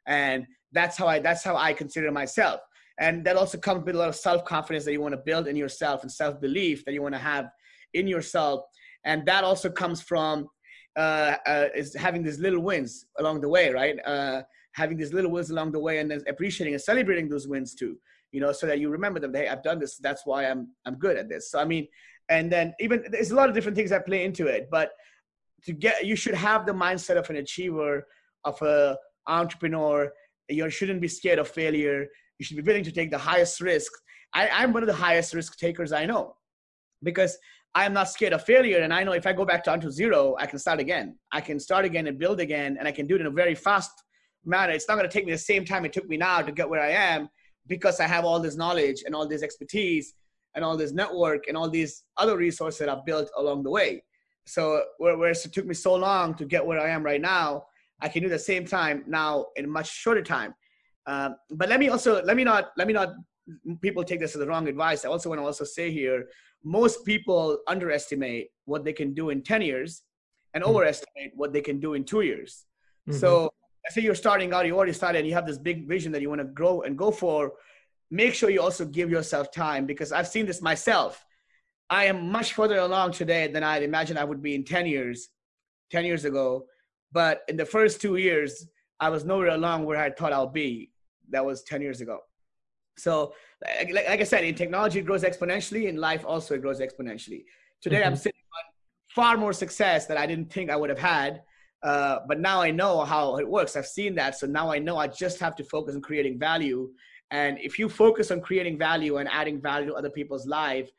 And 0.07 0.45
that's 0.71 0.97
how 0.97 1.07
I 1.07 1.19
that's 1.19 1.43
how 1.43 1.55
I 1.57 1.73
consider 1.73 2.11
myself. 2.11 2.61
And 2.99 3.25
that 3.25 3.35
also 3.35 3.57
comes 3.57 3.83
with 3.83 3.95
a 3.95 3.97
lot 3.97 4.09
of 4.09 4.15
self-confidence 4.15 4.85
that 4.85 4.91
you 4.91 5.01
want 5.01 5.13
to 5.13 5.21
build 5.25 5.47
in 5.47 5.55
yourself 5.55 6.03
and 6.03 6.11
self-belief 6.11 6.85
that 6.85 6.93
you 6.93 7.01
want 7.01 7.15
to 7.15 7.19
have 7.19 7.49
in 7.93 8.07
yourself. 8.07 8.61
And 9.05 9.25
that 9.25 9.43
also 9.43 9.69
comes 9.69 10.01
from 10.01 10.47
uh, 10.95 11.35
uh, 11.47 11.67
is 11.75 11.95
having 11.95 12.21
these 12.21 12.39
little 12.39 12.61
wins 12.61 13.05
along 13.19 13.41
the 13.41 13.49
way, 13.49 13.71
right? 13.71 13.97
Uh, 14.05 14.41
having 14.73 14.97
these 14.97 15.13
little 15.13 15.31
wins 15.31 15.49
along 15.49 15.71
the 15.71 15.79
way 15.79 15.99
and 15.99 16.11
then 16.11 16.21
appreciating 16.27 16.73
and 16.73 16.81
celebrating 16.81 17.27
those 17.27 17.47
wins 17.47 17.73
too, 17.75 17.97
you 18.31 18.39
know, 18.39 18.51
so 18.51 18.67
that 18.67 18.79
you 18.79 18.89
remember 18.89 19.19
them. 19.19 19.33
Hey, 19.33 19.47
I've 19.47 19.63
done 19.63 19.79
this. 19.79 19.97
That's 19.97 20.25
why 20.25 20.45
I'm 20.45 20.69
I'm 20.85 20.95
good 20.95 21.17
at 21.17 21.29
this. 21.29 21.49
So 21.51 21.59
I 21.59 21.65
mean, 21.65 21.87
and 22.29 22.51
then 22.51 22.73
even 22.79 23.03
there's 23.09 23.31
a 23.31 23.35
lot 23.35 23.49
of 23.49 23.55
different 23.55 23.77
things 23.77 23.89
that 23.89 24.05
play 24.05 24.23
into 24.23 24.47
it, 24.47 24.69
but 24.69 24.91
to 25.65 25.73
get 25.73 26.05
you 26.05 26.15
should 26.15 26.35
have 26.35 26.65
the 26.65 26.73
mindset 26.73 27.17
of 27.17 27.29
an 27.29 27.37
achiever 27.37 28.07
of 28.45 28.61
a 28.61 28.97
entrepreneur. 29.27 30.11
You 30.49 30.69
shouldn't 30.69 31.01
be 31.01 31.07
scared 31.07 31.39
of 31.39 31.47
failure. 31.47 32.07
You 32.39 32.45
should 32.45 32.57
be 32.57 32.63
willing 32.63 32.83
to 32.83 32.91
take 32.91 33.11
the 33.11 33.17
highest 33.17 33.61
risk. 33.61 33.91
I, 34.33 34.49
i'm 34.49 34.71
one 34.71 34.83
of 34.83 34.87
the 34.87 35.01
highest 35.07 35.33
risk 35.33 35.57
takers 35.57 35.91
i 35.91 36.05
know 36.05 36.35
because 37.03 37.37
i'm 37.75 37.93
not 37.93 38.09
scared 38.09 38.33
of 38.33 38.43
failure. 38.43 38.79
And 38.79 38.93
i 38.93 39.03
know 39.03 39.11
if 39.11 39.27
i 39.27 39.33
go 39.33 39.45
back 39.45 39.63
down 39.63 39.81
to 39.81 39.91
zero 39.91 40.35
i 40.39 40.45
can 40.45 40.59
start 40.59 40.79
again. 40.79 41.17
I 41.31 41.41
can 41.41 41.59
start 41.59 41.85
again 41.85 42.07
and 42.07 42.17
build 42.17 42.39
again 42.39 42.77
and 42.79 42.87
i 42.87 42.91
can 42.91 43.07
do 43.07 43.15
it 43.15 43.21
in 43.21 43.27
a 43.27 43.31
very 43.31 43.55
fast 43.55 43.91
manner. 44.45 44.73
It's 44.73 44.87
not 44.87 44.95
going 44.95 45.07
to 45.07 45.13
take 45.13 45.25
me 45.25 45.31
the 45.31 45.37
same 45.37 45.65
time 45.65 45.85
it 45.85 45.93
took 45.93 46.07
me 46.07 46.17
now 46.17 46.41
to 46.41 46.51
get 46.51 46.69
where 46.69 46.81
i 46.81 46.89
am 46.89 47.29
because 47.67 47.99
i 47.99 48.07
have 48.07 48.25
all 48.25 48.39
this 48.39 48.55
knowledge 48.55 49.03
and 49.05 49.13
all 49.13 49.27
this 49.27 49.43
expertise 49.43 50.13
and 50.55 50.65
all 50.65 50.75
this 50.75 50.91
network 50.91 51.47
and 51.47 51.55
all 51.55 51.69
these 51.69 52.03
other 52.17 52.37
resources 52.37 52.79
that 52.79 52.89
i've 52.89 53.05
built 53.05 53.29
along 53.37 53.63
the 53.63 53.69
way 53.69 54.01
so 54.45 54.83
whereas 54.97 55.45
it 55.45 55.53
took 55.53 55.65
me 55.65 55.73
so 55.73 55.95
long 55.95 56.33
to 56.35 56.45
get 56.45 56.65
where 56.65 56.79
I 56.79 56.89
am 56.89 57.03
right 57.03 57.21
now, 57.21 57.65
I 58.01 58.09
can 58.09 58.23
do 58.23 58.29
the 58.29 58.39
same 58.39 58.65
time 58.65 59.03
now 59.07 59.47
in 59.55 59.65
a 59.65 59.67
much 59.67 59.89
shorter 59.91 60.23
time. 60.23 60.53
Um, 61.05 61.35
but 61.51 61.69
let 61.69 61.79
me 61.79 61.89
also 61.89 62.23
let 62.23 62.35
me 62.35 62.43
not 62.43 62.71
let 62.77 62.87
me 62.87 62.93
not 62.93 63.09
people 63.81 64.03
take 64.03 64.19
this 64.19 64.35
as 64.35 64.39
the 64.39 64.47
wrong 64.47 64.67
advice. 64.67 65.05
I 65.05 65.09
also 65.09 65.29
want 65.29 65.39
to 65.41 65.45
also 65.45 65.63
say 65.63 65.91
here, 65.91 66.27
most 66.63 67.05
people 67.05 67.57
underestimate 67.67 68.49
what 68.65 68.83
they 68.83 68.93
can 68.93 69.13
do 69.13 69.29
in 69.29 69.41
10 69.41 69.61
years 69.61 70.03
and 70.53 70.63
mm-hmm. 70.63 70.71
overestimate 70.71 71.31
what 71.35 71.53
they 71.53 71.61
can 71.61 71.79
do 71.79 71.93
in 71.93 72.03
two 72.03 72.21
years. 72.21 72.65
Mm-hmm. 73.09 73.19
So 73.19 73.51
let's 73.83 73.95
say 73.95 74.01
you're 74.01 74.15
starting 74.15 74.53
out, 74.53 74.65
you 74.65 74.75
already 74.75 74.93
started, 74.93 75.19
and 75.19 75.27
you 75.27 75.33
have 75.33 75.47
this 75.47 75.57
big 75.57 75.87
vision 75.87 76.11
that 76.11 76.21
you 76.21 76.29
want 76.29 76.41
to 76.41 76.45
grow 76.45 76.81
and 76.81 76.97
go 76.97 77.11
for. 77.11 77.53
Make 78.09 78.33
sure 78.33 78.49
you 78.49 78.61
also 78.61 78.85
give 78.85 79.09
yourself 79.09 79.51
time 79.51 79.85
because 79.85 80.11
I've 80.11 80.27
seen 80.27 80.45
this 80.45 80.61
myself. 80.61 81.25
I 81.91 82.05
am 82.05 82.31
much 82.31 82.53
further 82.53 82.77
along 82.77 83.11
today 83.11 83.47
than 83.47 83.63
I'd 83.63 83.83
imagined 83.83 84.17
I 84.17 84.23
would 84.23 84.41
be 84.41 84.55
in 84.55 84.63
10 84.63 84.85
years, 84.85 85.27
10 85.91 86.05
years 86.05 86.23
ago. 86.23 86.65
But 87.11 87.41
in 87.49 87.57
the 87.57 87.65
first 87.65 87.99
two 87.99 88.15
years, 88.15 88.65
I 89.01 89.09
was 89.09 89.25
nowhere 89.25 89.49
along 89.49 89.83
where 89.85 89.97
I 89.97 90.09
thought 90.09 90.31
I'll 90.31 90.47
be. 90.47 90.89
That 91.29 91.45
was 91.45 91.63
10 91.63 91.81
years 91.81 91.99
ago. 91.99 92.19
So, 92.97 93.33
like, 93.65 93.93
like 93.93 94.21
I 94.21 94.23
said, 94.23 94.45
in 94.45 94.55
technology, 94.55 94.99
it 94.99 95.05
grows 95.05 95.23
exponentially. 95.23 95.89
In 95.89 95.97
life, 95.97 96.23
also, 96.25 96.55
it 96.55 96.61
grows 96.61 96.79
exponentially. 96.79 97.43
Today, 97.81 97.97
mm-hmm. 97.97 98.07
I'm 98.07 98.15
sitting 98.15 98.39
on 98.39 98.73
far 99.09 99.35
more 99.35 99.51
success 99.51 100.05
that 100.07 100.17
I 100.17 100.25
didn't 100.25 100.51
think 100.51 100.69
I 100.69 100.77
would 100.77 100.89
have 100.89 100.99
had. 100.99 101.41
Uh, 101.83 102.19
but 102.27 102.39
now 102.39 102.61
I 102.61 102.71
know 102.71 103.03
how 103.03 103.37
it 103.37 103.47
works. 103.47 103.75
I've 103.75 103.87
seen 103.87 104.15
that. 104.15 104.37
So 104.37 104.47
now 104.47 104.71
I 104.71 104.79
know 104.79 104.97
I 104.97 105.07
just 105.07 105.39
have 105.39 105.55
to 105.57 105.63
focus 105.65 105.95
on 105.95 106.01
creating 106.01 106.39
value. 106.39 106.89
And 107.31 107.57
if 107.59 107.77
you 107.77 107.89
focus 107.89 108.31
on 108.31 108.39
creating 108.39 108.77
value 108.77 109.17
and 109.17 109.27
adding 109.29 109.59
value 109.59 109.87
to 109.87 109.95
other 109.95 110.09
people's 110.09 110.45
life, 110.45 110.89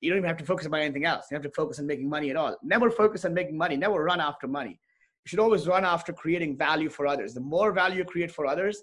you 0.00 0.10
don't 0.10 0.18
even 0.18 0.28
have 0.28 0.36
to 0.38 0.44
focus 0.44 0.66
on 0.66 0.74
anything 0.74 1.04
else. 1.04 1.26
You 1.30 1.34
have 1.34 1.42
to 1.42 1.50
focus 1.50 1.78
on 1.78 1.86
making 1.86 2.08
money 2.08 2.30
at 2.30 2.36
all. 2.36 2.56
Never 2.62 2.90
focus 2.90 3.24
on 3.24 3.34
making 3.34 3.56
money. 3.56 3.76
Never 3.76 4.02
run 4.02 4.20
after 4.20 4.46
money. 4.46 4.80
You 5.24 5.28
should 5.28 5.40
always 5.40 5.66
run 5.66 5.84
after 5.84 6.12
creating 6.12 6.56
value 6.56 6.88
for 6.88 7.06
others. 7.06 7.34
The 7.34 7.40
more 7.40 7.72
value 7.72 7.98
you 7.98 8.04
create 8.04 8.30
for 8.30 8.46
others, 8.46 8.82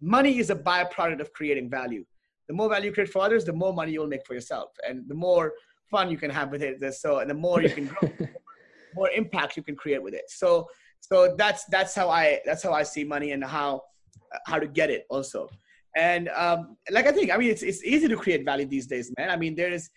money 0.00 0.38
is 0.38 0.50
a 0.50 0.56
byproduct 0.56 1.20
of 1.20 1.32
creating 1.32 1.70
value. 1.70 2.04
The 2.48 2.54
more 2.54 2.68
value 2.68 2.86
you 2.86 2.92
create 2.92 3.10
for 3.10 3.22
others, 3.22 3.44
the 3.44 3.52
more 3.52 3.72
money 3.72 3.92
you'll 3.92 4.06
make 4.06 4.26
for 4.26 4.34
yourself, 4.34 4.70
and 4.86 5.04
the 5.08 5.14
more 5.14 5.52
fun 5.90 6.10
you 6.10 6.16
can 6.16 6.30
have 6.30 6.50
with 6.50 6.62
it. 6.62 6.82
So, 6.94 7.18
and 7.18 7.30
the 7.30 7.34
more 7.34 7.62
you 7.62 7.70
can 7.70 7.86
grow, 7.86 8.10
more 8.94 9.10
impact 9.10 9.56
you 9.56 9.62
can 9.62 9.76
create 9.76 10.02
with 10.02 10.14
it. 10.14 10.24
So, 10.28 10.66
so 11.00 11.34
that's 11.36 11.64
that's 11.66 11.94
how 11.94 12.08
I 12.08 12.40
that's 12.44 12.62
how 12.62 12.72
I 12.72 12.82
see 12.82 13.04
money 13.04 13.32
and 13.32 13.44
how 13.44 13.82
how 14.46 14.58
to 14.58 14.66
get 14.66 14.90
it 14.90 15.04
also. 15.10 15.48
And 15.96 16.28
um, 16.30 16.76
like 16.90 17.06
I 17.06 17.12
think, 17.12 17.32
I 17.32 17.36
mean, 17.36 17.50
it's 17.50 17.62
it's 17.62 17.84
easy 17.84 18.08
to 18.08 18.16
create 18.16 18.44
value 18.44 18.66
these 18.66 18.86
days, 18.86 19.12
man. 19.18 19.30
I 19.30 19.36
mean, 19.36 19.54
there 19.54 19.72
is 19.72 19.90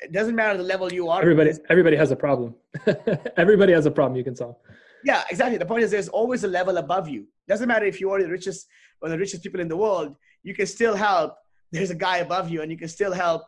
it 0.00 0.12
doesn't 0.12 0.34
matter 0.34 0.56
the 0.56 0.64
level 0.64 0.92
you 0.92 1.08
are. 1.08 1.20
Everybody, 1.20 1.52
everybody 1.68 1.96
has 1.96 2.10
a 2.10 2.16
problem. 2.16 2.54
everybody 3.36 3.72
has 3.72 3.86
a 3.86 3.90
problem 3.90 4.16
you 4.16 4.24
can 4.24 4.36
solve. 4.36 4.56
Yeah, 5.04 5.22
exactly. 5.30 5.58
The 5.58 5.66
point 5.66 5.82
is, 5.82 5.90
there's 5.90 6.08
always 6.08 6.44
a 6.44 6.48
level 6.48 6.76
above 6.76 7.08
you. 7.08 7.26
Doesn't 7.48 7.68
matter 7.68 7.86
if 7.86 8.00
you 8.00 8.10
are 8.10 8.22
the 8.22 8.28
richest 8.28 8.66
or 9.00 9.08
the 9.08 9.18
richest 9.18 9.42
people 9.42 9.60
in 9.60 9.68
the 9.68 9.76
world. 9.76 10.14
You 10.42 10.54
can 10.54 10.66
still 10.66 10.94
help. 10.94 11.36
There's 11.72 11.90
a 11.90 11.94
guy 11.94 12.18
above 12.18 12.50
you, 12.50 12.62
and 12.62 12.70
you 12.70 12.78
can 12.78 12.88
still 12.88 13.12
help 13.12 13.42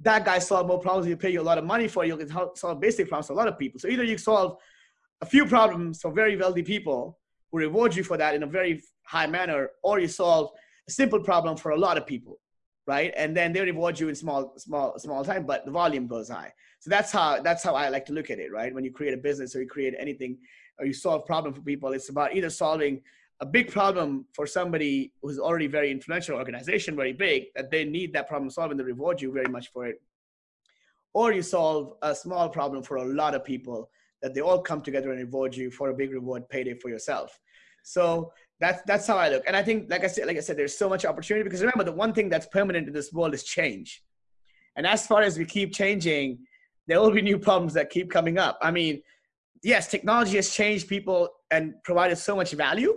that 0.00 0.24
guy 0.24 0.38
solve 0.38 0.66
more 0.66 0.78
problems. 0.78 1.08
You 1.08 1.16
pay 1.16 1.30
you 1.30 1.40
a 1.40 1.42
lot 1.42 1.58
of 1.58 1.64
money 1.64 1.88
for. 1.88 2.04
You 2.04 2.16
can 2.16 2.28
help 2.28 2.56
solve 2.56 2.80
basic 2.80 3.08
problems 3.08 3.26
for 3.26 3.32
a 3.32 3.36
lot 3.36 3.48
of 3.48 3.58
people. 3.58 3.80
So 3.80 3.88
either 3.88 4.04
you 4.04 4.18
solve 4.18 4.58
a 5.20 5.26
few 5.26 5.46
problems 5.46 6.00
for 6.00 6.12
very 6.12 6.36
wealthy 6.36 6.62
people 6.62 7.18
who 7.50 7.58
reward 7.58 7.96
you 7.96 8.04
for 8.04 8.16
that 8.16 8.34
in 8.34 8.42
a 8.42 8.46
very 8.46 8.82
high 9.04 9.26
manner, 9.26 9.70
or 9.82 9.98
you 9.98 10.08
solve 10.08 10.50
a 10.88 10.92
simple 10.92 11.20
problem 11.20 11.56
for 11.56 11.72
a 11.72 11.76
lot 11.76 11.96
of 11.96 12.06
people 12.06 12.38
right? 12.88 13.12
And 13.18 13.36
then 13.36 13.52
they 13.52 13.60
reward 13.60 14.00
you 14.00 14.08
in 14.08 14.14
small, 14.14 14.54
small, 14.56 14.98
small 14.98 15.22
time, 15.22 15.44
but 15.44 15.66
the 15.66 15.70
volume 15.70 16.06
goes 16.06 16.30
high. 16.30 16.50
So 16.80 16.88
that's 16.88 17.12
how 17.12 17.42
that's 17.42 17.62
how 17.62 17.74
I 17.74 17.90
like 17.90 18.06
to 18.06 18.14
look 18.14 18.30
at 18.30 18.38
it, 18.38 18.50
right? 18.50 18.74
When 18.74 18.82
you 18.82 18.90
create 18.90 19.12
a 19.12 19.18
business 19.18 19.54
or 19.54 19.60
you 19.60 19.68
create 19.68 19.94
anything 19.98 20.38
or 20.78 20.86
you 20.86 20.94
solve 20.94 21.20
a 21.20 21.26
problem 21.26 21.52
for 21.52 21.60
people, 21.60 21.92
it's 21.92 22.08
about 22.08 22.34
either 22.34 22.48
solving 22.48 23.02
a 23.40 23.46
big 23.46 23.70
problem 23.70 24.24
for 24.32 24.46
somebody 24.46 25.12
who's 25.20 25.38
already 25.38 25.66
very 25.66 25.90
influential 25.90 26.36
organization, 26.38 26.96
very 26.96 27.12
big, 27.12 27.44
that 27.54 27.70
they 27.70 27.84
need 27.84 28.14
that 28.14 28.26
problem 28.26 28.48
solved 28.48 28.70
and 28.70 28.80
they 28.80 28.84
reward 28.84 29.20
you 29.20 29.30
very 29.30 29.50
much 29.56 29.68
for 29.70 29.86
it. 29.86 30.00
Or 31.12 31.30
you 31.32 31.42
solve 31.42 31.92
a 32.00 32.14
small 32.14 32.48
problem 32.48 32.82
for 32.82 32.96
a 32.96 33.04
lot 33.04 33.34
of 33.34 33.44
people 33.44 33.90
that 34.22 34.32
they 34.34 34.40
all 34.40 34.62
come 34.62 34.80
together 34.80 35.10
and 35.10 35.20
reward 35.20 35.54
you 35.54 35.70
for 35.70 35.90
a 35.90 35.94
big 35.94 36.10
reward 36.10 36.48
payday 36.48 36.74
for 36.74 36.88
yourself. 36.88 37.38
So 37.82 38.32
that's 38.60 38.82
that's 38.86 39.06
how 39.06 39.16
I 39.16 39.28
look. 39.28 39.44
And 39.46 39.54
I 39.56 39.62
think, 39.62 39.90
like 39.90 40.04
I 40.04 40.08
said, 40.08 40.26
like 40.26 40.36
I 40.36 40.40
said, 40.40 40.56
there's 40.56 40.76
so 40.76 40.88
much 40.88 41.04
opportunity 41.04 41.44
because 41.44 41.60
remember, 41.60 41.84
the 41.84 41.92
one 41.92 42.12
thing 42.12 42.28
that's 42.28 42.46
permanent 42.46 42.88
in 42.88 42.92
this 42.92 43.12
world 43.12 43.34
is 43.34 43.44
change. 43.44 44.02
And 44.76 44.86
as 44.86 45.06
far 45.06 45.22
as 45.22 45.38
we 45.38 45.44
keep 45.44 45.72
changing, 45.72 46.38
there 46.86 47.00
will 47.00 47.10
be 47.10 47.22
new 47.22 47.38
problems 47.38 47.74
that 47.74 47.90
keep 47.90 48.10
coming 48.10 48.38
up. 48.38 48.58
I 48.62 48.70
mean, 48.70 49.02
yes, 49.62 49.88
technology 49.88 50.36
has 50.36 50.50
changed 50.50 50.88
people 50.88 51.28
and 51.50 51.74
provided 51.84 52.16
so 52.16 52.36
much 52.36 52.52
value, 52.52 52.94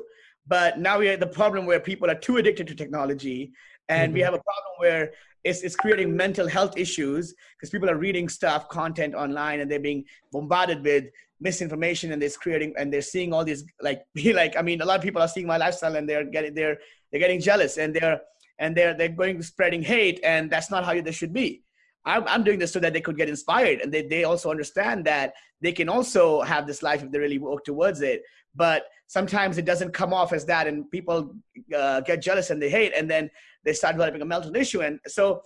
But 0.48 0.80
now 0.80 1.00
we 1.00 1.08
have 1.08 1.20
the 1.20 1.28
problem 1.28 1.66
where 1.66 1.80
people 1.80 2.10
are 2.10 2.16
too 2.16 2.38
addicted 2.38 2.68
to 2.68 2.76
technology, 2.76 3.54
and 3.90 4.10
mm-hmm. 4.10 4.16
we 4.16 4.20
have 4.22 4.34
a 4.34 4.42
problem 4.42 4.74
where 4.80 5.12
it's, 5.44 5.62
it's 5.62 5.76
creating 5.76 6.16
mental 6.16 6.48
health 6.48 6.78
issues 6.78 7.34
because 7.56 7.70
people 7.70 7.90
are 7.90 7.98
reading 7.98 8.30
stuff, 8.30 8.70
content 8.70 9.16
online, 9.16 9.60
and 9.60 9.70
they're 9.70 9.80
being 9.80 10.04
bombarded 10.32 10.84
with 10.84 11.06
misinformation, 11.42 12.12
and 12.12 12.24
it's 12.24 12.38
creating 12.38 12.74
and 12.78 12.94
they're 12.94 13.02
seeing 13.02 13.34
all 13.34 13.44
these 13.44 13.66
like 13.82 14.04
be 14.14 14.34
like 14.34 14.56
I 14.56 14.62
mean, 14.62 14.82
a 14.82 14.86
lot 14.86 14.98
of 14.98 15.04
people 15.04 15.22
are 15.22 15.28
seeing 15.28 15.48
my 15.48 15.58
lifestyle 15.58 15.96
and 15.96 16.08
they're 16.08 16.24
getting 16.24 16.54
they're 16.54 16.78
they're 17.12 17.20
getting 17.20 17.42
jealous 17.42 17.78
and 17.78 17.94
they're 17.94 18.22
and 18.60 18.76
they're 18.76 18.94
they're 18.94 19.10
going 19.10 19.42
spreading 19.42 19.82
hate, 19.82 20.20
and 20.24 20.50
that's 20.50 20.72
not 20.72 20.86
how 20.86 21.00
they 21.00 21.12
should 21.12 21.34
be. 21.34 21.64
I'm, 22.06 22.28
I'm 22.28 22.44
doing 22.44 22.60
this 22.60 22.72
so 22.72 22.80
that 22.80 22.94
they 22.94 23.02
could 23.02 23.18
get 23.18 23.30
inspired 23.30 23.80
and 23.82 23.92
they, 23.92 24.02
they 24.08 24.24
also 24.24 24.50
understand 24.50 25.06
that 25.06 25.34
they 25.62 25.72
can 25.72 25.88
also 25.88 26.42
have 26.42 26.66
this 26.66 26.82
life 26.82 27.04
if 27.04 27.12
they 27.12 27.20
really 27.20 27.38
work 27.38 27.64
towards 27.64 28.02
it. 28.02 28.24
But 28.56 28.86
sometimes 29.08 29.58
it 29.60 29.66
doesn't 29.66 29.92
come 29.92 30.14
off 30.14 30.34
as 30.34 30.44
that 30.46 30.66
and 30.66 30.90
people 30.90 31.36
uh, 31.76 32.02
get 32.02 32.22
jealous 32.22 32.50
and 32.50 32.60
they 32.60 32.72
hate 32.72 32.94
and 32.96 33.10
then 33.10 33.30
they 33.64 33.74
start 33.74 33.94
developing 33.96 34.22
a 34.22 34.26
mental 34.26 34.56
issue. 34.56 34.82
And 34.82 35.00
so 35.08 35.44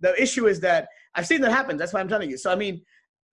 the 0.00 0.20
issue 0.20 0.46
is 0.46 0.60
that 0.60 0.88
i've 1.14 1.26
seen 1.26 1.40
that 1.40 1.50
happen. 1.52 1.76
That's 1.76 1.92
why 1.92 2.00
i'm 2.00 2.08
telling 2.08 2.30
you. 2.30 2.36
So 2.36 2.52
i 2.52 2.56
mean 2.56 2.82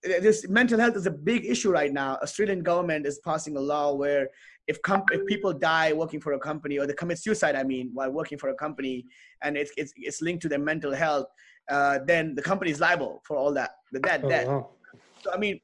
this 0.03 0.47
mental 0.49 0.79
health 0.79 0.95
is 0.95 1.05
a 1.05 1.11
big 1.11 1.45
issue 1.45 1.71
right 1.71 1.93
now 1.93 2.17
australian 2.21 2.61
government 2.61 3.05
is 3.05 3.19
passing 3.19 3.55
a 3.57 3.59
law 3.59 3.93
where 3.93 4.29
if, 4.67 4.81
comp- 4.81 5.11
if 5.11 5.25
people 5.25 5.51
die 5.51 5.91
working 5.93 6.19
for 6.19 6.33
a 6.33 6.39
company 6.39 6.77
or 6.77 6.85
they 6.85 6.93
commit 6.93 7.17
suicide 7.17 7.55
i 7.55 7.63
mean 7.63 7.89
while 7.93 8.11
working 8.11 8.37
for 8.37 8.49
a 8.49 8.55
company 8.55 9.05
and 9.41 9.57
it's, 9.57 9.71
it's, 9.77 9.93
it's 9.95 10.21
linked 10.21 10.41
to 10.41 10.49
their 10.49 10.59
mental 10.59 10.93
health 10.93 11.27
uh, 11.71 11.99
then 12.05 12.35
the 12.35 12.41
company 12.41 12.69
is 12.69 12.79
liable 12.79 13.21
for 13.25 13.37
all 13.37 13.53
that 13.53 13.71
the 13.91 13.99
debt 13.99 14.21
oh, 14.23 14.29
debt 14.29 14.47
wow. 14.47 14.69
so 15.21 15.31
i 15.33 15.37
mean 15.37 15.59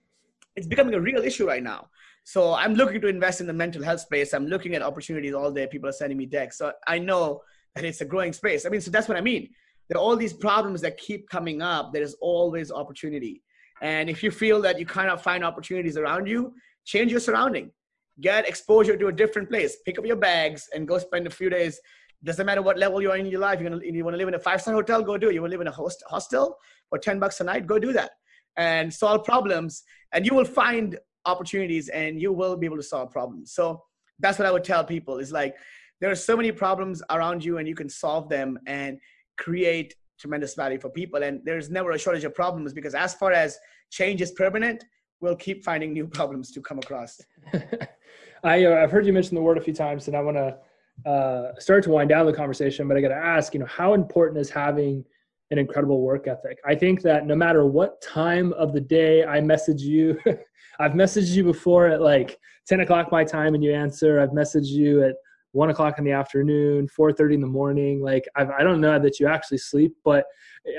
it's 0.56 0.68
becoming 0.68 0.94
a 0.94 1.00
real 1.00 1.24
issue 1.24 1.46
right 1.48 1.64
now 1.64 1.88
so 2.30 2.54
I'm 2.54 2.76
looking 2.76 3.02
to 3.02 3.08
invest 3.08 3.42
in 3.42 3.48
the 3.48 3.54
mental 3.54 3.82
health 3.82 4.02
space. 4.02 4.36
I'm 4.36 4.46
looking 4.46 4.76
at 4.76 4.84
opportunities 4.84 5.34
all 5.34 5.50
day. 5.50 5.66
People 5.66 5.90
are 5.90 5.94
sending 5.94 6.16
me 6.16 6.28
decks. 6.28 6.60
So 6.60 6.72
I 6.86 7.00
know 7.00 7.42
that 7.74 7.84
it's 7.84 8.02
a 8.02 8.06
growing 8.06 8.34
space. 8.34 8.68
I 8.68 8.70
mean, 8.70 8.82
so 8.82 8.92
that's 8.92 9.08
what 9.08 9.18
I 9.18 9.22
mean. 9.22 9.50
There 9.88 9.98
are 9.98 10.02
all 10.02 10.16
these 10.16 10.34
problems 10.34 10.82
that 10.82 11.00
keep 11.00 11.28
coming 11.28 11.64
up. 11.64 11.92
There 11.92 12.04
is 12.04 12.16
always 12.22 12.72
opportunity. 12.72 13.42
And 13.82 14.10
if 14.10 14.24
you 14.24 14.32
feel 14.32 14.62
that 14.62 14.80
you 14.80 14.86
cannot 14.86 15.24
find 15.24 15.44
opportunities 15.44 15.98
around 15.98 16.28
you, 16.28 16.54
change 16.86 17.12
your 17.12 17.20
surrounding. 17.20 17.72
Get 18.20 18.48
exposure 18.48 18.98
to 18.98 19.08
a 19.08 19.12
different 19.12 19.50
place. 19.50 19.78
Pick 19.86 19.98
up 19.98 20.06
your 20.06 20.18
bags 20.18 20.68
and 20.74 20.88
go 20.88 20.98
spend 20.98 21.28
a 21.28 21.30
few 21.30 21.50
days. 21.50 21.80
Doesn't 22.24 22.46
matter 22.46 22.62
what 22.62 22.78
level 22.78 23.02
you 23.02 23.12
are 23.12 23.18
in 23.18 23.26
your 23.28 23.40
life. 23.40 23.62
You're 23.62 23.70
gonna, 23.70 23.82
you 23.86 24.04
want 24.04 24.14
to 24.14 24.18
live 24.18 24.28
in 24.28 24.34
a 24.34 24.40
five-star 24.40 24.74
hotel, 24.74 25.02
go 25.02 25.18
do 25.18 25.30
it. 25.30 25.34
You 25.34 25.42
want 25.42 25.52
to 25.52 25.58
live 25.58 25.62
in 25.62 25.68
a 25.68 25.72
host, 25.72 26.04
hostel 26.08 26.58
for 26.90 26.98
10 26.98 27.20
bucks 27.20 27.40
a 27.40 27.44
night, 27.46 27.66
go 27.66 27.80
do 27.80 27.94
that. 27.94 28.12
And 28.58 28.94
solve 28.94 29.24
problems. 29.24 29.84
And 30.12 30.26
you 30.26 30.36
will 30.36 30.46
find 30.46 30.98
opportunities 31.26 31.88
and 31.90 32.22
you 32.22 32.34
will 32.34 32.58
be 32.58 32.66
able 32.66 32.78
to 32.78 32.84
solve 32.84 33.12
problems. 33.12 33.54
So 33.54 33.82
that's 34.20 34.38
what 34.38 34.48
I 34.48 34.52
would 34.52 34.64
tell 34.64 34.84
people 34.84 35.20
is 35.20 35.32
like, 35.32 35.56
there 36.02 36.12
are 36.12 36.16
so 36.16 36.36
many 36.36 36.52
problems 36.52 37.02
around 37.10 37.44
you 37.44 37.58
and 37.58 37.68
you 37.68 37.76
can 37.76 37.90
solve 37.90 38.30
them 38.30 38.58
and 38.68 39.00
create 39.38 39.96
tremendous 40.20 40.54
value 40.54 40.80
for 40.80 40.90
people. 40.90 41.24
And 41.24 41.42
there's 41.44 41.70
never 41.70 41.92
a 41.92 41.98
shortage 41.98 42.24
of 42.24 42.36
problems 42.36 42.74
because 42.74 42.94
as 42.94 43.14
far 43.16 43.32
as 43.32 43.58
change 43.90 44.22
is 44.22 44.32
permanent, 44.32 44.84
we'll 45.22 45.36
keep 45.36 45.64
finding 45.64 45.94
new 45.94 46.08
problems 46.08 46.52
to 46.52 46.62
come 46.62 46.78
across. 46.80 47.20
I, 48.44 48.66
uh, 48.66 48.84
I've 48.84 48.92
heard 48.92 49.06
you 49.06 49.14
mention 49.14 49.36
the 49.36 49.42
word 49.42 49.58
a 49.58 49.62
few 49.62 49.74
times 49.74 50.08
and 50.08 50.16
I 50.16 50.22
want 50.22 50.38
to 50.38 51.10
uh, 51.10 51.60
start 51.60 51.84
to 51.86 51.90
wind 51.92 52.10
down 52.10 52.26
the 52.26 52.34
conversation, 52.34 52.88
but 52.88 52.98
I 52.98 53.02
got 53.02 53.10
to 53.10 53.16
ask, 53.16 53.54
you 53.54 53.60
know, 53.60 53.66
how 53.66 53.94
important 53.94 54.40
is 54.40 54.50
having 54.50 55.04
an 55.52 55.58
incredible 55.58 56.02
work 56.02 56.28
ethic. 56.28 56.60
I 56.66 56.76
think 56.76 57.02
that 57.02 57.26
no 57.26 57.36
matter 57.36 57.66
what 57.66 58.02
time 58.02 58.54
of 58.54 58.74
the 58.74 58.82
day 58.82 59.26
I 59.26 59.42
message 59.42 59.82
you, 59.82 60.20
I've 60.80 60.92
messaged 60.92 61.36
you 61.36 61.44
before 61.44 61.88
at 61.88 62.02
like 62.02 62.38
10 62.68 62.82
o'clock 62.82 63.12
my 63.12 63.24
time 63.24 63.56
and 63.56 63.64
you 63.64 63.74
answer. 63.74 64.20
I've 64.20 64.30
messaged 64.30 64.68
you 64.68 65.04
at 65.04 65.16
one 65.52 65.70
o'clock 65.70 65.98
in 65.98 66.04
the 66.04 66.12
afternoon, 66.12 66.88
4.30 66.88 67.36
in 67.36 67.42
the 67.42 67.48
morning. 67.48 68.02
Like 68.02 68.26
I've, 68.36 68.50
I 68.52 68.60
do 68.60 68.70
not 68.70 68.80
know 68.80 69.00
that 69.00 69.20
you 69.20 69.28
actually 69.28 69.58
sleep, 69.58 69.96
but 70.04 70.26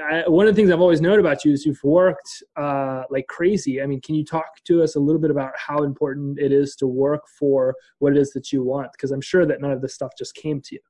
I, 0.09 0.23
one 0.29 0.47
of 0.47 0.55
the 0.55 0.61
things 0.61 0.71
I've 0.71 0.81
always 0.81 1.01
known 1.01 1.19
about 1.19 1.45
you 1.45 1.53
is 1.53 1.67
you've 1.67 1.83
worked 1.83 2.43
uh, 2.57 3.05
like 3.11 3.27
crazy. 3.27 3.83
I 3.83 3.87
mean, 3.87 4.01
can 4.01 4.15
you 4.15 4.25
talk 4.25 4.63
to 4.67 4.83
us 4.83 4.95
a 4.95 5.01
little 5.01 5.21
bit 5.21 5.31
about 5.31 5.53
how 5.57 5.83
important 5.83 6.39
it 6.39 6.53
is 6.53 6.77
to 6.77 6.87
work 6.87 7.23
for 7.39 7.75
what 7.99 8.13
it 8.13 8.19
is 8.19 8.31
that 8.33 8.53
you 8.53 8.63
want? 8.63 8.93
Because 8.93 9.11
I'm 9.11 9.21
sure 9.21 9.45
that 9.47 9.61
none 9.61 9.73
of 9.73 9.81
this 9.81 9.95
stuff 9.95 10.13
just 10.17 10.35
came 10.35 10.61
to 10.63 10.75
you. 10.77 10.81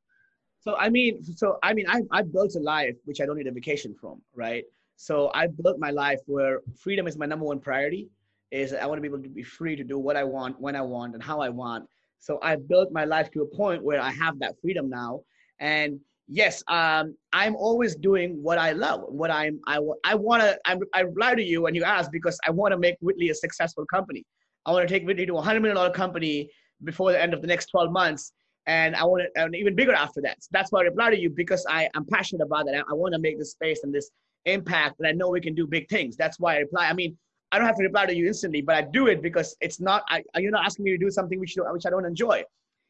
So 0.61 0.76
I 0.76 0.91
mean, 0.91 1.24
so 1.24 1.57
I 1.62 1.72
mean, 1.72 1.87
I 1.89 2.03
I 2.11 2.22
built 2.22 2.55
a 2.55 2.61
life 2.61 2.97
which 3.05 3.20
I 3.20 3.26
don't 3.26 3.39
need 3.39 3.47
a 3.47 3.53
vacation 3.53 3.95
from, 3.99 4.20
right? 4.35 4.64
So 4.97 5.31
I 5.33 5.47
built 5.47 5.78
my 5.78 5.91
life 5.91 6.20
where 6.26 6.61
freedom 6.78 7.07
is 7.07 7.16
my 7.16 7.24
number 7.24 7.47
one 7.47 7.61
priority. 7.61 8.11
Is 8.51 8.74
I 8.74 8.85
want 8.85 8.99
to 8.99 9.03
be 9.03 9.09
able 9.09 9.22
to 9.22 9.28
be 9.28 9.43
free 9.43 9.76
to 9.76 9.85
do 9.85 9.99
what 9.99 10.16
I 10.16 10.24
want, 10.24 10.61
when 10.61 10.76
I 10.76 10.83
want, 10.83 11.14
and 11.14 11.22
how 11.22 11.41
I 11.41 11.49
want. 11.49 11.89
So 12.20 12.38
I 12.42 12.56
built 12.56 12.92
my 12.92 13.04
life 13.04 13.30
to 13.32 13.42
a 13.42 13.46
point 13.46 13.82
where 13.82 14.00
I 14.00 14.10
have 14.10 14.38
that 14.40 14.54
freedom 14.60 14.88
now. 14.88 15.22
And 15.58 15.98
yes, 16.28 16.62
um, 16.68 17.16
I'm 17.32 17.56
always 17.56 17.96
doing 17.96 18.42
what 18.42 18.58
I 18.58 18.72
love, 18.72 19.02
what 19.08 19.30
I'm 19.30 19.60
I 19.66 19.78
I 20.04 20.14
want 20.14 20.42
to. 20.42 20.58
I 20.94 21.00
reply 21.00 21.34
to 21.34 21.42
you 21.42 21.62
when 21.62 21.74
you 21.74 21.84
ask 21.84 22.10
because 22.12 22.38
I 22.46 22.50
want 22.50 22.72
to 22.72 22.78
make 22.78 22.96
Whitley 23.00 23.30
a 23.30 23.34
successful 23.34 23.84
company. 23.86 24.24
I 24.66 24.72
want 24.72 24.86
to 24.88 24.94
take 24.94 25.06
Whitley 25.06 25.26
to 25.26 25.36
a 25.36 25.42
hundred 25.42 25.60
million 25.60 25.76
dollar 25.76 25.90
company 25.90 26.48
before 26.84 27.12
the 27.12 27.20
end 27.20 27.34
of 27.34 27.40
the 27.42 27.46
next 27.46 27.66
12 27.66 27.90
months 27.90 28.32
and 28.66 28.94
I 28.94 29.04
want 29.04 29.22
to, 29.22 29.42
and 29.42 29.54
even 29.54 29.74
bigger 29.74 29.92
after 29.92 30.20
that. 30.22 30.42
So 30.42 30.48
that's 30.52 30.70
why 30.70 30.80
I 30.80 30.84
reply 30.84 31.10
to 31.10 31.18
you 31.18 31.30
because 31.30 31.64
I 31.68 31.88
I'm 31.94 32.06
passionate 32.06 32.44
about 32.44 32.66
that. 32.66 32.74
I, 32.76 32.80
I 32.90 32.94
want 32.94 33.14
to 33.14 33.18
make 33.18 33.38
this 33.38 33.52
space 33.52 33.80
and 33.82 33.94
this 33.94 34.10
impact, 34.44 34.96
and 34.98 35.08
I 35.08 35.12
know 35.12 35.28
we 35.28 35.40
can 35.40 35.54
do 35.54 35.66
big 35.66 35.88
things. 35.88 36.16
That's 36.16 36.38
why 36.38 36.56
I 36.56 36.58
reply. 36.58 36.88
I 36.88 36.92
mean, 36.92 37.16
I 37.53 37.59
don't 37.59 37.66
have 37.66 37.76
to 37.76 37.82
reply 37.82 38.07
to 38.07 38.14
you 38.14 38.26
instantly, 38.26 38.62
but 38.62 38.76
I 38.76 38.82
do 38.82 39.09
it 39.09 39.22
because 39.22 39.57
it's 39.61 39.80
not. 39.80 40.03
I, 40.09 40.22
you're 40.36 40.53
not 40.53 40.64
asking 40.64 40.84
me 40.84 40.92
to 40.92 40.98
do 40.98 41.11
something 41.11 41.40
which 41.40 41.57
which 41.57 41.86
I 41.86 41.90
don't 41.90 42.05
enjoy. 42.05 42.44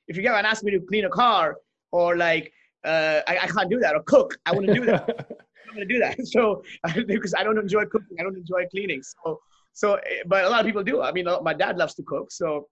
If 0.09 0.17
you 0.17 0.23
get 0.23 0.35
and 0.35 0.47
ask 0.47 0.63
me 0.65 0.71
to 0.73 0.81
clean 0.81 1.05
a 1.05 1.11
car 1.11 1.57
or 1.93 2.17
like 2.17 2.53
uh, 2.85 3.21
I, 3.27 3.39
I 3.39 3.47
can't 3.47 3.71
do 3.71 3.79
that 3.81 3.95
or 3.95 4.03
cook, 4.03 4.37
I 4.47 4.53
want 4.53 4.67
to 4.67 4.75
do 4.75 4.85
that. 4.87 5.09
I'm 5.69 5.77
going 5.77 5.87
to 5.89 5.95
do 5.95 6.01
that. 6.01 6.19
So 6.27 6.63
because 7.07 7.35
I 7.35 7.45
don't 7.45 7.59
enjoy 7.59 7.85
cooking, 7.87 8.17
I 8.19 8.23
don't 8.23 8.37
enjoy 8.37 8.67
cleaning. 8.71 9.03
So 9.03 9.41
so, 9.73 9.95
eh, 9.95 10.23
but 10.27 10.45
a 10.45 10.49
lot 10.49 10.61
of 10.61 10.67
people 10.67 10.83
do. 10.83 11.01
I 11.01 11.13
mean, 11.13 11.27
my 11.43 11.55
dad 11.55 11.79
loves 11.79 11.95
to 11.95 12.03
cook, 12.03 12.33
so 12.33 12.67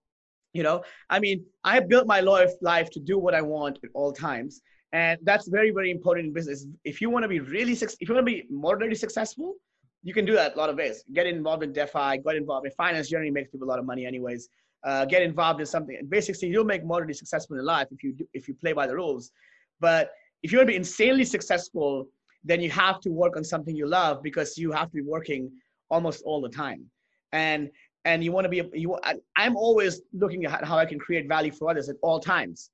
you 0.53 0.63
know 0.63 0.83
i 1.11 1.19
mean 1.19 1.45
i 1.65 1.79
built 1.81 2.07
my 2.07 2.21
life 2.21 2.53
life 2.63 2.91
to 2.91 3.01
do 3.01 3.19
what 3.19 3.35
i 3.35 3.43
want 3.43 3.79
at 3.85 3.91
all 3.95 4.13
times 4.13 4.63
and 4.93 5.19
that's 5.23 5.49
very 5.49 5.71
very 5.71 5.91
important 5.91 6.27
in 6.27 6.33
business 6.33 6.67
if 6.85 7.01
you 7.01 7.11
want 7.11 7.23
to 7.23 7.29
be 7.29 7.41
really 7.41 7.73
if 7.73 8.09
you 8.09 8.15
want 8.15 8.27
to 8.27 8.33
be 8.33 8.47
moderately 8.51 8.97
successful 8.97 9.55
you 10.03 10.15
can 10.15 10.25
do 10.25 10.35
that 10.35 10.55
a 10.55 10.59
lot 10.59 10.71
of 10.71 10.77
ways. 10.77 11.05
Get 11.13 11.27
involved 11.27 11.63
in 11.63 11.73
defi 11.73 12.19
get 12.25 12.37
involved 12.37 12.67
in 12.67 12.73
finance. 12.73 13.09
Generally 13.09 13.33
makes 13.33 13.51
people 13.51 13.67
a 13.67 13.71
lot 13.71 13.79
of 13.79 13.85
money 13.85 14.07
anyways. 14.07 14.49
Uh, 14.85 15.05
get 15.05 15.23
involved 15.23 15.61
in 15.61 15.67
something. 15.67 15.99
Basically 16.09 16.49
you'll 16.49 16.65
make 16.65 16.85
moderately 16.85 17.15
successful 17.15 17.59
in 17.59 17.65
life 17.65 17.89
if 17.91 18.03
you 18.03 18.13
do, 18.13 18.27
if 18.33 18.49
you 18.49 18.55
play 18.55 18.73
by 18.73 18.87
the 18.87 18.95
rules. 18.95 19.33
But 19.81 20.11
if 20.43 20.53
you 20.53 20.59
want 20.59 20.69
to 20.69 20.73
be 20.73 20.77
insanely 20.77 21.25
successful 21.25 22.07
then 22.45 22.61
you 22.61 22.71
have 22.71 23.01
to 23.01 23.11
work 23.11 23.37
on 23.37 23.45
something 23.45 23.75
you 23.75 23.87
love 23.87 24.23
because 24.23 24.57
you 24.57 24.71
have 24.73 24.89
to 24.89 24.95
be 24.95 25.03
working 25.03 25.51
almost 25.91 26.23
all 26.25 26.41
the 26.41 26.49
time. 26.49 26.85
And 27.33 27.71
and 28.05 28.23
you 28.23 28.33
want 28.33 28.45
to 28.45 28.49
be 28.49 28.63
you 28.73 28.99
i'm 29.37 29.57
always 29.57 30.01
looking 30.13 30.45
at 30.45 30.65
how 30.65 30.79
i 30.79 30.87
can 30.87 30.99
create 30.99 31.29
value 31.29 31.53
for 31.53 31.71
others 31.71 31.89
at 31.89 31.97
all 32.03 32.21
times. 32.21 32.71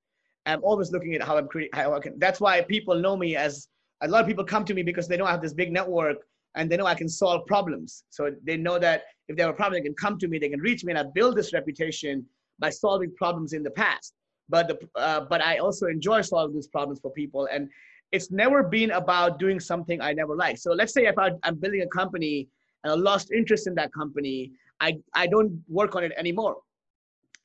I'm 0.46 0.62
always 0.62 0.92
looking 0.92 1.14
at 1.14 1.22
how 1.22 1.38
i'm 1.38 1.48
creating 1.48 1.72
how 1.74 1.94
i 1.94 2.00
can 2.00 2.18
that's 2.18 2.40
why 2.40 2.60
people 2.60 2.94
know 2.94 3.16
me 3.16 3.34
as 3.34 3.68
a 4.02 4.08
lot 4.08 4.20
of 4.20 4.26
people 4.26 4.44
come 4.44 4.64
to 4.66 4.74
me 4.74 4.82
because 4.82 5.08
they 5.08 5.16
know 5.16 5.24
i 5.24 5.30
have 5.30 5.42
this 5.42 5.54
big 5.54 5.72
network 5.72 6.18
and 6.54 6.70
they 6.70 6.76
know 6.76 6.86
i 6.86 6.94
can 6.94 7.08
solve 7.08 7.46
problems 7.46 8.04
so 8.10 8.30
they 8.44 8.56
know 8.56 8.78
that 8.78 9.04
if 9.28 9.36
they 9.36 9.42
have 9.42 9.50
a 9.50 9.56
problem 9.56 9.80
they 9.80 9.86
can 9.86 9.94
come 9.94 10.18
to 10.18 10.28
me 10.28 10.38
they 10.38 10.48
can 10.48 10.60
reach 10.60 10.84
me 10.84 10.92
and 10.92 10.98
i 10.98 11.04
build 11.14 11.36
this 11.36 11.52
reputation 11.52 12.24
by 12.58 12.70
solving 12.70 13.12
problems 13.16 13.52
in 13.52 13.62
the 13.62 13.70
past 13.70 14.14
but 14.48 14.68
the 14.68 14.78
uh, 14.96 15.20
but 15.28 15.40
i 15.42 15.58
also 15.58 15.86
enjoy 15.86 16.20
solving 16.20 16.54
these 16.54 16.68
problems 16.68 17.00
for 17.00 17.10
people 17.12 17.48
and 17.52 17.68
it's 18.12 18.30
never 18.30 18.62
been 18.62 18.92
about 18.92 19.38
doing 19.38 19.58
something 19.58 20.00
i 20.00 20.12
never 20.12 20.36
liked 20.36 20.58
so 20.58 20.72
let's 20.72 20.92
say 20.92 21.06
if 21.06 21.18
I, 21.18 21.30
i'm 21.42 21.56
building 21.56 21.82
a 21.82 21.88
company 21.88 22.48
and 22.82 22.92
i 22.92 22.96
lost 22.96 23.32
interest 23.32 23.66
in 23.66 23.74
that 23.74 23.92
company 23.92 24.52
I, 24.80 24.98
I 25.14 25.26
don't 25.26 25.62
work 25.68 25.96
on 25.96 26.04
it 26.04 26.12
anymore. 26.16 26.56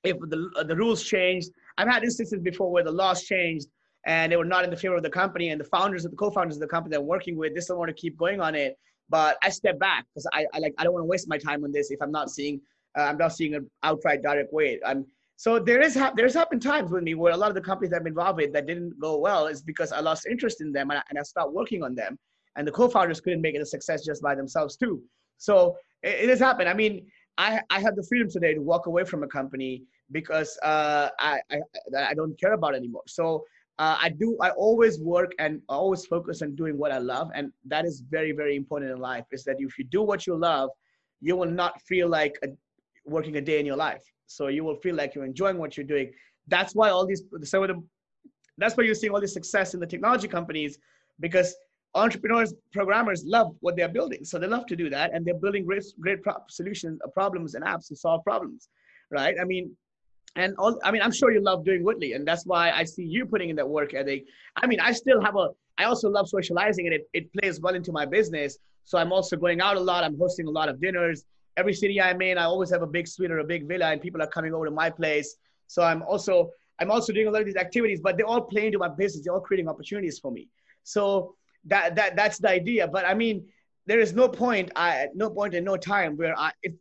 If 0.03 0.19
the, 0.19 0.49
uh, 0.57 0.63
the 0.63 0.75
rules 0.75 1.03
changed, 1.03 1.49
I've 1.77 1.87
had 1.87 2.03
instances 2.03 2.39
before 2.39 2.71
where 2.71 2.83
the 2.83 2.91
laws 2.91 3.23
changed 3.23 3.67
and 4.05 4.31
they 4.31 4.37
were 4.37 4.45
not 4.45 4.63
in 4.63 4.69
the 4.69 4.77
favor 4.77 4.95
of 4.95 5.03
the 5.03 5.09
company 5.09 5.49
and 5.49 5.59
the 5.59 5.65
founders 5.65 6.05
of 6.05 6.11
the 6.11 6.17
co-founders 6.17 6.55
of 6.55 6.61
the 6.61 6.67
company 6.67 6.95
that 6.95 7.01
I'm 7.01 7.07
working 7.07 7.37
with, 7.37 7.53
they 7.53 7.61
still 7.61 7.77
want 7.77 7.89
to 7.89 7.93
keep 7.93 8.17
going 8.17 8.39
on 8.39 8.55
it. 8.55 8.77
But 9.09 9.37
I 9.43 9.49
step 9.49 9.79
back 9.79 10.05
because 10.13 10.27
I, 10.33 10.45
I 10.53 10.59
like 10.59 10.73
I 10.77 10.83
don't 10.83 10.93
want 10.93 11.03
to 11.03 11.07
waste 11.07 11.27
my 11.27 11.37
time 11.37 11.63
on 11.63 11.71
this 11.71 11.91
if 11.91 12.01
I'm 12.01 12.11
not 12.11 12.29
seeing 12.29 12.61
uh, 12.97 13.03
I'm 13.03 13.17
not 13.17 13.33
seeing 13.33 13.55
an 13.55 13.69
outright 13.83 14.21
direct 14.21 14.53
way. 14.53 14.79
I'm 14.85 15.05
so 15.35 15.57
there 15.57 15.81
is 15.81 15.95
ha- 15.95 16.13
there's 16.15 16.33
happened 16.33 16.61
times 16.61 16.91
with 16.91 17.03
me 17.03 17.15
where 17.15 17.33
a 17.33 17.37
lot 17.37 17.49
of 17.49 17.55
the 17.55 17.61
companies 17.61 17.93
I'm 17.93 18.05
involved 18.05 18.37
with 18.37 18.51
that 18.53 18.67
didn't 18.67 18.99
go 18.99 19.17
well 19.17 19.47
is 19.47 19.61
because 19.61 19.91
I 19.91 20.01
lost 20.01 20.27
interest 20.27 20.61
in 20.61 20.71
them 20.71 20.91
and 20.91 20.99
I, 20.99 21.03
and 21.09 21.17
I 21.17 21.23
stopped 21.23 21.53
working 21.53 21.81
on 21.81 21.95
them, 21.95 22.19
and 22.55 22.67
the 22.67 22.71
co-founders 22.71 23.21
couldn't 23.21 23.41
make 23.41 23.55
it 23.55 23.61
a 23.61 23.65
success 23.65 24.05
just 24.05 24.21
by 24.21 24.35
themselves 24.35 24.75
too. 24.75 25.01
So 25.37 25.77
it, 26.03 26.25
it 26.25 26.29
has 26.29 26.39
happened. 26.39 26.67
I 26.69 26.73
mean, 26.73 27.07
I, 27.37 27.61
I 27.69 27.79
have 27.79 27.95
the 27.95 28.03
freedom 28.03 28.29
today 28.29 28.53
to 28.53 28.61
walk 28.61 28.87
away 28.87 29.05
from 29.05 29.23
a 29.23 29.27
company 29.27 29.83
because 30.11 30.59
uh, 30.61 31.07
I, 31.19 31.39
I, 31.49 31.59
I 31.97 32.13
don't 32.13 32.37
care 32.37 32.53
about 32.53 32.75
anymore. 32.75 33.03
So 33.07 33.45
uh, 33.79 33.97
I 33.99 34.09
do, 34.09 34.37
I 34.41 34.49
always 34.51 34.99
work 34.99 35.31
and 35.39 35.61
always 35.69 36.05
focus 36.05 36.41
on 36.41 36.55
doing 36.55 36.77
what 36.77 36.91
I 36.91 36.97
love. 36.97 37.31
And 37.33 37.51
that 37.65 37.85
is 37.85 38.01
very, 38.01 38.33
very 38.33 38.55
important 38.55 38.91
in 38.91 38.99
life 38.99 39.25
is 39.31 39.43
that 39.45 39.55
if 39.59 39.77
you 39.79 39.85
do 39.85 40.03
what 40.03 40.27
you 40.27 40.35
love, 40.35 40.69
you 41.21 41.35
will 41.35 41.49
not 41.49 41.81
feel 41.81 42.07
like 42.09 42.37
a, 42.43 42.47
working 43.05 43.37
a 43.37 43.41
day 43.41 43.59
in 43.59 43.65
your 43.65 43.77
life. 43.77 44.03
So 44.27 44.47
you 44.47 44.63
will 44.63 44.75
feel 44.75 44.95
like 44.95 45.15
you're 45.15 45.25
enjoying 45.25 45.57
what 45.57 45.77
you're 45.77 45.85
doing. 45.95 46.11
that's 46.49 46.75
why 46.75 46.89
all 46.89 47.05
these 47.05 47.23
some 47.43 47.63
of 47.63 47.69
the 47.69 47.81
that's 48.57 48.75
why 48.75 48.83
you're 48.83 48.95
seeing 48.95 49.13
all 49.13 49.21
this 49.21 49.33
success 49.33 49.73
in 49.73 49.79
the 49.79 49.87
technology 49.87 50.27
companies 50.27 50.77
because 51.19 51.55
entrepreneurs 51.95 52.53
programmers 52.73 53.23
love 53.25 53.55
what 53.61 53.75
they're 53.75 53.95
building 53.99 54.23
so 54.23 54.37
they 54.37 54.47
love 54.47 54.65
to 54.65 54.75
do 54.75 54.89
that 54.89 55.11
and 55.13 55.25
they're 55.25 55.41
building 55.45 55.65
great 55.65 55.83
great 55.99 56.21
pro- 56.21 56.43
solutions 56.49 56.99
uh, 57.05 57.09
problems 57.09 57.55
and 57.55 57.63
apps 57.65 57.87
to 57.87 57.95
solve 57.95 58.23
problems 58.23 58.69
right 59.11 59.35
i 59.41 59.45
mean 59.45 59.75
and 60.39 60.55
all 60.57 60.79
i 60.83 60.91
mean 60.91 61.01
i'm 61.01 61.11
sure 61.11 61.31
you 61.31 61.41
love 61.41 61.63
doing 61.65 61.83
Woodley, 61.83 62.13
and 62.13 62.27
that's 62.27 62.45
why 62.45 62.71
i 62.71 62.83
see 62.83 63.03
you 63.03 63.25
putting 63.25 63.49
in 63.49 63.55
that 63.57 63.69
work 63.77 63.93
ethic 63.93 64.25
i 64.55 64.65
mean 64.65 64.79
i 64.79 64.91
still 64.91 65.21
have 65.21 65.35
a 65.35 65.49
i 65.77 65.83
also 65.83 66.09
love 66.09 66.27
socializing 66.27 66.85
and 66.87 66.95
it, 66.95 67.03
it 67.13 67.33
plays 67.33 67.59
well 67.61 67.75
into 67.75 67.91
my 67.91 68.05
business. 68.05 68.57
So 68.85 68.97
i'm 68.97 69.11
also 69.11 69.35
going 69.37 69.61
out 69.61 69.75
a 69.77 69.79
lot. 69.79 70.03
I'm 70.03 70.17
hosting 70.17 70.47
a 70.47 70.55
lot 70.59 70.67
of 70.69 70.81
dinners. 70.81 71.25
Every 71.57 71.73
city 71.73 72.01
i'm 72.01 72.21
in 72.21 72.37
i 72.37 72.45
always 72.53 72.71
have 72.71 72.81
a 72.81 72.91
big 72.97 73.07
suite 73.07 73.31
or 73.31 73.39
a 73.39 73.49
big 73.53 73.67
villa 73.67 73.87
and 73.91 74.01
people 74.01 74.21
are 74.21 74.31
coming 74.37 74.53
over 74.53 74.65
to 74.65 74.71
my 74.83 74.89
place. 74.89 75.29
So 75.67 75.83
i'm 75.83 76.01
also 76.03 76.51
i'm 76.79 76.91
also 76.95 77.13
doing 77.13 77.27
a 77.27 77.31
lot 77.31 77.41
of 77.41 77.47
these 77.49 77.63
activities 77.67 77.99
but 78.01 78.17
they 78.17 78.23
all 78.23 78.41
play 78.41 78.65
into 78.67 78.79
my 78.85 78.89
business. 78.89 79.23
They're 79.23 79.33
all 79.33 79.47
creating 79.49 79.69
opportunities 79.73 80.19
for 80.19 80.31
me. 80.31 80.43
So 80.83 81.35
that 81.65 81.95
that 81.95 82.15
that's 82.15 82.39
the 82.39 82.49
idea. 82.49 82.87
But 82.87 83.05
i 83.05 83.13
mean 83.13 83.45
there 83.89 83.99
is 83.99 84.13
no 84.13 84.27
point 84.27 84.71
i 84.75 85.07
no 85.15 85.29
point 85.29 85.53
in 85.53 85.63
no 85.63 85.75
time 85.75 86.15
where 86.17 86.37
i 86.37 86.51
if 86.63 86.73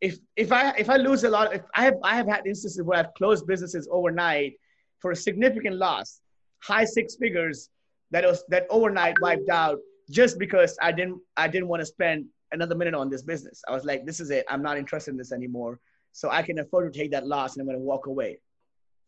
if 0.00 0.18
if 0.36 0.52
I 0.52 0.70
if 0.72 0.90
I 0.90 0.96
lose 0.96 1.24
a 1.24 1.30
lot, 1.30 1.54
if 1.54 1.62
I 1.74 1.84
have 1.84 1.94
I 2.02 2.16
have 2.16 2.26
had 2.26 2.46
instances 2.46 2.82
where 2.82 2.98
I've 2.98 3.14
closed 3.14 3.46
businesses 3.46 3.88
overnight 3.90 4.54
for 4.98 5.10
a 5.10 5.16
significant 5.16 5.76
loss, 5.76 6.20
high 6.62 6.84
six 6.84 7.16
figures 7.16 7.70
that 8.10 8.24
was 8.24 8.44
that 8.48 8.66
overnight 8.70 9.16
wiped 9.20 9.48
out 9.48 9.78
just 10.10 10.38
because 10.38 10.76
I 10.82 10.92
didn't 10.92 11.20
I 11.36 11.48
didn't 11.48 11.68
want 11.68 11.80
to 11.80 11.86
spend 11.86 12.26
another 12.52 12.74
minute 12.74 12.94
on 12.94 13.10
this 13.10 13.22
business. 13.22 13.62
I 13.68 13.72
was 13.72 13.84
like, 13.84 14.06
this 14.06 14.20
is 14.20 14.30
it. 14.30 14.44
I'm 14.48 14.62
not 14.62 14.78
interested 14.78 15.10
in 15.10 15.16
this 15.16 15.32
anymore. 15.32 15.80
So 16.12 16.30
I 16.30 16.42
can 16.42 16.58
afford 16.58 16.92
to 16.92 16.98
take 16.98 17.10
that 17.10 17.26
loss 17.26 17.54
and 17.54 17.62
I'm 17.62 17.66
going 17.66 17.78
to 17.78 17.84
walk 17.84 18.06
away, 18.06 18.38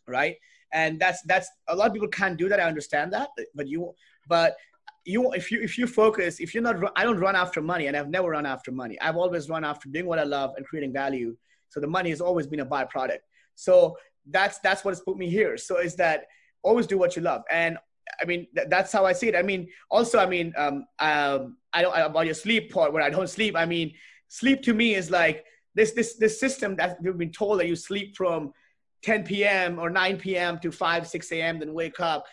right? 0.07 0.36
And 0.72 1.01
that's 1.01 1.22
that's 1.22 1.49
a 1.68 1.76
lot 1.76 1.86
of 1.86 1.93
people 1.93 2.09
can't 2.09 2.36
do 2.36 2.49
that. 2.49 2.61
I 2.61 2.64
understand 2.64 3.12
that, 3.12 3.30
but 3.55 3.68
you 3.68 3.95
but 4.28 4.57
you 5.09 5.32
if 5.32 5.50
you 5.50 5.61
if 5.61 5.78
you 5.78 5.86
focus 5.86 6.38
if 6.38 6.54
you're 6.54 6.62
not 6.62 6.76
i 6.96 7.02
don't 7.02 7.18
run 7.18 7.34
after 7.34 7.61
money 7.62 7.86
and 7.86 7.96
i've 7.96 8.11
never 8.11 8.28
run 8.30 8.46
after 8.46 8.70
money 8.70 9.00
i've 9.00 9.16
always 9.16 9.48
run 9.48 9.64
after 9.64 9.88
doing 9.88 10.06
what 10.06 10.18
i 10.18 10.22
love 10.22 10.52
and 10.56 10.66
creating 10.66 10.92
value 10.92 11.34
so 11.68 11.80
the 11.80 11.86
money 11.86 12.11
has 12.11 12.20
always 12.20 12.46
been 12.46 12.61
a 12.61 12.66
byproduct 12.66 13.24
so 13.54 13.96
that's 14.30 14.59
that's 14.59 14.84
what 14.84 14.90
has 14.90 15.00
put 15.00 15.16
me 15.16 15.28
here 15.28 15.56
so 15.56 15.78
is 15.78 15.94
that 15.96 16.26
always 16.62 16.86
do 16.86 16.98
what 16.98 17.16
you 17.16 17.22
love 17.22 17.42
and 17.50 17.78
i 18.20 18.24
mean 18.24 18.46
th- 18.54 18.68
that's 18.68 18.92
how 18.92 19.06
i 19.06 19.12
see 19.12 19.28
it 19.28 19.36
i 19.36 19.42
mean 19.42 19.66
also 19.90 20.18
i 20.18 20.26
mean 20.26 20.52
um, 20.56 20.84
um 20.98 21.56
i 21.72 21.80
don't 21.82 21.96
about 21.98 22.26
your 22.26 22.34
sleep 22.34 22.72
part 22.72 22.92
where 22.92 23.02
i 23.02 23.11
don't 23.11 23.30
sleep 23.30 23.56
i 23.56 23.64
mean 23.64 23.92
sleep 24.28 24.62
to 24.62 24.74
me 24.74 24.94
is 24.94 25.11
like 25.11 25.44
this 25.74 25.92
this 25.92 26.16
this 26.16 26.38
system 26.38 26.76
that 26.76 26.98
we've 27.00 27.16
been 27.16 27.32
told 27.32 27.61
that 27.61 27.66
you 27.66 27.76
sleep 27.76 28.16
from 28.16 28.52
10 29.02 29.24
p.m. 29.24 29.78
or 29.78 29.90
9 29.90 30.16
p.m. 30.18 30.59
to 30.59 30.72
5 30.72 31.06
6 31.06 31.32
a.m. 31.32 31.59
then 31.61 31.72
wake 31.72 32.00
up 32.00 32.24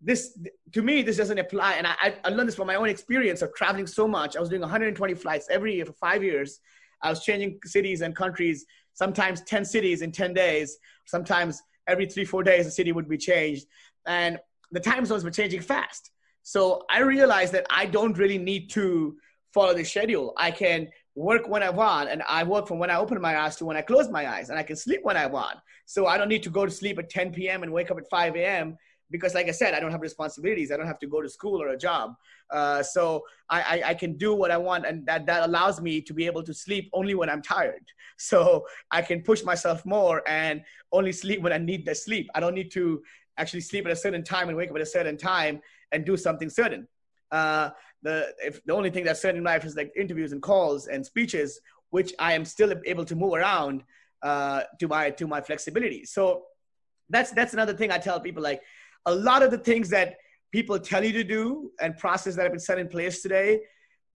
this 0.00 0.38
to 0.72 0.82
me 0.82 1.02
this 1.02 1.16
doesn't 1.16 1.38
apply. 1.38 1.74
And 1.74 1.86
I, 1.86 2.14
I 2.24 2.28
learned 2.28 2.48
this 2.48 2.54
from 2.54 2.66
my 2.66 2.74
own 2.76 2.88
experience 2.88 3.42
of 3.42 3.54
traveling 3.54 3.86
so 3.86 4.06
much. 4.06 4.36
I 4.36 4.40
was 4.40 4.48
doing 4.48 4.60
120 4.60 5.14
flights 5.14 5.48
every 5.50 5.74
year 5.74 5.86
for 5.86 5.94
five 5.94 6.22
years. 6.22 6.60
I 7.02 7.10
was 7.10 7.24
changing 7.24 7.58
cities 7.64 8.00
and 8.00 8.14
countries 8.14 8.64
sometimes 8.94 9.42
10 9.42 9.64
cities 9.64 10.02
in 10.02 10.12
10 10.12 10.34
days. 10.34 10.78
Sometimes 11.06 11.62
every 11.86 12.06
three 12.06 12.24
four 12.24 12.42
days 12.42 12.66
a 12.66 12.70
city 12.70 12.92
would 12.92 13.08
be 13.08 13.18
changed. 13.18 13.66
And 14.06 14.38
the 14.70 14.80
time 14.80 15.04
zones 15.04 15.24
were 15.24 15.30
changing 15.30 15.60
fast. 15.60 16.10
So 16.42 16.82
i 16.90 17.00
realized 17.00 17.52
that 17.54 17.66
i 17.70 17.86
don't 17.86 18.18
really 18.18 18.38
need 18.38 18.70
to 18.70 19.16
follow 19.52 19.74
the 19.74 19.84
schedule. 19.84 20.32
I 20.36 20.50
can 20.50 20.88
work 21.14 21.48
when 21.48 21.62
i 21.62 21.70
want 21.70 22.10
and 22.10 22.22
i 22.28 22.42
work 22.42 22.66
from 22.66 22.78
when 22.78 22.90
i 22.90 22.96
open 22.96 23.20
my 23.20 23.38
eyes 23.38 23.54
to 23.56 23.64
when 23.64 23.76
i 23.76 23.82
close 23.82 24.08
my 24.10 24.28
eyes 24.28 24.50
and 24.50 24.58
i 24.58 24.64
can 24.64 24.76
sleep 24.76 25.00
when 25.04 25.16
i 25.16 25.26
want. 25.26 25.58
So 25.86 26.06
i 26.06 26.18
don't 26.18 26.28
need 26.28 26.42
to 26.42 26.50
go 26.50 26.64
to 26.64 26.70
sleep 26.70 26.98
at 26.98 27.08
10 27.08 27.32
p.m 27.32 27.62
and 27.62 27.72
wake 27.72 27.90
up 27.90 27.98
at 27.98 28.08
5 28.10 28.36
a.m 28.36 28.76
because 29.10 29.34
like 29.34 29.48
i 29.48 29.50
said 29.50 29.74
i 29.74 29.80
don't 29.80 29.90
have 29.90 30.00
responsibilities. 30.00 30.70
I 30.72 30.76
don't 30.76 30.86
have 30.86 30.98
to 31.00 31.06
go 31.06 31.20
to 31.20 31.28
school 31.28 31.62
or 31.62 31.68
a 31.68 31.76
job. 31.76 32.14
Uh, 32.50 32.82
so 32.82 33.22
I, 33.48 33.60
I, 33.62 33.88
I, 33.90 33.94
can 33.94 34.16
do 34.16 34.34
what 34.34 34.50
i 34.50 34.56
want 34.56 34.86
and 34.86 35.04
that, 35.06 35.26
that 35.26 35.48
allows 35.48 35.80
me 35.80 36.00
to 36.02 36.12
be 36.12 36.26
able 36.26 36.42
to 36.42 36.54
sleep 36.54 36.90
only 36.92 37.14
when 37.14 37.28
i'm 37.30 37.42
tired. 37.42 37.84
So 38.16 38.64
i 38.92 39.02
can 39.02 39.22
push 39.22 39.42
myself 39.42 39.84
more 39.84 40.22
and 40.28 40.62
only 40.92 41.12
sleep 41.12 41.42
when 41.42 41.52
i 41.52 41.58
need 41.58 41.84
the 41.84 41.94
sleep. 41.94 42.28
I 42.34 42.40
don't 42.40 42.54
need 42.54 42.70
to 42.72 43.02
actually 43.38 43.62
sleep 43.62 43.86
at 43.86 43.92
a 43.92 43.96
certain 43.96 44.22
time 44.22 44.48
and 44.48 44.56
wake 44.56 44.70
up 44.70 44.76
at 44.76 44.82
a 44.82 44.86
certain 44.86 45.16
time 45.16 45.60
and 45.90 46.04
do 46.04 46.16
something 46.16 46.48
certain. 46.48 46.86
Uh, 47.32 47.70
the 48.02 48.32
if 48.38 48.64
the 48.64 48.72
only 48.72 48.90
thing 48.90 49.04
that's 49.04 49.20
certain 49.20 49.38
in 49.38 49.44
life 49.44 49.64
is 49.64 49.74
like 49.74 49.90
interviews 49.96 50.32
and 50.32 50.42
calls 50.42 50.86
and 50.86 51.04
speeches 51.04 51.60
which 51.90 52.12
i 52.18 52.32
am 52.32 52.44
still 52.44 52.72
able 52.86 53.04
to 53.04 53.16
move 53.16 53.34
around 53.34 53.82
uh, 54.24 54.62
to 54.80 54.88
my 54.88 55.10
to 55.10 55.26
my 55.26 55.40
flexibility. 55.40 56.04
So 56.04 56.44
that's 57.10 57.30
that's 57.32 57.52
another 57.52 57.74
thing 57.74 57.92
i 57.92 57.98
tell 57.98 58.18
people 58.18 58.42
like 58.42 58.62
a 59.06 59.14
lot 59.14 59.42
of 59.42 59.50
the 59.50 59.58
things 59.58 59.88
that 59.90 60.16
people 60.52 60.78
tell 60.78 61.04
you 61.04 61.12
to 61.12 61.24
do 61.24 61.70
and 61.80 61.96
process 61.98 62.36
that 62.36 62.42
have 62.42 62.52
been 62.52 62.60
set 62.60 62.78
in 62.78 62.88
place 62.88 63.22
today 63.22 63.60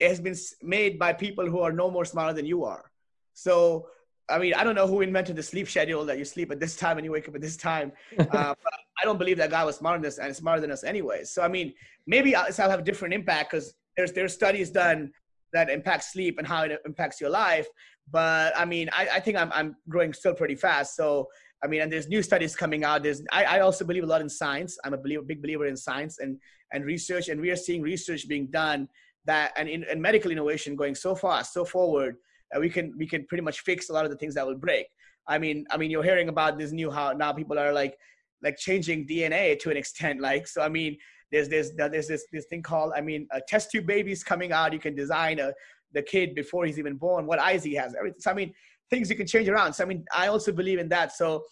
has 0.02 0.20
been 0.20 0.36
made 0.62 0.98
by 0.98 1.12
people 1.12 1.46
who 1.46 1.60
are 1.60 1.74
no 1.74 1.92
more 1.92 2.06
smarter 2.06 2.34
than 2.34 2.46
you 2.46 2.64
are. 2.64 2.86
So, 3.34 3.88
I 4.30 4.38
mean, 4.38 4.54
I 4.54 4.64
don't 4.64 4.76
know 4.76 4.88
who 4.88 5.02
invented 5.02 5.36
the 5.36 5.44
sleep 5.44 5.68
schedule 5.68 6.06
that 6.06 6.18
you 6.18 6.26
sleep 6.26 6.52
at 6.52 6.60
this 6.60 6.76
time 6.76 6.98
and 6.98 7.06
you 7.06 7.12
wake 7.12 7.28
up 7.28 7.36
at 7.36 7.42
this 7.42 7.58
time. 7.58 7.92
Uh, 8.20 8.54
but 8.64 8.74
I 9.02 9.06
don't 9.06 9.18
believe 9.18 9.38
that 9.38 9.50
guy 9.50 9.64
was 9.64 9.78
smarter 9.78 10.00
than 10.00 10.08
us 10.08 10.18
and 10.18 10.36
smarter 10.36 10.62
than 10.62 10.72
us 10.72 10.84
anyway. 10.84 11.24
So, 11.24 11.42
I 11.42 11.48
mean, 11.48 11.74
maybe 12.06 12.36
I'll, 12.36 12.48
I'll 12.58 12.70
have 12.70 12.80
a 12.80 12.84
different 12.84 13.14
impact 13.14 13.52
because 13.52 13.74
there's 13.96 14.12
there's 14.12 14.34
studies 14.34 14.70
done 14.70 15.12
that 15.54 15.70
impact 15.70 16.04
sleep 16.04 16.38
and 16.38 16.48
how 16.48 16.64
it 16.64 16.80
impacts 16.86 17.20
your 17.20 17.30
life. 17.30 17.68
But 18.12 18.58
I 18.58 18.66
mean, 18.66 18.90
I, 18.92 19.08
I 19.16 19.20
think 19.20 19.38
I'm 19.38 19.52
I'm 19.54 19.76
growing 19.88 20.14
still 20.14 20.34
pretty 20.34 20.56
fast. 20.56 20.96
So 20.96 21.28
I 21.64 21.68
mean, 21.68 21.82
and 21.82 21.92
there's 21.92 22.08
new 22.08 22.24
studies 22.24 22.56
coming 22.56 22.84
out. 22.84 23.04
There's 23.04 23.22
I, 23.32 23.44
I 23.44 23.60
also 23.60 23.84
believe 23.86 24.04
a 24.04 24.08
lot 24.08 24.22
in 24.22 24.30
science. 24.30 24.78
I'm 24.84 24.94
a 24.94 24.98
believer, 24.98 25.24
big 25.24 25.42
believer 25.42 25.66
in 25.66 25.76
science 25.76 26.20
and 26.20 26.38
and 26.72 26.86
research, 26.86 27.30
and 27.30 27.42
we 27.42 27.50
are 27.52 27.56
seeing 27.56 27.82
research 27.82 28.28
being 28.28 28.48
done 28.48 28.88
that 29.26 29.52
and 29.58 29.68
in 29.68 29.84
and 29.86 30.02
medical 30.02 30.32
innovation 30.32 30.76
going 30.76 30.96
so 30.96 31.16
fast, 31.16 31.54
so 31.54 31.66
forward 31.66 32.16
that 32.52 32.60
we 32.60 32.70
can 32.70 32.94
we 32.98 33.08
can 33.08 33.26
pretty 33.28 33.44
much 33.44 33.62
fix 33.62 33.90
a 33.90 33.94
lot 33.94 34.06
of 34.06 34.12
the 34.12 34.18
things 34.18 34.36
that 34.36 34.46
will 34.46 34.56
break. 34.56 34.88
I 35.28 35.38
mean, 35.38 35.66
I 35.70 35.78
mean, 35.78 35.92
you're 35.92 36.04
hearing 36.04 36.30
about 36.30 36.58
this 36.58 36.72
new 36.72 36.90
how 36.90 37.12
now 37.12 37.34
people 37.34 37.60
are 37.60 37.74
like 37.74 37.98
like 38.42 38.58
changing 38.58 39.08
DNA 39.08 39.60
to 39.60 39.70
an 39.70 39.78
extent. 39.78 40.22
Like, 40.30 40.48
so 40.48 40.62
I 40.62 40.70
mean, 40.70 40.98
there's 41.32 41.50
there's 41.50 41.72
there's 41.76 42.08
this 42.08 42.26
this 42.32 42.46
thing 42.46 42.64
called 42.64 42.94
I 42.96 43.02
mean, 43.02 43.28
a 43.32 43.42
test 43.48 43.72
tube 43.72 43.86
babies 43.86 44.24
coming 44.24 44.52
out. 44.52 44.74
You 44.74 44.80
can 44.80 44.96
design 44.96 45.40
a 45.40 45.54
the 45.92 46.02
kid 46.04 46.36
before 46.36 46.66
he's 46.66 46.78
even 46.78 46.96
born, 46.96 47.26
what 47.26 47.40
eyes 47.40 47.64
he 47.64 47.74
has, 47.74 47.96
everything. 47.96 48.20
So 48.20 48.32
I 48.32 48.34
mean, 48.34 48.54
things 48.90 49.10
you 49.10 49.16
can 49.16 49.28
change 49.28 49.48
around. 49.48 49.74
So 49.74 49.84
I 49.84 49.88
mean, 49.88 50.06
I 50.16 50.28
also 50.28 50.52
believe 50.52 50.80
in 50.80 50.90
that. 50.90 51.14
So 51.14 51.44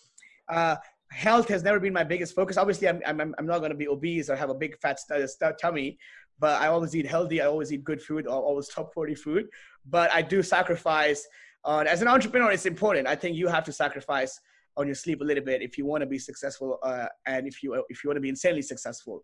uh, 0.50 0.76
health 1.12 1.48
has 1.50 1.64
never 1.64 1.80
been 1.80 1.94
my 1.94 2.04
biggest 2.04 2.36
focus. 2.36 2.58
Obviously, 2.58 2.88
I'm 2.88 3.02
I'm, 3.06 3.36
I'm 3.38 3.46
not 3.46 3.60
going 3.60 3.72
to 3.72 3.78
be 3.78 3.88
obese 3.88 4.30
or 4.30 4.36
have 4.36 4.50
a 4.50 4.56
big 4.56 4.78
fat 4.80 5.00
st- 5.00 5.30
st- 5.30 5.56
tummy, 5.60 5.98
but 6.40 6.62
I 6.62 6.68
always 6.68 6.96
eat 6.96 7.08
healthy. 7.08 7.42
I 7.42 7.46
always 7.46 7.72
eat 7.72 7.84
good 7.84 8.02
food, 8.02 8.28
always 8.28 8.68
top 8.68 8.94
40 8.94 9.16
food. 9.16 9.46
But 9.86 10.12
I 10.14 10.22
do 10.22 10.44
sacrifice. 10.44 11.26
On, 11.64 11.86
as 11.86 12.02
an 12.02 12.08
entrepreneur, 12.08 12.52
it's 12.52 12.66
important. 12.66 13.08
I 13.08 13.16
think 13.16 13.36
you 13.36 13.48
have 13.48 13.66
to 13.66 13.74
sacrifice 13.74 14.40
on 14.78 14.86
your 14.86 14.96
sleep 14.96 15.22
a 15.22 15.24
little 15.24 15.44
bit 15.44 15.62
if 15.62 15.78
you 15.78 15.86
want 15.86 16.02
to 16.02 16.06
be 16.06 16.20
successful 16.20 16.78
uh, 16.84 17.08
and 17.26 17.48
if 17.48 17.62
you 17.64 17.74
if 17.90 18.04
you 18.04 18.10
want 18.10 18.16
to 18.16 18.22
be 18.22 18.30
insanely 18.30 18.62
successful 18.62 19.24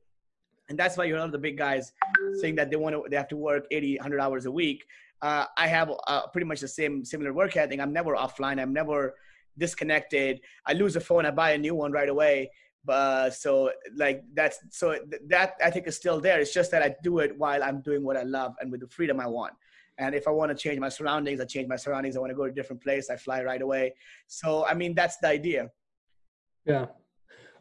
and 0.69 0.77
that's 0.77 0.97
why 0.97 1.03
you're 1.05 1.17
one 1.17 1.27
of 1.27 1.31
the 1.31 1.37
big 1.37 1.57
guys 1.57 1.93
saying 2.41 2.55
that 2.55 2.69
they 2.69 2.75
want 2.75 2.95
to 2.95 3.03
they 3.09 3.15
have 3.15 3.27
to 3.27 3.37
work 3.37 3.65
80 3.71 3.97
100 3.97 4.19
hours 4.19 4.45
a 4.45 4.51
week 4.51 4.83
uh, 5.23 5.45
I 5.57 5.67
have 5.67 5.89
uh, 6.07 6.27
pretty 6.27 6.45
much 6.45 6.59
the 6.59 6.67
same 6.67 7.05
similar 7.05 7.33
work 7.33 7.55
ethic. 7.55 7.79
I'm 7.79 7.93
never 7.93 8.13
offline. 8.15 8.61
I'm 8.61 8.73
never 8.73 9.15
disconnected. 9.57 10.41
I 10.67 10.73
lose 10.73 10.97
a 10.97 10.99
phone, 10.99 11.25
I 11.25 11.31
buy 11.31 11.51
a 11.51 11.57
new 11.57 11.73
one 11.73 11.93
right 11.93 12.09
away. 12.09 12.51
But 12.83 13.29
so 13.29 13.71
like 13.95 14.23
that's 14.33 14.59
so 14.71 14.97
that 15.27 15.53
I 15.63 15.69
think 15.69 15.87
is 15.87 15.95
still 15.95 16.19
there. 16.19 16.41
It's 16.41 16.53
just 16.53 16.69
that 16.71 16.83
I 16.83 16.93
do 17.01 17.19
it 17.19 17.37
while 17.37 17.63
I'm 17.63 17.79
doing 17.79 18.03
what 18.03 18.17
I 18.17 18.23
love 18.23 18.55
and 18.59 18.69
with 18.69 18.81
the 18.81 18.87
freedom 18.87 19.21
I 19.21 19.27
want. 19.27 19.53
And 19.97 20.13
if 20.13 20.27
I 20.27 20.31
want 20.31 20.49
to 20.51 20.57
change 20.61 20.79
my 20.79 20.89
surroundings, 20.89 21.39
I 21.39 21.45
change 21.45 21.69
my 21.69 21.77
surroundings. 21.77 22.17
I 22.17 22.19
want 22.19 22.31
to 22.31 22.35
go 22.35 22.43
to 22.45 22.51
a 22.51 22.53
different 22.53 22.83
place, 22.83 23.09
I 23.09 23.15
fly 23.15 23.43
right 23.43 23.61
away. 23.61 23.93
So 24.27 24.65
I 24.65 24.73
mean, 24.73 24.93
that's 24.93 25.17
the 25.17 25.29
idea. 25.29 25.69
Yeah. 26.65 26.87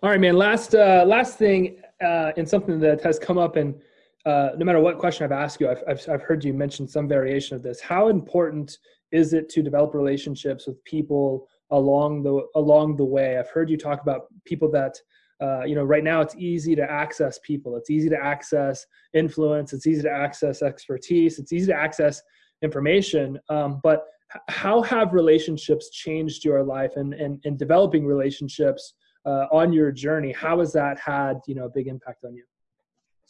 All 0.02 0.10
right, 0.10 0.18
man. 0.18 0.34
Last 0.34 0.74
uh, 0.74 1.04
last 1.06 1.38
thing, 1.38 1.80
uh, 2.04 2.32
and 2.36 2.48
something 2.48 2.80
that 2.80 3.00
has 3.02 3.20
come 3.20 3.38
up 3.38 3.54
and 3.54 3.80
uh, 4.24 4.50
no 4.56 4.64
matter 4.64 4.80
what 4.80 4.98
question 4.98 5.24
I've 5.24 5.32
asked 5.32 5.60
you, 5.60 5.68
I've, 5.68 5.82
I've, 5.88 6.08
I've 6.08 6.22
heard 6.22 6.44
you 6.44 6.54
mention 6.54 6.86
some 6.86 7.08
variation 7.08 7.56
of 7.56 7.62
this. 7.62 7.80
How 7.80 8.08
important 8.08 8.78
is 9.10 9.32
it 9.32 9.48
to 9.50 9.62
develop 9.62 9.94
relationships 9.94 10.66
with 10.66 10.82
people 10.84 11.48
along 11.70 12.22
the 12.22 12.46
along 12.54 12.96
the 12.96 13.04
way? 13.04 13.38
I've 13.38 13.50
heard 13.50 13.68
you 13.68 13.76
talk 13.76 14.00
about 14.00 14.26
people 14.44 14.70
that 14.72 14.96
uh, 15.40 15.64
you 15.64 15.74
know 15.74 15.82
right 15.82 16.04
now 16.04 16.20
it's 16.20 16.36
easy 16.36 16.76
to 16.76 16.88
access 16.88 17.40
people. 17.44 17.76
It's 17.76 17.90
easy 17.90 18.08
to 18.10 18.22
access 18.22 18.86
influence. 19.12 19.72
It's 19.72 19.88
easy 19.88 20.02
to 20.02 20.10
access 20.10 20.62
expertise. 20.62 21.40
It's 21.40 21.52
easy 21.52 21.66
to 21.72 21.76
access 21.76 22.22
information. 22.62 23.40
Um, 23.48 23.80
but 23.82 24.04
how 24.48 24.82
have 24.82 25.12
relationships 25.12 25.90
changed 25.90 26.44
your 26.44 26.62
life 26.62 26.92
and 26.94 27.12
and, 27.12 27.40
and 27.44 27.58
developing 27.58 28.06
relationships 28.06 28.94
uh, 29.26 29.46
on 29.50 29.72
your 29.72 29.90
journey? 29.90 30.30
How 30.30 30.60
has 30.60 30.72
that 30.74 31.00
had 31.00 31.40
you 31.48 31.56
know 31.56 31.64
a 31.64 31.70
big 31.70 31.88
impact 31.88 32.24
on 32.24 32.36
you? 32.36 32.44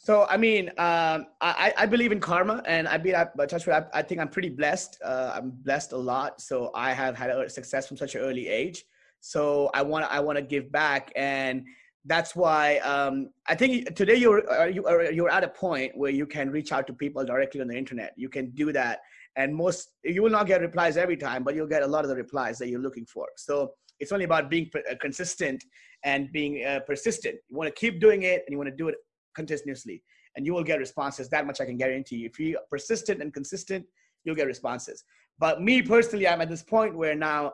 So 0.03 0.27
I 0.29 0.35
mean, 0.35 0.67
um, 0.77 1.27
I, 1.39 1.73
I 1.77 1.85
believe 1.85 2.11
in 2.11 2.19
karma, 2.19 2.61
and 2.65 2.89
I 2.89 2.97
mean, 2.97 3.15
I, 3.15 3.23
touch 3.45 3.65
I, 3.69 3.85
I 3.93 4.01
think 4.01 4.19
I'm 4.19 4.27
pretty 4.27 4.49
blessed. 4.49 4.99
Uh, 5.01 5.31
I'm 5.33 5.51
blessed 5.51 5.93
a 5.93 5.97
lot, 5.97 6.41
so 6.41 6.71
I 6.75 6.91
have 6.91 7.15
had 7.15 7.29
a 7.29 7.49
success 7.49 7.87
from 7.87 7.95
such 7.95 8.15
an 8.15 8.21
early 8.21 8.49
age. 8.49 8.83
So 9.21 9.69
I 9.73 9.81
want 9.81 10.03
I 10.11 10.19
want 10.19 10.37
to 10.37 10.41
give 10.41 10.69
back, 10.73 11.13
and 11.15 11.63
that's 12.03 12.35
why 12.35 12.79
um, 12.79 13.29
I 13.47 13.55
think 13.55 13.95
today 13.95 14.15
you're 14.15 14.41
you 14.69 14.85
are 14.85 15.09
you're 15.09 15.29
at 15.29 15.45
a 15.45 15.47
point 15.47 15.93
where 15.95 16.11
you 16.11 16.25
can 16.25 16.51
reach 16.51 16.73
out 16.73 16.85
to 16.87 16.93
people 16.93 17.23
directly 17.23 17.61
on 17.61 17.69
the 17.69 17.77
internet. 17.77 18.11
You 18.17 18.27
can 18.27 18.49
do 18.49 18.73
that, 18.73 18.99
and 19.37 19.55
most 19.55 19.91
you 20.03 20.21
will 20.21 20.31
not 20.37 20.47
get 20.47 20.59
replies 20.59 20.97
every 20.97 21.15
time, 21.15 21.45
but 21.45 21.55
you'll 21.55 21.73
get 21.75 21.81
a 21.81 21.87
lot 21.87 22.03
of 22.03 22.09
the 22.09 22.15
replies 22.17 22.57
that 22.57 22.67
you're 22.67 22.81
looking 22.81 23.05
for. 23.05 23.29
So 23.37 23.71
it's 24.01 24.11
only 24.11 24.25
about 24.25 24.49
being 24.49 24.69
uh, 24.75 24.95
consistent 24.99 25.63
and 26.03 26.29
being 26.33 26.65
uh, 26.65 26.81
persistent. 26.85 27.35
You 27.47 27.55
want 27.55 27.73
to 27.73 27.79
keep 27.79 28.01
doing 28.01 28.23
it, 28.23 28.43
and 28.45 28.51
you 28.51 28.57
want 28.57 28.69
to 28.69 28.75
do 28.75 28.89
it 28.89 28.95
continuously, 29.35 30.03
and 30.35 30.45
you 30.45 30.53
will 30.53 30.63
get 30.63 30.79
responses. 30.79 31.29
That 31.29 31.45
much 31.45 31.61
I 31.61 31.65
can 31.65 31.77
guarantee 31.77 32.17
you. 32.17 32.29
If 32.29 32.39
you're 32.39 32.59
persistent 32.69 33.21
and 33.21 33.33
consistent, 33.33 33.85
you'll 34.23 34.35
get 34.35 34.47
responses. 34.47 35.03
But 35.39 35.61
me 35.61 35.81
personally, 35.81 36.27
I'm 36.27 36.41
at 36.41 36.49
this 36.49 36.63
point 36.63 36.95
where 36.95 37.15
now 37.15 37.53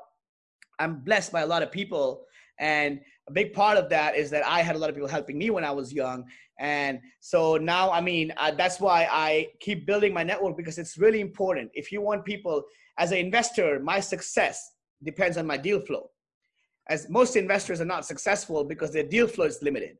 I'm 0.79 1.01
blessed 1.03 1.31
by 1.31 1.41
a 1.41 1.47
lot 1.47 1.63
of 1.63 1.71
people 1.71 2.25
and 2.59 2.99
a 3.27 3.31
big 3.31 3.53
part 3.53 3.77
of 3.77 3.89
that 3.89 4.15
is 4.15 4.29
that 4.31 4.45
I 4.45 4.61
had 4.61 4.75
a 4.75 4.79
lot 4.79 4.89
of 4.89 4.95
people 4.95 5.09
helping 5.09 5.37
me 5.37 5.49
when 5.49 5.63
I 5.63 5.71
was 5.71 5.93
young. 5.93 6.25
And 6.59 6.99
so 7.21 7.55
now, 7.55 7.89
I 7.89 8.01
mean, 8.01 8.33
uh, 8.37 8.51
that's 8.51 8.79
why 8.79 9.07
I 9.09 9.47
keep 9.61 9.85
building 9.85 10.13
my 10.13 10.23
network 10.23 10.57
because 10.57 10.77
it's 10.77 10.97
really 10.97 11.21
important. 11.21 11.71
If 11.73 11.91
you 11.91 12.01
want 12.01 12.25
people, 12.25 12.63
as 12.97 13.11
an 13.11 13.17
investor, 13.19 13.79
my 13.79 14.01
success 14.01 14.71
depends 15.03 15.37
on 15.37 15.47
my 15.47 15.55
deal 15.55 15.79
flow. 15.79 16.09
As 16.89 17.07
most 17.09 17.37
investors 17.37 17.79
are 17.79 17.85
not 17.85 18.05
successful 18.05 18.65
because 18.65 18.91
their 18.91 19.03
deal 19.03 19.27
flow 19.27 19.45
is 19.45 19.61
limited. 19.61 19.97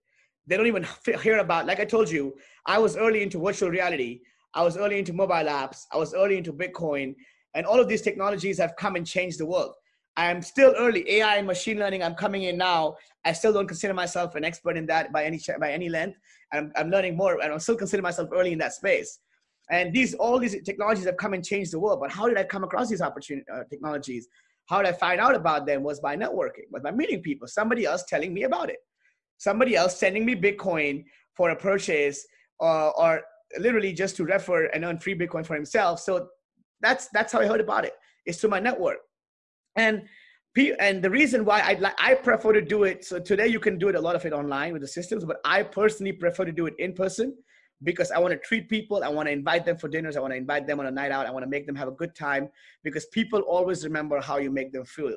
They 0.50 0.58
don't 0.58 0.68
even 0.68 0.86
hear 1.22 1.38
about, 1.38 1.68
like 1.68 1.80
I 1.80 1.86
told 1.86 2.10
you, 2.10 2.36
I 2.66 2.80
was 2.80 2.98
early 2.98 3.22
into 3.22 3.40
virtual 3.40 3.70
reality. 3.70 4.22
I 4.56 4.64
was 4.64 4.78
early 4.78 4.98
into 4.98 5.14
mobile 5.14 5.36
apps. 5.36 5.84
I 5.94 5.98
was 5.98 6.14
early 6.14 6.38
into 6.38 6.52
Bitcoin. 6.52 7.16
And 7.54 7.66
all 7.66 7.80
of 7.80 7.88
these 7.88 8.02
technologies 8.02 8.58
have 8.58 8.76
come 8.76 8.96
and 8.96 9.06
changed 9.06 9.40
the 9.40 9.46
world. 9.46 9.74
I'm 10.18 10.42
still 10.42 10.74
early. 10.78 11.10
AI 11.10 11.38
and 11.38 11.48
machine 11.48 11.80
learning, 11.80 12.04
I'm 12.04 12.16
coming 12.16 12.44
in 12.44 12.58
now. 12.58 12.96
I 13.24 13.32
still 13.32 13.54
don't 13.54 13.68
consider 13.68 13.94
myself 13.94 14.36
an 14.36 14.44
expert 14.44 14.76
in 14.76 14.86
that 14.88 15.14
by 15.14 15.24
any 15.24 15.40
by 15.60 15.72
any 15.72 15.88
length. 15.88 16.18
I'm, 16.52 16.74
I'm 16.76 16.90
learning 16.90 17.16
more, 17.16 17.40
and 17.42 17.54
I'm 17.54 17.60
still 17.60 17.78
consider 17.78 18.02
myself 18.02 18.30
early 18.34 18.52
in 18.52 18.60
that 18.60 18.74
space. 18.74 19.20
And 19.72 19.94
these 19.94 20.16
all 20.16 20.40
these 20.40 20.62
technologies 20.64 21.06
have 21.06 21.16
come 21.16 21.34
and 21.34 21.46
changed 21.46 21.72
the 21.72 21.80
world. 21.80 22.00
But 22.02 22.12
how 22.12 22.28
did 22.28 22.38
I 22.38 22.44
come 22.44 22.64
across 22.66 22.90
these 22.90 23.02
opportunity 23.02 23.46
uh, 23.54 23.64
technologies? 23.70 24.28
How 24.66 24.82
did 24.82 24.90
I 24.90 24.98
find 24.98 25.22
out 25.22 25.36
about 25.36 25.66
them? 25.66 25.84
Was 25.84 26.02
by 26.02 26.18
networking, 26.18 26.68
was 26.70 26.84
by 26.84 26.92
meeting 26.92 27.22
people. 27.22 27.48
Somebody 27.48 27.86
else 27.86 28.04
telling 28.08 28.34
me 28.34 28.44
about 28.44 28.70
it. 28.70 28.80
Somebody 29.40 29.76
else 29.76 29.98
sending 29.98 30.26
me 30.26 30.36
Bitcoin 30.36 31.06
for 31.34 31.50
a 31.50 31.56
purchase, 31.56 32.28
uh, 32.62 32.90
or 32.90 33.22
literally 33.58 33.94
just 33.94 34.16
to 34.18 34.26
refer 34.26 34.66
and 34.66 34.86
earn 34.86 35.00
free 35.00 35.18
Bitcoin 35.18 35.46
for 35.46 35.56
himself. 35.56 36.00
So 36.00 36.28
that's 36.82 37.08
that's 37.10 37.34
how 37.34 37.40
I 37.40 37.48
heard 37.48 37.62
about 37.62 37.86
it. 37.86 37.94
It's 38.26 38.40
through 38.40 38.52
my 38.52 38.60
network. 38.60 38.98
And 39.76 40.04
and 40.80 41.02
the 41.02 41.10
reason 41.10 41.46
why 41.46 41.62
I 41.62 41.94
I 41.98 42.16
prefer 42.16 42.54
to 42.54 42.62
do 42.62 42.84
it. 42.84 43.06
So 43.06 43.20
today 43.20 43.48
you 43.48 43.60
can 43.60 43.78
do 43.80 43.88
it 43.88 43.96
a 43.96 44.02
lot 44.02 44.16
of 44.16 44.26
it 44.26 44.34
online 44.34 44.74
with 44.74 44.82
the 44.82 44.88
systems, 44.88 45.26
but 45.26 45.38
I 45.46 45.64
personally 45.64 46.12
prefer 46.12 46.46
to 46.46 46.52
do 46.52 46.66
it 46.66 46.76
in 46.78 46.94
person 46.94 47.36
because 47.84 48.12
I 48.12 48.20
want 48.20 48.34
to 48.34 48.40
treat 48.40 48.68
people. 48.68 49.04
I 49.04 49.08
want 49.08 49.28
to 49.28 49.32
invite 49.32 49.66
them 49.66 49.78
for 49.78 49.88
dinners. 49.88 50.18
I 50.18 50.20
want 50.20 50.34
to 50.34 50.38
invite 50.38 50.68
them 50.68 50.80
on 50.80 50.88
a 50.88 50.92
night 50.92 51.12
out. 51.12 51.26
I 51.26 51.32
want 51.32 51.44
to 51.44 51.50
make 51.50 51.66
them 51.66 51.76
have 51.76 51.88
a 51.88 51.92
good 51.92 52.14
time 52.16 52.50
because 52.84 53.06
people 53.08 53.40
always 53.42 53.84
remember 53.86 54.20
how 54.20 54.38
you 54.38 54.52
make 54.52 54.74
them 54.74 54.84
feel. 54.84 55.16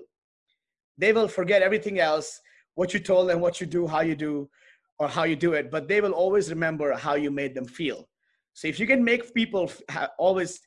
They 0.98 1.12
will 1.12 1.28
forget 1.28 1.62
everything 1.62 1.98
else, 1.98 2.40
what 2.74 2.94
you 2.94 3.00
told 3.00 3.28
them, 3.28 3.40
what 3.40 3.60
you 3.60 3.66
do, 3.66 3.86
how 3.86 4.00
you 4.00 4.14
do, 4.14 4.48
or 4.98 5.08
how 5.08 5.24
you 5.24 5.36
do 5.36 5.52
it, 5.52 5.70
but 5.70 5.88
they 5.88 6.00
will 6.00 6.12
always 6.12 6.50
remember 6.50 6.92
how 6.92 7.14
you 7.14 7.30
made 7.30 7.54
them 7.54 7.64
feel. 7.64 8.08
So 8.54 8.68
if 8.68 8.78
you 8.78 8.86
can 8.86 9.02
make 9.02 9.34
people 9.34 9.70
always 10.18 10.60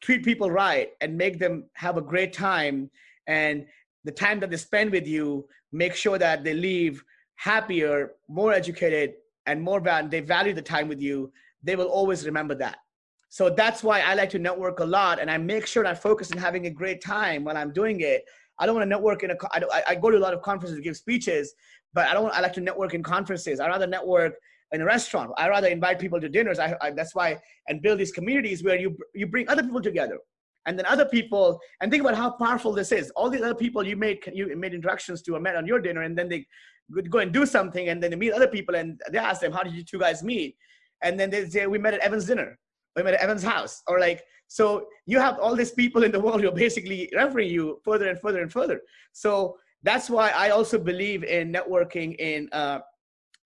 treat 0.00 0.24
people 0.24 0.50
right 0.50 0.90
and 1.00 1.16
make 1.16 1.38
them 1.38 1.64
have 1.74 1.96
a 1.96 2.02
great 2.02 2.32
time 2.32 2.90
and 3.26 3.66
the 4.04 4.12
time 4.12 4.40
that 4.40 4.50
they 4.50 4.56
spend 4.56 4.90
with 4.90 5.06
you 5.06 5.46
make 5.72 5.94
sure 5.94 6.18
that 6.18 6.44
they 6.44 6.54
leave 6.54 7.02
happier 7.36 8.12
more 8.28 8.52
educated 8.52 9.14
and 9.46 9.60
more 9.60 9.80
value 9.80 10.08
they 10.08 10.20
value 10.20 10.54
the 10.54 10.62
time 10.62 10.88
with 10.88 11.00
you 11.00 11.32
they 11.62 11.76
will 11.76 11.86
always 11.86 12.24
remember 12.24 12.54
that 12.54 12.78
so 13.28 13.50
that's 13.50 13.82
why 13.82 14.00
i 14.00 14.14
like 14.14 14.30
to 14.30 14.38
network 14.38 14.80
a 14.80 14.84
lot 14.84 15.18
and 15.18 15.30
i 15.30 15.36
make 15.36 15.66
sure 15.66 15.84
i 15.86 15.94
focus 15.94 16.30
on 16.32 16.38
having 16.38 16.66
a 16.66 16.70
great 16.70 17.00
time 17.02 17.44
while 17.44 17.56
i'm 17.56 17.72
doing 17.72 18.00
it 18.00 18.24
i 18.58 18.66
don't 18.66 18.74
want 18.74 18.84
to 18.84 18.88
network 18.88 19.22
in 19.22 19.30
a 19.30 19.36
I, 19.52 19.82
I 19.88 19.94
go 19.94 20.10
to 20.10 20.18
a 20.18 20.24
lot 20.26 20.34
of 20.34 20.42
conferences 20.42 20.76
to 20.76 20.82
give 20.82 20.96
speeches 20.96 21.54
but 21.92 22.08
i 22.08 22.12
don't 22.12 22.32
i 22.32 22.40
like 22.40 22.52
to 22.54 22.60
network 22.60 22.94
in 22.94 23.02
conferences. 23.02 23.60
I 23.60 23.68
rather 23.68 23.86
network 23.86 24.34
in 24.72 24.80
a 24.80 24.84
restaurant. 24.84 25.32
I 25.36 25.48
rather 25.48 25.68
invite 25.68 25.98
people 25.98 26.20
to 26.20 26.28
dinners. 26.28 26.58
I, 26.58 26.76
I 26.80 26.90
that's 26.90 27.14
why 27.14 27.38
and 27.68 27.80
build 27.80 27.98
these 27.98 28.12
communities 28.12 28.62
where 28.62 28.78
you 28.78 28.96
you 29.14 29.26
bring 29.26 29.48
other 29.48 29.62
people 29.62 29.80
together. 29.80 30.18
And 30.66 30.78
then 30.78 30.84
other 30.86 31.06
people 31.06 31.58
and 31.80 31.90
think 31.90 32.02
about 32.02 32.14
how 32.14 32.30
powerful 32.32 32.72
this 32.72 32.92
is. 32.92 33.10
All 33.16 33.30
these 33.30 33.40
other 33.40 33.54
people 33.54 33.82
you 33.86 33.96
made 33.96 34.18
you 34.32 34.54
made 34.56 34.74
introductions 34.74 35.22
to 35.22 35.36
or 35.36 35.40
met 35.40 35.56
on 35.56 35.66
your 35.66 35.80
dinner 35.80 36.02
and 36.02 36.16
then 36.16 36.28
they 36.28 36.46
go 37.10 37.18
and 37.18 37.32
do 37.32 37.46
something 37.46 37.88
and 37.88 38.02
then 38.02 38.10
they 38.10 38.16
meet 38.16 38.32
other 38.32 38.48
people 38.48 38.74
and 38.74 39.00
they 39.10 39.18
ask 39.18 39.40
them 39.40 39.52
how 39.52 39.62
did 39.62 39.74
you 39.74 39.84
two 39.84 39.98
guys 39.98 40.22
meet? 40.22 40.56
And 41.02 41.18
then 41.18 41.30
they 41.30 41.48
say 41.48 41.66
we 41.66 41.78
met 41.78 41.94
at 41.94 42.00
evan's 42.00 42.26
dinner 42.26 42.58
we 42.96 43.02
met 43.02 43.14
at 43.14 43.20
evan's 43.20 43.42
house 43.42 43.82
or 43.86 44.00
like 44.00 44.22
so 44.48 44.86
you 45.04 45.20
have 45.20 45.38
all 45.38 45.54
these 45.54 45.72
people 45.72 46.02
in 46.02 46.10
the 46.10 46.18
world 46.18 46.40
who 46.40 46.48
are 46.48 46.52
basically 46.52 47.10
referring 47.14 47.50
you 47.50 47.80
further 47.84 48.08
and 48.08 48.18
further 48.18 48.40
and 48.40 48.50
further. 48.50 48.80
So 49.12 49.58
that's 49.84 50.10
why 50.10 50.30
i 50.30 50.50
also 50.50 50.76
believe 50.76 51.22
in 51.22 51.52
networking 51.52 52.16
in 52.18 52.48
uh, 52.52 52.80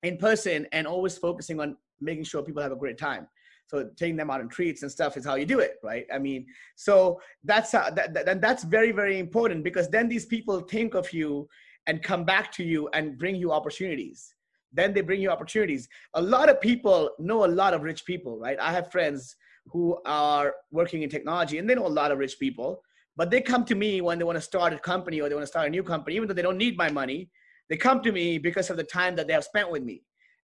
in 0.02 0.16
person 0.16 0.66
and 0.72 0.86
always 0.86 1.18
focusing 1.18 1.60
on 1.60 1.76
making 2.00 2.24
sure 2.24 2.42
people 2.42 2.62
have 2.62 2.72
a 2.72 2.76
great 2.76 2.98
time. 2.98 3.28
So 3.66 3.88
taking 3.96 4.16
them 4.16 4.30
out 4.30 4.40
on 4.40 4.48
treats 4.48 4.82
and 4.82 4.90
stuff 4.90 5.16
is 5.16 5.24
how 5.24 5.34
you 5.34 5.44
do 5.44 5.58
it 5.58 5.74
right? 5.82 6.06
I 6.14 6.18
mean 6.18 6.46
so 6.76 7.20
that's 7.44 7.72
how, 7.72 7.90
that, 7.90 8.14
that, 8.14 8.40
that's 8.40 8.64
very 8.64 8.92
very 8.92 9.18
important 9.18 9.64
because 9.64 9.88
then 9.88 10.08
these 10.08 10.26
people 10.26 10.60
think 10.60 10.94
of 10.94 11.12
you 11.12 11.48
and 11.88 12.00
come 12.02 12.24
back 12.24 12.52
to 12.52 12.62
you 12.62 12.88
and 12.94 13.18
bring 13.18 13.34
you 13.34 13.50
opportunities. 13.50 14.34
Then 14.72 14.94
they 14.94 15.02
bring 15.02 15.20
you 15.20 15.30
opportunities. 15.30 15.88
A 16.14 16.22
lot 16.22 16.48
of 16.48 16.60
people 16.60 17.10
know 17.18 17.44
a 17.44 17.52
lot 17.60 17.74
of 17.74 17.82
rich 17.82 18.06
people 18.06 18.38
right? 18.38 18.58
I 18.60 18.70
have 18.72 18.92
friends 18.92 19.36
who 19.66 19.98
are 20.04 20.54
working 20.70 21.02
in 21.02 21.08
technology 21.08 21.58
and 21.58 21.68
they 21.68 21.74
know 21.74 21.86
a 21.86 21.98
lot 22.00 22.10
of 22.10 22.18
rich 22.18 22.38
people 22.38 22.82
but 23.16 23.30
they 23.30 23.40
come 23.40 23.64
to 23.64 23.74
me 23.74 24.00
when 24.00 24.18
they 24.18 24.24
want 24.24 24.36
to 24.36 24.42
start 24.42 24.72
a 24.72 24.78
company 24.78 25.20
or 25.20 25.28
they 25.28 25.34
want 25.34 25.42
to 25.42 25.54
start 25.54 25.66
a 25.66 25.70
new 25.70 25.82
company 25.82 26.16
even 26.16 26.28
though 26.28 26.34
they 26.34 26.42
don't 26.42 26.58
need 26.58 26.76
my 26.76 26.90
money 26.90 27.28
they 27.68 27.76
come 27.76 28.02
to 28.02 28.12
me 28.12 28.38
because 28.38 28.70
of 28.70 28.76
the 28.76 28.84
time 28.84 29.16
that 29.16 29.26
they 29.26 29.32
have 29.32 29.44
spent 29.44 29.70
with 29.70 29.82
me 29.82 30.02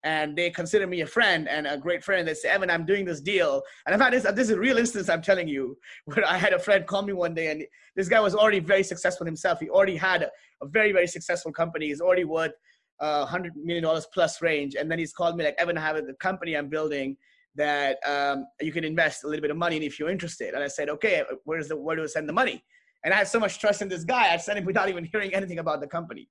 and 0.06 0.36
they 0.36 0.50
consider 0.50 0.86
me 0.86 1.00
a 1.00 1.06
friend 1.06 1.48
and 1.48 1.66
a 1.66 1.76
great 1.76 2.04
friend. 2.04 2.28
They 2.28 2.34
say, 2.34 2.48
Evan, 2.48 2.70
I'm 2.70 2.86
doing 2.86 3.04
this 3.04 3.20
deal. 3.20 3.60
And 3.84 3.94
I've 3.94 4.00
had 4.00 4.12
this, 4.12 4.22
this 4.22 4.48
is 4.48 4.50
a 4.50 4.58
real 4.58 4.78
instance 4.78 5.08
I'm 5.08 5.20
telling 5.20 5.48
you, 5.48 5.76
where 6.04 6.24
I 6.24 6.36
had 6.36 6.52
a 6.52 6.60
friend 6.60 6.86
call 6.86 7.02
me 7.02 7.12
one 7.12 7.34
day 7.34 7.50
and 7.50 7.64
this 7.96 8.08
guy 8.08 8.20
was 8.20 8.34
already 8.34 8.60
very 8.60 8.84
successful 8.84 9.26
himself. 9.26 9.58
He 9.58 9.68
already 9.68 9.96
had 9.96 10.22
a, 10.22 10.30
a 10.62 10.68
very, 10.68 10.92
very 10.92 11.08
successful 11.08 11.52
company. 11.52 11.88
He's 11.88 12.00
already 12.00 12.24
worth 12.24 12.52
uh, 13.02 13.26
a 13.28 13.36
$100 13.36 13.50
million 13.56 14.00
plus 14.14 14.40
range. 14.40 14.76
And 14.76 14.88
then 14.88 15.00
he's 15.00 15.12
called 15.12 15.36
me 15.36 15.44
like, 15.44 15.56
Evan, 15.58 15.76
I 15.76 15.80
have 15.80 15.96
a 15.96 16.14
company 16.14 16.56
I'm 16.56 16.68
building 16.68 17.16
that 17.56 17.98
um, 18.06 18.46
you 18.60 18.72
can 18.72 18.84
invest 18.84 19.24
a 19.24 19.28
little 19.28 19.42
bit 19.42 19.50
of 19.50 19.56
money 19.56 19.76
if 19.84 19.98
you're 19.98 20.10
interested. 20.10 20.54
And 20.54 20.62
I 20.62 20.68
said, 20.68 20.88
okay, 20.90 21.22
where's 21.44 21.68
the, 21.68 21.76
where 21.76 21.96
do 21.96 22.02
I 22.02 22.06
send 22.06 22.28
the 22.28 22.32
money? 22.32 22.62
And 23.04 23.12
I 23.14 23.18
had 23.18 23.28
so 23.28 23.40
much 23.40 23.58
trust 23.58 23.82
in 23.82 23.88
this 23.88 24.04
guy, 24.04 24.32
I 24.32 24.36
sent 24.36 24.58
him 24.58 24.64
without 24.64 24.88
even 24.88 25.04
hearing 25.04 25.34
anything 25.34 25.58
about 25.58 25.80
the 25.80 25.86
company. 25.86 26.28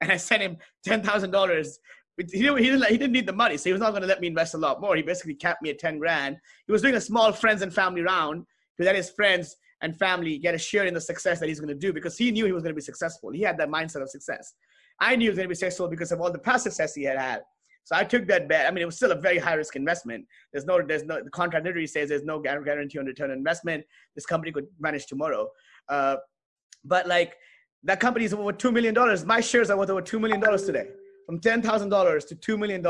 And 0.00 0.10
I 0.10 0.16
sent 0.16 0.42
him 0.42 0.58
$10,000 0.86 1.76
he 2.16 2.42
didn't, 2.42 2.58
he 2.58 2.64
didn't, 2.64 2.84
he 2.86 2.98
didn't 2.98 3.12
need 3.12 3.26
the 3.26 3.32
money, 3.32 3.56
so 3.56 3.64
he 3.64 3.72
was 3.72 3.80
not 3.80 3.90
going 3.90 4.02
to 4.02 4.06
let 4.06 4.20
me 4.20 4.28
invest 4.28 4.54
a 4.54 4.58
lot 4.58 4.80
more. 4.80 4.94
He 4.94 5.02
basically 5.02 5.34
capped 5.34 5.62
me 5.62 5.70
at 5.70 5.78
10 5.78 5.98
grand. 5.98 6.36
He 6.66 6.72
was 6.72 6.82
doing 6.82 6.94
a 6.94 7.00
small 7.00 7.32
friends 7.32 7.62
and 7.62 7.74
family 7.74 8.02
round 8.02 8.44
to 8.78 8.84
let 8.84 8.94
his 8.94 9.10
friends 9.10 9.56
and 9.82 9.96
family 9.96 10.38
get 10.38 10.54
a 10.54 10.58
share 10.58 10.86
in 10.86 10.94
the 10.94 11.00
success 11.00 11.40
that 11.40 11.48
he's 11.48 11.58
going 11.58 11.68
to 11.68 11.74
do 11.74 11.92
because 11.92 12.16
he 12.16 12.30
knew 12.30 12.46
he 12.46 12.52
was 12.52 12.62
going 12.62 12.70
to 12.70 12.76
be 12.76 12.82
successful. 12.82 13.32
He 13.32 13.42
had 13.42 13.58
that 13.58 13.68
mindset 13.68 14.02
of 14.02 14.10
success. 14.10 14.54
I 15.00 15.16
knew 15.16 15.24
he 15.24 15.28
was 15.30 15.36
going 15.36 15.46
to 15.46 15.50
be 15.50 15.56
successful 15.56 15.88
because 15.88 16.12
of 16.12 16.20
all 16.20 16.30
the 16.30 16.38
past 16.38 16.62
success 16.62 16.94
he 16.94 17.02
had 17.02 17.18
had. 17.18 17.42
So 17.84 17.94
I 17.94 18.04
took 18.04 18.26
that 18.28 18.48
bet. 18.48 18.66
I 18.66 18.70
mean, 18.70 18.82
it 18.82 18.86
was 18.86 18.96
still 18.96 19.12
a 19.12 19.20
very 19.20 19.38
high 19.38 19.54
risk 19.54 19.76
investment. 19.76 20.26
There's 20.52 20.64
no, 20.64 20.80
there's 20.82 21.04
no, 21.04 21.22
the 21.22 21.30
contract 21.30 21.66
literally 21.66 21.86
says 21.86 22.08
there's 22.08 22.24
no 22.24 22.40
guarantee 22.40 22.98
on 22.98 23.06
return 23.06 23.30
on 23.30 23.36
investment. 23.36 23.84
This 24.14 24.26
company 24.26 24.52
could 24.52 24.66
vanish 24.80 25.04
tomorrow. 25.06 25.48
Uh, 25.88 26.16
but 26.84 27.06
like 27.06 27.34
that 27.82 28.00
company 28.00 28.24
is 28.24 28.34
worth 28.34 28.58
$2 28.58 28.72
million. 28.72 28.94
My 29.26 29.40
shares 29.40 29.70
are 29.70 29.76
worth 29.76 29.90
over 29.90 30.02
$2 30.02 30.18
million 30.20 30.40
today 30.58 30.88
from 31.26 31.40
$10,000 31.40 32.28
to 32.28 32.36
$2 32.36 32.58
million, 32.58 32.82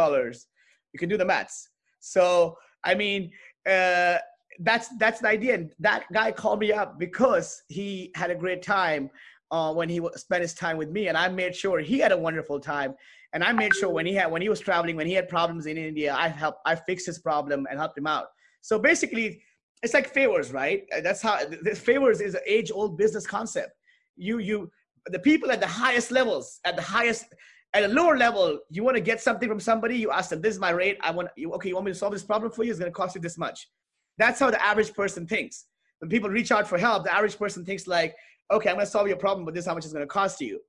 you 0.93 0.99
can 0.99 1.09
do 1.09 1.17
the 1.17 1.25
maths. 1.25 1.69
So, 2.01 2.57
I 2.85 2.95
mean, 2.95 3.31
uh, 3.69 4.19
that's, 4.61 4.89
that's 4.99 5.21
the 5.21 5.29
idea. 5.29 5.55
And 5.55 5.73
that 5.81 6.05
guy 6.13 6.33
called 6.33 6.61
me 6.61 6.73
up 6.73 6.99
because 6.99 7.63
he 7.69 8.13
had 8.15 8.31
a 8.31 8.35
great 8.35 8.63
time 8.63 9.11
uh, 9.51 9.73
when 9.73 9.89
he 9.89 10.01
spent 10.17 10.43
his 10.43 10.55
time 10.55 10.77
with 10.77 10.91
me. 10.91 11.09
And 11.09 11.17
I 11.17 11.29
made 11.29 11.55
sure 11.55 11.79
he 11.81 11.99
had 11.99 12.13
a 12.13 12.17
wonderful 12.17 12.61
time. 12.61 12.95
And 13.33 13.43
I 13.43 13.53
made 13.53 13.75
sure 13.75 13.91
when 13.91 14.07
he 14.07 14.15
had, 14.15 14.31
when 14.31 14.43
he 14.43 14.49
was 14.49 14.61
traveling, 14.61 14.97
when 14.97 15.07
he 15.07 15.13
had 15.13 15.29
problems 15.29 15.67
in 15.67 15.77
India, 15.77 16.15
I 16.15 16.29
helped, 16.29 16.61
I 16.67 16.77
fixed 16.77 17.07
his 17.07 17.19
problem 17.19 17.67
and 17.69 17.79
helped 17.79 17.99
him 17.99 18.07
out. 18.07 18.27
So 18.61 18.79
basically, 18.79 19.43
it's 19.83 19.93
like 19.93 20.09
favors, 20.09 20.53
right? 20.53 20.85
That's 21.03 21.21
how 21.21 21.41
favors 21.75 22.21
is 22.21 22.35
an 22.35 22.41
age 22.47 22.71
old 22.73 22.97
business 22.97 23.27
concept. 23.27 23.73
You, 24.17 24.39
you, 24.39 24.71
the 25.07 25.19
people 25.19 25.51
at 25.51 25.61
the 25.61 25.67
highest 25.67 26.11
levels, 26.11 26.61
at 26.65 26.77
the 26.77 26.83
highest, 26.83 27.27
at 27.75 27.83
a 27.83 27.89
lower 27.89 28.17
level, 28.17 28.61
you 28.71 28.85
want 28.85 28.97
to 28.97 29.03
get 29.03 29.21
something 29.21 29.49
from 29.49 29.61
somebody, 29.61 29.97
you 29.97 30.13
ask 30.13 30.31
them, 30.31 30.41
this 30.41 30.55
is 30.55 30.61
my 30.61 30.71
rate. 30.71 30.97
I 31.03 31.11
want 31.11 31.29
you, 31.37 31.53
okay, 31.55 31.69
you 31.69 31.75
want 31.75 31.87
me 31.87 31.93
to 31.93 31.99
solve 31.99 32.13
this 32.13 32.23
problem 32.23 32.53
for 32.53 32.63
you? 32.63 32.71
It's 32.71 32.79
going 32.79 32.91
to 32.91 32.95
cost 32.95 33.17
you 33.17 33.21
this 33.21 33.37
much. 33.37 33.69
That's 34.17 34.39
how 34.39 34.51
the 34.51 34.65
average 34.65 34.95
person 34.95 35.27
thinks. 35.27 35.67
When 35.99 36.09
people 36.09 36.31
reach 36.31 36.53
out 36.53 36.69
for 36.69 36.79
help, 36.79 37.05
the 37.05 37.15
average 37.15 37.37
person 37.37 37.65
thinks 37.65 37.87
like, 37.87 38.15
okay, 38.53 38.71
I'm 38.71 38.77
going 38.77 38.87
to 38.87 38.91
solve 38.91 39.09
your 39.09 39.17
problem, 39.17 39.45
but 39.45 39.55
this 39.55 39.63
is 39.63 39.69
how 39.69 39.75
much 39.75 39.85
it's 39.85 39.93
going 39.93 40.05
to 40.05 40.13
cost 40.13 40.41
you. 40.41 40.61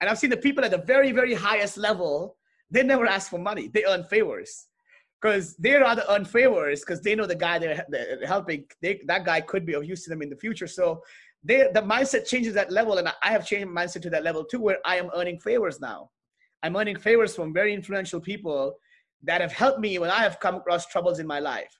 And 0.00 0.08
I've 0.08 0.18
seen 0.18 0.30
the 0.30 0.36
people 0.36 0.64
at 0.64 0.70
the 0.70 0.78
very, 0.78 1.12
very 1.12 1.34
highest 1.34 1.76
level, 1.76 2.36
they 2.70 2.82
never 2.82 3.06
ask 3.06 3.30
for 3.30 3.38
money. 3.38 3.68
They 3.68 3.84
earn 3.84 4.04
favors 4.04 4.66
because 5.20 5.56
they 5.56 5.74
rather 5.74 6.04
earn 6.08 6.24
favors 6.24 6.80
because 6.80 7.02
they 7.02 7.14
know 7.14 7.26
the 7.26 7.34
guy 7.34 7.58
they're, 7.58 7.84
they're 7.88 8.26
helping, 8.26 8.64
they, 8.80 9.00
that 9.06 9.24
guy 9.24 9.40
could 9.40 9.66
be 9.66 9.74
of 9.74 9.84
use 9.84 10.04
to 10.04 10.10
them 10.10 10.22
in 10.22 10.30
the 10.30 10.36
future. 10.36 10.66
So 10.66 11.02
they, 11.44 11.68
the 11.74 11.82
mindset 11.82 12.26
changes 12.26 12.54
that 12.54 12.72
level. 12.72 12.96
And 12.98 13.08
I 13.08 13.30
have 13.30 13.46
changed 13.46 13.68
my 13.68 13.84
mindset 13.84 14.02
to 14.02 14.10
that 14.10 14.24
level 14.24 14.44
too, 14.44 14.60
where 14.60 14.78
I 14.84 14.96
am 14.96 15.10
earning 15.14 15.38
favors 15.38 15.80
now. 15.80 16.10
I'm 16.62 16.76
earning 16.76 16.98
favors 16.98 17.34
from 17.34 17.52
very 17.52 17.74
influential 17.74 18.20
people 18.20 18.76
that 19.22 19.40
have 19.40 19.52
helped 19.52 19.80
me 19.80 19.98
when 19.98 20.10
I 20.10 20.20
have 20.20 20.40
come 20.40 20.54
across 20.54 20.86
troubles 20.86 21.18
in 21.18 21.26
my 21.26 21.40
life. 21.40 21.76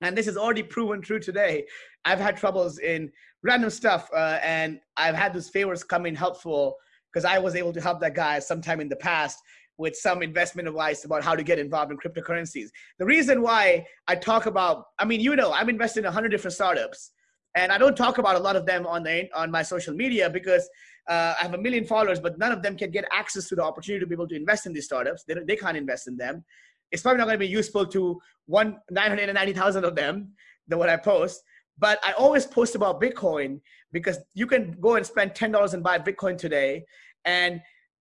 And 0.00 0.16
this 0.16 0.26
is 0.26 0.36
already 0.36 0.62
proven 0.62 1.00
true 1.00 1.20
today. 1.20 1.64
I've 2.04 2.18
had 2.18 2.36
troubles 2.36 2.78
in 2.78 3.10
random 3.42 3.70
stuff, 3.70 4.08
uh, 4.14 4.38
and 4.42 4.80
I've 4.96 5.14
had 5.14 5.32
those 5.34 5.48
favors 5.48 5.84
come 5.84 6.06
in 6.06 6.14
helpful 6.14 6.76
because 7.12 7.24
I 7.24 7.38
was 7.38 7.54
able 7.54 7.72
to 7.72 7.80
help 7.80 8.00
that 8.00 8.14
guy 8.14 8.38
sometime 8.38 8.80
in 8.80 8.88
the 8.88 8.96
past 8.96 9.38
with 9.78 9.96
some 9.96 10.22
investment 10.22 10.68
advice 10.68 11.04
about 11.04 11.24
how 11.24 11.34
to 11.34 11.42
get 11.42 11.58
involved 11.58 11.90
in 11.90 11.98
cryptocurrencies. 11.98 12.68
The 12.98 13.04
reason 13.04 13.42
why 13.42 13.86
I 14.06 14.14
talk 14.14 14.46
about, 14.46 14.84
I 14.98 15.04
mean, 15.04 15.20
you 15.20 15.34
know, 15.34 15.52
I'm 15.52 15.68
invested 15.68 16.00
in 16.00 16.04
100 16.04 16.28
different 16.28 16.54
startups, 16.54 17.10
and 17.54 17.72
I 17.72 17.78
don't 17.78 17.96
talk 17.96 18.18
about 18.18 18.36
a 18.36 18.38
lot 18.38 18.56
of 18.56 18.64
them 18.64 18.86
on 18.86 19.02
the 19.02 19.28
on 19.34 19.50
my 19.50 19.62
social 19.62 19.94
media 19.94 20.30
because 20.30 20.68
uh, 21.08 21.34
I 21.38 21.42
have 21.42 21.54
a 21.54 21.58
million 21.58 21.84
followers, 21.84 22.20
but 22.20 22.38
none 22.38 22.52
of 22.52 22.62
them 22.62 22.76
can 22.76 22.90
get 22.90 23.04
access 23.12 23.48
to 23.48 23.56
the 23.56 23.62
opportunity 23.62 24.00
to 24.00 24.06
be 24.06 24.14
able 24.14 24.28
to 24.28 24.36
invest 24.36 24.66
in 24.66 24.72
these 24.72 24.84
startups. 24.84 25.24
They, 25.24 25.34
they 25.46 25.56
can't 25.56 25.76
invest 25.76 26.06
in 26.06 26.16
them. 26.16 26.44
It's 26.92 27.02
probably 27.02 27.18
not 27.18 27.24
going 27.24 27.34
to 27.34 27.38
be 27.38 27.48
useful 27.48 27.86
to 27.86 28.20
one 28.46 28.78
990,000 28.90 29.84
of 29.84 29.96
them 29.96 30.32
than 30.68 30.78
what 30.78 30.88
I 30.88 30.96
post. 30.96 31.42
But 31.82 31.98
I 32.04 32.12
always 32.12 32.46
post 32.46 32.76
about 32.76 33.00
Bitcoin 33.00 33.60
because 33.90 34.20
you 34.34 34.46
can 34.46 34.76
go 34.80 34.94
and 34.94 35.04
spend 35.04 35.32
$10 35.32 35.74
and 35.74 35.82
buy 35.82 35.98
Bitcoin 35.98 36.38
today. 36.38 36.84
And 37.24 37.60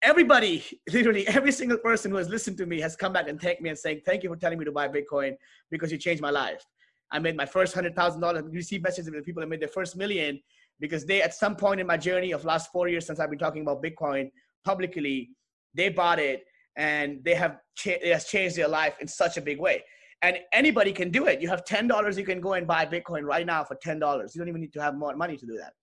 everybody, 0.01 0.65
literally 0.91 1.27
every 1.27 1.51
single 1.51 1.77
person 1.77 2.09
who 2.09 2.17
has 2.17 2.29
listened 2.29 2.57
to 2.57 2.65
me 2.65 2.81
has 2.81 2.95
come 2.95 3.13
back 3.13 3.29
and 3.29 3.39
thanked 3.39 3.61
me 3.61 3.69
and 3.69 3.77
saying, 3.77 4.01
thank 4.07 4.23
you 4.23 4.29
for 4.29 4.37
telling 4.37 4.57
me 4.57 4.65
to 4.65 4.71
buy 4.71 4.87
Bitcoin 4.87 5.35
because 5.69 5.91
you 5.91 5.99
changed 5.99 6.19
my 6.19 6.31
life. 6.31 6.65
I 7.11 7.19
made 7.19 7.37
my 7.37 7.45
first 7.45 7.75
$100,000, 7.75 8.37
and 8.37 8.53
received 8.53 8.83
messages 8.83 9.07
from 9.07 9.21
people 9.23 9.41
that 9.41 9.47
made 9.47 9.61
their 9.61 9.67
first 9.67 9.95
million 9.95 10.39
because 10.79 11.05
they, 11.05 11.21
at 11.21 11.35
some 11.35 11.55
point 11.55 11.79
in 11.79 11.85
my 11.85 11.97
journey 11.97 12.31
of 12.31 12.45
last 12.45 12.71
four 12.71 12.87
years 12.87 13.05
since 13.05 13.19
I've 13.19 13.29
been 13.29 13.37
talking 13.37 13.61
about 13.61 13.83
Bitcoin 13.83 14.31
publicly, 14.65 15.29
they 15.75 15.89
bought 15.89 16.17
it 16.17 16.43
and 16.75 17.23
they 17.23 17.35
have 17.35 17.57
it 17.85 18.11
has 18.11 18.25
changed 18.25 18.55
their 18.55 18.67
life 18.67 18.95
in 18.99 19.07
such 19.07 19.37
a 19.37 19.41
big 19.41 19.59
way. 19.59 19.83
And 20.21 20.37
anybody 20.51 20.91
can 20.91 21.11
do 21.11 21.27
it. 21.27 21.41
You 21.41 21.47
have 21.49 21.63
ten 21.63 21.87
dollars, 21.87 22.17
you 22.17 22.25
can 22.25 22.41
go 22.41 22.53
and 22.53 22.67
buy 22.67 22.85
Bitcoin 22.85 23.23
right 23.23 23.45
now 23.45 23.63
for 23.63 23.75
ten 23.75 23.99
dollars. 23.99 24.35
You 24.35 24.39
don't 24.39 24.49
even 24.49 24.61
need 24.61 24.73
to 24.73 24.81
have 24.81 24.95
more 24.95 25.15
money 25.15 25.37
to 25.37 25.45
do 25.45 25.57
that. 25.57 25.73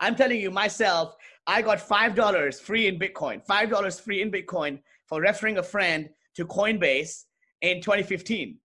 I'm 0.00 0.14
telling 0.14 0.40
you 0.40 0.50
myself, 0.50 1.16
I 1.46 1.62
got 1.62 1.80
five 1.80 2.14
dollars 2.14 2.60
free 2.60 2.86
in 2.86 2.98
Bitcoin, 2.98 3.44
five 3.44 3.70
dollars 3.70 3.98
free 3.98 4.22
in 4.22 4.30
Bitcoin 4.30 4.80
for 5.06 5.20
referring 5.20 5.58
a 5.58 5.62
friend 5.62 6.08
to 6.36 6.44
Coinbase 6.46 7.24
in 7.62 7.80
2015. 7.80 8.58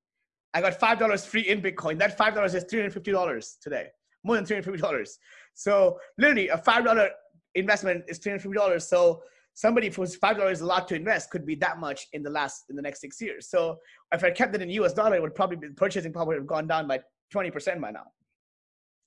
I 0.54 0.62
got 0.62 0.80
five 0.80 1.00
dollars 1.00 1.26
free 1.26 1.48
in 1.50 1.62
Bitcoin. 1.62 1.98
That 1.98 2.18
five 2.18 2.36
dollars 2.36 2.54
is 2.54 2.66
three 2.66 2.80
hundred 2.80 2.94
fifty 2.94 3.12
dollars 3.12 3.58
today, 3.62 3.88
more 4.24 4.36
than 4.36 4.46
three 4.46 4.56
hundred 4.58 4.66
fifty 4.66 4.82
dollars. 4.82 5.18
So 5.56 6.00
literally, 6.18 6.50
a 6.50 6.58
five 6.58 6.84
dollar 6.86 7.10
investment 7.56 8.04
is 8.08 8.20
three 8.20 8.32
hundred 8.32 8.44
fifty 8.44 8.58
dollars. 8.58 8.88
So 8.88 9.24
somebody 9.54 9.90
who's 9.90 10.16
five 10.16 10.38
dollars 10.38 10.62
a 10.62 10.66
lot 10.66 10.88
to 10.88 10.96
invest 10.96 11.30
could 11.30 11.46
be 11.46 11.56
that 11.56 11.80
much 11.80 12.08
in 12.14 12.24
the 12.24 12.30
last 12.30 12.66
in 12.70 12.76
the 12.76 12.82
next 12.82 13.02
six 13.02 13.22
years. 13.22 13.50
So 13.50 13.78
if 14.12 14.24
I 14.24 14.32
kept 14.32 14.56
it 14.56 14.62
in 14.62 14.70
US 14.72 14.94
dollar, 14.94 15.16
it 15.16 15.22
would 15.22 15.36
probably 15.36 15.58
be 15.58 15.70
purchasing 15.70 16.14
power 16.14 16.34
have 16.34 16.48
gone 16.48 16.68
down 16.68 16.88
by 16.88 17.00
20% 17.34 17.82
by 17.82 17.92
now. 17.92 18.06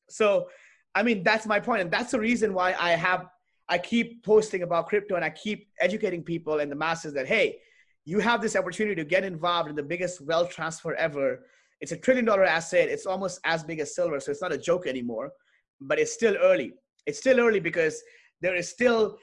So 0.08 0.48
I 0.94 1.02
mean 1.02 1.22
that's 1.22 1.46
my 1.46 1.60
point. 1.60 1.82
And 1.82 1.90
that's 1.90 2.12
the 2.12 2.20
reason 2.20 2.54
why 2.54 2.74
I 2.78 2.90
have 2.92 3.26
I 3.68 3.78
keep 3.78 4.24
posting 4.24 4.62
about 4.62 4.86
crypto 4.86 5.16
and 5.16 5.24
I 5.24 5.30
keep 5.30 5.68
educating 5.80 6.22
people 6.22 6.60
and 6.60 6.70
the 6.70 6.76
masses 6.76 7.12
that 7.14 7.26
hey, 7.26 7.58
you 8.04 8.20
have 8.20 8.40
this 8.40 8.54
opportunity 8.54 8.94
to 8.94 9.04
get 9.04 9.24
involved 9.24 9.68
in 9.68 9.74
the 9.74 9.82
biggest 9.82 10.20
wealth 10.20 10.50
transfer 10.50 10.94
ever. 10.94 11.44
It's 11.80 11.92
a 11.92 11.96
trillion 11.96 12.24
dollar 12.24 12.44
asset. 12.44 12.88
It's 12.88 13.04
almost 13.04 13.40
as 13.44 13.64
big 13.64 13.80
as 13.80 13.94
silver, 13.94 14.20
so 14.20 14.30
it's 14.30 14.40
not 14.40 14.52
a 14.52 14.58
joke 14.58 14.86
anymore. 14.86 15.32
But 15.80 15.98
it's 15.98 16.12
still 16.12 16.36
early. 16.36 16.72
It's 17.04 17.18
still 17.18 17.40
early 17.40 17.60
because 17.60 18.00
there 18.40 18.54
is 18.54 18.68
still 18.70 19.18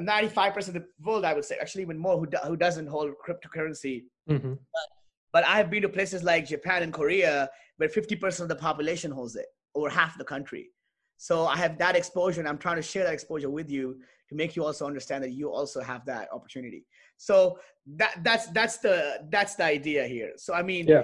95% 0.00 0.68
of 0.68 0.74
the 0.74 0.84
world, 1.02 1.24
I 1.24 1.34
would 1.34 1.44
say, 1.44 1.56
actually 1.60 1.82
even 1.82 1.98
more, 1.98 2.18
who, 2.18 2.26
do, 2.26 2.38
who 2.38 2.56
doesn't 2.56 2.86
hold 2.86 3.10
cryptocurrency. 3.26 4.04
Mm-hmm. 4.28 4.50
But, 4.52 4.88
but 5.32 5.44
I 5.44 5.56
have 5.56 5.70
been 5.70 5.82
to 5.82 5.88
places 5.88 6.22
like 6.22 6.46
Japan 6.46 6.82
and 6.82 6.92
Korea 6.92 7.50
where 7.76 7.88
50% 7.88 8.40
of 8.40 8.48
the 8.48 8.56
population 8.56 9.10
holds 9.10 9.36
it, 9.36 9.46
or 9.74 9.88
half 9.88 10.18
the 10.18 10.24
country. 10.24 10.70
So 11.16 11.46
I 11.46 11.56
have 11.56 11.78
that 11.78 11.96
exposure, 11.96 12.40
and 12.40 12.48
I'm 12.48 12.58
trying 12.58 12.76
to 12.76 12.82
share 12.82 13.04
that 13.04 13.14
exposure 13.14 13.50
with 13.50 13.70
you 13.70 13.96
to 14.28 14.34
make 14.34 14.56
you 14.56 14.64
also 14.64 14.86
understand 14.86 15.22
that 15.24 15.30
you 15.30 15.50
also 15.50 15.80
have 15.80 16.04
that 16.06 16.28
opportunity. 16.32 16.84
So 17.16 17.58
that 17.94 18.18
that's 18.24 18.46
that's 18.48 18.78
the 18.78 19.26
that's 19.30 19.54
the 19.54 19.64
idea 19.64 20.06
here. 20.06 20.32
So 20.36 20.54
I 20.54 20.62
mean, 20.62 20.86
yeah. 20.86 21.02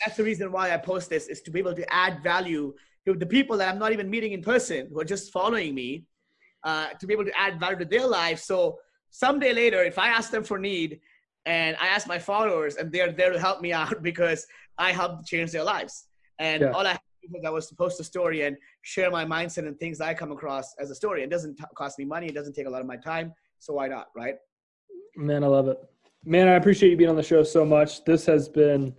that's 0.00 0.16
the 0.16 0.24
reason 0.24 0.50
why 0.50 0.72
I 0.72 0.76
post 0.78 1.10
this 1.10 1.28
is 1.28 1.42
to 1.42 1.50
be 1.50 1.60
able 1.60 1.74
to 1.74 1.94
add 1.94 2.22
value 2.22 2.74
to 3.06 3.14
the 3.14 3.26
people 3.26 3.56
that 3.58 3.68
I'm 3.68 3.78
not 3.78 3.92
even 3.92 4.10
meeting 4.10 4.32
in 4.32 4.42
person 4.42 4.88
who 4.92 5.00
are 5.00 5.04
just 5.04 5.32
following 5.32 5.74
me 5.74 6.04
uh, 6.64 6.88
to 6.90 7.06
be 7.06 7.12
able 7.12 7.24
to 7.24 7.38
add 7.38 7.58
value 7.58 7.78
to 7.78 7.84
their 7.84 8.06
life. 8.06 8.38
So 8.38 8.78
someday 9.10 9.52
later, 9.52 9.82
if 9.82 9.98
I 9.98 10.08
ask 10.08 10.30
them 10.30 10.44
for 10.44 10.58
need 10.58 11.00
and 11.46 11.76
I 11.80 11.88
ask 11.88 12.06
my 12.06 12.18
followers 12.18 12.76
and 12.76 12.92
they're 12.92 13.12
there 13.12 13.32
to 13.32 13.38
help 13.38 13.60
me 13.60 13.72
out 13.80 14.02
because 14.02 14.46
I 14.78 14.92
helped 14.92 15.26
change 15.26 15.52
their 15.52 15.64
lives. 15.64 16.06
And 16.38 16.62
yeah. 16.62 16.70
all 16.70 16.86
I 16.86 16.98
I 17.46 17.50
was 17.50 17.68
to 17.68 17.74
post 17.74 18.00
a 18.00 18.04
story 18.04 18.42
and 18.42 18.56
share 18.82 19.10
my 19.10 19.24
mindset 19.24 19.66
and 19.68 19.78
things 19.78 20.00
I 20.00 20.14
come 20.14 20.32
across 20.32 20.74
as 20.80 20.90
a 20.90 20.94
story. 20.94 21.22
It 21.22 21.30
doesn't 21.30 21.56
t- 21.56 21.64
cost 21.76 21.98
me 21.98 22.04
money. 22.04 22.26
It 22.26 22.34
doesn't 22.34 22.54
take 22.54 22.66
a 22.66 22.70
lot 22.70 22.80
of 22.80 22.86
my 22.86 22.96
time. 22.96 23.32
So 23.58 23.74
why 23.74 23.88
not, 23.88 24.08
right? 24.16 24.34
Man, 25.16 25.44
I 25.44 25.46
love 25.46 25.68
it. 25.68 25.78
Man, 26.24 26.48
I 26.48 26.52
appreciate 26.52 26.90
you 26.90 26.96
being 26.96 27.10
on 27.10 27.16
the 27.16 27.22
show 27.22 27.42
so 27.42 27.64
much. 27.64 28.04
This 28.04 28.26
has 28.26 28.48
been, 28.48 28.94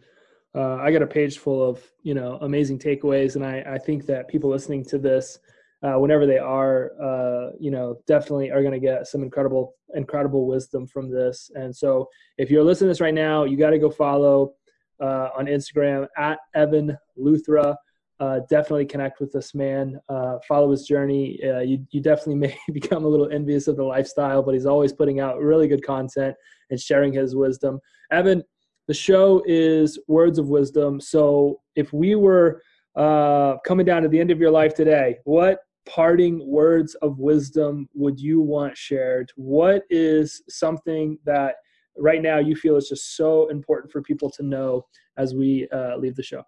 uh, 0.55 0.75
I 0.75 0.91
got 0.91 1.01
a 1.01 1.07
page 1.07 1.39
full 1.39 1.67
of, 1.67 1.83
you 2.01 2.13
know, 2.13 2.37
amazing 2.41 2.79
takeaways. 2.79 3.35
And 3.35 3.45
I, 3.45 3.63
I 3.67 3.77
think 3.77 4.05
that 4.05 4.27
people 4.27 4.49
listening 4.49 4.85
to 4.85 4.97
this 4.97 5.39
uh, 5.83 5.99
whenever 5.99 6.25
they 6.25 6.37
are, 6.37 6.91
uh, 7.01 7.51
you 7.59 7.69
know, 7.69 7.97
definitely 8.07 8.49
are 8.51 8.61
going 8.61 8.73
to 8.73 8.79
get 8.79 9.05
some 9.05 9.21
incredible, 9.21 9.75
incredible 9.95 10.47
wisdom 10.47 10.87
from 10.87 11.11
this. 11.11 11.51
And 11.55 11.75
so, 11.75 12.07
if 12.37 12.49
you're 12.49 12.63
listening 12.63 12.87
to 12.87 12.91
this 12.91 13.01
right 13.01 13.13
now, 13.13 13.43
you 13.43 13.57
got 13.57 13.71
to 13.71 13.79
go 13.79 13.89
follow 13.89 14.53
uh, 15.01 15.29
on 15.37 15.47
Instagram 15.47 16.07
at 16.17 16.39
Evan 16.55 16.97
Luthra. 17.19 17.75
Uh, 18.19 18.39
definitely 18.49 18.85
connect 18.85 19.19
with 19.19 19.33
this 19.33 19.53
man. 19.53 19.99
Uh, 20.07 20.37
follow 20.47 20.71
his 20.71 20.85
journey. 20.85 21.37
Uh, 21.43 21.59
you 21.59 21.85
you 21.91 21.99
definitely 21.99 22.35
may 22.47 22.57
become 22.71 23.03
a 23.03 23.07
little 23.07 23.29
envious 23.29 23.67
of 23.67 23.75
the 23.75 23.83
lifestyle, 23.83 24.41
but 24.41 24.53
he's 24.53 24.65
always 24.65 24.93
putting 24.93 25.19
out 25.19 25.39
really 25.39 25.67
good 25.67 25.83
content 25.85 26.35
and 26.69 26.79
sharing 26.79 27.11
his 27.11 27.35
wisdom. 27.35 27.79
Evan, 28.11 28.41
the 28.87 28.93
show 28.93 29.43
is 29.45 29.99
words 30.07 30.39
of 30.39 30.47
wisdom. 30.47 31.01
So 31.01 31.59
if 31.75 31.91
we 31.91 32.15
were 32.15 32.61
uh, 32.95 33.57
coming 33.65 33.85
down 33.85 34.03
to 34.03 34.07
the 34.07 34.19
end 34.19 34.31
of 34.31 34.39
your 34.39 34.51
life 34.51 34.73
today, 34.73 35.17
what 35.25 35.59
parting 35.85 36.45
words 36.47 36.95
of 36.95 37.19
wisdom 37.19 37.87
would 37.93 38.19
you 38.19 38.41
want 38.41 38.77
shared? 38.77 39.31
What 39.35 39.83
is 39.89 40.41
something 40.49 41.17
that 41.25 41.55
right 41.97 42.21
now 42.21 42.39
you 42.39 42.55
feel 42.55 42.75
is 42.75 42.89
just 42.89 43.15
so 43.15 43.49
important 43.49 43.91
for 43.91 44.01
people 44.01 44.29
to 44.31 44.43
know 44.43 44.85
as 45.17 45.33
we 45.33 45.67
uh, 45.69 45.97
leave 45.97 46.15
the 46.15 46.23
show? 46.23 46.43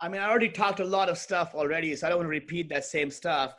I 0.00 0.08
mean, 0.08 0.20
I 0.20 0.28
already 0.28 0.48
talked 0.48 0.80
a 0.80 0.84
lot 0.84 1.08
of 1.08 1.16
stuff 1.16 1.54
already, 1.54 1.94
so 1.96 2.06
I 2.06 2.10
don't 2.10 2.18
want 2.18 2.26
to 2.26 2.30
repeat 2.30 2.68
that 2.68 2.84
same 2.84 3.10
stuff. 3.10 3.54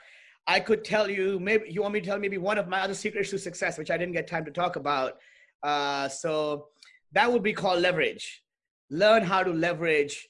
I 0.45 0.59
could 0.59 0.83
tell 0.83 1.09
you, 1.09 1.39
maybe 1.39 1.65
you 1.69 1.81
want 1.81 1.93
me 1.93 1.99
to 1.99 2.05
tell 2.05 2.19
maybe 2.19 2.37
one 2.37 2.57
of 2.57 2.67
my 2.67 2.81
other 2.81 2.93
secrets 2.93 3.31
to 3.31 3.39
success, 3.39 3.77
which 3.77 3.91
I 3.91 3.97
didn't 3.97 4.13
get 4.13 4.27
time 4.27 4.45
to 4.45 4.51
talk 4.51 4.75
about. 4.75 5.17
Uh, 5.63 6.07
so 6.07 6.67
that 7.11 7.31
would 7.31 7.43
be 7.43 7.53
called 7.53 7.81
leverage. 7.81 8.43
Learn 8.89 9.23
how 9.23 9.43
to 9.43 9.51
leverage 9.51 10.27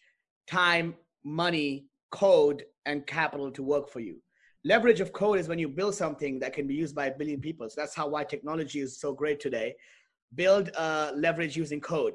time, 0.47 0.95
money, 1.23 1.85
code, 2.09 2.63
and 2.85 3.05
capital 3.05 3.51
to 3.51 3.61
work 3.61 3.89
for 3.89 3.99
you 3.99 4.21
leverage 4.63 4.99
of 4.99 5.13
code 5.13 5.39
is 5.39 5.47
when 5.47 5.59
you 5.59 5.67
build 5.67 5.95
something 5.95 6.39
that 6.39 6.53
can 6.53 6.67
be 6.67 6.73
used 6.73 6.95
by 6.95 7.07
a 7.07 7.17
billion 7.17 7.39
people. 7.39 7.69
So 7.69 7.81
that's 7.81 7.95
how 7.95 8.07
why 8.07 8.23
technology 8.23 8.79
is 8.79 8.99
so 8.99 9.13
great 9.13 9.39
today. 9.39 9.75
Build 10.35 10.71
uh, 10.75 11.11
leverage 11.15 11.55
using 11.55 11.79
code. 11.79 12.13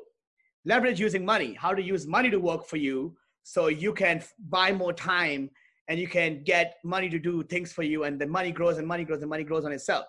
Leverage 0.64 1.00
using 1.00 1.24
money. 1.24 1.54
How 1.54 1.74
to 1.74 1.82
use 1.82 2.06
money 2.06 2.30
to 2.30 2.38
work 2.38 2.66
for 2.66 2.76
you 2.76 3.16
so 3.42 3.68
you 3.68 3.92
can 3.92 4.22
buy 4.48 4.72
more 4.72 4.92
time 4.92 5.50
and 5.88 5.98
you 5.98 6.06
can 6.06 6.42
get 6.44 6.76
money 6.84 7.08
to 7.08 7.18
do 7.18 7.42
things 7.42 7.72
for 7.72 7.82
you 7.82 8.04
and 8.04 8.20
the 8.20 8.26
money 8.26 8.52
grows 8.52 8.78
and 8.78 8.86
money 8.86 9.04
grows 9.04 9.20
and 9.20 9.30
money 9.30 9.44
grows 9.44 9.64
on 9.64 9.72
itself. 9.72 10.06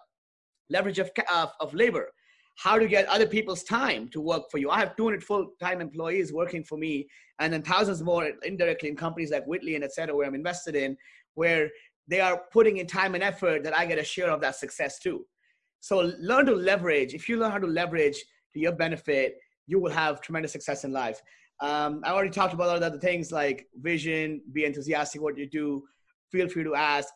Leverage 0.69 0.99
of, 0.99 1.11
of, 1.33 1.51
of 1.59 1.73
labor. 1.73 2.11
How 2.55 2.77
to 2.77 2.87
get 2.87 3.07
other 3.07 3.25
people's 3.25 3.63
time 3.63 4.09
to 4.09 4.21
work 4.21 4.43
for 4.51 4.59
you. 4.59 4.69
I 4.69 4.79
have 4.79 4.95
200 4.95 5.23
full-time 5.23 5.81
employees 5.81 6.31
working 6.31 6.63
for 6.63 6.77
me 6.77 7.07
and 7.39 7.51
then 7.51 7.63
thousands 7.63 8.03
more 8.03 8.31
indirectly 8.43 8.89
in 8.89 8.95
companies 8.95 9.31
like 9.31 9.45
Whitley 9.45 9.73
and 9.75 9.83
et 9.83 9.93
cetera, 9.93 10.15
where 10.15 10.27
I'm 10.27 10.35
invested 10.35 10.75
in, 10.75 10.95
where 11.33 11.71
they 12.07 12.19
are 12.19 12.41
putting 12.51 12.77
in 12.77 12.87
time 12.87 13.15
and 13.15 13.23
effort 13.23 13.63
that 13.63 13.77
I 13.77 13.85
get 13.85 13.99
a 13.99 14.03
share 14.03 14.29
of 14.29 14.41
that 14.41 14.55
success 14.55 14.99
too. 14.99 15.25
So 15.79 16.11
learn 16.19 16.45
to 16.45 16.55
leverage. 16.55 17.13
If 17.13 17.27
you 17.27 17.37
learn 17.37 17.51
how 17.51 17.59
to 17.59 17.67
leverage 17.67 18.17
to 18.53 18.59
your 18.59 18.73
benefit, 18.73 19.37
you 19.67 19.79
will 19.79 19.91
have 19.91 20.21
tremendous 20.21 20.51
success 20.51 20.83
in 20.83 20.91
life. 20.91 21.21
Um, 21.61 22.01
I 22.03 22.11
already 22.11 22.29
talked 22.29 22.53
about 22.53 22.81
other 22.81 22.99
things 22.99 23.31
like 23.31 23.67
vision, 23.81 24.41
be 24.51 24.65
enthusiastic 24.65 25.21
what 25.21 25.37
you 25.37 25.47
do, 25.49 25.83
feel 26.31 26.49
free 26.49 26.63
to 26.63 26.75
ask. 26.75 27.13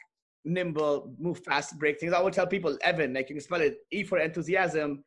nimble, 0.48 1.14
move 1.20 1.40
fast, 1.44 1.78
break 1.78 2.00
things. 2.00 2.14
I 2.14 2.22
would 2.22 2.34
tell 2.34 2.48
people, 2.48 2.78
Evan, 2.82 3.14
like 3.14 3.30
you 3.30 3.36
can 3.36 3.44
spell 3.44 3.62
it 3.62 3.80
E 3.92 4.04
for 4.04 4.18
enthusiasm, 4.18 5.04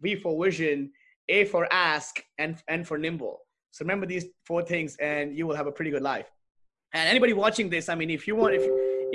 V 0.00 0.16
for 0.16 0.42
vision, 0.42 0.92
A 1.28 1.44
for 1.46 1.66
ask, 1.72 2.22
and 2.38 2.62
N 2.68 2.84
for 2.84 2.96
nimble. 2.98 3.40
So 3.72 3.84
remember 3.84 4.06
these 4.06 4.26
four 4.44 4.62
things, 4.62 4.96
and 4.96 5.36
you 5.36 5.46
will 5.46 5.56
have 5.56 5.66
a 5.66 5.72
pretty 5.72 5.90
good 5.90 6.02
life. 6.02 6.30
And 6.92 7.08
anybody 7.08 7.32
watching 7.32 7.68
this, 7.68 7.88
I 7.88 7.96
mean, 7.96 8.10
if 8.10 8.28
you 8.28 8.36
want, 8.36 8.54
if 8.54 8.62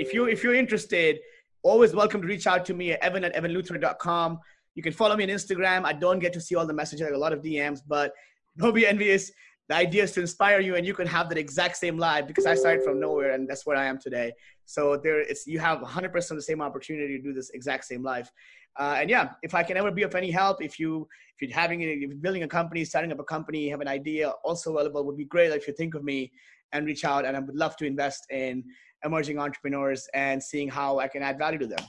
if 0.00 0.14
you 0.14 0.24
if 0.24 0.42
you're 0.42 0.54
interested, 0.54 1.18
always 1.62 1.94
welcome 1.94 2.22
to 2.22 2.26
reach 2.26 2.46
out 2.46 2.64
to 2.64 2.74
me 2.74 2.92
at 2.92 3.00
evan 3.02 3.22
at 3.22 3.34
evanluthra.com. 3.34 4.38
You 4.74 4.82
can 4.82 4.92
follow 4.92 5.14
me 5.14 5.24
on 5.24 5.30
Instagram. 5.30 5.84
I 5.84 5.92
don't 5.92 6.20
get 6.20 6.32
to 6.32 6.40
see 6.40 6.54
all 6.54 6.66
the 6.66 6.72
messages, 6.72 7.02
like 7.02 7.12
a 7.12 7.18
lot 7.18 7.34
of 7.34 7.42
DMs, 7.42 7.80
but 7.86 8.12
don't 8.56 8.74
be 8.74 8.86
envious. 8.86 9.30
The 9.68 9.76
idea 9.76 10.04
is 10.04 10.12
to 10.12 10.20
inspire 10.22 10.60
you, 10.60 10.76
and 10.76 10.86
you 10.86 10.94
can 10.94 11.06
have 11.06 11.28
that 11.28 11.38
exact 11.38 11.76
same 11.76 11.98
life 11.98 12.26
because 12.26 12.46
I 12.46 12.54
started 12.54 12.82
from 12.82 12.98
nowhere, 12.98 13.32
and 13.32 13.48
that's 13.48 13.66
where 13.66 13.76
I 13.76 13.84
am 13.86 13.98
today. 13.98 14.32
So 14.64 14.96
there, 14.96 15.20
it's 15.20 15.46
you 15.46 15.58
have 15.58 15.80
100% 15.80 16.28
the 16.28 16.42
same 16.42 16.62
opportunity 16.62 17.16
to 17.18 17.22
do 17.22 17.32
this 17.34 17.50
exact 17.50 17.84
same 17.84 18.02
life. 18.02 18.30
Uh, 18.78 18.96
and 19.00 19.10
yeah, 19.10 19.30
if 19.42 19.54
I 19.54 19.62
can 19.62 19.76
ever 19.76 19.90
be 19.90 20.02
of 20.02 20.14
any 20.14 20.30
help, 20.30 20.62
if 20.62 20.78
you 20.78 21.06
if 21.38 21.48
you're 21.48 21.56
having 21.56 21.82
if 21.82 21.98
you're 22.00 22.14
building 22.14 22.44
a 22.44 22.48
company, 22.48 22.84
starting 22.84 23.12
up 23.12 23.20
a 23.20 23.24
company, 23.24 23.68
have 23.68 23.82
an 23.82 23.88
idea, 23.88 24.30
also 24.44 24.72
available, 24.72 25.04
would 25.04 25.18
be 25.18 25.26
great 25.26 25.52
if 25.52 25.68
you 25.68 25.74
think 25.74 25.94
of 25.94 26.04
me 26.04 26.32
and 26.72 26.86
reach 26.86 27.04
out. 27.04 27.24
And 27.24 27.36
I 27.36 27.40
would 27.40 27.54
love 27.54 27.76
to 27.76 27.86
invest 27.86 28.26
in 28.30 28.64
emerging 29.04 29.38
entrepreneurs 29.38 30.08
and 30.14 30.42
seeing 30.42 30.68
how 30.68 30.98
I 30.98 31.08
can 31.08 31.22
add 31.22 31.38
value 31.38 31.58
to 31.58 31.66
them. 31.66 31.80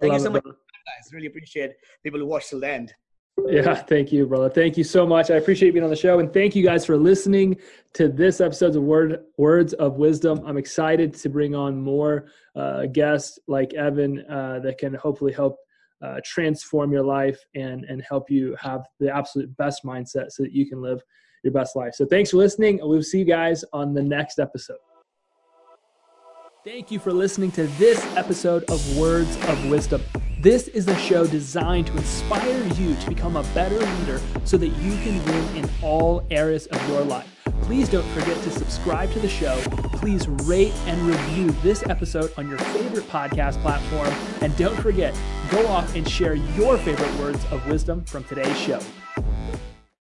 Thank 0.00 0.12
you 0.12 0.20
so 0.20 0.30
much, 0.30 0.44
guys. 0.44 1.12
Really 1.12 1.26
appreciate 1.26 1.72
people 2.02 2.20
who 2.20 2.26
watch 2.26 2.48
till 2.48 2.60
the 2.60 2.68
end. 2.68 2.94
Yeah, 3.46 3.74
thank 3.74 4.12
you, 4.12 4.26
brother. 4.26 4.50
Thank 4.50 4.76
you 4.76 4.84
so 4.84 5.06
much. 5.06 5.30
I 5.30 5.36
appreciate 5.36 5.70
being 5.70 5.84
on 5.84 5.90
the 5.90 5.96
show, 5.96 6.18
and 6.18 6.32
thank 6.32 6.56
you 6.56 6.64
guys 6.64 6.84
for 6.84 6.96
listening 6.96 7.56
to 7.94 8.08
this 8.08 8.40
episode 8.40 8.74
of 8.74 8.82
Word 8.82 9.24
Words 9.36 9.74
of 9.74 9.96
Wisdom. 9.96 10.42
I'm 10.44 10.56
excited 10.56 11.14
to 11.14 11.28
bring 11.28 11.54
on 11.54 11.80
more 11.80 12.26
uh, 12.56 12.86
guests 12.86 13.38
like 13.46 13.74
Evan 13.74 14.24
uh, 14.28 14.58
that 14.64 14.78
can 14.78 14.94
hopefully 14.94 15.32
help 15.32 15.56
uh, 16.02 16.20
transform 16.24 16.92
your 16.92 17.04
life 17.04 17.38
and 17.54 17.84
and 17.84 18.02
help 18.02 18.30
you 18.30 18.56
have 18.60 18.86
the 19.00 19.14
absolute 19.14 19.56
best 19.56 19.84
mindset 19.84 20.30
so 20.30 20.42
that 20.42 20.52
you 20.52 20.68
can 20.68 20.82
live 20.82 21.00
your 21.44 21.52
best 21.52 21.76
life. 21.76 21.94
So 21.94 22.04
thanks 22.04 22.30
for 22.30 22.38
listening. 22.38 22.80
We'll 22.82 23.02
see 23.02 23.20
you 23.20 23.24
guys 23.24 23.64
on 23.72 23.94
the 23.94 24.02
next 24.02 24.38
episode. 24.38 24.78
Thank 26.70 26.90
you 26.90 26.98
for 26.98 27.14
listening 27.14 27.50
to 27.52 27.66
this 27.78 28.04
episode 28.14 28.62
of 28.64 28.98
Words 28.98 29.38
of 29.46 29.70
Wisdom. 29.70 30.02
This 30.38 30.68
is 30.68 30.86
a 30.86 30.94
show 30.96 31.26
designed 31.26 31.86
to 31.86 31.96
inspire 31.96 32.62
you 32.74 32.94
to 32.94 33.08
become 33.08 33.36
a 33.36 33.42
better 33.54 33.78
leader 33.78 34.20
so 34.44 34.58
that 34.58 34.66
you 34.66 34.92
can 34.98 35.24
win 35.24 35.56
in 35.56 35.70
all 35.82 36.26
areas 36.30 36.66
of 36.66 36.88
your 36.90 37.00
life. 37.00 37.26
Please 37.62 37.88
don't 37.88 38.06
forget 38.08 38.36
to 38.42 38.50
subscribe 38.50 39.10
to 39.12 39.18
the 39.18 39.30
show. 39.30 39.58
Please 39.94 40.28
rate 40.28 40.74
and 40.84 41.00
review 41.00 41.52
this 41.62 41.82
episode 41.86 42.34
on 42.36 42.50
your 42.50 42.58
favorite 42.58 43.08
podcast 43.08 43.58
platform. 43.62 44.12
And 44.42 44.54
don't 44.58 44.76
forget, 44.76 45.18
go 45.50 45.66
off 45.68 45.94
and 45.94 46.06
share 46.06 46.34
your 46.34 46.76
favorite 46.76 47.14
words 47.18 47.42
of 47.46 47.66
wisdom 47.66 48.04
from 48.04 48.24
today's 48.24 48.58
show. 48.58 48.80